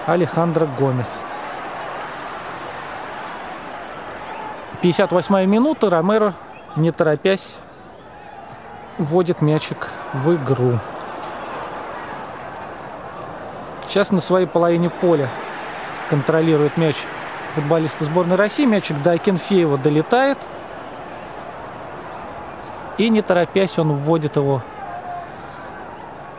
Алехандро 0.08 0.66
Гомес. 0.66 1.22
58 4.82 5.46
минута. 5.46 5.92
Ромеро, 5.92 6.34
не 6.76 6.92
торопясь, 6.92 7.58
вводит 8.98 9.44
мячик 9.44 9.90
в 10.14 10.34
игру. 10.36 10.80
Сейчас 13.88 14.10
на 14.10 14.20
своей 14.20 14.48
половине 14.48 14.90
поля 14.90 15.30
контролирует 16.10 16.76
мяч 16.76 16.96
футболисты 17.54 18.04
сборной 18.06 18.36
России. 18.36 18.66
Мячик 18.66 19.00
до 19.04 19.12
Акинфеева 19.12 19.78
долетает– 19.78 20.40
и 22.98 23.10
не 23.10 23.22
торопясь 23.22 23.78
он 23.80 23.94
вводит 23.94 24.36
его 24.36 24.62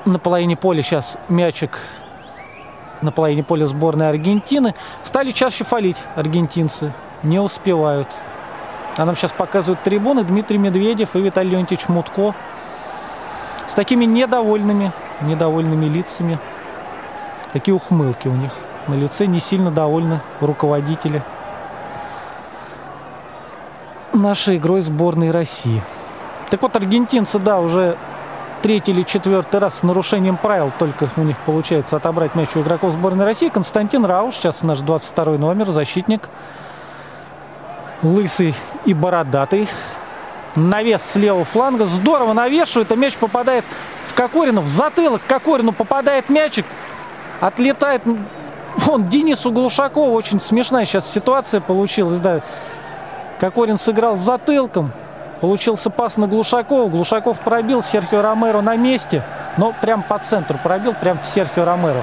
на 0.05 0.19
половине 0.19 0.57
поля. 0.57 0.83
Сейчас 0.83 1.17
мячик 1.29 1.79
на 3.01 3.13
половине 3.13 3.45
поля 3.45 3.67
сборной 3.67 4.09
Аргентины. 4.09 4.75
Стали 5.05 5.31
чаще 5.31 5.65
фалить 5.65 5.99
аргентинцы. 6.17 6.93
Не 7.23 7.39
успевают. 7.41 8.09
А 8.97 9.05
нам 9.05 9.15
сейчас 9.15 9.33
показывают 9.33 9.83
трибуны 9.83 10.25
Дмитрий 10.25 10.59
Медведев 10.59 11.15
и 11.15 11.21
Виталий 11.21 11.51
Леонтьевич 11.51 11.89
Мутко 11.89 12.35
с 13.69 13.75
такими 13.75 14.05
недовольными, 14.05 14.93
недовольными 15.21 15.87
лицами. 15.87 16.39
Такие 17.53 17.75
ухмылки 17.75 18.29
у 18.29 18.33
них 18.33 18.53
на 18.89 18.95
лице, 18.95 19.27
не 19.27 19.41
сильно 19.41 19.71
довольны 19.71 20.21
руководители 20.41 21.23
нашей 24.13 24.57
игрой 24.57 24.81
сборной 24.81 25.31
России. 25.31 25.83
Так 26.51 26.63
вот, 26.63 26.77
аргентинцы, 26.77 27.39
да, 27.39 27.61
уже 27.61 27.99
третий 28.63 28.93
или 28.93 29.03
четвертый 29.03 29.61
раз 29.61 29.79
с 29.79 29.83
нарушением 29.83 30.37
правил 30.37 30.73
только 30.79 31.11
у 31.17 31.23
них 31.23 31.39
получается 31.45 31.97
отобрать 31.97 32.35
мяч 32.35 32.49
у 32.57 32.61
игроков 32.61 32.93
сборной 32.93 33.25
России. 33.25 33.49
Константин 33.49 34.05
Рауш, 34.05 34.35
сейчас 34.35 34.63
наш 34.63 34.81
22 34.81 35.39
номер, 35.39 35.71
защитник. 35.71 36.29
Лысый 38.03 38.55
и 38.85 38.95
бородатый. 38.95 39.69
Навес 40.55 41.03
с 41.03 41.17
левого 41.17 41.45
фланга. 41.45 41.85
Здорово 41.85 42.33
навешивает, 42.33 42.91
а 42.91 42.97
мяч 42.97 43.17
попадает 43.17 43.65
в 44.07 44.15
Кокорину. 44.15 44.61
В 44.63 44.69
затылок 44.69 45.21
Кокорину 45.27 45.73
попадает 45.73 46.29
мячик. 46.29 46.65
Отлетает 47.41 48.03
он 48.87 49.09
Денису 49.09 49.53
Глушакову. 49.53 50.13
Очень 50.13 50.41
смешная 50.41 50.85
сейчас 50.85 51.11
ситуация 51.11 51.61
получилась. 51.61 52.19
Да. 52.21 52.43
Кокорин 53.39 53.79
сыграл 53.79 54.17
затылком. 54.17 54.93
Получился 55.41 55.91
пас 55.91 56.17
на 56.17 56.27
Глушакова. 56.27 56.89
Глушаков 56.89 57.41
пробил 57.41 57.83
Серхио 57.83 58.23
Ромеро 58.23 58.61
на 58.61 58.77
месте. 58.77 59.25
Но 59.57 59.73
прям 59.81 60.03
по 60.03 60.19
центру 60.19 60.59
пробил, 60.63 60.95
прям 60.95 61.21
в 61.21 61.27
Серхио 61.27 61.65
Ромеро. 61.65 62.03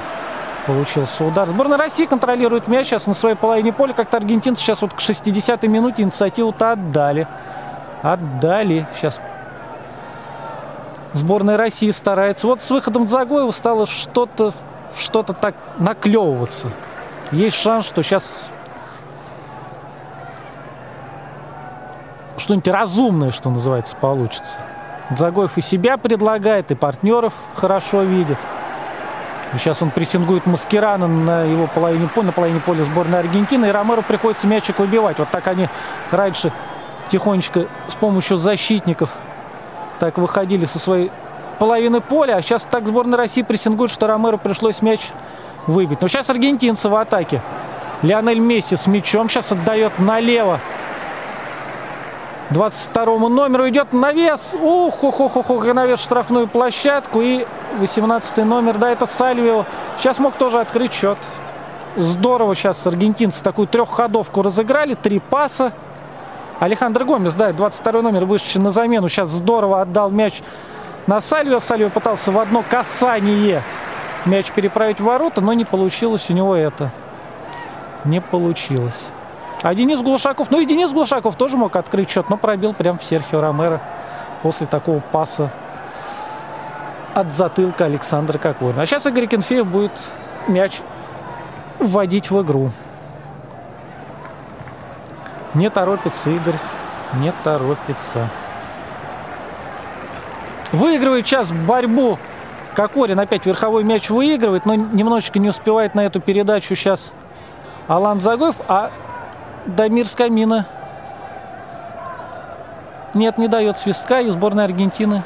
Получился 0.66 1.24
удар. 1.24 1.48
Сборная 1.48 1.78
России 1.78 2.06
контролирует 2.06 2.68
мяч 2.68 2.88
сейчас 2.88 3.08
на 3.08 3.14
своей 3.14 3.36
половине 3.36 3.74
поля. 3.74 3.94
Как-то 3.94 4.18
аргентинцы 4.18 4.64
сейчас 4.64 4.82
вот 4.82 4.94
к 4.94 5.00
60-й 5.00 5.68
минуте 5.68 6.04
инициативу-то 6.04 6.72
отдали. 6.72 7.28
Отдали. 8.02 8.88
Сейчас 8.96 9.20
сборная 11.14 11.58
России 11.58 11.92
старается. 11.92 12.48
Вот 12.48 12.62
с 12.62 12.70
выходом 12.70 13.08
Загоева 13.08 13.52
стало 13.52 13.86
что-то 13.86 14.54
что-то 14.98 15.34
так 15.34 15.56
наклевываться. 15.78 16.68
Есть 17.32 17.58
шанс, 17.58 17.86
что 17.86 18.02
сейчас 18.02 18.32
что-нибудь 22.38 22.68
разумное, 22.68 23.32
что 23.32 23.50
называется, 23.50 23.96
получится. 23.96 24.60
Загоев 25.16 25.58
и 25.58 25.62
себя 25.62 25.98
предлагает, 25.98 26.72
и 26.72 26.76
партнеров 26.76 27.34
хорошо 27.56 28.02
видит. 28.02 28.38
Сейчас 29.54 29.82
он 29.82 29.92
прессингует 29.92 30.46
Маскирана 30.46 31.08
на 31.08 31.44
его 31.44 31.68
половине 31.68 32.08
поля, 32.08 32.28
на 32.28 32.32
половине 32.32 32.60
поля 32.60 32.84
сборной 32.84 33.20
Аргентины, 33.20 33.68
и 33.68 33.72
Ромеру 33.72 34.02
приходится 34.02 34.48
мячик 34.48 34.80
выбивать. 34.80 35.20
Вот 35.20 35.30
так 35.30 35.48
они 35.48 35.70
раньше 36.12 36.52
тихонечко 37.10 37.66
с 37.88 37.94
помощью 37.94 38.38
защитников 38.38 39.12
так 40.00 40.18
выходили 40.18 40.66
со 40.66 40.80
своей 40.80 41.12
половины 41.60 42.02
поля, 42.02 42.36
а 42.36 42.42
сейчас 42.42 42.64
так 42.70 42.86
сборная 42.88 43.18
России 43.18 43.44
прессингует, 43.44 43.92
что 43.92 44.08
Ромеру 44.08 44.38
пришлось 44.38 44.82
мяч 44.82 45.00
выбить. 45.68 46.02
Но 46.02 46.08
сейчас 46.08 46.30
аргентинцы 46.30 46.90
в 46.90 46.96
атаке. 46.96 47.42
Лионель 48.02 48.40
Месси 48.40 48.76
с 48.76 48.88
мячом 48.88 49.30
сейчас 49.30 49.52
отдает 49.52 49.98
налево 50.00 50.60
22 52.52 53.30
номеру 53.30 53.68
идет 53.70 53.92
навес. 53.94 54.54
Ух, 54.54 55.04
ух, 55.04 55.20
ух, 55.20 55.36
ух, 55.36 55.50
ух, 55.50 55.66
навес 55.66 56.00
штрафную 56.00 56.48
площадку. 56.48 57.22
И 57.22 57.46
18 57.80 58.38
номер, 58.38 58.78
да, 58.78 58.90
это 58.90 59.06
Сальвио. 59.06 59.66
Сейчас 59.98 60.20
мог 60.20 60.36
тоже 60.36 60.60
открыть 60.60 60.94
счет. 60.94 61.18
Здорово 61.96 62.56
сейчас 62.56 62.86
аргентинцы 62.86 63.44
такую 63.44 63.68
трехходовку 63.68 64.42
разыграли. 64.42 64.94
Три 64.94 65.20
паса. 65.20 65.74
Алехандро 66.60 67.04
Гомес, 67.04 67.34
да, 67.34 67.52
22 67.52 68.02
номер, 68.02 68.26
вышедший 68.26 68.62
на 68.62 68.72
замену. 68.72 69.10
Сейчас 69.10 69.30
здорово 69.30 69.82
отдал 69.82 70.10
мяч 70.12 70.42
на 71.08 71.22
Сальвио. 71.22 71.60
Сальвио 71.60 71.90
пытался 71.90 72.32
в 72.32 72.40
одно 72.40 72.64
касание 72.70 73.62
мяч 74.26 74.52
переправить 74.52 75.00
в 75.00 75.04
ворота, 75.04 75.42
но 75.42 75.54
не 75.54 75.66
получилось 75.66 76.30
у 76.30 76.34
него 76.34 76.56
это. 76.56 76.92
Не 78.04 78.22
получилось. 78.22 79.10
А 79.66 79.74
Денис 79.74 80.00
Глушаков, 80.00 80.52
ну 80.52 80.60
и 80.60 80.66
Денис 80.68 80.92
Глушаков 80.92 81.36
тоже 81.38 81.58
мог 81.58 81.76
открыть 81.76 82.12
счет, 82.12 82.30
но 82.30 82.38
пробил 82.38 82.76
прям 82.76 83.00
в 83.00 83.04
Серхио 83.04 83.42
Ромеро 83.42 83.82
после 84.44 84.68
такого 84.68 85.00
паса 85.00 85.52
от 87.16 87.34
затылка 87.34 87.86
Александра 87.86 88.38
Кокорина. 88.38 88.84
А 88.84 88.86
сейчас 88.86 89.08
Игорь 89.08 89.26
Кенфеев 89.26 89.66
будет 89.66 89.92
мяч 90.48 90.82
вводить 91.80 92.30
в 92.30 92.40
игру. 92.44 92.70
Не 95.56 95.72
торопится 95.72 96.30
Игорь, 96.30 96.60
не 97.16 97.34
торопится. 97.44 98.30
Выигрывает 100.72 101.26
сейчас 101.26 101.52
борьбу. 101.52 102.20
Кокорин 102.76 103.20
опять 103.20 103.48
верховой 103.48 103.84
мяч 103.84 104.12
выигрывает, 104.12 104.68
но 104.68 104.76
немножечко 104.76 105.40
не 105.40 105.50
успевает 105.50 105.96
на 105.96 106.06
эту 106.06 106.22
передачу 106.22 106.76
сейчас 106.76 107.14
Алан 107.88 108.22
Загоев. 108.22 108.58
А 108.68 108.92
Дамир 109.66 110.08
Скамина. 110.08 110.68
Нет, 113.14 113.38
не 113.38 113.48
дает 113.48 113.80
свистка, 113.80 114.22
и 114.22 114.30
сборная 114.30 114.66
Аргентины 114.66 115.24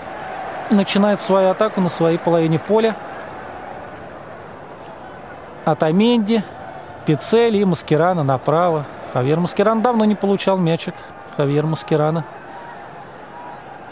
начинает 0.70 1.22
свою 1.22 1.50
атаку 1.50 1.82
на 1.82 1.90
своей 1.90 2.18
половине 2.18 2.60
поля. 2.60 2.96
Атаменди, 5.66 6.44
Пиццели 7.06 7.58
и 7.58 7.66
Маскирана 7.66 8.24
направо. 8.24 8.86
Хавьер 9.14 9.40
Маскиран 9.40 9.82
давно 9.82 10.06
не 10.06 10.16
получал 10.16 10.58
мячик. 10.58 10.94
Хавьер 11.36 11.66
Маскирана. 11.66 12.24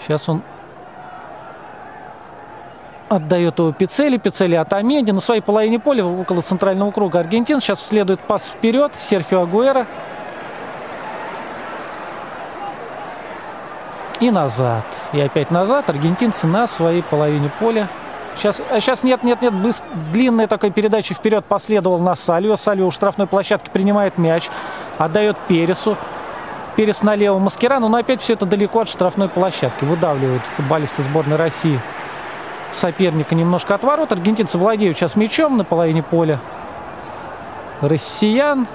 Сейчас 0.01 0.29
он 0.29 0.43
отдает 3.09 3.57
его 3.59 3.71
Пиццели. 3.73 4.17
Пиццели 4.17 4.55
от 4.55 4.71
Аменди 4.73 5.11
на 5.11 5.19
своей 5.19 5.41
половине 5.41 5.79
поля 5.79 6.05
около 6.05 6.41
центрального 6.41 6.91
круга 6.91 7.19
Аргентин. 7.19 7.59
Сейчас 7.59 7.83
следует 7.83 8.19
пас 8.19 8.43
вперед. 8.43 8.93
Серхио 8.99 9.41
Агуэра. 9.41 9.87
И 14.19 14.31
назад. 14.31 14.85
И 15.13 15.19
опять 15.19 15.51
назад. 15.51 15.89
Аргентинцы 15.89 16.47
на 16.47 16.67
своей 16.67 17.03
половине 17.03 17.49
поля. 17.59 17.87
Сейчас, 18.35 18.61
а 18.69 18.79
сейчас 18.79 19.03
нет, 19.03 19.23
нет, 19.23 19.41
нет. 19.41 19.53
Быстр, 19.53 19.85
длинная 20.11 20.47
такая 20.47 20.71
передача 20.71 21.13
вперед 21.13 21.45
последовал 21.45 21.99
на 21.99 22.15
Сальвио. 22.15 22.55
Сальвио 22.55 22.87
у 22.87 22.91
штрафной 22.91 23.27
площадки 23.27 23.69
принимает 23.69 24.17
мяч. 24.17 24.49
Отдает 24.97 25.37
Пересу. 25.47 25.97
Перес 26.75 27.01
налево 27.01 27.39
Маскирану. 27.39 27.87
Но 27.89 27.97
опять 27.97 28.21
все 28.21 28.33
это 28.33 28.45
далеко 28.45 28.81
от 28.81 28.89
штрафной 28.89 29.29
площадки. 29.29 29.85
Выдавливают 29.85 30.43
футболисты 30.55 31.03
сборной 31.03 31.37
России 31.37 31.79
соперника 32.71 33.35
немножко 33.35 33.75
от 33.75 33.83
ворот. 33.83 34.11
Аргентинцы 34.11 34.57
владеют 34.57 34.97
сейчас 34.97 35.15
мячом 35.15 35.57
на 35.57 35.63
половине 35.63 36.03
поля. 36.03 36.39
Россиян 37.81 38.67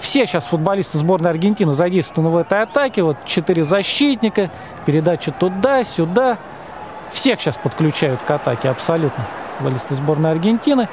все 0.00 0.26
сейчас 0.26 0.46
футболисты 0.46 0.98
сборной 0.98 1.30
Аргентины 1.30 1.74
задействованы 1.74 2.30
в 2.30 2.36
этой 2.36 2.62
атаке. 2.62 3.02
Вот 3.02 3.16
четыре 3.24 3.64
защитника, 3.64 4.50
передача 4.86 5.30
туда-сюда. 5.30 6.38
Всех 7.10 7.40
сейчас 7.40 7.56
подключают 7.56 8.22
к 8.22 8.30
атаке 8.30 8.68
абсолютно. 8.68 9.26
Футболисты 9.58 9.94
сборной 9.94 10.30
Аргентины. 10.30 10.88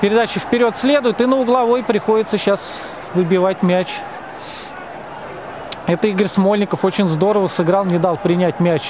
Передача 0.00 0.40
вперед 0.40 0.76
следует. 0.76 1.20
И 1.20 1.26
на 1.26 1.36
угловой 1.38 1.82
приходится 1.82 2.38
сейчас 2.38 2.80
выбивать 3.14 3.62
мяч. 3.62 3.88
Это 5.86 6.08
Игорь 6.08 6.28
Смольников 6.28 6.84
очень 6.84 7.08
здорово 7.08 7.48
сыграл, 7.48 7.84
не 7.84 7.98
дал 7.98 8.16
принять 8.16 8.60
мяч. 8.60 8.82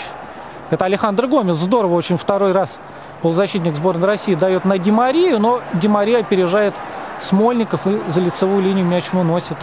Это 0.70 0.85
Александр 0.85 1.27
Гомес 1.27 1.56
здорово 1.56 1.94
очень 1.94 2.16
второй 2.16 2.52
раз 2.52 2.78
полузащитник 3.23 3.74
сборной 3.74 4.06
России 4.06 4.35
дает 4.35 4.64
на 4.64 4.78
Димарию, 4.78 5.39
но 5.39 5.60
Димария 5.74 6.19
опережает 6.20 6.74
Смольников 7.23 7.86
и 7.86 8.01
за 8.09 8.20
лицевую 8.20 8.62
линию 8.62 8.85
мяч 8.85 9.12
выносит. 9.12 9.57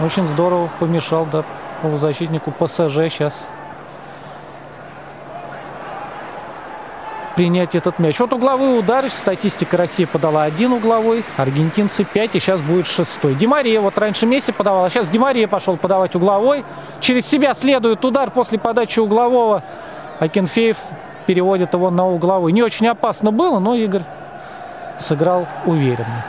Очень 0.00 0.26
здорово 0.26 0.70
помешал 0.80 1.26
да, 1.26 1.44
полузащитнику 1.82 2.50
ПСЖ 2.50 3.10
сейчас 3.10 3.48
принять 7.36 7.74
этот 7.74 7.98
мяч. 7.98 8.18
Вот 8.18 8.32
угловой 8.32 8.78
удар. 8.78 9.10
Статистика 9.10 9.76
России 9.76 10.04
подала 10.04 10.44
один 10.44 10.72
угловой. 10.72 11.24
Аргентинцы 11.36 12.04
5. 12.04 12.36
И 12.36 12.38
сейчас 12.38 12.60
будет 12.60 12.86
шестой. 12.86 13.34
Димария 13.34 13.80
вот 13.80 13.98
раньше 13.98 14.26
Месси 14.26 14.52
подавал. 14.52 14.84
А 14.84 14.90
сейчас 14.90 15.08
Димария 15.08 15.48
пошел 15.48 15.76
подавать 15.76 16.14
угловой. 16.14 16.64
Через 17.00 17.26
себя 17.26 17.54
следует 17.54 18.04
удар 18.04 18.30
после 18.30 18.58
подачи 18.58 19.00
углового. 19.00 19.62
Акинфеев 20.20 20.78
переводит 21.26 21.74
его 21.74 21.90
на 21.90 22.06
угловой. 22.06 22.52
Не 22.52 22.62
очень 22.62 22.86
опасно 22.86 23.32
было, 23.32 23.58
но 23.58 23.74
Игорь 23.74 24.04
сыграл 24.98 25.46
уверенно. 25.66 26.24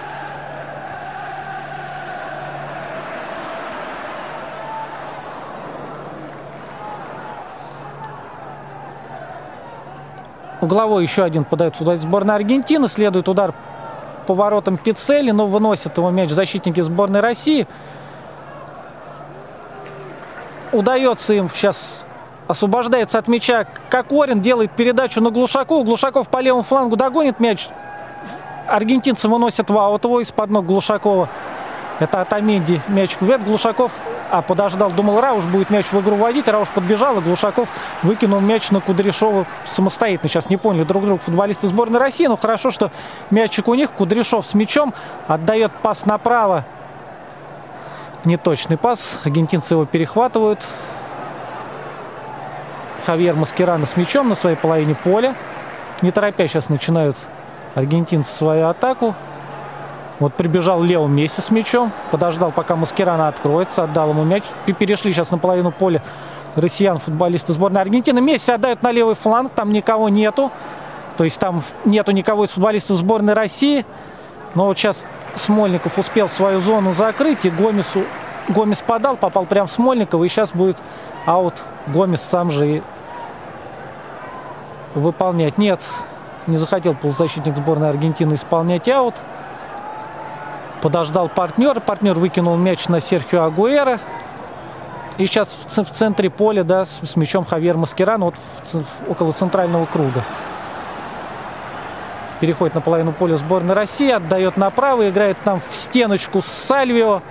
Угловой 10.65 11.03
еще 11.03 11.23
один 11.23 11.43
подает 11.43 11.79
в 11.79 11.97
сборной 11.97 12.33
Аргентины. 12.33 12.87
Следует 12.87 13.29
удар 13.29 13.53
поворотом 14.25 14.77
Пиццелли, 14.77 15.29
но 15.29 15.45
выносят 15.45 15.95
его 15.95 16.09
мяч 16.09 16.31
защитники 16.31 16.81
сборной 16.81 17.19
России. 17.19 17.67
Удается 20.71 21.33
им 21.33 21.51
сейчас 21.53 22.03
освобождается 22.47 23.19
от 23.19 23.27
мяча 23.27 23.67
Кокорин, 23.91 24.41
делает 24.41 24.71
передачу 24.71 25.21
на 25.21 25.29
Глушаку 25.29 25.83
Глушаков 25.83 26.29
по 26.29 26.39
левому 26.41 26.63
флангу 26.63 26.95
догонит 26.95 27.39
мяч. 27.39 27.69
Аргентинцы 28.67 29.29
выносят 29.29 29.69
в 29.69 29.73
его 29.73 30.19
из-под 30.21 30.49
ног 30.49 30.65
Глушакова. 30.65 31.29
Это 31.99 32.21
Атаменди 32.21 32.81
мяч 32.87 33.15
кувет. 33.15 33.43
Глушаков 33.43 33.91
а 34.29 34.41
подождал, 34.41 34.91
думал, 34.91 35.21
Рауш 35.21 35.45
будет 35.45 35.69
мяч 35.69 35.85
в 35.91 35.99
игру 36.01 36.15
вводить. 36.15 36.47
Рауш 36.47 36.69
подбежал, 36.69 37.17
и 37.19 37.21
Глушаков 37.21 37.69
выкинул 38.03 38.39
мяч 38.39 38.71
на 38.71 38.81
Кудряшова 38.81 39.45
самостоятельно. 39.65 40.29
Сейчас 40.29 40.49
не 40.49 40.57
поняли 40.57 40.83
друг 40.83 41.05
друга 41.05 41.21
футболисты 41.23 41.67
сборной 41.67 41.99
России. 41.99 42.25
Но 42.27 42.35
хорошо, 42.35 42.71
что 42.71 42.91
мячик 43.29 43.67
у 43.67 43.73
них. 43.75 43.91
Кудряшов 43.91 44.45
с 44.45 44.53
мячом 44.53 44.93
отдает 45.27 45.71
пас 45.81 46.05
направо. 46.05 46.65
Неточный 48.25 48.77
пас. 48.77 49.19
Аргентинцы 49.23 49.75
его 49.75 49.85
перехватывают. 49.85 50.65
Хавьер 53.05 53.35
Маскерано 53.35 53.85
с 53.85 53.95
мячом 53.95 54.29
на 54.29 54.35
своей 54.35 54.57
половине 54.57 54.95
поля. 54.95 55.35
Не 56.01 56.11
торопясь 56.11 56.51
сейчас 56.51 56.69
начинают 56.69 57.17
аргентинцы 57.75 58.35
свою 58.35 58.67
атаку. 58.67 59.15
Вот 60.19 60.33
прибежал 60.33 60.81
Лео 60.81 61.07
Месси 61.07 61.41
с 61.41 61.51
мячом, 61.51 61.91
подождал, 62.11 62.51
пока 62.51 62.75
Маскерана 62.75 63.27
откроется, 63.27 63.83
отдал 63.83 64.09
ему 64.11 64.23
мяч. 64.23 64.43
Перешли 64.65 65.11
сейчас 65.11 65.31
на 65.31 65.37
половину 65.37 65.71
поля 65.71 66.01
россиян, 66.55 66.97
футболисты 66.97 67.51
сборной 67.51 67.81
Аргентины. 67.81 68.21
Месси 68.21 68.51
отдают 68.51 68.81
на 68.81 68.91
левый 68.91 69.15
фланг, 69.15 69.53
там 69.53 69.73
никого 69.73 70.07
нету. 70.09 70.51
То 71.17 71.23
есть 71.23 71.39
там 71.39 71.63
нету 71.83 72.11
никого 72.11 72.45
из 72.45 72.51
футболистов 72.51 72.97
сборной 72.97 73.33
России. 73.33 73.85
Но 74.53 74.65
вот 74.67 74.77
сейчас 74.77 75.05
Смольников 75.35 75.97
успел 75.99 76.29
свою 76.29 76.61
зону 76.61 76.93
закрыть, 76.93 77.43
и 77.43 77.49
Гомесу 77.49 78.03
Гомес 78.47 78.81
подал, 78.81 79.17
попал 79.17 79.45
прямо 79.45 79.67
в 79.67 79.71
Смольникова, 79.71 80.23
и 80.23 80.27
сейчас 80.27 80.51
будет 80.51 80.77
аут. 81.25 81.63
Гомес 81.87 82.21
сам 82.21 82.49
же 82.49 82.77
и 82.77 82.83
выполнять. 84.93 85.57
Нет, 85.57 85.81
не 86.47 86.57
захотел 86.57 86.95
полузащитник 86.95 87.55
сборной 87.55 87.89
Аргентины 87.89 88.35
исполнять 88.35 88.87
аут. 88.87 89.15
Подождал 90.85 91.29
партнер. 91.29 91.79
Партнер 91.79 92.13
выкинул 92.13 92.57
мяч 92.57 92.87
на 92.89 92.99
Серхио 92.99 93.41
Агуэра. 93.45 93.99
И 95.17 95.25
сейчас 95.25 95.57
в, 95.65 95.89
центре 95.89 96.29
поля, 96.29 96.63
да, 96.63 96.85
с, 96.85 97.15
мячом 97.15 97.43
Хавьер 97.43 97.75
Маскеран, 97.75 98.23
вот 98.23 98.35
около 99.09 99.31
центрального 99.31 99.87
круга. 99.87 100.23
Переходит 102.39 102.75
на 102.75 102.81
половину 102.81 103.13
поля 103.13 103.37
сборной 103.37 103.73
России, 103.73 104.11
отдает 104.11 104.57
направо, 104.57 105.09
играет 105.09 105.37
там 105.43 105.59
в 105.67 105.75
стеночку 105.75 106.43
с 106.43 106.45
Сальвио. 106.45 107.23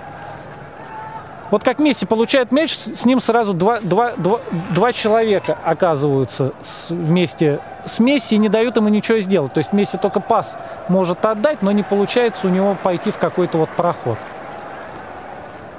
Вот 1.51 1.63
как 1.63 1.79
Месси 1.79 2.07
получает 2.07 2.53
мяч, 2.53 2.75
с 2.75 3.05
ним 3.05 3.21
сразу 3.21 3.53
два, 3.53 3.81
два, 3.81 4.13
два, 4.17 4.41
два 4.71 4.93
человека 4.93 5.57
оказываются 5.63 6.53
с, 6.63 6.91
вместе 6.91 7.61
с 7.85 7.99
Месси 7.99 8.37
и 8.37 8.39
не 8.39 8.49
дают 8.49 8.77
ему 8.77 8.89
ничего 8.89 9.21
сделать. 9.21 9.53
То 9.53 9.59
есть 9.59 9.73
Месси 9.73 9.99
только 9.99 10.21
пас 10.21 10.57
может 10.89 11.25
отдать, 11.25 11.63
но 11.63 11.71
не 11.71 11.83
получается 11.83 12.47
у 12.47 12.51
него 12.51 12.77
пойти 12.83 13.11
в 13.11 13.19
какой-то 13.19 13.59
вот 13.59 13.69
проход. 13.71 14.19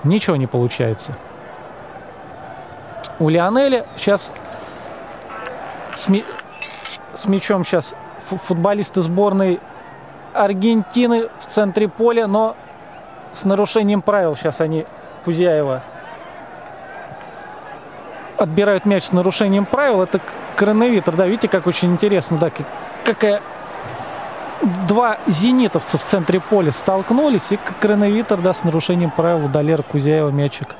Ничего 0.03 0.35
не 0.35 0.47
получается. 0.47 1.17
У 3.17 3.29
Лионеля 3.29 3.87
сейчас 3.95 4.31
с, 5.93 6.07
ми... 6.07 6.23
с 7.13 7.25
мячом 7.25 7.63
сейчас 7.63 7.95
футболисты 8.47 9.01
сборной 9.01 9.59
Аргентины 10.33 11.29
в 11.39 11.45
центре 11.47 11.87
поля, 11.87 12.27
но 12.27 12.55
с 13.33 13.45
нарушением 13.45 14.01
правил 14.01 14.35
сейчас 14.35 14.61
они 14.61 14.85
Кузяева 15.25 15.81
отбирают 18.37 18.85
мяч 18.85 19.05
с 19.05 19.11
нарушением 19.11 19.65
правил. 19.65 20.01
Это 20.03 20.21
крановитр, 20.55 21.15
да, 21.15 21.25
видите, 21.25 21.47
как 21.47 21.67
очень 21.67 21.91
интересно, 21.91 22.37
да, 22.37 22.51
какая 23.03 23.41
два 24.87 25.17
зенитовца 25.25 25.97
в 25.97 26.03
центре 26.03 26.39
поля 26.39 26.71
столкнулись, 26.71 27.51
и 27.51 27.59
крановитр, 27.79 28.37
да, 28.37 28.53
с 28.53 28.63
нарушением 28.63 29.11
правил 29.11 29.49
Далер 29.49 29.83
Кузяева 29.83 30.29
мячик 30.29 30.75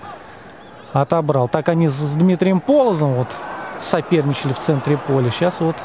отобрал. 0.93 1.47
Так 1.47 1.69
они 1.69 1.87
с 1.87 2.15
Дмитрием 2.15 2.59
Полозом 2.61 3.15
вот 3.15 3.27
соперничали 3.79 4.53
в 4.53 4.59
центре 4.59 4.97
поля. 4.97 5.29
Сейчас 5.29 5.59
вот 5.59 5.75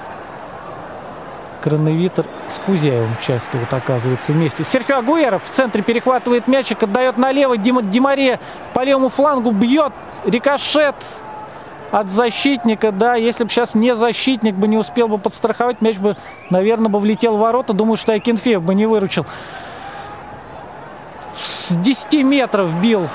Крановитер 1.62 2.24
с 2.48 2.58
Кузяевым 2.60 3.16
часто 3.20 3.58
вот 3.58 3.72
оказывается 3.72 4.32
вместе. 4.32 4.64
Серхио 4.64 4.98
Агуэров 4.98 5.42
в 5.44 5.50
центре 5.50 5.82
перехватывает 5.82 6.48
мячик, 6.48 6.82
отдает 6.82 7.18
налево. 7.18 7.56
Дима 7.56 7.82
Димария 7.82 8.40
по 8.74 8.82
левому 8.82 9.08
флангу 9.08 9.50
бьет. 9.50 9.92
Рикошет 10.24 10.96
от 11.90 12.10
защитника, 12.10 12.92
да, 12.92 13.16
если 13.16 13.44
бы 13.44 13.50
сейчас 13.50 13.74
не 13.74 13.96
защитник 13.96 14.54
бы 14.54 14.68
не 14.68 14.78
успел 14.78 15.08
бы 15.08 15.18
подстраховать, 15.18 15.80
мяч 15.80 15.98
бы, 15.98 16.16
наверное, 16.50 16.88
бы 16.88 16.98
влетел 16.98 17.36
в 17.36 17.40
ворота. 17.40 17.72
Думаю, 17.72 17.96
что 17.96 18.12
Акинфеев 18.12 18.62
бы 18.62 18.74
не 18.74 18.86
выручил. 18.86 19.26
С 21.34 21.74
10 21.76 22.22
метров 22.24 22.72
бил 22.80 23.08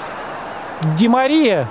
Димария. 0.98 1.70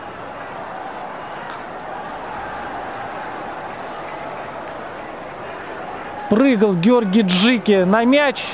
Прыгал 6.34 6.74
Георгий 6.74 7.20
Джики 7.20 7.84
на 7.84 8.04
мяч. 8.04 8.44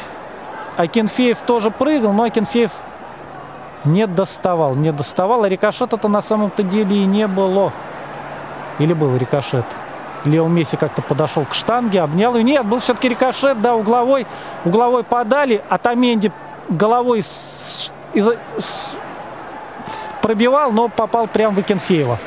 Акинфеев 0.76 1.38
тоже 1.40 1.70
прыгал, 1.70 2.12
но 2.12 2.24
Акинфеев 2.24 2.70
не 3.86 4.06
доставал. 4.06 4.74
Не 4.74 4.92
доставал. 4.92 5.44
А 5.44 5.48
рикошета-то 5.48 6.06
на 6.08 6.20
самом-то 6.20 6.62
деле 6.62 6.94
и 6.94 7.06
не 7.06 7.26
было. 7.26 7.72
Или 8.80 8.92
был 8.92 9.16
рикошет? 9.16 9.64
Лео 10.26 10.46
Месси 10.46 10.76
как-то 10.76 11.00
подошел 11.00 11.46
к 11.46 11.54
штанге, 11.54 12.02
обнял 12.02 12.36
ее. 12.36 12.42
Нет, 12.42 12.66
был 12.66 12.80
все-таки 12.80 13.08
рикошет, 13.08 13.62
да, 13.62 13.74
угловой. 13.74 14.26
Угловой 14.66 15.02
подали, 15.02 15.62
а 15.70 15.78
Таменди 15.78 16.30
головой 16.68 17.22
с, 17.22 17.94
из, 18.12 18.28
с, 18.58 18.98
пробивал, 20.20 20.70
но 20.70 20.90
попал 20.90 21.28
прямо 21.28 21.54
в 21.54 21.58
Акинфеева. 21.60 22.18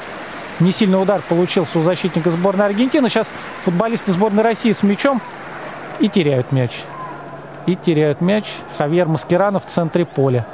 Не 0.59 0.71
сильный 0.71 0.99
удар 0.99 1.21
получился 1.21 1.77
у 1.77 1.83
защитника 1.83 2.31
сборной 2.31 2.65
Аргентины. 2.65 3.07
Сейчас 3.07 3.27
футболисты 3.65 4.11
сборной 4.11 4.41
России 4.41 4.71
с 4.71 4.81
мячом 4.81 5.21
и 6.03 6.09
теряют 6.09 6.51
мяч. 6.51 6.83
И 7.65 7.77
теряют 7.77 8.19
мяч. 8.19 8.43
Хавьер 8.77 9.07
Маскерано 9.07 9.59
в 9.59 9.65
центре 9.65 10.05
поля. 10.05 10.45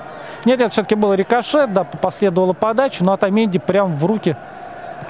Нет, 0.45 0.61
это 0.61 0.69
все-таки 0.69 0.93
был 0.93 1.13
рикошет, 1.15 1.73
да, 1.73 1.84
последовала 1.84 2.53
подача, 2.53 3.03
но 3.03 3.13
Атаменди 3.13 3.57
прям 3.57 3.95
в 3.95 4.05
руки 4.05 4.38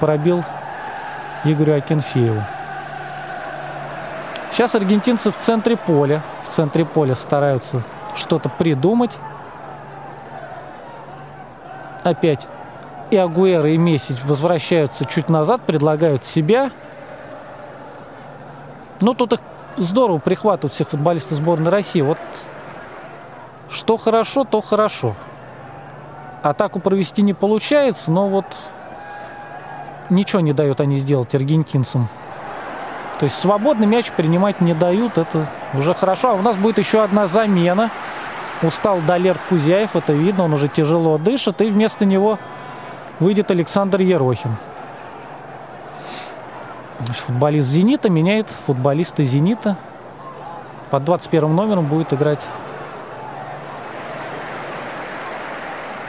пробил 0.00 0.42
Игорю 1.44 1.76
Акинфееву. 1.76 2.42
Сейчас 4.50 4.74
аргентинцы 4.74 5.30
в 5.30 5.36
центре 5.36 5.76
поля. 5.76 6.22
В 6.48 6.48
центре 6.48 6.86
поля 6.86 7.14
стараются 7.14 7.82
что-то 8.14 8.48
придумать. 8.48 9.18
Опять 12.02 12.48
и 13.10 13.16
Агуэра, 13.16 13.70
и 13.70 13.76
Месси 13.76 14.14
возвращаются 14.24 15.04
чуть 15.04 15.28
назад, 15.28 15.60
предлагают 15.66 16.24
себя. 16.24 16.70
Ну, 19.00 19.12
тут 19.12 19.34
их 19.34 19.40
здорово 19.84 20.18
прихватывают 20.18 20.74
всех 20.74 20.88
футболистов 20.88 21.38
сборной 21.38 21.70
России. 21.70 22.00
Вот 22.00 22.18
что 23.68 23.96
хорошо, 23.96 24.44
то 24.44 24.60
хорошо. 24.60 25.14
Атаку 26.42 26.80
провести 26.80 27.22
не 27.22 27.34
получается, 27.34 28.10
но 28.10 28.28
вот 28.28 28.46
ничего 30.08 30.40
не 30.40 30.52
дают 30.52 30.80
они 30.80 30.98
сделать 30.98 31.34
аргентинцам. 31.34 32.08
То 33.18 33.24
есть 33.24 33.36
свободный 33.36 33.86
мяч 33.86 34.10
принимать 34.12 34.60
не 34.62 34.72
дают, 34.72 35.18
это 35.18 35.46
уже 35.74 35.92
хорошо. 35.94 36.30
А 36.30 36.34
у 36.34 36.42
нас 36.42 36.56
будет 36.56 36.78
еще 36.78 37.02
одна 37.02 37.26
замена. 37.26 37.90
Устал 38.62 39.00
Далер 39.06 39.38
Кузяев, 39.48 39.94
это 39.94 40.12
видно, 40.12 40.44
он 40.44 40.54
уже 40.54 40.68
тяжело 40.68 41.18
дышит. 41.18 41.60
И 41.60 41.66
вместо 41.66 42.06
него 42.06 42.38
выйдет 43.18 43.50
Александр 43.50 44.00
Ерохин. 44.00 44.56
Футболист 47.08 47.68
«Зенита» 47.68 48.10
меняет 48.10 48.50
футболиста 48.66 49.24
«Зенита». 49.24 49.76
Под 50.90 51.04
21 51.04 51.54
номером 51.54 51.86
будет 51.86 52.12
играть 52.12 52.44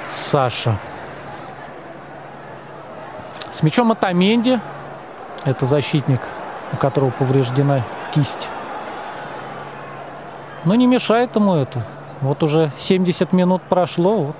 Саша. 0.10 0.78
С 3.52 3.64
мячом 3.64 3.92
Атаменди. 3.92 4.60
Это 5.46 5.66
защитник, 5.66 6.22
у 6.74 6.78
которого 6.78 7.12
повреждена 7.12 7.84
кисть. 8.14 8.50
Но 10.66 10.76
не 10.76 10.88
мешает 10.88 11.36
ему 11.36 11.56
это. 11.56 11.86
Вот 12.22 12.44
уже 12.44 12.72
70 12.76 13.34
минут 13.34 13.62
прошло. 13.64 14.18
Вот 14.18 14.36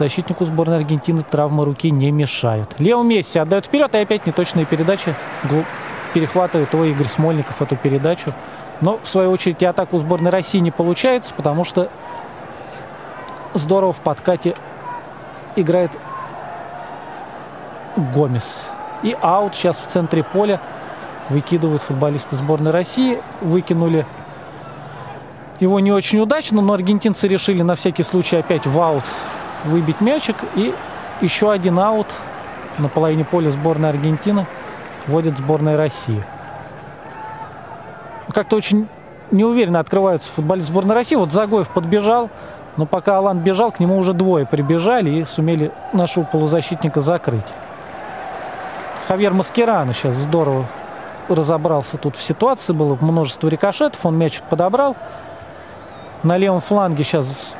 защитнику 0.00 0.44
сборной 0.46 0.78
Аргентины 0.78 1.22
травма 1.22 1.64
руки 1.64 1.90
не 1.90 2.10
мешает. 2.10 2.74
Лео 2.78 3.02
Месси 3.02 3.38
отдает 3.38 3.66
вперед, 3.66 3.94
и 3.94 3.98
опять 3.98 4.26
неточные 4.26 4.64
передачи. 4.64 5.14
Перехватывает 6.14 6.72
его 6.72 6.84
Игорь 6.84 7.06
Смольников 7.06 7.60
эту 7.62 7.76
передачу. 7.76 8.34
Но, 8.80 8.98
в 8.98 9.06
свою 9.06 9.30
очередь, 9.30 9.62
и 9.62 9.66
атаку 9.66 9.98
сборной 9.98 10.30
России 10.30 10.58
не 10.58 10.70
получается, 10.70 11.34
потому 11.34 11.64
что 11.64 11.90
здорово 13.52 13.92
в 13.92 14.00
подкате 14.00 14.54
играет 15.54 15.92
Гомес. 17.96 18.64
И 19.02 19.14
аут 19.20 19.54
сейчас 19.54 19.76
в 19.76 19.86
центре 19.86 20.24
поля 20.24 20.60
выкидывают 21.28 21.82
футболисты 21.82 22.36
сборной 22.36 22.70
России. 22.70 23.20
Выкинули 23.42 24.06
его 25.60 25.78
не 25.78 25.92
очень 25.92 26.20
удачно, 26.20 26.62
но 26.62 26.72
аргентинцы 26.72 27.28
решили 27.28 27.60
на 27.60 27.74
всякий 27.74 28.02
случай 28.02 28.36
опять 28.36 28.66
в 28.66 28.80
аут 28.80 29.04
выбить 29.64 30.00
мячик. 30.00 30.36
И 30.54 30.74
еще 31.20 31.50
один 31.50 31.78
аут 31.78 32.08
на 32.78 32.88
половине 32.88 33.24
поля 33.24 33.50
сборной 33.50 33.90
Аргентины 33.90 34.46
вводит 35.06 35.38
сборная 35.38 35.76
России. 35.76 36.22
Как-то 38.32 38.56
очень 38.56 38.88
неуверенно 39.30 39.80
открываются 39.80 40.32
футболисты 40.32 40.72
сборной 40.72 40.94
России. 40.94 41.16
Вот 41.16 41.32
Загоев 41.32 41.68
подбежал, 41.68 42.30
но 42.76 42.86
пока 42.86 43.18
Алан 43.18 43.40
бежал, 43.40 43.72
к 43.72 43.80
нему 43.80 43.98
уже 43.98 44.12
двое 44.12 44.46
прибежали 44.46 45.10
и 45.10 45.24
сумели 45.24 45.72
нашего 45.92 46.24
полузащитника 46.24 47.00
закрыть. 47.00 47.46
Хавьер 49.08 49.34
Маскерано 49.34 49.92
сейчас 49.92 50.14
здорово 50.14 50.66
разобрался 51.28 51.96
тут 51.96 52.16
в 52.16 52.22
ситуации. 52.22 52.72
Было 52.72 52.96
множество 53.00 53.48
рикошетов, 53.48 54.04
он 54.04 54.16
мячик 54.16 54.44
подобрал. 54.44 54.96
На 56.22 56.36
левом 56.36 56.60
фланге 56.60 57.02
сейчас 57.02 57.54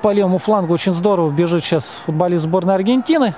по 0.00 0.12
левому 0.12 0.38
флангу 0.38 0.72
очень 0.72 0.92
здорово 0.92 1.30
бежит 1.30 1.64
сейчас 1.64 1.84
футболист 2.06 2.44
сборной 2.44 2.74
Аргентины. 2.74 3.34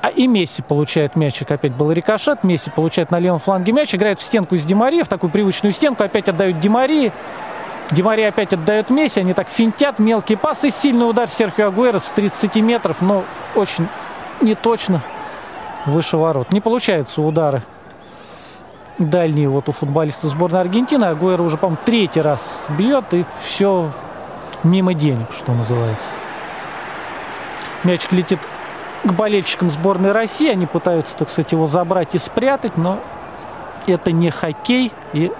А 0.00 0.10
и 0.10 0.26
Месси 0.28 0.62
получает 0.62 1.16
мячик. 1.16 1.50
Опять 1.50 1.72
был 1.72 1.90
рикошет. 1.90 2.44
Месси 2.44 2.70
получает 2.70 3.10
на 3.10 3.18
левом 3.18 3.40
фланге 3.40 3.72
мяч. 3.72 3.94
Играет 3.94 4.20
в 4.20 4.22
стенку 4.22 4.56
с 4.56 4.64
Демари, 4.64 5.02
в 5.02 5.08
такую 5.08 5.30
привычную 5.30 5.72
стенку. 5.72 6.04
Опять 6.04 6.28
отдают 6.28 6.60
Демари. 6.60 7.12
Демари 7.90 8.22
опять 8.22 8.52
отдает 8.52 8.88
Месси. 8.88 9.20
Они 9.20 9.32
так 9.32 9.48
финтят. 9.48 9.98
Мелкий 9.98 10.36
пас 10.36 10.62
и 10.62 10.70
сильный 10.70 11.10
удар 11.10 11.28
Серхио 11.28 11.68
Агуэра 11.68 11.98
с 11.98 12.10
30 12.10 12.54
метров. 12.56 13.00
Но 13.00 13.24
очень 13.56 13.88
неточно 14.40 15.02
выше 15.86 16.16
ворот. 16.16 16.52
Не 16.52 16.60
получаются 16.60 17.20
удары 17.20 17.62
дальние 18.98 19.48
вот 19.48 19.68
у 19.68 19.72
футболиста 19.72 20.28
сборной 20.28 20.60
Аргентины. 20.60 21.04
Агуэра 21.04 21.42
уже, 21.42 21.56
по-моему, 21.56 21.82
третий 21.84 22.20
раз 22.20 22.66
бьет. 22.70 23.12
И 23.12 23.24
все 23.40 23.90
мимо 24.64 24.94
денег, 24.94 25.26
что 25.36 25.52
называется. 25.52 26.08
Мячик 27.84 28.12
летит 28.12 28.40
к 29.04 29.12
болельщикам 29.12 29.70
сборной 29.70 30.12
России. 30.12 30.50
Они 30.50 30.66
пытаются, 30.66 31.16
так 31.16 31.28
сказать, 31.28 31.52
его 31.52 31.66
забрать 31.66 32.14
и 32.14 32.18
спрятать, 32.18 32.76
но 32.76 33.00
это 33.86 34.12
не 34.12 34.30
хоккей. 34.30 34.92
И 35.12 35.32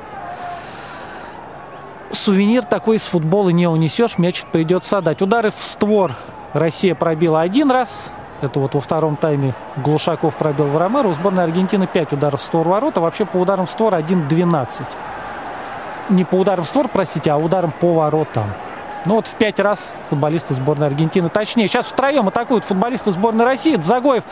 сувенир 2.10 2.64
такой 2.64 2.97
из 2.97 3.06
футбола 3.06 3.51
не 3.51 3.66
унесешь. 3.66 4.18
Мячик 4.18 4.47
придется 4.48 4.98
отдать. 4.98 5.22
Удары 5.22 5.51
в 5.51 5.60
створ 5.60 6.12
Россия 6.52 6.94
пробила 6.94 7.40
один 7.40 7.70
раз. 7.70 8.12
Это 8.43 8.60
вот 8.60 8.74
во 8.74 8.80
втором 8.80 9.16
тайме 9.16 9.55
Глушаков 9.76 10.36
пробил 10.36 10.66
в 10.66 10.76
Ромеро. 10.76 11.09
У 11.09 11.12
сборной 11.14 11.44
Аргентины 11.44 11.86
5 11.86 12.12
ударов 12.12 12.40
в 12.40 12.44
створ 12.44 12.68
ворота. 12.68 13.01
Вообще 13.01 13.24
по 13.24 13.38
ударам 13.38 13.66
в 13.66 13.70
створ 13.70 13.94
1-12. 13.94 14.86
Не 16.10 16.24
по 16.24 16.36
ударам 16.36 16.64
в 16.64 16.68
створ, 16.68 16.88
простите, 16.88 17.32
а 17.32 17.38
ударом 17.38 17.72
по 17.72 17.94
воротам. 17.94 18.52
Ну 19.06 19.14
вот 19.14 19.28
в 19.28 19.34
пять 19.36 19.60
раз 19.60 19.92
футболисты 20.10 20.52
сборной 20.52 20.88
Аргентины. 20.88 21.28
Точнее, 21.28 21.68
сейчас 21.68 21.86
втроем 21.86 22.26
атакуют 22.26 22.64
футболисты 22.64 23.12
сборной 23.12 23.44
России. 23.44 23.76
Загоев 23.76 24.24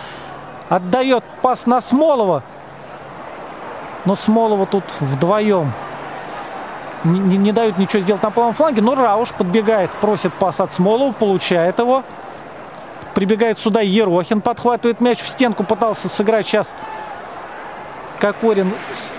отдает 0.69 1.23
пас 1.43 1.67
на 1.67 1.81
Смолова. 1.81 2.43
Но 4.05 4.17
Смолова 4.17 4.67
тут 4.67 4.85
вдвоем 4.99 5.73
не, 7.05 7.21
не, 7.21 7.37
не 7.37 7.53
дают 7.53 7.79
ничего 7.79 8.01
сделать 8.01 8.23
на 8.23 8.31
правом 8.31 8.53
фланге. 8.53 8.83
Но 8.83 8.97
Рауш 8.97 9.31
подбегает, 9.31 9.91
просит 10.01 10.35
пас 10.35 10.59
от 10.59 10.73
Смолова, 10.73 11.13
получает 11.13 11.79
его. 11.79 12.03
Прибегает 13.15 13.61
сюда 13.61 13.81
Ерохин, 13.81 14.41
подхватывает 14.41 15.01
мяч 15.01 15.21
в 15.23 15.29
стенку, 15.29 15.63
пытался 15.63 16.09
сыграть 16.09 16.47
сейчас 16.47 16.75
Кокорин, 18.21 18.73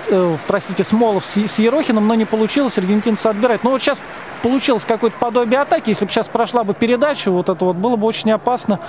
э, 0.10 0.38
простите, 0.48 0.84
Смолов 0.84 1.26
с, 1.26 1.36
с 1.38 1.60
Ерохиным, 1.60 2.08
но 2.08 2.16
не 2.16 2.26
получилось. 2.26 2.78
Аргентинцы 2.78 3.28
отбирают. 3.28 3.64
Но 3.64 3.72
вот 3.72 3.82
сейчас 3.82 4.00
получилось 4.42 4.86
какое-то 4.86 5.18
подобие 5.20 5.60
атаки. 5.60 5.90
Если 5.90 6.06
бы 6.06 6.12
сейчас 6.12 6.28
прошла 6.28 6.64
бы 6.64 6.74
передача, 6.74 7.32
вот 7.32 7.50
это 7.50 7.66
вот 7.66 7.76
было 7.76 7.96
бы 7.96 8.08
очень 8.08 8.32
опасно. 8.32 8.80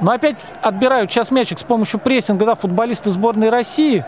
Но 0.00 0.10
опять 0.10 0.36
отбирают 0.60 1.10
сейчас 1.10 1.30
мячик 1.30 1.58
с 1.58 1.62
помощью 1.62 2.00
прессинга, 2.00 2.44
да, 2.44 2.54
футболисты 2.54 3.10
сборной 3.10 3.48
России. 3.48 4.04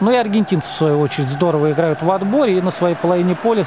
Ну 0.00 0.10
и 0.10 0.16
аргентинцы, 0.16 0.68
в 0.70 0.74
свою 0.74 1.00
очередь, 1.00 1.28
здорово 1.28 1.72
играют 1.72 2.02
в 2.02 2.10
отборе 2.10 2.58
и 2.58 2.60
на 2.60 2.70
своей 2.70 2.96
половине 2.96 3.34
поля 3.34 3.66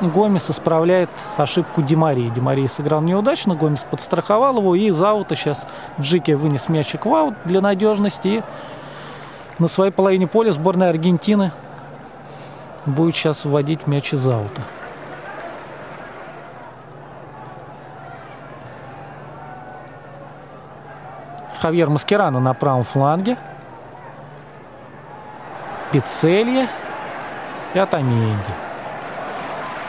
Гомес 0.00 0.50
исправляет 0.50 1.10
ошибку 1.36 1.80
Димарии. 1.80 2.28
Димария 2.28 2.66
сыграл 2.66 3.00
неудачно, 3.00 3.54
Гомес 3.54 3.84
подстраховал 3.88 4.58
его, 4.58 4.74
и 4.74 4.86
из 4.86 5.00
аута 5.00 5.36
сейчас 5.36 5.66
Джики 6.00 6.32
вынес 6.32 6.68
мячик 6.68 7.06
в 7.06 7.14
аут 7.14 7.34
для 7.44 7.60
надежности. 7.60 8.28
И 8.28 8.42
на 9.58 9.68
своей 9.68 9.92
половине 9.92 10.26
поля 10.26 10.50
сборная 10.50 10.90
Аргентины 10.90 11.52
будет 12.86 13.14
сейчас 13.14 13.44
вводить 13.44 13.86
мяч 13.86 14.12
из 14.12 14.26
аута. 14.26 14.62
Хавьер 21.60 21.88
Маскерано 21.88 22.40
на 22.40 22.52
правом 22.52 22.82
фланге. 22.82 23.38
Пиццелье 25.92 26.68
и 27.72 27.78
Атамиенди. 27.78 28.73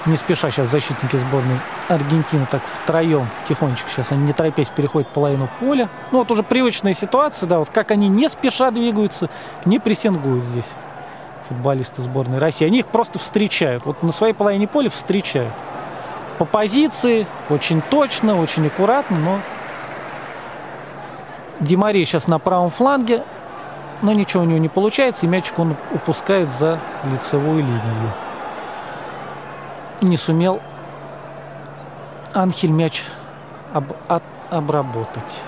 Не 0.05 0.17
спеша 0.17 0.51
сейчас 0.51 0.69
защитники 0.69 1.15
сборной 1.15 1.59
Аргентины 1.89 2.45
так 2.49 2.61
втроем 2.63 3.27
тихонечко 3.47 3.89
сейчас 3.89 4.11
они 4.11 4.25
не 4.25 4.33
торопясь 4.33 4.67
переходят 4.67 5.07
половину 5.09 5.49
поля. 5.59 5.89
Ну 6.11 6.19
вот 6.19 6.29
уже 6.29 6.43
привычная 6.43 6.93
ситуация, 6.93 7.47
да, 7.47 7.57
вот 7.57 7.71
как 7.71 7.89
они 7.89 8.07
не 8.07 8.29
спеша 8.29 8.69
двигаются, 8.69 9.29
не 9.65 9.79
прессингуют 9.79 10.45
здесь 10.45 10.67
футболисты 11.47 12.01
сборной 12.01 12.39
России. 12.39 12.65
Они 12.65 12.79
их 12.79 12.87
просто 12.87 13.19
встречают. 13.19 13.85
Вот 13.85 14.03
на 14.03 14.11
своей 14.11 14.33
половине 14.33 14.67
поля 14.67 14.89
встречают. 14.89 15.53
По 16.37 16.45
позиции, 16.45 17.27
очень 17.49 17.81
точно, 17.81 18.39
очень 18.39 18.67
аккуратно, 18.67 19.17
но 19.17 19.39
Димари 21.59 22.03
сейчас 22.03 22.27
на 22.27 22.39
правом 22.39 22.69
фланге, 22.69 23.23
но 24.01 24.11
ничего 24.11 24.43
у 24.43 24.45
него 24.45 24.59
не 24.59 24.67
получается, 24.67 25.25
и 25.25 25.29
мячик 25.29 25.57
он 25.57 25.77
упускает 25.93 26.51
за 26.51 26.79
лицевую 27.05 27.59
линию. 27.59 28.24
Не 30.01 30.17
сумел 30.17 30.61
Анхель 32.33 32.71
мяч 32.71 33.03
об, 33.73 33.93
от, 34.07 34.23
обработать. 34.49 35.43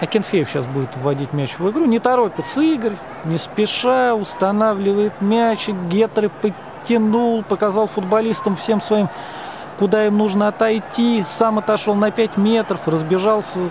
Акинфеев 0.00 0.48
сейчас 0.48 0.66
будет 0.66 0.96
вводить 0.96 1.32
мяч 1.32 1.58
в 1.58 1.70
игру. 1.70 1.84
Не 1.86 1.98
торопится 1.98 2.60
Игорь, 2.60 2.96
не 3.24 3.38
спеша, 3.38 4.14
устанавливает 4.14 5.20
мячик. 5.20 5.76
Гетеры 5.88 6.30
подтянул, 6.30 7.42
показал 7.42 7.86
футболистам 7.86 8.56
всем 8.56 8.80
своим, 8.80 9.08
куда 9.78 10.06
им 10.06 10.18
нужно 10.18 10.48
отойти. 10.48 11.24
Сам 11.26 11.58
отошел 11.58 11.94
на 11.94 12.10
5 12.10 12.36
метров, 12.36 12.86
разбежался. 12.86 13.70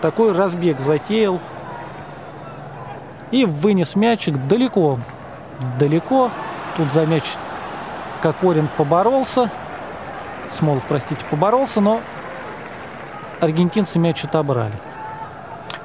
Такой 0.00 0.32
разбег 0.32 0.80
затеял. 0.80 1.40
И 3.30 3.44
вынес 3.44 3.96
мячик 3.96 4.46
далеко. 4.46 4.98
Далеко. 5.78 6.30
Тут 6.76 6.92
за 6.92 7.06
мяч 7.06 7.24
Кокорин 8.22 8.68
поборолся. 8.76 9.50
Смолов, 10.50 10.84
простите, 10.88 11.24
поборолся, 11.30 11.80
но 11.80 12.00
аргентинцы 13.40 13.98
мяч 13.98 14.24
отобрали 14.24 14.74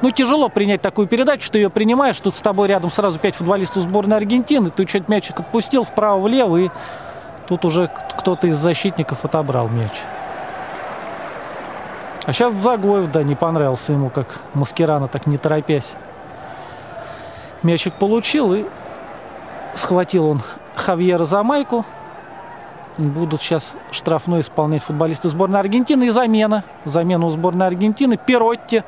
ну, 0.02 0.12
тяжело 0.12 0.50
принять 0.50 0.82
такую 0.82 1.08
передачу, 1.08 1.52
ты 1.52 1.60
ее 1.60 1.70
принимаешь, 1.70 2.20
тут 2.20 2.36
с 2.36 2.40
тобой 2.40 2.68
рядом 2.68 2.90
сразу 2.90 3.20
пять 3.20 3.36
футболистов 3.36 3.84
сборной 3.84 4.18
Аргентины, 4.18 4.70
ты 4.70 4.86
чуть 4.86 5.10
мячик 5.10 5.40
отпустил 5.40 5.84
вправо-влево, 5.84 6.58
и 6.58 6.70
тут 7.48 7.66
уже 7.66 7.90
кто-то 8.18 8.48
из 8.48 8.58
защитников 8.58 9.26
отобрал 9.26 9.68
мяч. 9.68 9.92
А 12.26 12.34
сейчас 12.34 12.54
Загоев, 12.54 13.12
да, 13.12 13.24
не 13.24 13.36
понравился 13.36 13.94
ему, 13.94 14.10
как 14.10 14.40
Маскирана, 14.54 15.08
так 15.08 15.26
не 15.26 15.38
торопясь. 15.38 15.94
Мячик 17.64 17.94
получил, 17.96 18.54
и 18.54 18.66
схватил 19.74 20.28
он 20.28 20.42
Хавьера 20.76 21.26
за 21.26 21.44
майку. 21.44 21.86
Будут 22.98 23.42
сейчас 23.42 23.76
штрафной 23.92 24.42
исполнять 24.42 24.84
футболисты 24.84 25.30
сборной 25.30 25.60
Аргентины. 25.60 26.06
И 26.06 26.10
замена. 26.10 26.64
Замена 26.86 27.26
у 27.26 27.30
сборной 27.30 27.68
Аргентины. 27.68 28.18
Перотти 28.18 28.84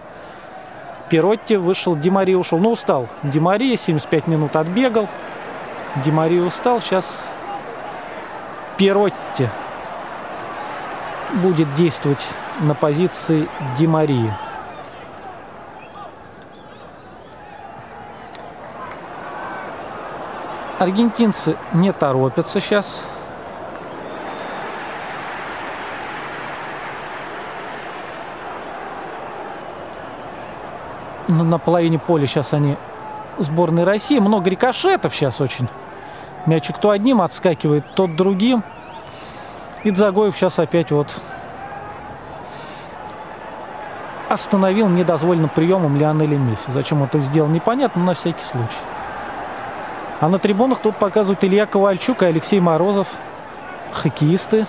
Пиротти 1.12 1.58
вышел, 1.58 1.94
Димари 1.98 2.36
ушел. 2.36 2.58
Ну, 2.58 2.72
устал. 2.72 3.10
Димари 3.22 3.76
75 3.76 4.28
минут 4.28 4.56
отбегал. 4.56 5.10
Димари 6.06 6.40
устал. 6.40 6.80
Сейчас 6.80 7.30
Пиротти 8.78 9.50
будет 11.34 11.74
действовать 11.76 12.26
на 12.62 12.76
позиции 12.76 13.50
Димарии. 13.78 14.34
Аргентинцы 20.82 21.58
не 21.74 21.94
торопятся 21.94 22.60
сейчас. 22.60 23.06
На 31.28 31.60
половине 31.60 32.00
поля 32.00 32.26
сейчас 32.26 32.56
они 32.56 32.78
сборной 33.38 33.84
России. 33.84 34.18
Много 34.18 34.50
рикошетов 34.50 35.14
сейчас 35.14 35.40
очень. 35.40 35.68
Мячик 36.48 36.80
то 36.80 36.90
одним 36.90 37.22
отскакивает, 37.22 37.86
то 37.94 38.08
другим. 38.08 38.64
И 39.84 39.92
Дзагоев 39.92 40.36
сейчас 40.36 40.58
опять 40.58 40.90
вот 40.90 41.16
остановил 44.30 44.90
недозволенным 44.90 45.50
приемом 45.50 45.96
Лионеля 45.96 46.40
Месси. 46.40 46.72
Зачем 46.72 47.04
он 47.04 47.08
это 47.08 47.20
сделал, 47.20 47.50
непонятно, 47.50 48.00
но 48.00 48.08
на 48.08 48.14
всякий 48.16 48.44
случай. 48.44 48.80
А 50.22 50.30
на 50.30 50.38
трибунах 50.38 50.80
тут 50.80 50.98
показывают 50.98 51.44
Илья 51.44 51.66
Ковальчук 51.66 52.22
и 52.22 52.26
Алексей 52.28 52.60
Морозов. 52.60 53.08
Хоккеисты. 53.92 54.68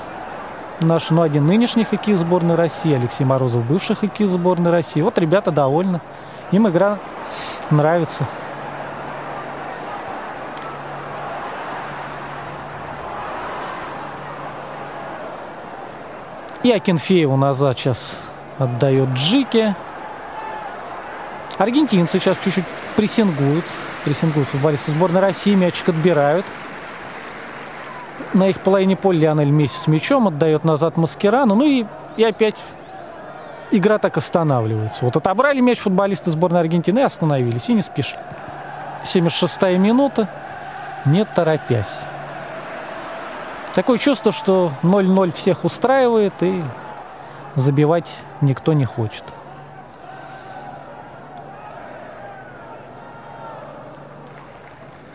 Наш, 0.81 1.11
ну, 1.11 1.21
один 1.21 1.47
нынешний 1.47 1.85
хоккеист 1.85 2.23
сборной 2.23 2.55
России, 2.55 2.95
Алексей 2.95 3.25
Морозов, 3.25 3.63
бывший 3.67 3.95
хоккеист 3.95 4.33
сборной 4.33 4.71
России. 4.71 5.03
Вот 5.03 5.19
ребята 5.19 5.51
довольны. 5.51 6.01
Им 6.53 6.69
игра 6.69 6.99
нравится. 7.71 8.27
И 16.63 16.73
Акинфееву 16.73 17.37
назад 17.37 17.79
сейчас 17.79 18.19
отдает 18.59 19.11
Джике. 19.11 19.77
Аргентинцы 21.59 22.19
сейчас 22.19 22.39
чуть-чуть 22.43 22.65
прессингуют. 22.97 23.67
Прессингуют 24.05 24.49
футболисты 24.49 24.91
сборной 24.93 25.21
России. 25.21 25.55
Мячик 25.55 25.89
отбирают. 25.89 26.45
На 28.35 28.49
их 28.49 28.61
половине 28.61 28.97
поля 28.97 29.21
Лионель 29.21 29.51
Месси 29.51 29.77
с 29.77 29.87
мячом 29.87 30.29
отдает 30.29 30.65
назад 30.65 30.97
Маскерану. 30.97 31.55
Ну 31.55 31.65
и, 31.65 31.85
и 32.17 32.25
опять 32.25 32.57
игра 33.71 33.99
так 33.99 34.17
останавливается. 34.17 35.05
Вот 35.05 35.17
отобрали 35.17 35.61
мяч 35.61 35.79
футболисты 35.79 36.31
сборной 36.31 36.61
Аргентины 36.61 37.01
и 37.01 37.03
остановились. 37.03 37.69
И 37.69 37.75
не 37.75 37.83
спешат. 37.83 38.21
76-я 39.05 39.79
минута. 39.79 40.29
Не 41.05 41.25
торопясь. 41.25 42.01
Такое 43.75 43.99
чувство, 43.99 44.33
что 44.33 44.73
0-0 44.83 45.33
всех 45.33 45.65
устраивает 45.65 46.35
и 46.43 46.63
забивать 47.57 48.19
никто 48.41 48.73
не 48.73 48.85
хочет. 48.85 49.25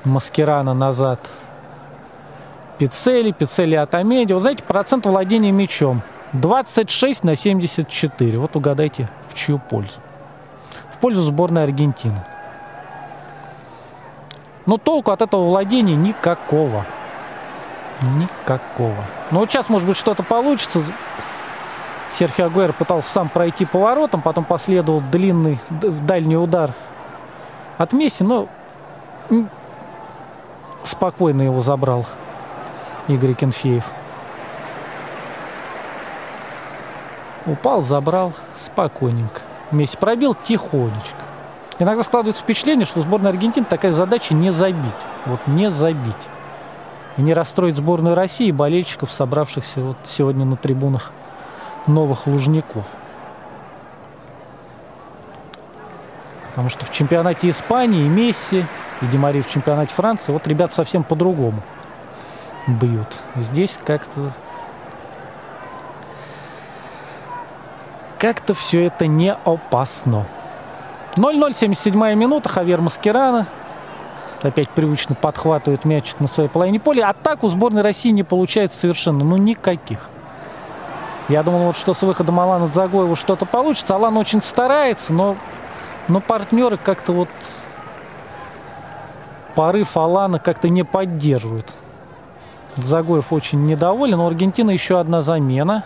Маскерана 0.08 0.74
назад. 0.74 1.20
Пиццели, 2.78 3.32
Пиццели 3.32 3.76
от 3.76 3.94
Амеди. 3.96 4.34
Вот 4.34 4.42
знаете, 4.42 4.64
процент 4.64 5.06
владения 5.06 5.52
мячом. 5.52 6.02
26 6.34 7.24
на 7.24 7.36
74. 7.36 8.38
Вот 8.38 8.56
угадайте, 8.56 9.10
в 9.30 9.34
чью 9.34 9.60
пользу. 9.60 10.00
В 10.94 10.98
пользу 10.98 11.24
сборной 11.24 11.64
Аргентины. 11.64 12.24
Но 14.66 14.78
толку 14.78 15.12
от 15.12 15.22
этого 15.22 15.46
владения 15.46 15.96
никакого. 15.96 16.86
Никакого. 18.02 19.06
Ну 19.32 19.40
вот 19.40 19.50
сейчас, 19.50 19.70
может 19.70 19.88
быть, 19.88 19.98
что-то 19.98 20.24
получится. 20.24 20.84
Серхио 22.12 22.46
Агуэр 22.46 22.74
пытался 22.74 23.10
сам 23.12 23.30
пройти 23.30 23.66
поворотом, 23.66 24.22
потом 24.22 24.44
последовал 24.44 25.02
длинный 25.02 25.60
дальний 25.70 26.38
удар 26.38 26.74
от 27.78 27.94
Месси, 27.94 28.24
но 28.24 28.48
спокойно 30.88 31.44
его 31.44 31.62
забрал 31.62 32.06
Игорь 33.08 33.34
Кенфеев. 33.34 33.86
Упал, 37.46 37.82
забрал 37.82 38.34
спокойненько. 38.58 39.42
Месси 39.72 39.98
пробил 39.98 40.34
тихонечко. 40.34 41.16
Иногда 41.80 42.04
складывается 42.04 42.44
впечатление, 42.44 42.86
что 42.86 43.02
сборная 43.02 43.32
Аргентины 43.32 43.66
такая 43.66 43.94
задача 43.94 44.34
не 44.34 44.52
забить. 44.52 44.92
Вот 45.26 45.46
не 45.48 45.70
забить 45.70 46.16
и 47.18 47.22
не 47.22 47.34
расстроить 47.34 47.76
сборную 47.76 48.16
России 48.16 48.48
и 48.48 48.52
болельщиков, 48.52 49.12
собравшихся 49.12 49.82
вот 49.82 49.98
сегодня 50.06 50.46
на 50.46 50.56
трибунах 50.56 51.12
новых 51.88 52.28
лужников. 52.28 52.86
Потому 56.58 56.72
что 56.72 56.88
в 56.88 56.92
чемпионате 56.92 57.52
Испании 57.52 58.10
Месси, 58.10 58.66
и 59.02 59.06
Демари 59.06 59.44
в 59.44 59.48
чемпионате 59.48 59.94
Франции, 59.94 60.32
вот 60.32 60.48
ребят 60.48 60.74
совсем 60.74 61.04
по-другому 61.04 61.62
бьют. 62.66 63.16
Здесь 63.36 63.78
как-то 63.86 64.34
как-то 68.18 68.56
все 68.56 68.86
это 68.86 69.06
не 69.06 69.32
опасно. 69.32 70.26
0-0, 71.16 71.54
77 71.54 72.16
минута, 72.16 72.50
Хавер 72.50 72.82
Маскерана 72.82 73.46
опять 74.42 74.72
привычно 74.72 75.14
подхватывает 75.14 75.86
мячик 75.86 76.20
на 76.20 76.28
своей 76.28 76.50
половине 76.50 76.80
поля. 76.80 77.08
Атак 77.10 77.44
у 77.44 77.50
сборной 77.50 77.84
России 77.84 78.10
не 78.10 78.24
получается 78.24 78.80
совершенно, 78.80 79.24
ну 79.24 79.38
никаких. 79.38 80.10
Я 81.30 81.44
думал, 81.44 81.66
вот 81.66 81.78
что 81.78 81.94
с 81.94 82.02
выходом 82.04 82.40
Алана 82.40 82.68
Загоева 82.68 83.18
что-то 83.18 83.46
получится. 83.46 83.96
Алан 83.96 84.16
очень 84.16 84.42
старается, 84.42 85.12
но, 85.14 85.36
но 86.08 86.20
партнеры 86.20 86.78
как-то 86.78 87.12
вот 87.12 87.30
порыв 89.56 89.98
Алана 89.98 90.40
как-то 90.40 90.70
не 90.70 90.84
поддерживают. 90.84 91.74
Загоев 92.76 93.34
очень 93.34 93.66
недоволен. 93.66 94.20
У 94.20 94.28
Аргентины 94.28 94.72
еще 94.72 95.00
одна 95.00 95.22
замена. 95.22 95.84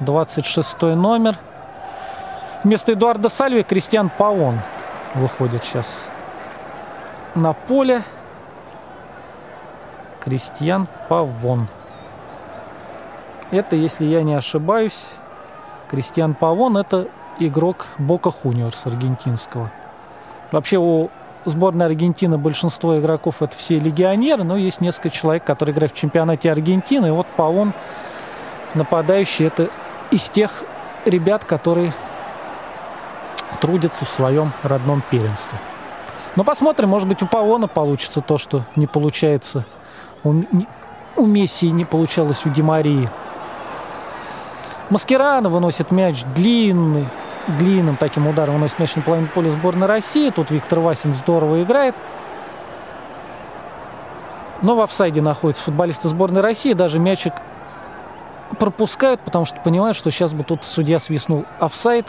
26 0.00 0.82
номер. 0.82 1.36
Вместо 2.64 2.92
Эдуарда 2.92 3.28
Сальви 3.28 3.62
Кристиан 3.62 4.08
Паон 4.08 4.60
выходит 5.14 5.62
сейчас 5.64 5.86
на 7.34 7.52
поле 7.52 8.02
Кристиан 10.20 10.86
Павон. 11.08 11.68
Это, 13.50 13.76
если 13.76 14.04
я 14.04 14.22
не 14.22 14.34
ошибаюсь, 14.34 15.10
Кристиан 15.90 16.34
Павон– 16.34 16.76
это 16.78 17.08
игрок 17.38 17.86
Бока 17.98 18.30
Хуниорс 18.30 18.86
аргентинского. 18.86 19.70
Вообще 20.50 20.78
у 20.78 21.10
сборной 21.44 21.86
Аргентины 21.86 22.38
большинство 22.38 22.98
игроков 22.98 23.42
это 23.42 23.56
все 23.56 23.78
легионеры, 23.78 24.44
но 24.44 24.56
есть 24.56 24.80
несколько 24.80 25.10
человек, 25.10 25.44
которые 25.44 25.74
играют 25.74 25.92
в 25.92 25.96
чемпионате 25.96 26.50
Аргентины. 26.52 27.08
И 27.08 27.10
вот 27.10 27.26
Павон, 27.36 27.72
нападающий, 28.74 29.46
это 29.46 29.70
из 30.10 30.28
тех 30.28 30.62
ребят, 31.04 31.44
которые 31.44 31.92
трудятся 33.60 34.04
в 34.04 34.10
своем 34.10 34.52
родном 34.62 35.02
первенстве. 35.10 35.58
Но 36.36 36.44
посмотрим, 36.44 36.88
может 36.88 37.08
быть, 37.08 37.22
у 37.22 37.26
Павона 37.26 37.68
получится 37.68 38.20
то, 38.20 38.38
что 38.38 38.64
не 38.76 38.86
получается 38.86 39.66
у, 40.24 40.42
у 41.16 41.26
Месси, 41.26 41.70
не 41.70 41.84
получалось 41.84 42.46
у 42.46 42.48
Димарии. 42.48 43.10
Маскерана 44.92 45.48
выносит 45.48 45.90
мяч 45.90 46.22
длинный, 46.34 47.08
длинным 47.58 47.96
таким 47.96 48.26
ударом 48.26 48.56
выносит 48.56 48.78
мяч 48.78 48.94
на 48.94 49.00
половину 49.00 49.26
поля 49.28 49.48
сборной 49.48 49.86
России. 49.86 50.28
Тут 50.28 50.50
Виктор 50.50 50.80
Васин 50.80 51.14
здорово 51.14 51.62
играет. 51.62 51.94
Но 54.60 54.76
в 54.76 54.82
офсайде 54.82 55.22
находятся 55.22 55.64
футболисты 55.64 56.08
сборной 56.08 56.42
России. 56.42 56.74
Даже 56.74 56.98
мячик 56.98 57.32
пропускают, 58.58 59.22
потому 59.22 59.46
что 59.46 59.58
понимают, 59.62 59.96
что 59.96 60.10
сейчас 60.10 60.34
бы 60.34 60.44
тут 60.44 60.62
судья 60.62 60.98
свистнул 60.98 61.46
офсайд 61.58 62.06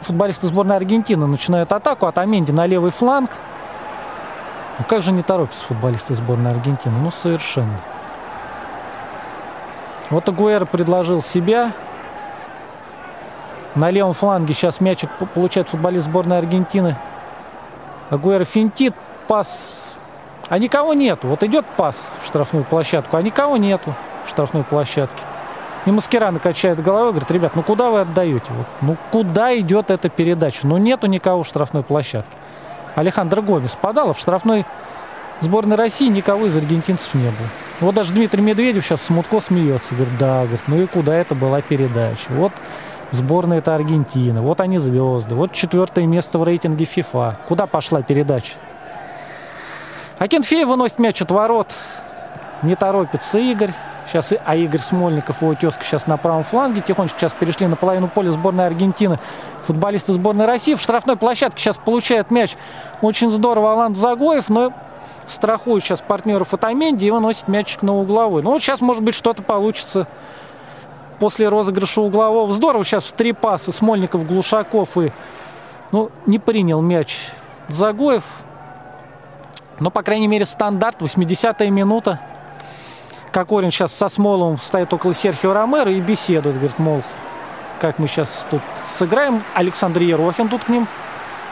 футболисты 0.00 0.46
сборной 0.46 0.76
Аргентины 0.76 1.26
начинают 1.26 1.70
атаку 1.70 2.06
от 2.06 2.16
Аменди 2.16 2.50
на 2.50 2.64
левый 2.64 2.92
фланг. 2.92 3.30
Ну 4.78 4.86
как 4.88 5.02
же 5.02 5.12
не 5.12 5.20
торопятся 5.20 5.66
футболисты 5.66 6.14
сборной 6.14 6.52
Аргентины? 6.52 6.98
Ну 6.98 7.10
совершенно. 7.10 7.78
Вот 10.10 10.28
Агуэра 10.28 10.64
предложил 10.64 11.22
себя. 11.22 11.72
На 13.74 13.90
левом 13.90 14.14
фланге 14.14 14.54
сейчас 14.54 14.80
мячик 14.80 15.10
получает 15.34 15.68
футболист 15.68 16.06
сборной 16.06 16.38
Аргентины. 16.38 16.96
Агуэра 18.08 18.44
финтит, 18.44 18.94
пас. 19.26 19.76
А 20.48 20.58
никого 20.58 20.94
нету. 20.94 21.28
Вот 21.28 21.42
идет 21.42 21.66
пас 21.76 22.10
в 22.22 22.26
штрафную 22.26 22.64
площадку, 22.64 23.16
а 23.16 23.22
никого 23.22 23.56
нету 23.56 23.94
в 24.24 24.30
штрафной 24.30 24.62
площадке. 24.64 25.22
И 25.86 25.90
Маскирана 25.90 26.38
качает 26.38 26.82
головой, 26.82 27.10
говорит, 27.10 27.30
ребят, 27.30 27.54
ну 27.54 27.62
куда 27.62 27.90
вы 27.90 28.00
отдаете? 28.00 28.52
Вот, 28.52 28.66
ну 28.80 28.96
куда 29.12 29.56
идет 29.58 29.90
эта 29.90 30.08
передача? 30.08 30.66
Ну 30.66 30.78
нету 30.78 31.06
никого 31.06 31.42
в 31.42 31.46
штрафной 31.46 31.82
площадке. 31.82 32.30
Алехандро 32.94 33.42
Гомес 33.42 33.76
подал, 33.76 34.10
а 34.10 34.12
в 34.12 34.18
штрафной 34.18 34.64
сборной 35.40 35.76
России 35.76 36.08
никого 36.08 36.46
из 36.46 36.56
аргентинцев 36.56 37.12
не 37.14 37.26
было. 37.26 37.65
Вот 37.80 37.94
даже 37.94 38.14
Дмитрий 38.14 38.42
Медведев 38.42 38.84
сейчас 38.84 39.02
смутко 39.02 39.40
смеется. 39.40 39.94
Говорит, 39.94 40.18
да, 40.18 40.42
говорит, 40.42 40.62
ну 40.66 40.82
и 40.82 40.86
куда 40.86 41.14
это 41.14 41.34
была 41.34 41.60
передача? 41.60 42.30
Вот 42.30 42.52
сборная 43.10 43.58
это 43.58 43.74
Аргентина, 43.74 44.42
вот 44.42 44.60
они 44.60 44.78
звезды, 44.78 45.34
вот 45.34 45.52
четвертое 45.52 46.06
место 46.06 46.38
в 46.38 46.44
рейтинге 46.44 46.84
FIFA. 46.84 47.36
Куда 47.46 47.66
пошла 47.66 48.02
передача? 48.02 48.54
Акинфеев 50.18 50.68
выносит 50.68 50.98
мяч 50.98 51.20
от 51.20 51.30
ворот. 51.30 51.74
Не 52.62 52.74
торопится 52.74 53.38
Игорь. 53.38 53.72
Сейчас, 54.06 54.32
а 54.44 54.56
Игорь 54.56 54.80
Смольников, 54.80 55.42
его 55.42 55.54
тезка 55.54 55.84
сейчас 55.84 56.06
на 56.06 56.16
правом 56.16 56.44
фланге. 56.44 56.80
Тихонечко 56.80 57.18
сейчас 57.18 57.32
перешли 57.32 57.66
на 57.66 57.76
половину 57.76 58.08
поля 58.08 58.30
сборной 58.30 58.66
Аргентины. 58.66 59.18
Футболисты 59.66 60.12
сборной 60.12 60.46
России 60.46 60.74
в 60.74 60.80
штрафной 60.80 61.16
площадке 61.16 61.60
сейчас 61.60 61.76
получает 61.76 62.30
мяч. 62.30 62.56
Очень 63.02 63.30
здорово 63.30 63.72
Алан 63.72 63.96
Загоев, 63.96 64.48
но 64.48 64.72
страхует 65.26 65.82
сейчас 65.82 66.00
партнеров 66.00 66.54
Атаменди 66.54 67.06
и 67.06 67.10
выносит 67.10 67.48
мячик 67.48 67.82
на 67.82 67.94
угловой. 67.94 68.42
Ну 68.42 68.50
вот 68.50 68.62
сейчас, 68.62 68.80
может 68.80 69.02
быть, 69.02 69.14
что-то 69.14 69.42
получится 69.42 70.06
после 71.18 71.48
розыгрыша 71.48 72.00
углового. 72.00 72.52
Здорово 72.52 72.84
сейчас 72.84 73.06
в 73.06 73.12
три 73.12 73.32
паса 73.32 73.72
Смольников, 73.72 74.26
Глушаков 74.26 74.96
и 74.98 75.12
ну, 75.92 76.10
не 76.26 76.38
принял 76.38 76.80
мяч 76.80 77.30
Загоев. 77.68 78.24
Но, 79.78 79.90
по 79.90 80.02
крайней 80.02 80.28
мере, 80.28 80.44
стандарт, 80.44 81.00
80-я 81.00 81.70
минута. 81.70 82.20
Кокорин 83.30 83.70
сейчас 83.70 83.92
со 83.92 84.08
Смоловым 84.08 84.58
стоит 84.58 84.92
около 84.94 85.12
Серхио 85.12 85.52
Ромеро 85.52 85.92
и 85.92 86.00
беседует. 86.00 86.56
Говорит, 86.56 86.78
мол, 86.78 87.02
как 87.80 87.98
мы 87.98 88.08
сейчас 88.08 88.46
тут 88.50 88.62
сыграем. 88.96 89.42
Александр 89.54 90.00
Ерохин 90.00 90.48
тут 90.48 90.64
к 90.64 90.68
ним 90.68 90.88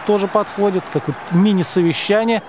тоже 0.06 0.26
подходит. 0.26 0.82
Какое-то 0.92 1.20
мини-совещание. 1.32 2.42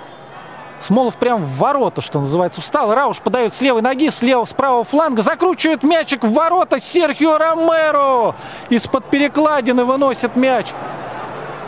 Смолов 0.82 1.16
прям 1.16 1.42
в 1.42 1.58
ворота, 1.58 2.02
что 2.02 2.20
называется, 2.20 2.62
встал. 2.62 2.94
Рауш 2.94 3.20
подает 3.20 3.54
с 3.54 3.62
левой 3.62 3.82
ноги, 3.82 4.10
слева, 4.10 4.46
с 4.46 4.54
правого 4.54 4.84
фланга. 4.84 5.22
Закручивает 5.22 5.84
мячик 5.84 6.24
в 6.24 6.34
ворота. 6.34 6.80
Серхио 6.80 7.38
Ромеро 7.38 8.36
из-под 8.70 9.06
перекладины 9.10 9.86
выносит 9.86 10.36
мяч. 10.36 10.68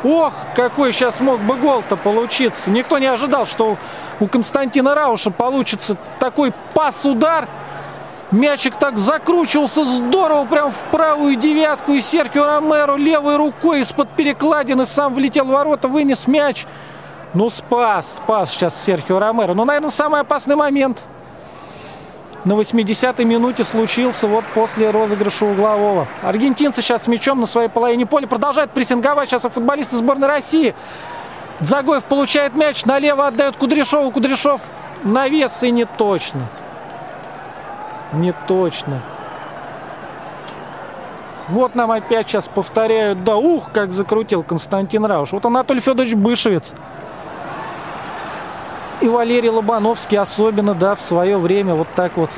Ох, 0.03 0.33
какой 0.55 0.91
сейчас 0.91 1.19
мог 1.19 1.39
бы 1.41 1.55
гол-то 1.55 1.95
получиться. 1.95 2.69
Никто 2.69 2.97
не 2.99 3.07
ожидал, 3.07 3.45
что 3.45 3.77
у 4.19 4.27
Константина 4.27 4.93
Рауша 4.93 5.31
получится 5.31 5.97
такой 6.19 6.53
пас-удар. 6.73 7.47
Мячик 8.31 8.77
так 8.77 8.97
закручивался 8.97 9.85
здорово, 9.85 10.45
прям 10.45 10.71
в 10.71 10.79
правую 10.91 11.35
девятку. 11.35 11.93
И 11.93 12.01
Серхио 12.01 12.45
Ромеро 12.45 12.95
левой 12.95 13.37
рукой 13.37 13.81
из-под 13.81 14.09
перекладины 14.09 14.85
сам 14.85 15.13
влетел 15.13 15.45
в 15.45 15.49
ворота, 15.49 15.87
вынес 15.87 16.27
мяч. 16.27 16.65
Ну, 17.37 17.51
спас, 17.51 18.15
спас 18.15 18.49
сейчас 18.49 18.83
Серхио 18.83 19.19
Ромеро. 19.19 19.53
Ну, 19.53 19.63
наверное, 19.63 19.91
самый 19.91 20.21
опасный 20.21 20.55
момент 20.55 21.03
на 22.45 22.53
80-й 22.53 23.25
минуте 23.25 23.63
случился 23.63 24.25
вот 24.25 24.43
после 24.55 24.89
розыгрыша 24.89 25.45
углового. 25.45 26.07
Аргентинцы 26.23 26.81
сейчас 26.81 27.03
с 27.03 27.07
мячом 27.07 27.39
на 27.39 27.45
своей 27.45 27.69
половине 27.69 28.07
поля 28.07 28.25
продолжают 28.25 28.71
прессинговать. 28.71 29.29
Сейчас 29.29 29.43
футболисты 29.43 29.97
сборной 29.97 30.27
России. 30.27 30.73
Загоев 31.59 32.05
получает 32.05 32.55
мяч, 32.55 32.85
налево 32.85 33.27
отдает 33.27 33.55
Кудряшову. 33.55 34.09
Кудряшов 34.09 34.59
навес 35.03 35.61
и 35.61 35.69
не 35.69 35.85
точно. 35.85 36.47
Не 38.13 38.31
точно. 38.47 39.03
Вот 41.49 41.75
нам 41.75 41.91
опять 41.91 42.27
сейчас 42.27 42.47
повторяют. 42.47 43.23
Да 43.23 43.35
ух, 43.35 43.71
как 43.71 43.91
закрутил 43.91 44.41
Константин 44.41 45.05
Рауш. 45.05 45.33
Вот 45.33 45.45
Анатолий 45.45 45.81
Федорович 45.81 46.15
Бышевец. 46.15 46.73
И 48.99 49.07
Валерий 49.07 49.49
Лобановский 49.49 50.17
особенно, 50.17 50.73
да, 50.73 50.95
в 50.95 51.01
свое 51.01 51.37
время 51.37 51.75
вот 51.75 51.87
так 51.95 52.17
вот, 52.17 52.31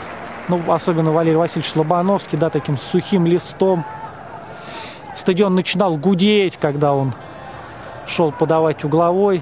ну, 0.49 0.61
особенно 0.67 1.11
Валерий 1.11 1.37
Васильевич 1.37 1.73
Лобановский, 1.75 2.37
да, 2.37 2.49
таким 2.49 2.77
сухим 2.77 3.25
листом. 3.25 3.85
Стадион 5.15 5.55
начинал 5.55 5.95
гудеть, 5.95 6.57
когда 6.57 6.93
он 6.93 7.13
шел 8.05 8.33
подавать 8.33 8.83
угловой. 8.83 9.41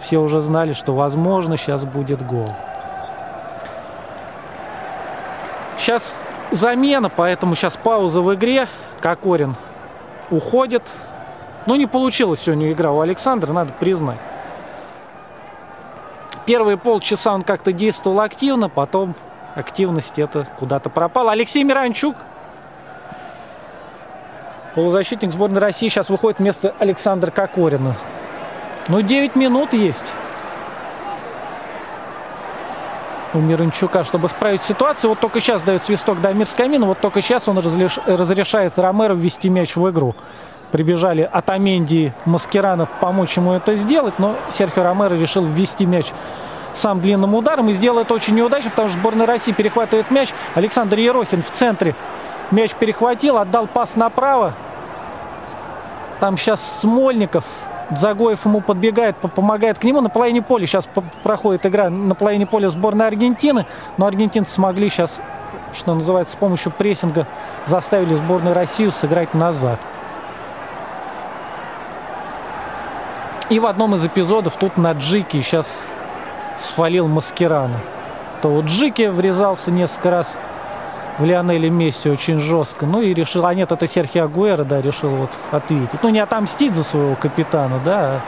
Все 0.00 0.18
уже 0.18 0.40
знали, 0.40 0.72
что, 0.72 0.94
возможно, 0.94 1.56
сейчас 1.56 1.84
будет 1.84 2.24
гол. 2.24 2.48
Сейчас 5.76 6.20
замена, 6.52 7.08
поэтому 7.08 7.56
сейчас 7.56 7.76
пауза 7.76 8.20
в 8.20 8.32
игре. 8.34 8.68
Кокорин 9.00 9.56
уходит. 10.30 10.82
Ну, 11.66 11.74
не 11.74 11.86
получилось 11.86 12.40
сегодня 12.40 12.70
игра 12.70 12.92
у 12.92 13.00
Александра, 13.00 13.52
надо 13.52 13.72
признать. 13.72 14.18
Первые 16.44 16.76
полчаса 16.76 17.34
он 17.34 17.42
как-то 17.42 17.72
действовал 17.72 18.20
активно, 18.20 18.68
потом 18.68 19.14
активность 19.54 20.18
это 20.18 20.48
куда-то 20.58 20.90
пропала. 20.90 21.32
Алексей 21.32 21.62
Миранчук, 21.62 22.16
полузащитник 24.74 25.30
сборной 25.30 25.60
России, 25.60 25.88
сейчас 25.88 26.08
выходит 26.08 26.40
вместо 26.40 26.74
Александра 26.78 27.30
Кокорина. 27.30 27.94
Ну, 28.88 29.00
9 29.02 29.36
минут 29.36 29.72
есть 29.72 30.12
у 33.34 33.38
Миранчука, 33.38 34.02
чтобы 34.02 34.28
справить 34.28 34.62
ситуацию. 34.62 35.10
Вот 35.10 35.20
только 35.20 35.38
сейчас 35.40 35.62
дает 35.62 35.84
свисток 35.84 36.20
Дамир 36.20 36.46
Скамин, 36.46 36.84
вот 36.84 37.00
только 37.00 37.20
сейчас 37.20 37.46
он 37.48 37.58
разрешает 37.58 38.78
Ромеро 38.78 39.14
ввести 39.14 39.48
мяч 39.48 39.76
в 39.76 39.88
игру. 39.90 40.16
Прибежали 40.72 41.28
Атаменди, 41.30 42.14
Маскерана 42.24 42.86
помочь 42.86 43.36
ему 43.36 43.52
это 43.52 43.76
сделать, 43.76 44.18
но 44.18 44.36
Серхио 44.48 44.82
Ромеро 44.82 45.14
решил 45.14 45.44
ввести 45.44 45.84
мяч 45.84 46.06
сам 46.72 47.02
длинным 47.02 47.34
ударом 47.34 47.68
и 47.68 47.74
сделает 47.74 48.10
очень 48.10 48.34
неудачно, 48.34 48.70
потому 48.70 48.88
что 48.88 48.98
сборная 48.98 49.26
России 49.26 49.52
перехватывает 49.52 50.10
мяч. 50.10 50.30
Александр 50.54 50.98
Ерохин 50.98 51.42
в 51.42 51.50
центре 51.50 51.94
мяч 52.50 52.74
перехватил, 52.74 53.36
отдал 53.36 53.66
пас 53.66 53.96
направо. 53.96 54.54
Там 56.20 56.38
сейчас 56.38 56.80
Смольников, 56.80 57.44
Загоев 57.90 58.46
ему 58.46 58.62
подбегает, 58.62 59.16
помогает 59.16 59.78
к 59.78 59.84
нему. 59.84 60.00
На 60.00 60.08
половине 60.08 60.40
поля 60.40 60.66
сейчас 60.66 60.88
проходит 61.22 61.66
игра 61.66 61.90
на 61.90 62.14
половине 62.14 62.46
поля 62.46 62.70
сборной 62.70 63.08
Аргентины. 63.08 63.66
Но 63.98 64.06
аргентинцы 64.06 64.52
смогли 64.52 64.88
сейчас, 64.88 65.20
что 65.74 65.92
называется, 65.92 66.34
с 66.34 66.38
помощью 66.38 66.72
прессинга 66.72 67.26
заставили 67.66 68.14
сборную 68.14 68.54
Россию 68.54 68.92
сыграть 68.92 69.34
назад. 69.34 69.78
И 73.52 73.58
в 73.58 73.66
одном 73.66 73.94
из 73.94 74.02
эпизодов 74.02 74.56
тут 74.56 74.78
на 74.78 74.92
Джике 74.92 75.42
сейчас 75.42 75.66
свалил 76.56 77.06
Маскерана. 77.06 77.80
То 78.40 78.48
вот 78.48 78.64
Джики 78.64 79.08
врезался 79.08 79.70
несколько 79.70 80.08
раз 80.08 80.38
в 81.18 81.24
Лионеле 81.26 81.68
Месси 81.68 82.08
очень 82.08 82.38
жестко. 82.38 82.86
Ну 82.86 83.02
и 83.02 83.12
решил, 83.12 83.44
а 83.44 83.52
нет, 83.52 83.70
это 83.70 83.86
Серхио 83.86 84.24
Агуэро, 84.24 84.64
да, 84.64 84.80
решил 84.80 85.10
вот 85.10 85.32
ответить. 85.50 86.02
Ну 86.02 86.08
не 86.08 86.20
отомстить 86.20 86.74
за 86.74 86.82
своего 86.82 87.14
капитана, 87.14 87.78
да, 87.84 88.00
а, 88.00 88.20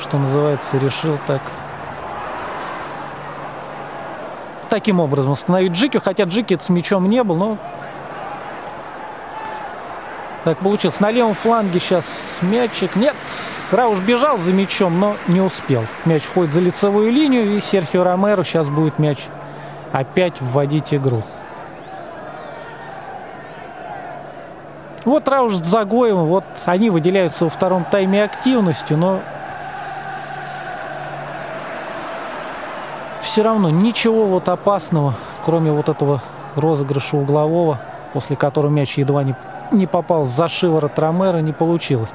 что 0.00 0.16
называется, 0.16 0.78
решил 0.78 1.18
так 1.26 1.42
таким 4.70 5.00
образом 5.00 5.32
остановить 5.32 5.72
Джики, 5.72 6.00
хотя 6.02 6.24
Джики 6.24 6.58
с 6.58 6.70
мячом 6.70 7.10
не 7.10 7.22
был, 7.22 7.36
но 7.36 7.58
так 10.44 10.60
получилось. 10.60 10.98
На 10.98 11.10
левом 11.10 11.34
фланге 11.34 11.78
сейчас 11.78 12.06
мячик. 12.40 12.96
Нет, 12.96 13.14
Рауш 13.74 13.98
бежал 14.00 14.38
за 14.38 14.52
мячом, 14.52 15.00
но 15.00 15.16
не 15.26 15.40
успел. 15.40 15.84
Мяч 16.04 16.22
ходит 16.26 16.52
за 16.52 16.60
лицевую 16.60 17.10
линию, 17.10 17.56
и 17.56 17.60
Серхио 17.60 18.04
Ромеро 18.04 18.44
сейчас 18.44 18.68
будет 18.68 19.00
мяч 19.00 19.18
опять 19.90 20.40
вводить 20.40 20.94
игру. 20.94 21.24
Вот 25.04 25.28
Рауш 25.28 25.54
с 25.56 25.64
Загоевым, 25.64 26.26
вот 26.26 26.44
они 26.64 26.88
выделяются 26.88 27.44
во 27.44 27.50
втором 27.50 27.84
тайме 27.84 28.22
активностью, 28.22 28.96
но 28.96 29.20
все 33.20 33.42
равно 33.42 33.70
ничего 33.70 34.26
вот 34.26 34.48
опасного, 34.48 35.14
кроме 35.44 35.72
вот 35.72 35.88
этого 35.88 36.22
розыгрыша 36.54 37.16
углового, 37.16 37.80
после 38.12 38.36
которого 38.36 38.70
мяч 38.70 38.96
едва 38.98 39.24
не 39.24 39.34
не 39.72 39.86
попал 39.86 40.24
за 40.24 40.48
шиворот 40.48 40.98
Ромеро, 40.98 41.38
не 41.38 41.52
получилось. 41.52 42.12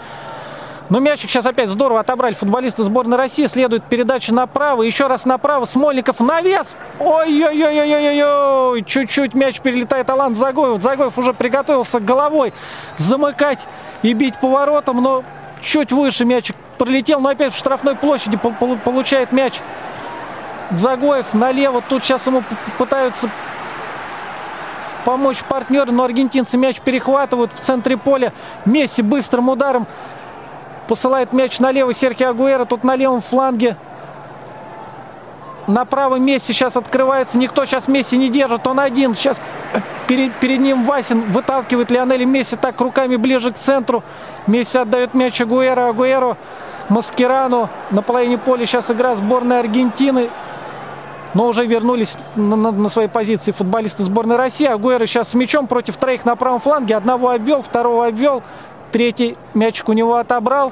Но 0.89 0.99
мячик 0.99 1.29
сейчас 1.29 1.45
опять 1.45 1.69
здорово 1.69 1.99
отобрали 1.99 2.33
футболисты 2.33 2.83
сборной 2.83 3.17
России. 3.17 3.45
Следует 3.45 3.83
передача 3.83 4.33
направо. 4.33 4.81
Еще 4.81 5.05
раз 5.05 5.23
направо. 5.25 5.65
Смольников 5.65 6.19
навес. 6.19 6.75
Ой-ой-ой-ой-ой-ой. 6.99 8.83
Чуть-чуть 8.83 9.35
мяч 9.35 9.59
перелетает 9.61 10.09
Алан 10.09 10.33
Загоев. 10.33 10.81
Загоев 10.81 11.17
уже 11.17 11.33
приготовился 11.33 11.99
головой 11.99 12.53
замыкать 12.97 13.67
и 14.01 14.13
бить 14.13 14.39
поворотом. 14.39 15.03
Но 15.03 15.23
чуть 15.61 15.91
выше 15.91 16.25
мячик 16.25 16.55
пролетел. 16.79 17.19
Но 17.19 17.29
опять 17.29 17.53
в 17.53 17.57
штрафной 17.57 17.95
площади 17.95 18.37
получает 18.37 19.31
мяч 19.31 19.59
Загоев 20.71 21.35
налево. 21.35 21.83
Тут 21.87 22.03
сейчас 22.03 22.25
ему 22.25 22.43
пытаются 22.79 23.29
помочь 25.05 25.43
партнеру, 25.43 25.91
но 25.91 26.03
аргентинцы 26.03 26.57
мяч 26.57 26.79
перехватывают 26.79 27.51
в 27.53 27.59
центре 27.59 27.95
поля. 27.95 28.33
Месси 28.65 29.03
быстрым 29.03 29.49
ударом 29.49 29.87
посылает 30.89 31.33
мяч 31.33 31.59
налево 31.59 31.93
Серхио 31.93 32.31
Агуэра. 32.31 32.65
Тут 32.65 32.83
на 32.83 32.95
левом 32.95 33.21
фланге 33.21 33.77
Направо 35.67 36.15
Месси 36.15 36.51
сейчас 36.51 36.75
открывается. 36.75 37.37
Никто 37.37 37.63
сейчас 37.63 37.87
Месси 37.87 38.17
не 38.17 38.27
держит. 38.27 38.65
Он 38.65 38.79
один. 38.79 39.13
Сейчас 39.13 39.39
перед, 40.07 40.33
перед 40.33 40.59
ним 40.59 40.83
Васин 40.83 41.21
выталкивает 41.31 41.91
Лионеля 41.91 42.25
Месси 42.25 42.55
так 42.55 42.81
руками 42.81 43.17
ближе 43.17 43.51
к 43.51 43.57
центру. 43.59 44.03
Месси 44.47 44.79
отдает 44.79 45.13
мяч 45.13 45.39
Агуэро. 45.39 45.89
Агуэро 45.89 46.37
Маскерану. 46.89 47.69
На 47.91 48.01
половине 48.01 48.39
поля 48.39 48.65
сейчас 48.65 48.89
игра 48.89 49.13
сборной 49.13 49.59
Аргентины. 49.59 50.31
но 51.35 51.45
уже 51.45 51.67
вернулись 51.67 52.17
на, 52.35 52.55
на, 52.55 52.71
на 52.71 52.89
свои 52.89 53.07
позиции 53.07 53.51
футболисты 53.51 54.01
сборной 54.01 54.37
России. 54.37 54.65
Агуэро 54.65 55.05
сейчас 55.05 55.29
с 55.29 55.33
мячом 55.35 55.67
против 55.67 55.97
троих 55.97 56.25
на 56.25 56.35
правом 56.35 56.59
фланге. 56.59 56.95
Одного 56.95 57.29
обвел, 57.29 57.61
второго 57.61 58.07
обвел, 58.07 58.41
третий 58.91 59.35
мячик 59.53 59.89
у 59.89 59.93
него 59.93 60.15
отобрал. 60.17 60.71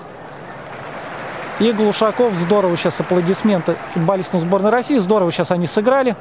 И 1.60 1.72
Глушаков, 1.72 2.34
здорово 2.34 2.78
сейчас 2.78 3.00
аплодисменты 3.00 3.76
футболистам 3.94 4.40
сборной 4.40 4.70
России. 4.70 4.98
Здорово 4.98 5.32
сейчас 5.32 5.52
они 5.52 5.66
сыграли. 5.66 6.16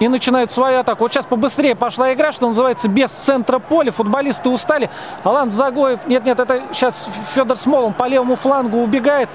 И 0.00 0.08
начинают 0.08 0.50
свою 0.50 0.80
атаку. 0.80 1.04
Вот 1.04 1.12
сейчас 1.12 1.26
побыстрее 1.26 1.74
пошла 1.74 2.12
игра, 2.12 2.32
что 2.32 2.48
называется, 2.48 2.88
без 2.88 3.10
центра 3.10 3.58
поля. 3.58 3.90
Футболисты 3.90 4.48
устали. 4.48 4.90
Алан 5.24 5.50
Загоев, 5.50 6.06
нет-нет, 6.06 6.38
это 6.38 6.62
сейчас 6.72 7.08
Федор 7.34 7.56
Смол, 7.56 7.92
по 7.92 8.06
левому 8.06 8.36
флангу 8.36 8.78
убегает. 8.78 9.28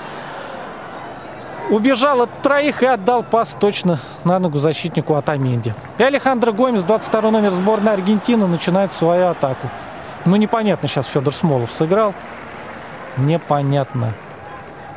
Убежал 1.69 2.21
от 2.21 2.41
троих 2.41 2.83
и 2.83 2.85
отдал 2.85 3.23
пас 3.23 3.55
точно 3.57 3.99
на 4.25 4.39
ногу 4.39 4.57
защитнику 4.57 5.15
Атаменди. 5.15 5.73
И 5.97 6.03
Алехандро 6.03 6.51
Гомес, 6.51 6.83
22 6.83 7.31
номер 7.31 7.51
сборной 7.51 7.93
Аргентины, 7.93 8.47
начинает 8.47 8.91
свою 8.91 9.29
атаку. 9.29 9.69
Ну, 10.25 10.35
непонятно 10.37 10.87
сейчас 10.87 11.07
Федор 11.07 11.33
Смолов 11.33 11.71
сыграл. 11.71 12.13
Непонятно. 13.17 14.13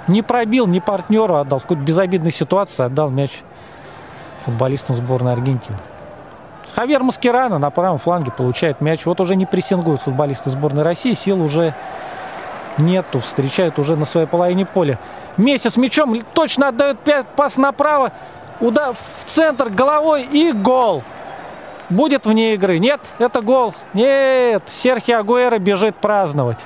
Не 0.09 0.23
пробил, 0.23 0.67
не 0.67 0.81
партнеру 0.81 1.37
отдал. 1.37 1.59
В 1.59 1.63
какой-то 1.63 1.83
безобидной 1.83 2.31
ситуации 2.31 2.85
отдал 2.85 3.11
мяч 3.11 3.43
футболистам 4.45 4.95
сборной 4.95 5.33
Аргентины. 5.33 5.79
Хавьер 6.77 7.03
Маскерано 7.03 7.59
на 7.59 7.71
правом 7.71 7.99
фланге 7.99 8.31
получает 8.31 8.81
мяч. 8.81 9.05
Вот 9.07 9.21
уже 9.21 9.35
не 9.35 9.47
прессингуют 9.47 10.03
футболисты 10.03 10.51
сборной 10.51 10.83
России. 10.83 11.15
Сил 11.15 11.43
уже 11.43 11.75
нету. 12.79 13.19
Встречают 13.19 13.79
уже 13.79 13.97
на 13.97 14.05
своей 14.05 14.27
половине 14.27 14.65
поля. 14.65 14.99
Месси 15.37 15.71
с 15.71 15.77
мячом 15.77 16.23
точно 16.35 16.69
отдает 16.69 16.99
пас 17.35 17.57
направо. 17.57 18.13
Удар 18.61 18.95
в 18.95 19.25
центр 19.25 19.71
головой 19.71 20.23
и 20.23 20.53
гол. 20.53 21.03
Будет 21.89 22.27
вне 22.27 22.55
игры. 22.55 22.79
Нет, 22.79 23.01
это 23.19 23.41
гол. 23.41 23.75
Нет, 23.95 24.65
Серхио 24.67 25.19
Агуэро 25.19 25.59
бежит 25.59 25.97
праздновать. 25.97 26.59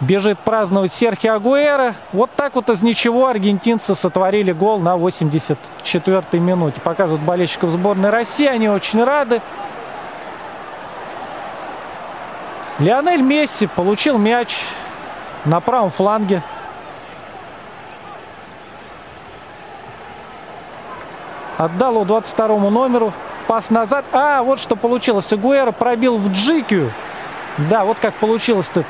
Бежит 0.00 0.38
праздновать 0.38 0.92
Серхио 0.92 1.34
Агуэро. 1.34 1.94
Вот 2.12 2.30
так 2.36 2.54
вот 2.54 2.70
из 2.70 2.82
ничего 2.82 3.26
аргентинцы 3.26 3.94
сотворили 3.94 4.52
гол 4.52 4.80
на 4.80 4.96
84-й 4.96 6.38
минуте. 6.38 6.80
Показывают 6.80 7.22
болельщиков 7.22 7.70
сборной 7.70 8.10
России. 8.10 8.46
Они 8.46 8.68
очень 8.68 9.04
рады. 9.04 9.42
Лионель 12.78 13.22
Месси 13.22 13.66
получил 13.66 14.18
мяч 14.18 14.56
на 15.44 15.60
правом 15.60 15.90
фланге. 15.90 16.42
Отдал 21.56 21.94
его 21.94 22.04
22 22.04 22.70
номеру. 22.70 23.12
Пас 23.46 23.70
назад. 23.70 24.06
А, 24.12 24.42
вот 24.42 24.58
что 24.58 24.76
получилось. 24.76 25.32
Игуэра 25.32 25.72
пробил 25.72 26.16
в 26.16 26.30
Джикию. 26.30 26.92
Да, 27.70 27.84
вот 27.84 27.98
как 27.98 28.14
получилось-то. 28.14 28.84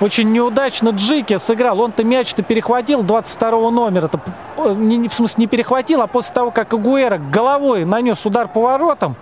Очень 0.00 0.32
неудачно 0.32 0.90
Джики 0.90 1.38
сыграл. 1.38 1.80
Он-то 1.80 2.04
мяч-то 2.04 2.42
перехватил 2.42 3.02
22 3.02 3.70
номера. 3.70 4.06
-то, 4.06 4.20
э, 4.56 4.72
не, 4.72 5.08
в 5.08 5.14
смысле, 5.14 5.42
не 5.42 5.46
перехватил, 5.46 6.00
а 6.00 6.06
после 6.06 6.34
того, 6.34 6.50
как 6.50 6.72
Игуэра 6.72 7.18
головой 7.18 7.84
нанес 7.84 8.24
удар 8.24 8.48
поворотом, 8.48 9.16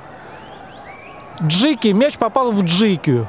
Джики, 1.42 1.88
мяч 1.88 2.16
попал 2.16 2.52
в 2.52 2.62
Джикию. 2.62 3.26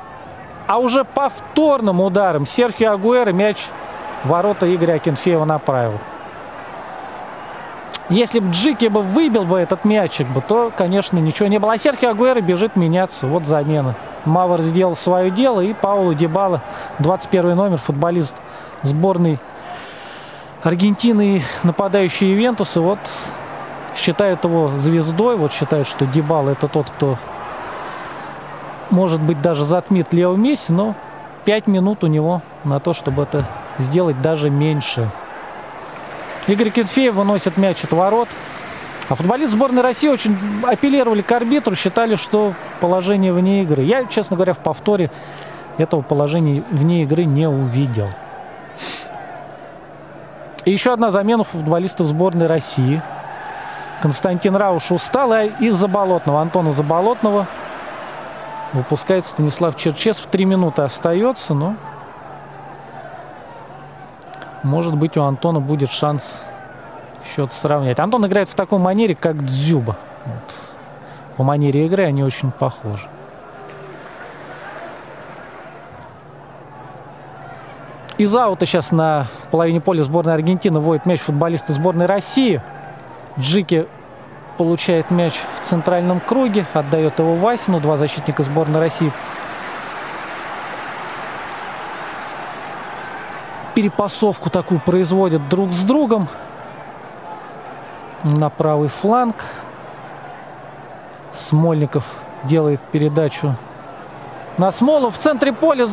А 0.67 0.77
уже 0.77 1.03
повторным 1.03 2.01
ударом 2.01 2.45
Серхио 2.45 2.91
Агуэра 2.91 3.31
мяч 3.31 3.65
ворота 4.23 4.73
Игоря 4.73 4.93
Акинфеева 4.93 5.45
направил. 5.45 5.99
Если 8.09 8.39
бы 8.39 8.49
Джики 8.49 8.87
бы 8.87 9.03
выбил 9.03 9.45
бы 9.45 9.59
этот 9.59 9.85
мячик, 9.85 10.27
бы, 10.27 10.41
то, 10.41 10.71
конечно, 10.75 11.17
ничего 11.19 11.47
не 11.47 11.59
было. 11.59 11.73
А 11.73 11.77
Серхио 11.77 12.09
Агуэра 12.09 12.41
бежит 12.41 12.75
меняться. 12.75 13.27
Вот 13.27 13.45
замена. 13.45 13.95
Мавр 14.25 14.61
сделал 14.61 14.95
свое 14.95 15.29
дело, 15.29 15.61
и 15.61 15.73
Пауло 15.73 16.13
Дебала, 16.15 16.63
21 16.99 17.55
номер, 17.55 17.77
футболист 17.77 18.35
сборной 18.81 19.39
Аргентины, 20.63 21.41
нападающий 21.63 22.33
Ивентуса, 22.33 22.81
вот 22.81 22.99
считают 23.95 24.43
его 24.43 24.75
звездой, 24.75 25.37
вот 25.37 25.53
считают, 25.53 25.87
что 25.87 26.05
Дебал 26.05 26.49
это 26.49 26.67
тот, 26.67 26.89
кто 26.89 27.17
может 28.89 29.21
быть 29.21 29.41
даже 29.41 29.63
затмит 29.63 30.13
Лео 30.13 30.35
Месси, 30.35 30.73
но 30.73 30.95
5 31.45 31.67
минут 31.67 32.03
у 32.03 32.07
него 32.07 32.41
на 32.63 32.79
то, 32.79 32.93
чтобы 32.93 33.23
это 33.23 33.45
сделать 33.77 34.21
даже 34.21 34.49
меньше. 34.49 35.09
Игорь 36.49 36.71
Кенфеев 36.71 37.13
выносит 37.13 37.57
мяч 37.57 37.83
от 37.83 37.91
ворот. 37.91 38.27
А 39.07 39.15
футболисты 39.15 39.55
сборной 39.55 39.83
России 39.83 40.07
очень 40.07 40.35
апеллировали 40.63 41.21
к 41.21 41.31
арбитру, 41.31 41.75
считали, 41.75 42.15
что 42.15 42.53
положение 42.79 43.31
вне 43.31 43.61
игры. 43.61 43.83
Я, 43.83 44.05
честно 44.05 44.35
говоря, 44.35 44.53
в 44.53 44.59
повторе 44.59 45.11
этого 45.77 46.01
положения 46.01 46.63
вне 46.71 47.03
игры 47.03 47.25
не 47.25 47.47
увидел. 47.47 48.09
И 50.65 50.71
еще 50.71 50.91
одна 50.91 51.11
замена 51.11 51.43
футболистов 51.43 52.07
сборной 52.07 52.47
России. 52.47 53.01
Константин 54.01 54.55
Рауш 54.55 54.91
устал, 54.91 55.31
а 55.31 55.43
из 55.43 55.75
Заболотного, 55.75 56.41
Антона 56.41 56.71
Заболотного 56.71 57.47
выпускает 58.73 59.25
Станислав 59.25 59.75
Черчесов. 59.75 60.27
Три 60.27 60.45
минуты 60.45 60.81
остается, 60.81 61.53
но 61.53 61.75
может 64.63 64.95
быть 64.95 65.17
у 65.17 65.23
Антона 65.23 65.59
будет 65.59 65.89
шанс 65.89 66.41
счет 67.25 67.51
сравнять. 67.51 67.99
Антон 67.99 68.25
играет 68.25 68.49
в 68.49 68.55
такой 68.55 68.79
манере, 68.79 69.15
как 69.15 69.45
Дзюба. 69.45 69.97
Вот. 70.25 70.53
По 71.37 71.43
манере 71.43 71.85
игры 71.85 72.05
они 72.05 72.23
очень 72.23 72.51
похожи. 72.51 73.07
Из 78.17 78.35
аута 78.35 78.65
сейчас 78.65 78.91
на 78.91 79.27
половине 79.49 79.79
поля 79.79 80.03
сборной 80.03 80.33
Аргентины 80.33 80.81
вводит 80.81 81.05
мяч 81.05 81.21
футболисты 81.21 81.71
сборной 81.71 82.05
России. 82.05 82.61
Джики 83.39 83.87
получает 84.57 85.09
мяч 85.09 85.35
в 85.61 85.65
центральном 85.65 86.19
круге, 86.19 86.65
отдает 86.73 87.17
его 87.19 87.35
Васину. 87.35 87.79
Два 87.79 87.95
защитника 87.95 88.43
сборной 88.43 88.81
России 88.81 89.13
перепасовку 93.79 94.49
такую 94.49 94.81
производят 94.81 95.47
друг 95.47 95.71
с 95.71 95.83
другом 95.83 96.27
на 98.25 98.49
правый 98.49 98.89
фланг. 98.89 99.45
Смольников 101.31 102.03
делает 102.43 102.81
передачу 102.91 103.55
на 104.57 104.73
Смолу 104.73 105.09
в 105.11 105.17
центре 105.17 105.53
поля. 105.53 105.87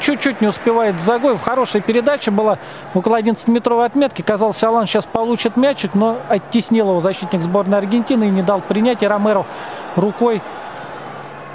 Чуть-чуть 0.00 0.40
не 0.40 0.46
успевает 0.46 0.98
Загоев. 0.98 1.42
Хорошая 1.42 1.82
передача 1.82 2.30
была 2.30 2.56
около 2.94 3.20
11-метровой 3.20 3.84
отметки. 3.84 4.22
Казалось, 4.22 4.64
Алан 4.64 4.86
сейчас 4.86 5.04
получит 5.04 5.58
мячик, 5.58 5.94
но 5.94 6.16
оттеснил 6.30 6.88
его 6.88 7.00
защитник 7.00 7.42
сборной 7.42 7.76
Аргентины 7.76 8.28
и 8.28 8.30
не 8.30 8.42
дал 8.42 8.62
принять. 8.62 9.02
И 9.02 9.06
Ромеро 9.06 9.44
рукой 9.94 10.40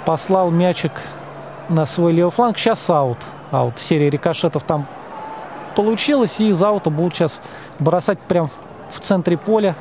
послал 0.04 0.52
мячик 0.52 0.92
на 1.68 1.86
свой 1.86 2.12
левый 2.12 2.30
фланг. 2.30 2.56
Сейчас 2.56 2.88
аут. 2.88 3.18
Аут. 3.50 3.78
Серия 3.78 4.10
рикошетов 4.10 4.62
там 4.62 4.86
получилась. 5.74 6.40
И 6.40 6.48
из 6.48 6.62
аута 6.62 6.90
будут 6.90 7.14
сейчас 7.14 7.40
бросать 7.78 8.18
прям 8.18 8.50
в 8.90 9.00
центре 9.00 9.36
поля. 9.36 9.74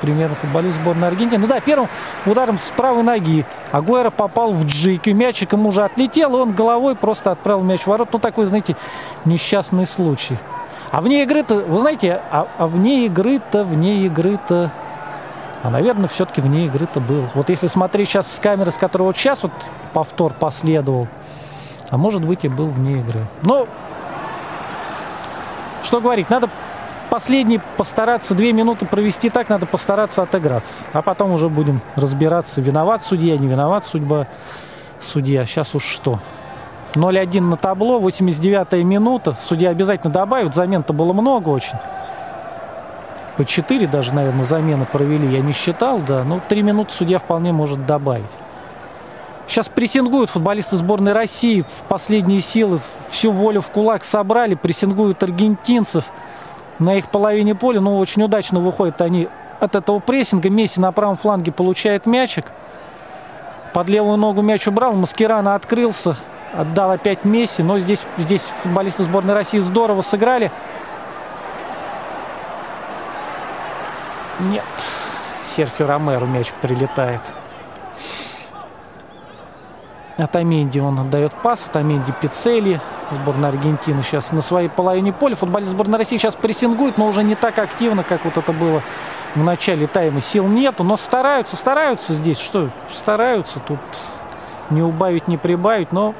Примерно 0.00 0.34
футболист 0.34 0.76
сборной 0.76 1.08
Аргентины. 1.08 1.38
Ну 1.38 1.46
да, 1.46 1.60
первым 1.60 1.88
ударом 2.26 2.58
с 2.58 2.68
правой 2.70 3.02
ноги 3.02 3.46
Агуэро 3.72 4.10
попал 4.10 4.52
в 4.52 4.66
джики. 4.66 5.10
Мячик 5.10 5.54
ему 5.54 5.70
уже 5.70 5.84
отлетел, 5.84 6.36
и 6.36 6.40
он 6.40 6.52
головой 6.52 6.94
просто 6.94 7.30
отправил 7.30 7.62
мяч 7.62 7.82
в 7.82 7.86
ворот. 7.86 8.10
Ну 8.12 8.18
такой, 8.18 8.44
знаете, 8.46 8.76
несчастный 9.24 9.86
случай. 9.86 10.38
А 10.90 11.00
вне 11.00 11.22
игры-то, 11.22 11.56
вы 11.56 11.78
знаете, 11.80 12.20
а, 12.30 12.46
а 12.58 12.66
вне 12.66 13.06
игры-то, 13.06 13.64
вне 13.64 14.06
игры-то... 14.06 14.70
А, 15.62 15.70
наверное, 15.70 16.08
все-таки 16.08 16.40
вне 16.40 16.66
игры-то 16.66 17.00
был. 17.00 17.24
Вот 17.34 17.48
если 17.48 17.66
смотреть 17.66 18.08
сейчас 18.08 18.32
с 18.32 18.38
камеры, 18.38 18.70
с 18.70 18.74
которой 18.74 19.04
вот 19.04 19.16
сейчас 19.16 19.42
вот 19.42 19.52
повтор 19.92 20.34
последовал, 20.34 21.08
а 21.90 21.96
может 21.96 22.24
быть 22.24 22.44
и 22.44 22.48
был 22.48 22.68
вне 22.68 23.00
игры. 23.00 23.26
Но 23.42 23.66
что 25.82 26.00
говорить, 26.00 26.30
надо 26.30 26.50
последний 27.10 27.60
постараться 27.76 28.34
две 28.34 28.52
минуты 28.52 28.86
провести 28.86 29.30
так, 29.30 29.48
надо 29.48 29.66
постараться 29.66 30.22
отыграться. 30.22 30.74
А 30.92 31.02
потом 31.02 31.32
уже 31.32 31.48
будем 31.48 31.80
разбираться, 31.94 32.60
виноват 32.60 33.02
судья, 33.02 33.38
не 33.38 33.46
виноват 33.46 33.84
судьба 33.84 34.26
судья. 34.98 35.44
Сейчас 35.46 35.74
уж 35.74 35.84
что. 35.84 36.18
0-1 36.94 37.40
на 37.40 37.56
табло, 37.56 38.00
89-я 38.00 38.82
минута. 38.84 39.36
Судья 39.42 39.70
обязательно 39.70 40.12
добавит, 40.12 40.54
замен-то 40.54 40.92
было 40.92 41.12
много 41.12 41.50
очень. 41.50 41.78
По 43.36 43.44
4 43.44 43.86
даже, 43.86 44.14
наверное, 44.14 44.44
замены 44.44 44.86
провели, 44.86 45.28
я 45.34 45.42
не 45.42 45.52
считал, 45.52 46.00
да. 46.00 46.24
Но 46.24 46.40
3 46.40 46.62
минуты 46.62 46.92
судья 46.92 47.18
вполне 47.18 47.52
может 47.52 47.84
добавить. 47.86 48.30
Сейчас 49.46 49.68
прессингуют 49.68 50.30
футболисты 50.30 50.76
сборной 50.76 51.12
России 51.12 51.62
в 51.62 51.84
последние 51.88 52.40
силы. 52.40 52.80
Всю 53.08 53.30
волю 53.30 53.60
в 53.60 53.70
кулак 53.70 54.04
собрали, 54.04 54.54
прессингуют 54.54 55.22
аргентинцев. 55.22 56.04
на 56.78 56.96
их 56.96 57.10
половине 57.10 57.54
поля. 57.54 57.80
Ну, 57.80 57.96
очень 57.96 58.22
удачно 58.22 58.60
выходят 58.60 59.00
они 59.00 59.28
от 59.60 59.74
этого 59.74 59.98
прессинга. 59.98 60.50
Месси 60.50 60.80
на 60.80 60.92
правом 60.92 61.16
фланге 61.16 61.52
получает 61.52 62.06
мячик. 62.06 62.46
Под 63.72 63.88
левую 63.88 64.16
ногу 64.16 64.42
мяч 64.42 64.66
убрал. 64.66 64.92
Маскирана 64.92 65.54
открылся. 65.54 66.16
Отдал 66.52 66.90
опять 66.90 67.24
Месси. 67.24 67.62
Но 67.62 67.78
здесь, 67.78 68.04
здесь 68.18 68.42
футболисты 68.62 69.04
сборной 69.04 69.34
России 69.34 69.58
здорово 69.60 70.02
сыграли. 70.02 70.50
Нет. 74.40 74.64
Серхио 75.44 75.86
Ромеро 75.86 76.26
мяч 76.26 76.52
прилетает. 76.60 77.22
Атаменди 80.16 80.78
он 80.78 80.98
отдает 80.98 81.32
пас. 81.42 81.66
Атаменди 81.66 82.12
Пиццели. 82.20 82.80
Сборная 83.10 83.50
Аргентины 83.50 84.02
сейчас 84.02 84.32
на 84.32 84.40
своей 84.40 84.68
половине 84.68 85.12
поля. 85.12 85.34
Футболист 85.34 85.70
сборной 85.72 85.98
России 85.98 86.16
сейчас 86.16 86.34
прессингует, 86.36 86.96
но 86.98 87.06
уже 87.06 87.22
не 87.22 87.34
так 87.34 87.58
активно, 87.58 88.02
как 88.02 88.24
вот 88.24 88.36
это 88.36 88.52
было 88.52 88.82
в 89.34 89.42
начале 89.42 89.86
тайма. 89.86 90.20
Сил 90.20 90.46
нету, 90.46 90.84
но 90.84 90.96
стараются, 90.96 91.56
стараются 91.56 92.14
здесь. 92.14 92.38
Что, 92.38 92.70
стараются 92.90 93.60
тут 93.60 93.78
не 94.70 94.82
убавить, 94.82 95.28
не 95.28 95.36
прибавить, 95.36 95.92
но... 95.92 96.14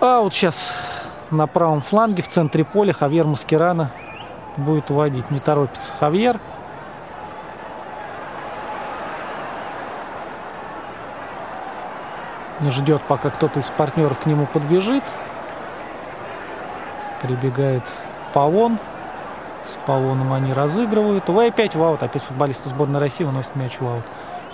А 0.00 0.20
вот 0.20 0.32
сейчас 0.32 0.74
на 1.30 1.46
правом 1.46 1.80
фланге 1.80 2.22
в 2.22 2.28
центре 2.28 2.64
поля 2.64 2.92
Хавьер 2.92 3.26
Маскирана 3.26 3.90
будет 4.56 4.90
водить. 4.90 5.30
Не 5.30 5.40
торопится 5.40 5.92
Хавьер. 5.98 6.40
Ждет, 12.60 13.02
пока 13.02 13.30
кто-то 13.30 13.60
из 13.60 13.70
партнеров 13.70 14.18
к 14.18 14.26
нему 14.26 14.46
подбежит. 14.46 15.04
Прибегает 17.22 17.82
Павон. 18.32 18.78
С 19.64 19.76
Павоном 19.86 20.32
они 20.32 20.52
разыгрывают. 20.52 21.28
Ой, 21.28 21.48
опять 21.48 21.74
в 21.74 21.82
аут. 21.82 22.02
Опять 22.02 22.22
футболисты 22.22 22.68
сборной 22.68 23.00
России 23.00 23.24
выносят 23.24 23.56
мяч 23.56 23.78
в 23.78 23.86
аут. 23.86 24.04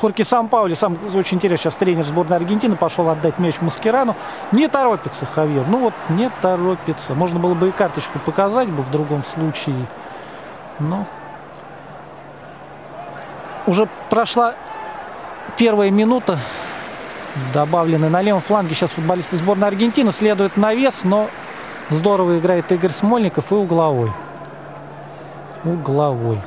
Хорки 0.01 0.23
Сан 0.23 0.49
Паули, 0.49 0.75
сам 0.75 0.99
очень 1.15 1.37
интересно, 1.37 1.71
сейчас 1.71 1.77
тренер 1.77 2.03
сборной 2.03 2.37
Аргентины 2.37 2.75
пошел 2.77 3.09
отдать 3.09 3.39
мяч 3.39 3.61
Маскирану. 3.61 4.17
Не 4.51 4.67
торопится 4.67 5.27
Хавьер. 5.27 5.67
Ну 5.69 5.79
вот, 5.79 5.95
не 6.09 6.29
торопится. 6.41 7.15
Можно 7.15 7.39
было 7.39 7.55
бы 7.55 7.69
и 7.69 7.71
карточку 7.71 8.19
показать 8.19 8.69
бы 8.69 8.83
в 8.83 8.91
другом 8.91 9.23
случае. 9.23 9.87
Но 10.81 11.07
уже 13.67 13.89
прошла 14.11 14.55
первая 15.57 15.91
минута 15.91 16.39
добавлены 17.53 18.09
на 18.09 18.23
левом 18.23 18.41
фланге. 18.41 18.75
Сейчас 18.75 18.91
футболисты 18.91 19.37
сборной 19.37 19.69
Аргентины 19.69 20.13
следуют 20.13 20.57
на 20.57 20.75
вес, 20.75 21.05
но 21.05 21.29
здорово 21.91 22.39
играет 22.39 22.71
Игорь 22.73 22.91
Смольников 22.91 23.53
и 23.53 23.55
угловой. 23.55 24.13
Угловой. 25.65 26.41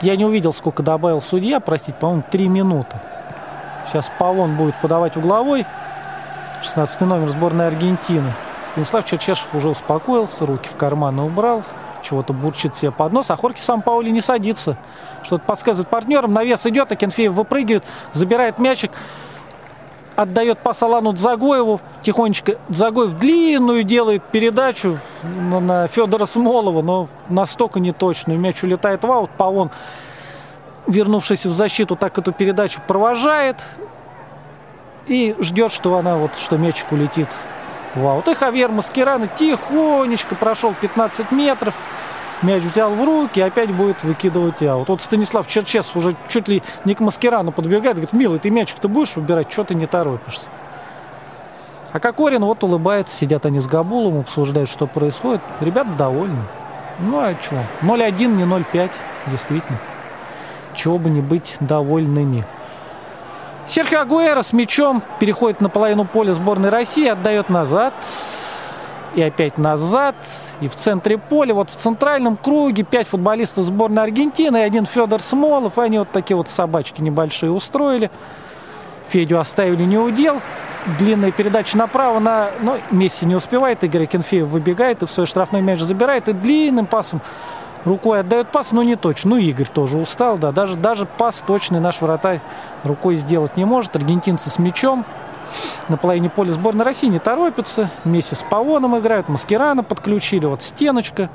Я 0.00 0.16
не 0.16 0.24
увидел, 0.24 0.52
сколько 0.52 0.82
добавил 0.82 1.20
судья, 1.20 1.58
простите, 1.58 1.96
по-моему, 1.98 2.24
3 2.30 2.48
минуты. 2.48 3.00
Сейчас 3.86 4.10
Павлон 4.18 4.56
будет 4.56 4.80
подавать 4.80 5.16
угловой. 5.16 5.66
16 6.62 7.00
номер 7.02 7.28
сборной 7.28 7.66
Аргентины. 7.66 8.32
Станислав 8.70 9.04
Черчешев 9.04 9.54
уже 9.54 9.68
успокоился, 9.68 10.46
руки 10.46 10.68
в 10.68 10.76
карманы 10.76 11.22
убрал 11.22 11.64
чего-то 12.02 12.32
бурчит 12.32 12.74
себе 12.74 12.90
под 12.90 13.12
нос, 13.12 13.30
а 13.30 13.36
Хорки 13.36 13.60
сам 13.60 13.82
Паули 13.82 14.10
не 14.10 14.20
садится. 14.20 14.76
Что-то 15.22 15.44
подсказывает 15.44 15.88
партнерам, 15.88 16.32
навес 16.32 16.66
идет, 16.66 16.90
а 16.92 16.96
Кенфеев 16.96 17.32
выпрыгивает, 17.32 17.84
забирает 18.12 18.58
мячик, 18.58 18.92
отдает 20.16 20.58
пас 20.60 20.82
Алану 20.82 21.12
Дзагоеву, 21.12 21.80
тихонечко 22.02 22.58
Дзагоев 22.68 23.14
длинную 23.14 23.84
делает 23.84 24.22
передачу 24.24 24.98
на 25.22 25.86
Федора 25.86 26.26
Смолова, 26.26 26.82
но 26.82 27.08
настолько 27.28 27.80
неточную. 27.80 28.38
Мяч 28.38 28.62
улетает 28.62 29.04
в 29.04 29.10
аут, 29.10 29.30
Павон, 29.30 29.70
вернувшись 30.86 31.46
в 31.46 31.52
защиту, 31.52 31.94
так 31.96 32.18
эту 32.18 32.32
передачу 32.32 32.80
провожает 32.86 33.62
и 35.06 35.36
ждет, 35.40 35.72
что 35.72 35.96
она 35.96 36.16
вот, 36.16 36.36
что 36.36 36.56
мячик 36.56 36.92
улетит 36.92 37.28
Вау. 37.94 38.22
И 38.26 38.34
Хавьер 38.34 38.70
Маскирана 38.70 39.26
тихонечко 39.26 40.34
прошел 40.34 40.74
15 40.80 41.32
метров. 41.32 41.74
Мяч 42.42 42.62
взял 42.62 42.92
в 42.92 43.04
руки, 43.04 43.40
опять 43.40 43.72
будет 43.72 44.04
выкидывать 44.04 44.62
аут. 44.62 44.88
Вот 44.88 45.02
Станислав 45.02 45.48
Черчес 45.48 45.96
уже 45.96 46.14
чуть 46.28 46.46
ли 46.46 46.62
не 46.84 46.94
к 46.94 47.00
Маскирану 47.00 47.50
подбегает, 47.50 47.96
говорит, 47.96 48.12
милый, 48.12 48.38
ты 48.38 48.50
мячик-то 48.50 48.88
будешь 48.88 49.16
убирать, 49.16 49.50
что 49.50 49.64
ты 49.64 49.74
не 49.74 49.86
торопишься? 49.86 50.50
А 51.90 51.98
Кокорин 51.98 52.44
вот 52.44 52.62
улыбается, 52.62 53.16
сидят 53.16 53.46
они 53.46 53.58
с 53.58 53.66
Габулом, 53.66 54.20
обсуждают, 54.20 54.68
что 54.68 54.86
происходит. 54.86 55.40
Ребята 55.60 55.90
довольны. 55.90 56.42
Ну 57.00 57.18
а 57.18 57.34
что? 57.40 57.64
0-1, 57.82 58.26
не 58.26 58.44
0-5, 58.44 58.90
действительно. 59.26 59.78
Чего 60.74 60.98
бы 60.98 61.10
не 61.10 61.20
быть 61.20 61.56
довольными. 61.58 62.44
Серхио 63.68 64.00
Агуэро 64.00 64.40
с 64.40 64.54
мячом 64.54 65.02
переходит 65.20 65.60
на 65.60 65.68
половину 65.68 66.06
поля 66.06 66.32
сборной 66.32 66.70
России, 66.70 67.06
отдает 67.06 67.50
назад. 67.50 67.92
И 69.14 69.20
опять 69.20 69.58
назад. 69.58 70.14
И 70.62 70.68
в 70.68 70.74
центре 70.74 71.18
поля, 71.18 71.52
вот 71.52 71.70
в 71.70 71.76
центральном 71.76 72.38
круге, 72.38 72.82
пять 72.82 73.08
футболистов 73.08 73.64
сборной 73.64 74.04
Аргентины 74.04 74.56
и 74.56 74.62
один 74.62 74.86
Федор 74.86 75.20
Смолов. 75.20 75.76
И 75.76 75.82
они 75.82 75.98
вот 75.98 76.10
такие 76.12 76.34
вот 76.34 76.48
собачки 76.48 77.02
небольшие 77.02 77.52
устроили. 77.52 78.10
Федю 79.10 79.38
оставили 79.38 79.82
не 79.82 79.98
удел. 79.98 80.40
Длинная 80.98 81.30
передача 81.30 81.76
направо 81.76 82.20
на... 82.20 82.50
Но 82.60 82.78
Месси 82.90 83.26
не 83.26 83.36
успевает. 83.36 83.84
Игорь 83.84 84.06
Кенфеев 84.06 84.46
выбегает 84.46 85.02
и 85.02 85.06
в 85.06 85.10
свой 85.10 85.26
штрафной 85.26 85.60
мяч 85.60 85.80
забирает. 85.80 86.28
И 86.28 86.32
длинным 86.32 86.86
пасом 86.86 87.20
рукой 87.84 88.20
отдает 88.20 88.50
пас, 88.50 88.72
но 88.72 88.82
не 88.82 88.96
точно. 88.96 89.30
Ну, 89.30 89.36
Игорь 89.36 89.68
тоже 89.68 89.98
устал, 89.98 90.38
да. 90.38 90.52
Даже, 90.52 90.76
даже 90.76 91.06
пас 91.06 91.42
точный 91.46 91.80
наш 91.80 92.00
вратарь 92.00 92.40
рукой 92.84 93.16
сделать 93.16 93.56
не 93.56 93.64
может. 93.64 93.96
Аргентинцы 93.96 94.50
с 94.50 94.58
мячом 94.58 95.04
на 95.88 95.96
половине 95.96 96.30
поля 96.30 96.50
сборной 96.50 96.84
России 96.84 97.08
не 97.08 97.18
торопятся. 97.18 97.90
Месси 98.04 98.34
с 98.34 98.42
Павоном 98.42 98.98
играют, 98.98 99.28
Маскирана 99.28 99.82
подключили, 99.82 100.46
вот 100.46 100.62
стеночка. 100.62 101.30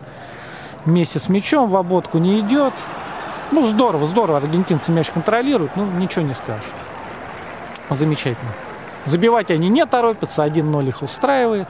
Месси 0.85 1.19
с 1.19 1.29
мячом 1.29 1.69
в 1.69 1.77
ободку 1.77 2.17
не 2.17 2.39
идет. 2.39 2.73
Ну, 3.51 3.65
здорово, 3.65 4.05
здорово. 4.05 4.37
Аргентинцы 4.37 4.91
мяч 4.91 5.11
контролируют, 5.11 5.75
ну, 5.75 5.85
ничего 5.85 6.25
не 6.25 6.33
скажешь. 6.33 6.71
Замечательно. 7.89 8.51
Забивать 9.05 9.51
они 9.51 9.69
не 9.69 9.85
торопятся, 9.85 10.45
1-0 10.45 10.87
их 10.87 11.01
устраивает. 11.01 11.67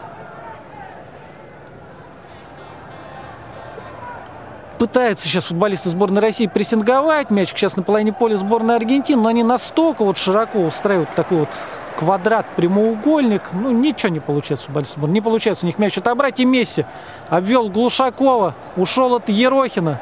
Пытаются 4.83 5.29
сейчас 5.29 5.45
футболисты 5.45 5.87
сборной 5.87 6.21
России 6.21 6.45
прессинговать. 6.45 7.29
Мячик 7.29 7.57
сейчас 7.57 7.77
на 7.77 7.83
половине 7.83 8.11
поля 8.11 8.35
сборной 8.35 8.75
Аргентины, 8.75 9.21
но 9.21 9.29
они 9.29 9.41
настолько 9.41 10.03
вот 10.03 10.17
широко 10.17 10.59
устраивают 10.59 11.09
такой 11.15 11.37
вот 11.37 11.57
квадрат, 11.97 12.45
прямоугольник. 12.57 13.43
Ну, 13.53 13.71
ничего 13.71 14.11
не 14.11 14.19
получается 14.19 14.65
футболистов 14.65 14.97
сборной. 14.97 15.13
Не 15.13 15.21
получается 15.21 15.65
у 15.65 15.67
них 15.67 15.79
мяч 15.79 15.97
отобрать. 15.97 16.41
И 16.41 16.45
Месси 16.45 16.85
обвел 17.29 17.69
Глушакова, 17.69 18.55
ушел 18.75 19.15
от 19.15 19.29
Ерохина. 19.29 20.01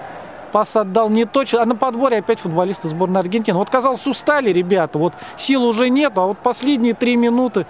Пас 0.51 0.75
отдал 0.75 1.11
не 1.11 1.25
точно. 1.25 1.61
А 1.61 1.65
на 1.65 1.75
подборе 1.75 2.17
опять 2.17 2.39
футболисты 2.39 2.87
сборной 2.87 3.21
Аргентины. 3.21 3.59
Вот, 3.59 3.69
казалось, 3.69 4.07
устали 4.07 4.49
ребята. 4.49 4.97
Вот 4.97 5.13
сил 5.37 5.63
уже 5.63 5.89
нет, 5.89 6.13
а 6.15 6.21
вот 6.21 6.39
последние 6.39 6.95
три 6.95 7.17
минуты 7.17 7.67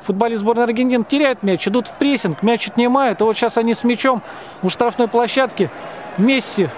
футболист 0.00 0.40
сборной 0.40 0.64
Аргентины 0.64 1.04
теряют 1.04 1.44
мяч, 1.44 1.68
идут 1.68 1.86
в 1.86 1.92
прессинг, 1.92 2.42
мяч 2.42 2.66
отнимают. 2.66 3.20
И 3.20 3.24
вот 3.24 3.36
сейчас 3.36 3.58
они 3.58 3.74
с 3.74 3.84
мячом 3.84 4.22
у 4.62 4.70
штрафной 4.70 5.06
площадки 5.06 5.70
Месси. 6.18 6.68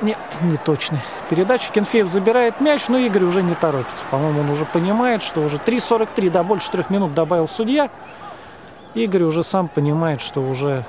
Нет, 0.00 0.18
не 0.40 0.56
точный. 0.56 1.00
Передача. 1.28 1.70
Кенфеев 1.72 2.08
забирает 2.08 2.60
мяч, 2.60 2.88
но 2.88 2.98
Игорь 2.98 3.24
уже 3.24 3.42
не 3.42 3.54
торопится. 3.54 4.02
По-моему, 4.10 4.40
он 4.40 4.50
уже 4.50 4.64
понимает, 4.64 5.22
что 5.22 5.40
уже 5.40 5.58
3.43, 5.58 6.30
да, 6.30 6.42
больше 6.42 6.70
трех 6.70 6.90
минут 6.90 7.14
добавил 7.14 7.46
судья. 7.46 7.90
Игорь 8.94 9.24
уже 9.24 9.44
сам 9.44 9.68
понимает, 9.68 10.20
что 10.20 10.40
уже 10.40 10.84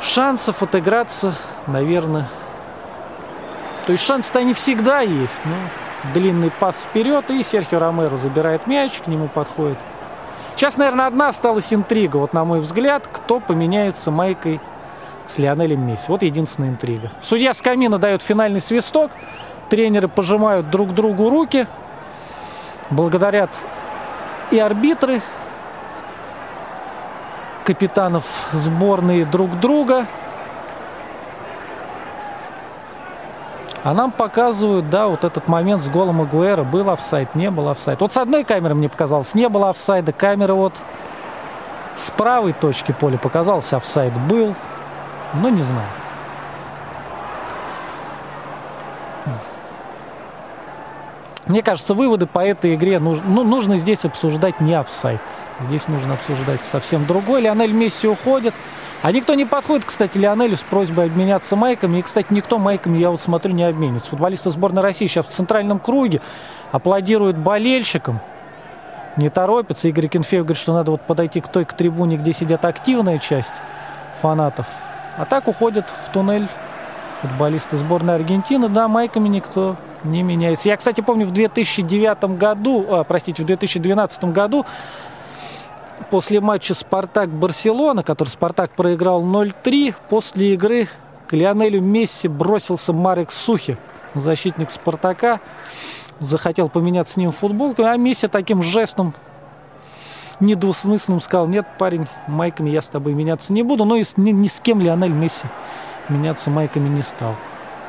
шансов 0.00 0.62
отыграться, 0.62 1.34
наверное... 1.66 2.28
То 3.84 3.92
есть 3.92 4.04
шансы-то 4.04 4.40
они 4.40 4.52
всегда 4.52 5.00
есть. 5.00 5.40
Но 5.44 5.54
длинный 6.12 6.50
пас 6.50 6.82
вперед, 6.82 7.30
и 7.30 7.42
Серхио 7.42 7.78
Ромеро 7.78 8.16
забирает 8.16 8.66
мяч, 8.66 9.00
к 9.00 9.06
нему 9.06 9.28
подходит 9.28 9.78
Сейчас, 10.56 10.78
наверное, 10.78 11.06
одна 11.06 11.28
осталась 11.28 11.70
интрига, 11.74 12.16
вот 12.16 12.32
на 12.32 12.46
мой 12.46 12.60
взгляд, 12.60 13.06
кто 13.12 13.40
поменяется 13.40 14.10
майкой 14.10 14.58
с 15.26 15.36
Лионелем 15.36 15.86
Месси. 15.86 16.06
Вот 16.08 16.22
единственная 16.22 16.70
интрига. 16.70 17.12
Судья 17.20 17.52
с 17.52 17.60
камина 17.60 17.98
дает 17.98 18.22
финальный 18.22 18.62
свисток, 18.62 19.10
тренеры 19.68 20.08
пожимают 20.08 20.70
друг 20.70 20.94
другу 20.94 21.28
руки, 21.28 21.66
благодарят 22.88 23.50
и 24.50 24.58
арбитры, 24.58 25.20
капитанов 27.64 28.24
сборной 28.52 29.24
друг 29.24 29.60
друга– 29.60 30.06
А 33.86 33.94
нам 33.94 34.10
показывают, 34.10 34.90
да, 34.90 35.06
вот 35.06 35.22
этот 35.22 35.46
момент 35.46 35.80
с 35.80 35.88
голом 35.88 36.20
Агуэра. 36.20 36.64
Был 36.64 36.90
офсайд, 36.90 37.36
не 37.36 37.52
был 37.52 37.68
офсайд. 37.68 38.00
Вот 38.00 38.12
с 38.12 38.16
одной 38.16 38.42
камеры 38.42 38.74
мне 38.74 38.88
показалось, 38.88 39.32
не 39.32 39.48
было 39.48 39.70
офсайда. 39.70 40.12
Камера 40.12 40.54
вот 40.54 40.74
С 41.94 42.10
правой 42.10 42.52
точки 42.52 42.90
поля 42.90 43.16
показался 43.16 43.76
офсайд 43.76 44.12
был, 44.26 44.56
но 45.34 45.50
не 45.50 45.62
знаю. 45.62 45.86
Мне 51.46 51.62
кажется, 51.62 51.94
выводы 51.94 52.26
по 52.26 52.40
этой 52.40 52.74
игре 52.74 52.98
ну, 52.98 53.14
нужно 53.44 53.78
здесь 53.78 54.04
обсуждать 54.04 54.60
не 54.60 54.74
офсайд. 54.74 55.20
Здесь 55.60 55.86
нужно 55.86 56.14
обсуждать 56.14 56.64
совсем 56.64 57.06
другой. 57.06 57.42
Лионель 57.42 57.72
Месси 57.72 58.08
уходит. 58.08 58.52
А 59.02 59.12
никто 59.12 59.34
не 59.34 59.44
подходит, 59.44 59.84
кстати, 59.84 60.18
Лионелю 60.18 60.56
с 60.56 60.62
просьбой 60.62 61.06
обменяться 61.06 61.54
майками. 61.54 61.98
И, 61.98 62.02
кстати, 62.02 62.26
никто 62.30 62.58
майками, 62.58 62.98
я 62.98 63.10
вот 63.10 63.20
смотрю, 63.20 63.52
не 63.52 63.62
обменится. 63.62 64.10
Футболисты 64.10 64.50
сборной 64.50 64.82
России 64.82 65.06
сейчас 65.06 65.26
в 65.26 65.30
центральном 65.30 65.78
круге 65.78 66.20
аплодируют 66.72 67.36
болельщикам. 67.36 68.20
Не 69.16 69.28
торопятся. 69.28 69.86
Игорь 69.86 70.08
Кенфеев 70.08 70.42
говорит, 70.42 70.60
что 70.60 70.72
надо 70.72 70.90
вот 70.90 71.02
подойти 71.02 71.40
к 71.40 71.48
той 71.48 71.64
к 71.64 71.74
трибуне, 71.74 72.16
где 72.16 72.32
сидят 72.32 72.64
активная 72.64 73.18
часть 73.18 73.54
фанатов. 74.20 74.66
А 75.16 75.24
так 75.24 75.46
уходят 75.46 75.88
в 75.88 76.10
туннель 76.10 76.48
футболисты 77.22 77.76
сборной 77.76 78.16
Аргентины. 78.16 78.68
Да, 78.68 78.88
майками 78.88 79.28
никто 79.28 79.76
не 80.06 80.22
меняется. 80.22 80.68
Я, 80.68 80.76
кстати, 80.76 81.00
помню, 81.00 81.26
в 81.26 81.32
2009 81.32 82.36
году, 82.36 82.86
а, 82.88 83.04
простите, 83.04 83.42
в 83.42 83.46
2012 83.46 84.24
году 84.32 84.64
после 86.10 86.40
матча 86.40 86.74
«Спартак-Барселона», 86.74 88.02
который 88.02 88.28
«Спартак» 88.28 88.70
проиграл 88.72 89.22
0-3, 89.22 89.94
после 90.08 90.54
игры 90.54 90.88
к 91.28 91.32
Лионелю 91.32 91.80
Месси 91.80 92.28
бросился 92.28 92.92
Марек 92.92 93.30
Сухи, 93.30 93.76
защитник 94.14 94.70
«Спартака», 94.70 95.40
захотел 96.20 96.68
поменяться 96.68 97.14
с 97.14 97.16
ним 97.16 97.32
футболками, 97.32 97.88
а 97.88 97.96
Месси 97.96 98.28
таким 98.28 98.62
жестом 98.62 99.14
недвусмысленным 100.40 101.20
сказал, 101.20 101.46
нет, 101.46 101.66
парень, 101.78 102.06
майками 102.26 102.70
я 102.70 102.80
с 102.80 102.88
тобой 102.88 103.14
меняться 103.14 103.52
не 103.52 103.62
буду, 103.62 103.84
но 103.84 103.96
и 103.96 104.04
ни, 104.16 104.30
ни 104.30 104.48
с 104.48 104.60
кем 104.60 104.80
Лионель 104.80 105.12
Месси 105.12 105.48
меняться 106.08 106.50
майками 106.50 106.88
не 106.88 107.02
стал. 107.02 107.34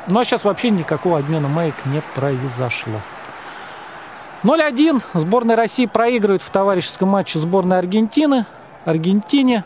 Ну 0.08 0.20
а 0.20 0.26
сейчас 0.26 0.46
вообще 0.46 0.70
никакого 0.70 1.20
обмена 1.20 1.48
маек 1.48 1.76
не 1.86 2.02
произошло. 2.16 3.02
0-1. 4.44 5.04
Сборная 5.14 5.56
России 5.56 5.86
проигрывает 5.86 6.42
в 6.42 6.50
товарищеском 6.50 7.10
матче 7.10 7.40
сборной 7.40 7.80
Аргентины. 7.80 8.46
Аргентине. 8.86 9.66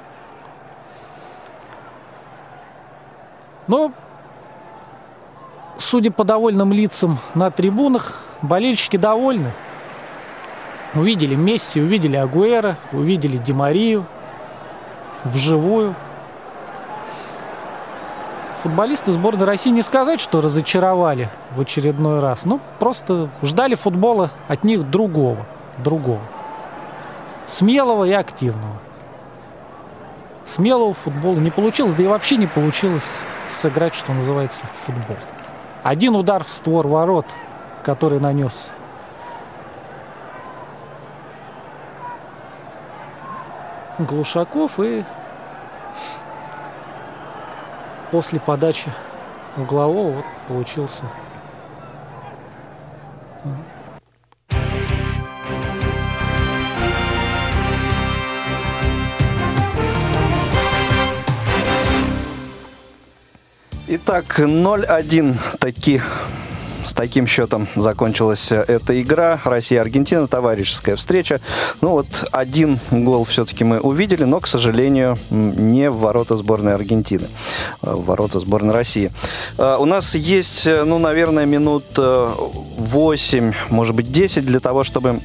Но, 3.67 3.91
судя 5.77 6.11
по 6.11 6.23
довольным 6.23 6.73
лицам 6.73 7.19
на 7.35 7.51
трибунах, 7.51 8.19
болельщики 8.41 8.97
довольны. 8.97 9.51
Увидели 10.95 11.35
Месси, 11.35 11.79
увидели 11.79 12.15
Агуэра, 12.15 12.77
увидели 12.91 13.37
Димарию 13.37 14.05
вживую 15.23 15.95
футболисты 18.61 19.11
сборной 19.11 19.45
России 19.45 19.71
не 19.71 19.81
сказать, 19.81 20.19
что 20.19 20.41
разочаровали 20.41 21.29
в 21.55 21.61
очередной 21.61 22.19
раз. 22.19 22.45
Ну, 22.45 22.59
просто 22.79 23.29
ждали 23.41 23.75
футбола 23.75 24.31
от 24.47 24.63
них 24.63 24.89
другого. 24.89 25.45
Другого. 25.77 26.21
Смелого 27.45 28.05
и 28.05 28.11
активного. 28.11 28.79
Смелого 30.45 30.93
футбола 30.93 31.37
не 31.37 31.49
получилось, 31.49 31.95
да 31.95 32.03
и 32.03 32.07
вообще 32.07 32.37
не 32.37 32.47
получилось 32.47 33.09
сыграть, 33.49 33.95
что 33.95 34.13
называется, 34.13 34.65
в 34.67 34.85
футбол. 34.85 35.17
Один 35.83 36.15
удар 36.15 36.43
в 36.43 36.49
створ 36.49 36.87
ворот, 36.87 37.25
который 37.83 38.19
нанес 38.19 38.71
Глушаков 43.97 44.79
и 44.79 45.03
после 48.11 48.41
подачи 48.41 48.91
углового 49.57 50.15
вот 50.15 50.25
получился. 50.47 51.05
Итак, 63.93 64.39
0-1 64.39 65.37
таки 65.59 66.01
с 66.85 66.93
таким 66.93 67.27
счетом 67.27 67.67
закончилась 67.75 68.51
э, 68.51 68.63
эта 68.67 68.99
игра. 69.01 69.39
Россия-Аргентина, 69.43 70.27
товарищеская 70.27 70.95
встреча. 70.95 71.39
Ну 71.81 71.91
вот 71.91 72.07
один 72.31 72.79
гол 72.91 73.23
все-таки 73.25 73.63
мы 73.63 73.79
увидели, 73.79 74.23
но, 74.23 74.39
к 74.39 74.47
сожалению, 74.47 75.17
не 75.29 75.89
в 75.89 75.97
ворота 75.97 76.35
сборной 76.35 76.73
Аргентины, 76.73 77.27
а 77.81 77.95
в 77.95 78.05
ворота 78.05 78.39
сборной 78.39 78.73
России. 78.73 79.11
А, 79.57 79.77
у 79.77 79.85
нас 79.85 80.15
есть, 80.15 80.65
э, 80.65 80.83
ну, 80.83 80.99
наверное, 80.99 81.45
минут 81.45 81.85
8, 81.95 83.49
э, 83.49 83.53
может 83.69 83.95
быть, 83.95 84.11
10 84.11 84.45
для 84.45 84.59
того, 84.59 84.83
чтобы 84.83 85.19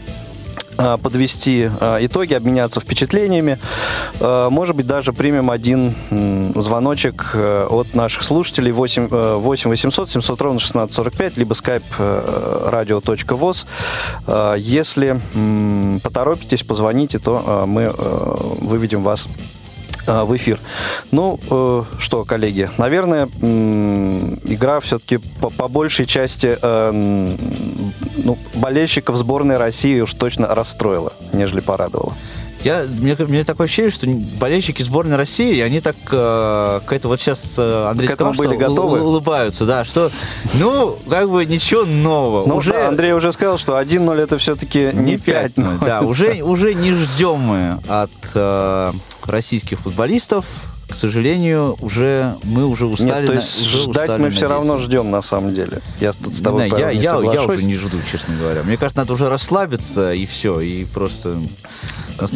а, 0.78 0.98
подвести 0.98 1.70
итоги, 2.00 2.34
обменяться 2.34 2.80
впечатлениями. 2.80 3.58
Может 4.20 4.76
быть, 4.76 4.86
даже 4.86 5.14
примем 5.14 5.50
один 5.50 5.94
звоночек 6.54 7.30
э, 7.34 7.66
от 7.68 7.94
наших 7.94 8.22
слушателей 8.22 8.72
8, 8.72 9.08
8 9.08 9.70
800 9.70 10.10
700 10.10 10.40
ровно 10.40 10.56
1645, 10.56 11.36
либо 11.36 11.54
skype 11.54 11.82
э, 11.98 12.68
radio.voz. 12.72 13.66
Если 14.58 15.20
поторопитесь, 16.02 16.62
позвоните, 16.62 17.18
то 17.18 17.64
мы 17.66 17.82
э, 17.82 18.34
выведем 18.60 19.02
вас 19.02 19.28
в 20.06 20.36
эфир. 20.36 20.60
Ну, 21.10 21.40
э, 21.50 21.82
что, 21.98 22.24
коллеги, 22.24 22.70
наверное, 22.78 23.26
игра 23.26 24.80
все-таки 24.80 25.18
по, 25.40 25.50
по 25.50 25.68
большей 25.68 26.06
части 26.06 26.56
э, 26.60 26.90
ну, 26.92 28.38
болельщиков 28.54 29.16
сборной 29.16 29.56
России 29.56 30.00
уж 30.00 30.14
точно 30.14 30.54
расстроила, 30.54 31.12
нежели 31.32 31.60
порадовала. 31.60 32.12
Я, 32.64 32.84
мне, 32.88 33.16
мне 33.18 33.44
такое 33.44 33.66
ощущение, 33.66 33.90
что 33.90 34.06
болельщики 34.38 34.82
сборной 34.82 35.16
России, 35.16 35.60
они 35.60 35.80
так 35.80 35.96
э, 36.10 36.80
к 36.84 36.92
этому 36.92 37.12
вот 37.12 37.20
сейчас 37.20 37.54
э, 37.58 37.86
Андрей 37.88 38.08
к 38.08 38.12
сказал, 38.12 38.34
были 38.34 38.56
что 38.56 38.58
готовы. 38.58 39.00
улыбаются, 39.00 39.66
да, 39.66 39.84
что, 39.84 40.10
ну, 40.54 40.98
как 41.08 41.30
бы 41.30 41.44
ничего 41.44 41.84
нового. 41.84 42.46
Ну, 42.46 42.56
уже... 42.56 42.72
да, 42.72 42.88
Андрей 42.88 43.12
уже 43.12 43.32
сказал, 43.32 43.58
что 43.58 43.80
1-0 43.80 44.20
это 44.20 44.38
все-таки 44.38 44.90
не, 44.92 45.12
не 45.12 45.16
5-0. 45.16 45.84
Да, 45.84 46.00
уже, 46.02 46.42
уже 46.42 46.74
не 46.74 46.92
ждем 46.92 47.38
мы 47.38 47.78
от 47.88 48.10
э, 48.34 48.92
российских 49.24 49.78
футболистов 49.80 50.44
к 50.88 50.94
сожалению, 50.94 51.76
уже 51.80 52.36
мы 52.44 52.64
уже 52.64 52.86
устали. 52.86 53.22
Нет, 53.22 53.26
то 53.26 53.32
есть 53.34 53.66
уже 53.66 53.82
ждать 53.82 54.20
мы 54.20 54.30
все 54.30 54.48
равно 54.48 54.76
ждем 54.78 55.10
на 55.10 55.20
самом 55.20 55.52
деле. 55.52 55.80
Я 56.00 56.12
тут 56.12 56.36
с 56.36 56.40
тобой 56.40 56.70
не, 56.70 56.78
я, 56.78 56.92
не 56.92 57.00
я, 57.00 57.18
я 57.20 57.42
уже 57.42 57.64
не 57.64 57.74
жду, 57.74 57.98
честно 58.10 58.36
говоря. 58.36 58.62
Мне 58.62 58.76
кажется, 58.76 59.00
надо 59.00 59.12
уже 59.12 59.28
расслабиться 59.28 60.12
и 60.12 60.26
все, 60.26 60.60
и 60.60 60.84
просто 60.84 61.34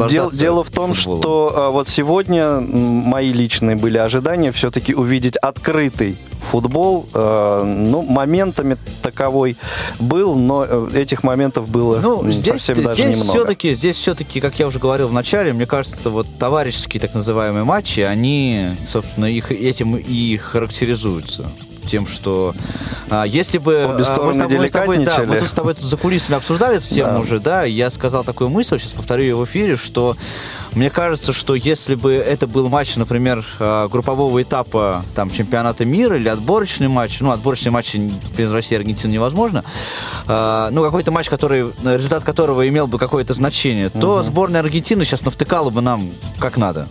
Дел, 0.09 0.31
дело 0.31 0.65
в 0.65 0.71
том, 0.71 0.95
футболом. 0.95 1.23
что 1.23 1.53
а, 1.55 1.71
вот 1.71 1.89
сегодня 1.89 2.61
мои 2.61 3.33
личные 3.33 3.77
были 3.77 3.99
ожидания 3.99 4.53
все-таки 4.53 4.95
увидеть 4.95 5.37
открытый 5.37 6.17
футбол. 6.41 7.07
А, 7.15 7.65
ну, 7.65 8.03
моментами 8.03 8.77
таковой 9.03 9.57
был, 9.99 10.35
но 10.35 10.67
э, 10.69 10.89
этих 10.95 11.23
моментов 11.23 11.69
было 11.69 12.01
ну, 12.01 12.31
здесь, 12.31 12.63
совсем 12.63 12.83
даже 12.83 13.03
здесь 13.03 13.19
немного. 13.19 13.39
Все-таки, 13.39 13.75
здесь 13.75 13.97
все-таки, 13.97 14.41
как 14.41 14.59
я 14.59 14.67
уже 14.67 14.79
говорил 14.79 15.09
в 15.09 15.13
начале, 15.13 15.53
мне 15.53 15.67
кажется, 15.67 16.11
вот 16.11 16.27
товарищеские 16.39 17.01
так 17.01 17.15
называемые 17.15 17.65
матчи, 17.65 18.01
они, 18.01 18.71
собственно, 18.89 19.27
их, 19.27 19.51
этим 19.53 19.97
и 19.97 20.37
характеризуются 20.37 21.51
тем, 21.91 22.07
что 22.07 22.55
а, 23.11 23.25
если 23.25 23.59
бы 23.59 23.85
Обе 23.85 23.85
а, 23.85 23.97
мы, 23.99 24.05
с 24.05 24.09
тобой, 24.09 24.59
мы 24.59 24.69
с 24.69 24.71
тобой, 24.71 24.99
да, 25.05 25.25
мы 25.27 25.37
тут 25.39 25.51
с 25.51 25.53
тобой 25.53 25.75
тут 25.75 25.85
за 25.85 25.97
кулисами 25.97 26.37
обсуждали 26.37 26.77
эту 26.77 26.89
тему 26.89 27.13
да. 27.15 27.19
уже, 27.19 27.41
да, 27.41 27.65
я 27.65 27.91
сказал 27.91 28.23
такую 28.23 28.51
мысль, 28.51 28.79
сейчас 28.79 28.93
повторю 28.93 29.23
ее 29.23 29.37
в 29.37 29.45
эфире, 29.45 29.77
что 29.77 30.17
мне 30.75 30.89
кажется, 30.89 31.33
что 31.33 31.57
если 31.57 31.97
бы 31.97 32.13
это 32.13 32.47
был 32.47 32.69
матч, 32.69 32.95
например, 32.95 33.45
а, 33.59 33.89
группового 33.89 34.41
этапа 34.41 35.05
там, 35.15 35.31
чемпионата 35.31 35.85
мира 35.85 36.17
или 36.17 36.29
отборочный 36.29 36.89
матч, 36.89 37.19
ну, 37.21 37.31
отборочный 37.31 37.73
матч 37.73 37.97
без 38.37 38.53
России 38.53 38.75
и 38.75 38.79
Аргентины 38.79 39.13
невозможно, 39.13 39.65
а, 40.29 40.69
ну, 40.71 40.85
какой-то 40.85 41.11
матч, 41.11 41.29
который, 41.29 41.67
результат 41.83 42.23
которого 42.23 42.69
имел 42.69 42.87
бы 42.87 42.99
какое-то 42.99 43.35
значение, 43.35 43.89
угу. 43.89 44.01
то 44.01 44.23
сборная 44.23 44.61
Аргентины 44.61 45.05
сейчас 45.05 45.25
навтыкала 45.25 45.71
бы 45.71 45.81
нам 45.81 46.13
как 46.39 46.57
надо. 46.57 46.87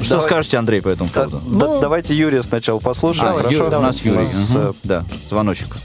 Что 0.00 0.14
Давай. 0.14 0.26
скажете, 0.26 0.58
Андрей, 0.58 0.82
по 0.82 0.88
этому 0.88 1.08
поводу? 1.08 1.40
Да, 1.46 1.66
ну, 1.66 1.80
давайте 1.80 2.16
Юрия 2.16 2.42
сначала 2.42 2.80
послушаем. 2.80 3.34
А, 3.34 3.38
Хорошо? 3.38 3.64
Юрий, 3.64 3.76
у 3.76 3.80
нас 3.80 4.00
Юрий. 4.00 4.26
Угу. 4.32 4.76
Да, 4.84 5.04
звоночек. 5.28 5.76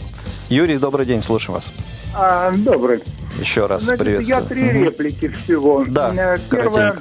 Юрий, 0.49 0.77
добрый 0.77 1.05
день, 1.05 1.21
слушаем 1.21 1.55
вас. 1.55 1.71
А, 2.15 2.51
добрый. 2.51 3.03
Еще 3.39 3.65
раз 3.65 3.83
Значит, 3.83 4.03
приветствую. 4.03 4.39
Я 4.39 4.45
три 4.45 4.69
угу. 4.69 4.85
реплики 4.85 5.27
всего. 5.29 5.85
Да, 5.87 6.13
э, 6.15 6.37
Первое, 6.49 6.97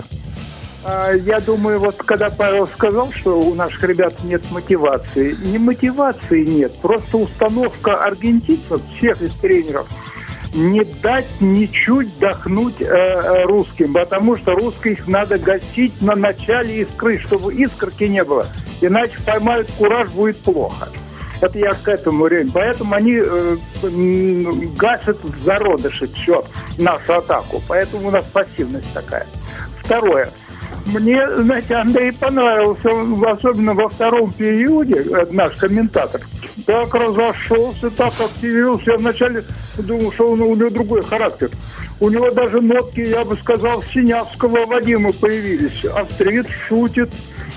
а, 0.84 1.12
я 1.12 1.40
думаю, 1.40 1.80
вот 1.80 1.96
когда 1.96 2.30
Павел 2.30 2.68
сказал, 2.68 3.10
что 3.12 3.40
у 3.40 3.54
наших 3.54 3.82
ребят 3.82 4.22
нет 4.22 4.42
мотивации, 4.50 5.36
не 5.44 5.58
мотивации 5.58 6.44
нет, 6.44 6.74
просто 6.80 7.16
установка 7.16 8.04
аргентинцев, 8.04 8.80
всех 8.96 9.20
из 9.20 9.32
тренеров, 9.34 9.88
не 10.54 10.84
дать 11.02 11.26
ничуть 11.40 12.16
дохнуть 12.20 12.80
э, 12.80 13.44
русским, 13.44 13.92
потому 13.92 14.36
что 14.36 14.54
русских 14.54 15.08
надо 15.08 15.38
гасить 15.38 16.00
на 16.00 16.14
начале 16.14 16.82
искры, 16.82 17.18
чтобы 17.18 17.52
искорки 17.54 18.04
не 18.04 18.22
было. 18.22 18.46
Иначе 18.80 19.16
поймают 19.26 19.68
кураж, 19.76 20.08
будет 20.10 20.38
плохо. 20.38 20.88
Это 21.40 21.58
я 21.58 21.72
к 21.72 21.86
этому 21.88 22.24
времени. 22.24 22.50
Поэтому 22.52 22.94
они 22.94 23.20
э, 23.22 23.56
гасят 24.76 25.18
в 25.22 25.44
зародыше 25.44 26.08
все, 26.14 26.44
нашу 26.78 27.14
атаку. 27.14 27.62
Поэтому 27.68 28.08
у 28.08 28.10
нас 28.10 28.24
пассивность 28.32 28.92
такая. 28.92 29.26
Второе. 29.82 30.30
Мне, 30.86 31.28
знаете, 31.38 31.74
Андрей 31.74 32.12
понравился, 32.12 32.88
особенно 33.28 33.74
во 33.74 33.88
втором 33.88 34.32
периоде, 34.32 35.02
э, 35.02 35.26
наш 35.30 35.56
комментатор. 35.56 36.20
Так 36.64 36.94
разошелся, 36.94 37.90
так 37.90 38.12
активировался. 38.20 38.92
Я 38.92 38.96
вначале 38.96 39.44
думал, 39.78 40.12
что 40.12 40.32
он, 40.32 40.40
у 40.40 40.54
него 40.54 40.70
другой 40.70 41.02
характер. 41.02 41.50
У 41.98 42.08
него 42.08 42.30
даже 42.30 42.60
нотки, 42.60 43.00
я 43.00 43.24
бы 43.24 43.36
сказал, 43.36 43.82
Синявского 43.82 44.66
Вадима 44.66 45.12
появились. 45.12 45.84
Австриец 45.84 46.46
шутит, 46.68 47.10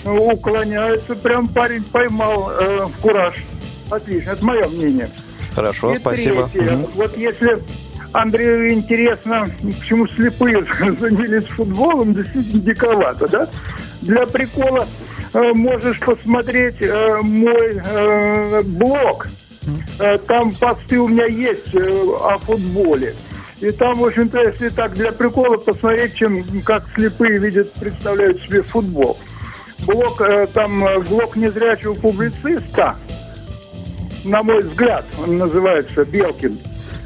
уклоняется. 0.06 1.15
Прям 1.15 1.47
парень 1.49 1.84
поймал 1.84 2.51
э, 2.60 2.85
кураж. 3.01 3.35
Отлично, 3.90 4.32
это 4.32 4.45
мое 4.45 4.68
мнение. 4.68 5.10
Хорошо, 5.56 5.94
И 5.94 5.99
спасибо. 5.99 6.48
третье. 6.53 6.76
Мгм. 6.76 6.88
Вот 6.95 7.18
если 7.18 7.60
Андрею 8.14 8.72
интересно, 8.74 9.48
почему 9.61 10.07
слепые 10.07 10.64
занялись 10.99 11.45
футболом, 11.45 12.14
действительно 12.14 12.61
диковато, 12.61 13.28
да? 13.28 13.49
Для 14.02 14.26
прикола 14.26 14.88
э, 15.34 15.53
можешь 15.53 15.99
посмотреть 15.99 16.78
э, 16.82 17.18
мой 17.22 17.82
э, 17.84 18.61
блог. 18.64 19.28
Э, 19.99 20.18
там 20.20 20.53
посты 20.56 20.99
у 20.99 21.07
меня 21.07 21.26
есть 21.26 21.74
э, 21.76 21.90
о 22.24 22.38
футболе. 22.40 23.16
И 23.60 23.72
там, 23.72 23.99
в 23.99 24.06
общем-то, 24.06 24.41
если 24.41 24.70
так 24.70 24.94
для 24.94 25.11
прикола 25.11 25.57
посмотреть, 25.57 26.16
чем 26.16 26.44
как 26.61 26.86
слепые 26.95 27.40
видят, 27.40 27.74
представляют 27.74 28.41
себе 28.41 28.61
футбол. 28.61 29.20
Блог, 29.86 30.22
э, 30.22 30.48
там 30.53 30.84
э, 30.86 30.99
блог 31.02 31.36
незрячего 31.36 31.94
публициста, 31.94 32.95
на 34.24 34.44
мой 34.44 34.62
взгляд, 34.62 35.06
он 35.22 35.38
называется 35.38 36.06
Белкин. 36.06 36.58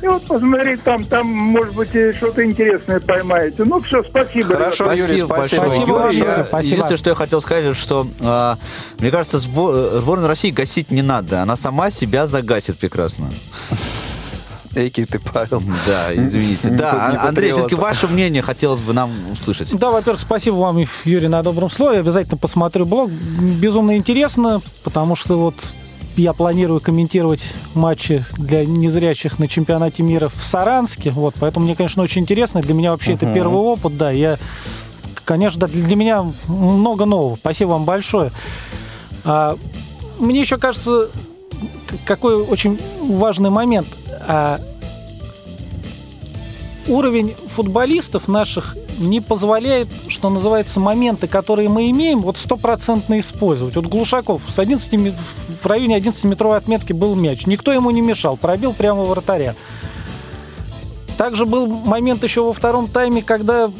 И 0.01 0.07
вот 0.07 0.25
посмотреть 0.27 0.83
там, 0.83 1.05
там, 1.05 1.25
может 1.27 1.73
быть, 1.75 1.89
что-то 2.17 2.43
интересное 2.43 2.99
поймаете. 2.99 3.63
Ну, 3.63 3.81
все, 3.81 4.03
спасибо. 4.03 4.55
Хорошо, 4.55 4.91
ребята. 4.91 5.01
Юрий, 5.13 5.23
спасибо. 5.25 5.61
Спасибо 5.61 6.05
Юрий, 6.11 6.17
я- 6.17 6.43
спасибо. 6.45 6.73
Единственное, 6.73 6.97
что 6.97 7.09
я 7.11 7.15
хотел 7.15 7.39
сказать, 7.41 7.77
что 7.77 8.07
э, 8.19 8.55
мне 8.99 9.11
кажется, 9.11 9.37
сбо- 9.37 9.99
сборную 10.01 10.27
России 10.27 10.51
гасить 10.51 10.91
не 10.91 11.01
надо. 11.01 11.41
Она 11.41 11.55
сама 11.55 11.89
себя 11.89 12.27
загасит 12.27 12.79
прекрасно. 12.79 13.29
Эйки 14.75 15.05
ты, 15.05 15.19
Павел. 15.19 15.61
Да, 15.87 16.13
извините. 16.13 16.69
Не 16.71 16.75
Да, 16.77 17.09
не 17.11 17.17
А- 17.17 17.27
Андрей, 17.29 17.51
все-таки 17.53 17.75
ваше 17.75 18.07
мнение 18.07 18.41
хотелось 18.41 18.79
бы 18.81 18.91
нам 18.91 19.11
услышать. 19.31 19.71
Да, 19.77 19.91
во-первых, 19.91 20.19
спасибо 20.19 20.55
вам, 20.55 20.83
Юрий, 21.05 21.27
на 21.27 21.43
добром 21.43 21.69
слове. 21.69 21.99
Обязательно 21.99 22.37
посмотрю 22.37 22.85
блог. 22.85 23.09
Безумно 23.09 23.95
интересно, 23.95 24.61
потому 24.83 25.15
что 25.15 25.37
вот 25.39 25.55
я 26.15 26.33
планирую 26.33 26.79
комментировать 26.79 27.43
матчи 27.73 28.23
для 28.37 28.65
незрячих 28.65 29.39
на 29.39 29.47
чемпионате 29.47 30.03
мира 30.03 30.29
в 30.29 30.43
Саранске. 30.43 31.11
Вот, 31.11 31.35
поэтому 31.39 31.65
мне, 31.65 31.75
конечно, 31.75 32.03
очень 32.03 32.21
интересно. 32.21 32.61
Для 32.61 32.73
меня 32.73 32.91
вообще 32.91 33.13
это 33.13 33.31
первый 33.33 33.57
опыт, 33.57 33.97
да. 33.97 34.11
Я, 34.11 34.37
конечно, 35.25 35.61
да, 35.61 35.67
для 35.67 35.95
меня 35.95 36.25
много 36.47 37.05
нового. 37.05 37.35
Спасибо 37.35 37.69
вам 37.71 37.85
большое. 37.85 38.31
А, 39.23 39.57
мне 40.19 40.39
еще 40.39 40.57
кажется, 40.57 41.09
какой 42.05 42.35
очень 42.41 42.79
важный 43.01 43.49
момент. 43.49 43.87
А, 44.27 44.59
уровень 46.87 47.35
футболистов 47.47 48.27
наших 48.27 48.75
не 48.97 49.21
позволяет, 49.21 49.87
что 50.07 50.29
называется, 50.29 50.79
моменты, 50.79 51.27
которые 51.27 51.69
мы 51.69 51.89
имеем, 51.89 52.19
вот 52.19 52.37
стопроцентно 52.37 53.19
использовать. 53.19 53.75
Вот 53.75 53.85
Глушаков 53.87 54.41
с 54.47 54.59
11, 54.59 54.93
ме- 54.93 55.15
в 55.61 55.65
районе 55.65 55.97
11-метровой 55.97 56.57
отметки 56.57 56.93
был 56.93 57.15
мяч. 57.15 57.45
Никто 57.45 57.71
ему 57.71 57.91
не 57.91 58.01
мешал, 58.01 58.37
пробил 58.37 58.73
прямо 58.73 59.03
вратаря. 59.03 59.55
Также 61.17 61.45
был 61.45 61.67
момент 61.67 62.23
еще 62.23 62.43
во 62.43 62.53
втором 62.53 62.87
тайме, 62.87 63.21
когда 63.21 63.71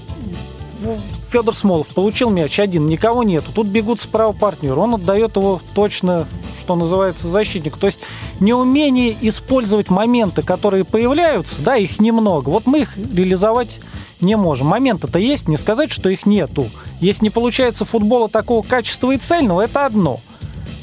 Федор 1.30 1.56
Смолов 1.56 1.88
получил 1.88 2.30
мяч 2.30 2.60
один, 2.60 2.86
никого 2.86 3.24
нету. 3.24 3.52
Тут 3.54 3.68
бегут 3.68 4.00
справа 4.00 4.34
партнер, 4.34 4.78
он 4.78 4.96
отдает 4.96 5.36
его 5.36 5.62
точно, 5.74 6.28
что 6.64 6.76
называется, 6.77 7.27
защитнику. 7.27 7.77
То 7.77 7.88
есть 7.88 7.99
неумение 8.40 9.18
использовать 9.19 9.90
моменты, 9.90 10.44
которые 10.44 10.85
появляются, 10.85 11.61
да, 11.61 11.76
их 11.76 11.99
немного. 11.99 12.49
Вот 12.49 12.65
мы 12.65 12.80
их 12.81 12.95
реализовать 12.98 13.81
не 14.22 14.38
можем. 14.38 14.68
Моменты-то 14.68 15.19
есть, 15.19 15.49
не 15.49 15.57
сказать, 15.57 15.91
что 15.91 16.07
их 16.07 16.26
нету. 16.26 16.68
Если 17.02 17.26
не 17.26 17.30
получается 17.30 17.84
футбола 17.84 18.30
такого 18.30 18.65
качества 18.65 19.11
и 19.11 19.18
цельного, 19.18 19.60
это 19.60 19.85
одно. 19.85 20.22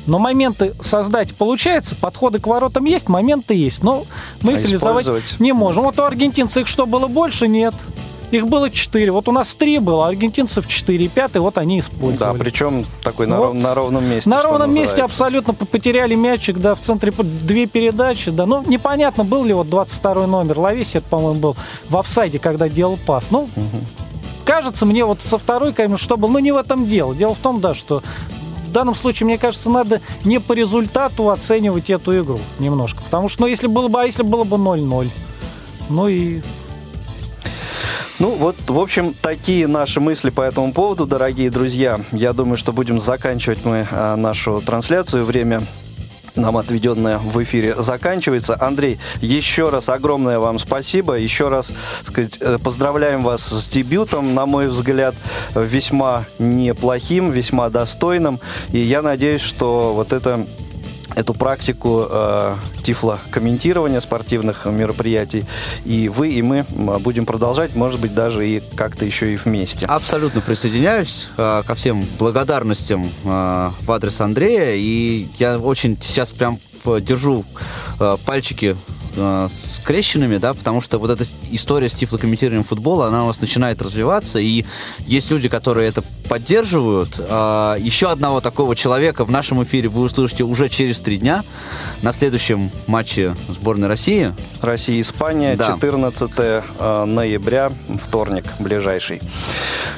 Но 0.04 0.18
моменты 0.18 0.74
создать 0.82 1.34
получается, 1.34 1.94
подходы 1.94 2.40
к 2.40 2.46
воротам 2.46 2.84
есть, 2.84 3.08
моменты 3.08 3.54
есть. 3.54 3.82
Но 3.82 4.04
мы 4.42 4.52
А 4.52 4.56
их 4.56 4.64
реализовать 4.64 5.06
не 5.38 5.54
можем. 5.54 5.84
Вот 5.84 5.98
у 5.98 6.02
аргентинцев 6.02 6.58
их 6.58 6.66
что, 6.66 6.84
было 6.84 7.06
больше? 7.06 7.48
Нет. 7.48 7.74
Их 8.30 8.46
было 8.46 8.70
4. 8.70 9.10
Вот 9.10 9.26
у 9.28 9.32
нас 9.32 9.54
3 9.54 9.78
было, 9.80 10.06
а 10.06 10.08
аргентинцев 10.08 10.66
4. 10.68 11.08
Пятый 11.08 11.38
вот 11.40 11.58
они 11.58 11.80
Да, 11.80 11.86
использовали. 11.86 12.38
причем 12.38 12.86
такой 13.02 13.26
на, 13.26 13.38
Вот. 13.38 13.44
ров- 13.46 13.54
на 13.56 13.74
ровном 13.74 14.08
месте. 14.08 14.30
На 14.30 14.42
ровном 14.42 14.72
месте 14.72 15.02
абсолютно 15.02 15.52
потеряли 15.52 16.14
мячик, 16.14 16.58
да, 16.58 16.74
в 16.74 16.80
центре 16.80 17.12
две 17.12 17.66
передачи, 17.66 18.30
да. 18.30 18.46
Ну, 18.46 18.62
непонятно, 18.66 19.24
был 19.24 19.44
ли 19.44 19.52
вот 19.52 19.68
22 19.68 20.26
номер. 20.26 20.58
Лавесет, 20.60 21.04
по-моему, 21.04 21.40
был 21.40 21.56
в 21.88 21.96
офсайде, 21.96 22.38
когда 22.38 22.68
делал 22.68 22.98
пас. 23.04 23.26
Ну, 23.30 23.48
кажется 24.44 24.86
мне 24.86 25.04
вот 25.04 25.20
со 25.22 25.36
второй, 25.38 25.72
конечно, 25.72 25.98
что 25.98 26.16
был, 26.16 26.28
но 26.28 26.38
не 26.38 26.52
в 26.52 26.56
этом 26.56 26.86
дело. 26.86 27.14
Дело 27.14 27.34
в 27.34 27.38
том, 27.38 27.60
да, 27.60 27.74
что 27.74 28.02
в 28.68 28.72
данном 28.72 28.94
случае, 28.94 29.26
мне 29.26 29.38
кажется, 29.38 29.70
надо 29.70 30.00
не 30.24 30.38
по 30.38 30.52
результату 30.52 31.30
оценивать 31.30 31.90
эту 31.90 32.16
игру 32.22 32.38
немножко. 32.60 33.02
Потому 33.02 33.28
что, 33.28 33.42
ну, 33.42 33.46
если 33.48 33.66
было 33.66 33.88
бы, 33.88 34.00
а 34.00 34.04
если 34.04 34.22
было 34.22 34.44
бы 34.44 34.56
0-0? 34.56 35.08
Ну 35.88 36.06
и 36.06 36.40
Ну 38.20 38.34
вот, 38.34 38.54
в 38.66 38.78
общем, 38.78 39.14
такие 39.14 39.66
наши 39.66 39.98
мысли 39.98 40.28
по 40.28 40.42
этому 40.42 40.74
поводу, 40.74 41.06
дорогие 41.06 41.50
друзья. 41.50 41.98
Я 42.12 42.34
думаю, 42.34 42.58
что 42.58 42.70
будем 42.70 43.00
заканчивать 43.00 43.64
мы 43.64 43.88
а, 43.90 44.14
нашу 44.14 44.60
трансляцию. 44.60 45.24
Время 45.24 45.62
нам 46.36 46.58
отведенное 46.58 47.16
в 47.16 47.42
эфире 47.42 47.80
заканчивается. 47.80 48.58
Андрей, 48.60 48.98
еще 49.22 49.70
раз 49.70 49.88
огромное 49.88 50.38
вам 50.38 50.58
спасибо. 50.58 51.14
Еще 51.14 51.48
раз 51.48 51.72
сказать, 52.04 52.36
э, 52.42 52.58
поздравляем 52.62 53.22
вас 53.22 53.40
с 53.40 53.66
дебютом, 53.68 54.34
на 54.34 54.44
мой 54.44 54.68
взгляд, 54.68 55.14
весьма 55.54 56.26
неплохим, 56.38 57.30
весьма 57.30 57.70
достойным. 57.70 58.38
И 58.70 58.80
я 58.80 59.00
надеюсь, 59.00 59.40
что 59.40 59.94
вот 59.94 60.12
это 60.12 60.46
эту 61.16 61.34
практику 61.34 62.06
э, 62.08 62.56
тифло-комментирования 62.82 64.00
спортивных 64.00 64.66
мероприятий. 64.66 65.44
И 65.84 66.08
вы, 66.08 66.32
и 66.32 66.42
мы 66.42 66.64
будем 67.00 67.26
продолжать, 67.26 67.74
может 67.74 68.00
быть, 68.00 68.14
даже 68.14 68.48
и 68.48 68.62
как-то 68.76 69.04
еще 69.04 69.32
и 69.32 69.36
вместе. 69.36 69.86
Абсолютно 69.86 70.40
присоединяюсь 70.40 71.28
э, 71.36 71.62
ко 71.66 71.74
всем 71.74 72.04
благодарностям 72.18 73.04
э, 73.24 73.70
в 73.80 73.92
адрес 73.92 74.20
Андрея. 74.20 74.74
И 74.76 75.28
я 75.38 75.58
очень 75.58 75.98
сейчас 76.00 76.32
прям 76.32 76.58
э, 76.84 77.00
держу 77.00 77.44
э, 77.98 78.16
пальчики 78.24 78.76
э, 79.16 79.48
скрещенными, 79.52 80.38
да, 80.38 80.54
потому 80.54 80.80
что 80.80 80.98
вот 80.98 81.10
эта 81.10 81.24
история 81.50 81.88
с 81.88 81.92
тифлокомментированием 81.92 82.64
футбола, 82.64 83.06
она 83.06 83.24
у 83.24 83.26
нас 83.28 83.40
начинает 83.40 83.82
развиваться, 83.82 84.38
и 84.38 84.64
есть 85.06 85.30
люди, 85.30 85.48
которые 85.48 85.88
это 85.88 86.02
поддерживают. 86.28 87.16
Э, 87.18 87.76
еще 87.78 88.10
одного 88.10 88.40
такого 88.40 88.76
человека 88.76 89.24
в 89.24 89.30
нашем 89.30 89.62
эфире 89.64 89.88
вы 89.88 90.02
услышите 90.02 90.44
уже 90.44 90.68
через 90.68 90.98
три 91.00 91.18
дня 91.18 91.42
на 92.02 92.12
следующем 92.12 92.70
матче 92.86 93.34
сборной 93.48 93.88
России. 93.88 94.34
Россия-Испания, 94.62 95.56
Да. 95.56 95.72
14 95.72 96.30
э, 96.36 97.04
ноября, 97.04 97.72
вторник 98.02 98.44
ближайший. 98.58 99.20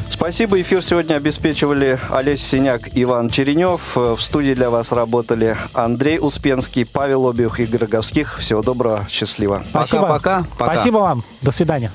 Спасибо. 0.09 0.61
Эфир 0.61 0.83
сегодня 0.83 1.15
обеспечивали 1.17 1.99
Олесь 2.11 2.47
Синяк, 2.47 2.83
Иван 2.95 3.29
Черенев. 3.29 3.97
Э, 3.97 4.15
В 4.17 4.23
студии 4.23 4.55
для 4.55 4.71
вас 4.71 4.93
работали 4.93 5.57
Андрей 5.75 6.19
Успенский, 6.21 6.87
Павел 6.87 7.29
Обиух, 7.29 7.59
Игорь 7.61 7.81
Роговских. 7.81 8.39
Всего 8.39 8.63
доброго, 8.63 9.02
счастливо. 9.09 9.63
спасибо. 9.69 10.03
Пока-пока. 10.03 10.45
Пока. 10.59 10.75
Спасибо 10.75 10.99
вам. 10.99 11.25
До 11.43 11.51
свидания. 11.51 11.91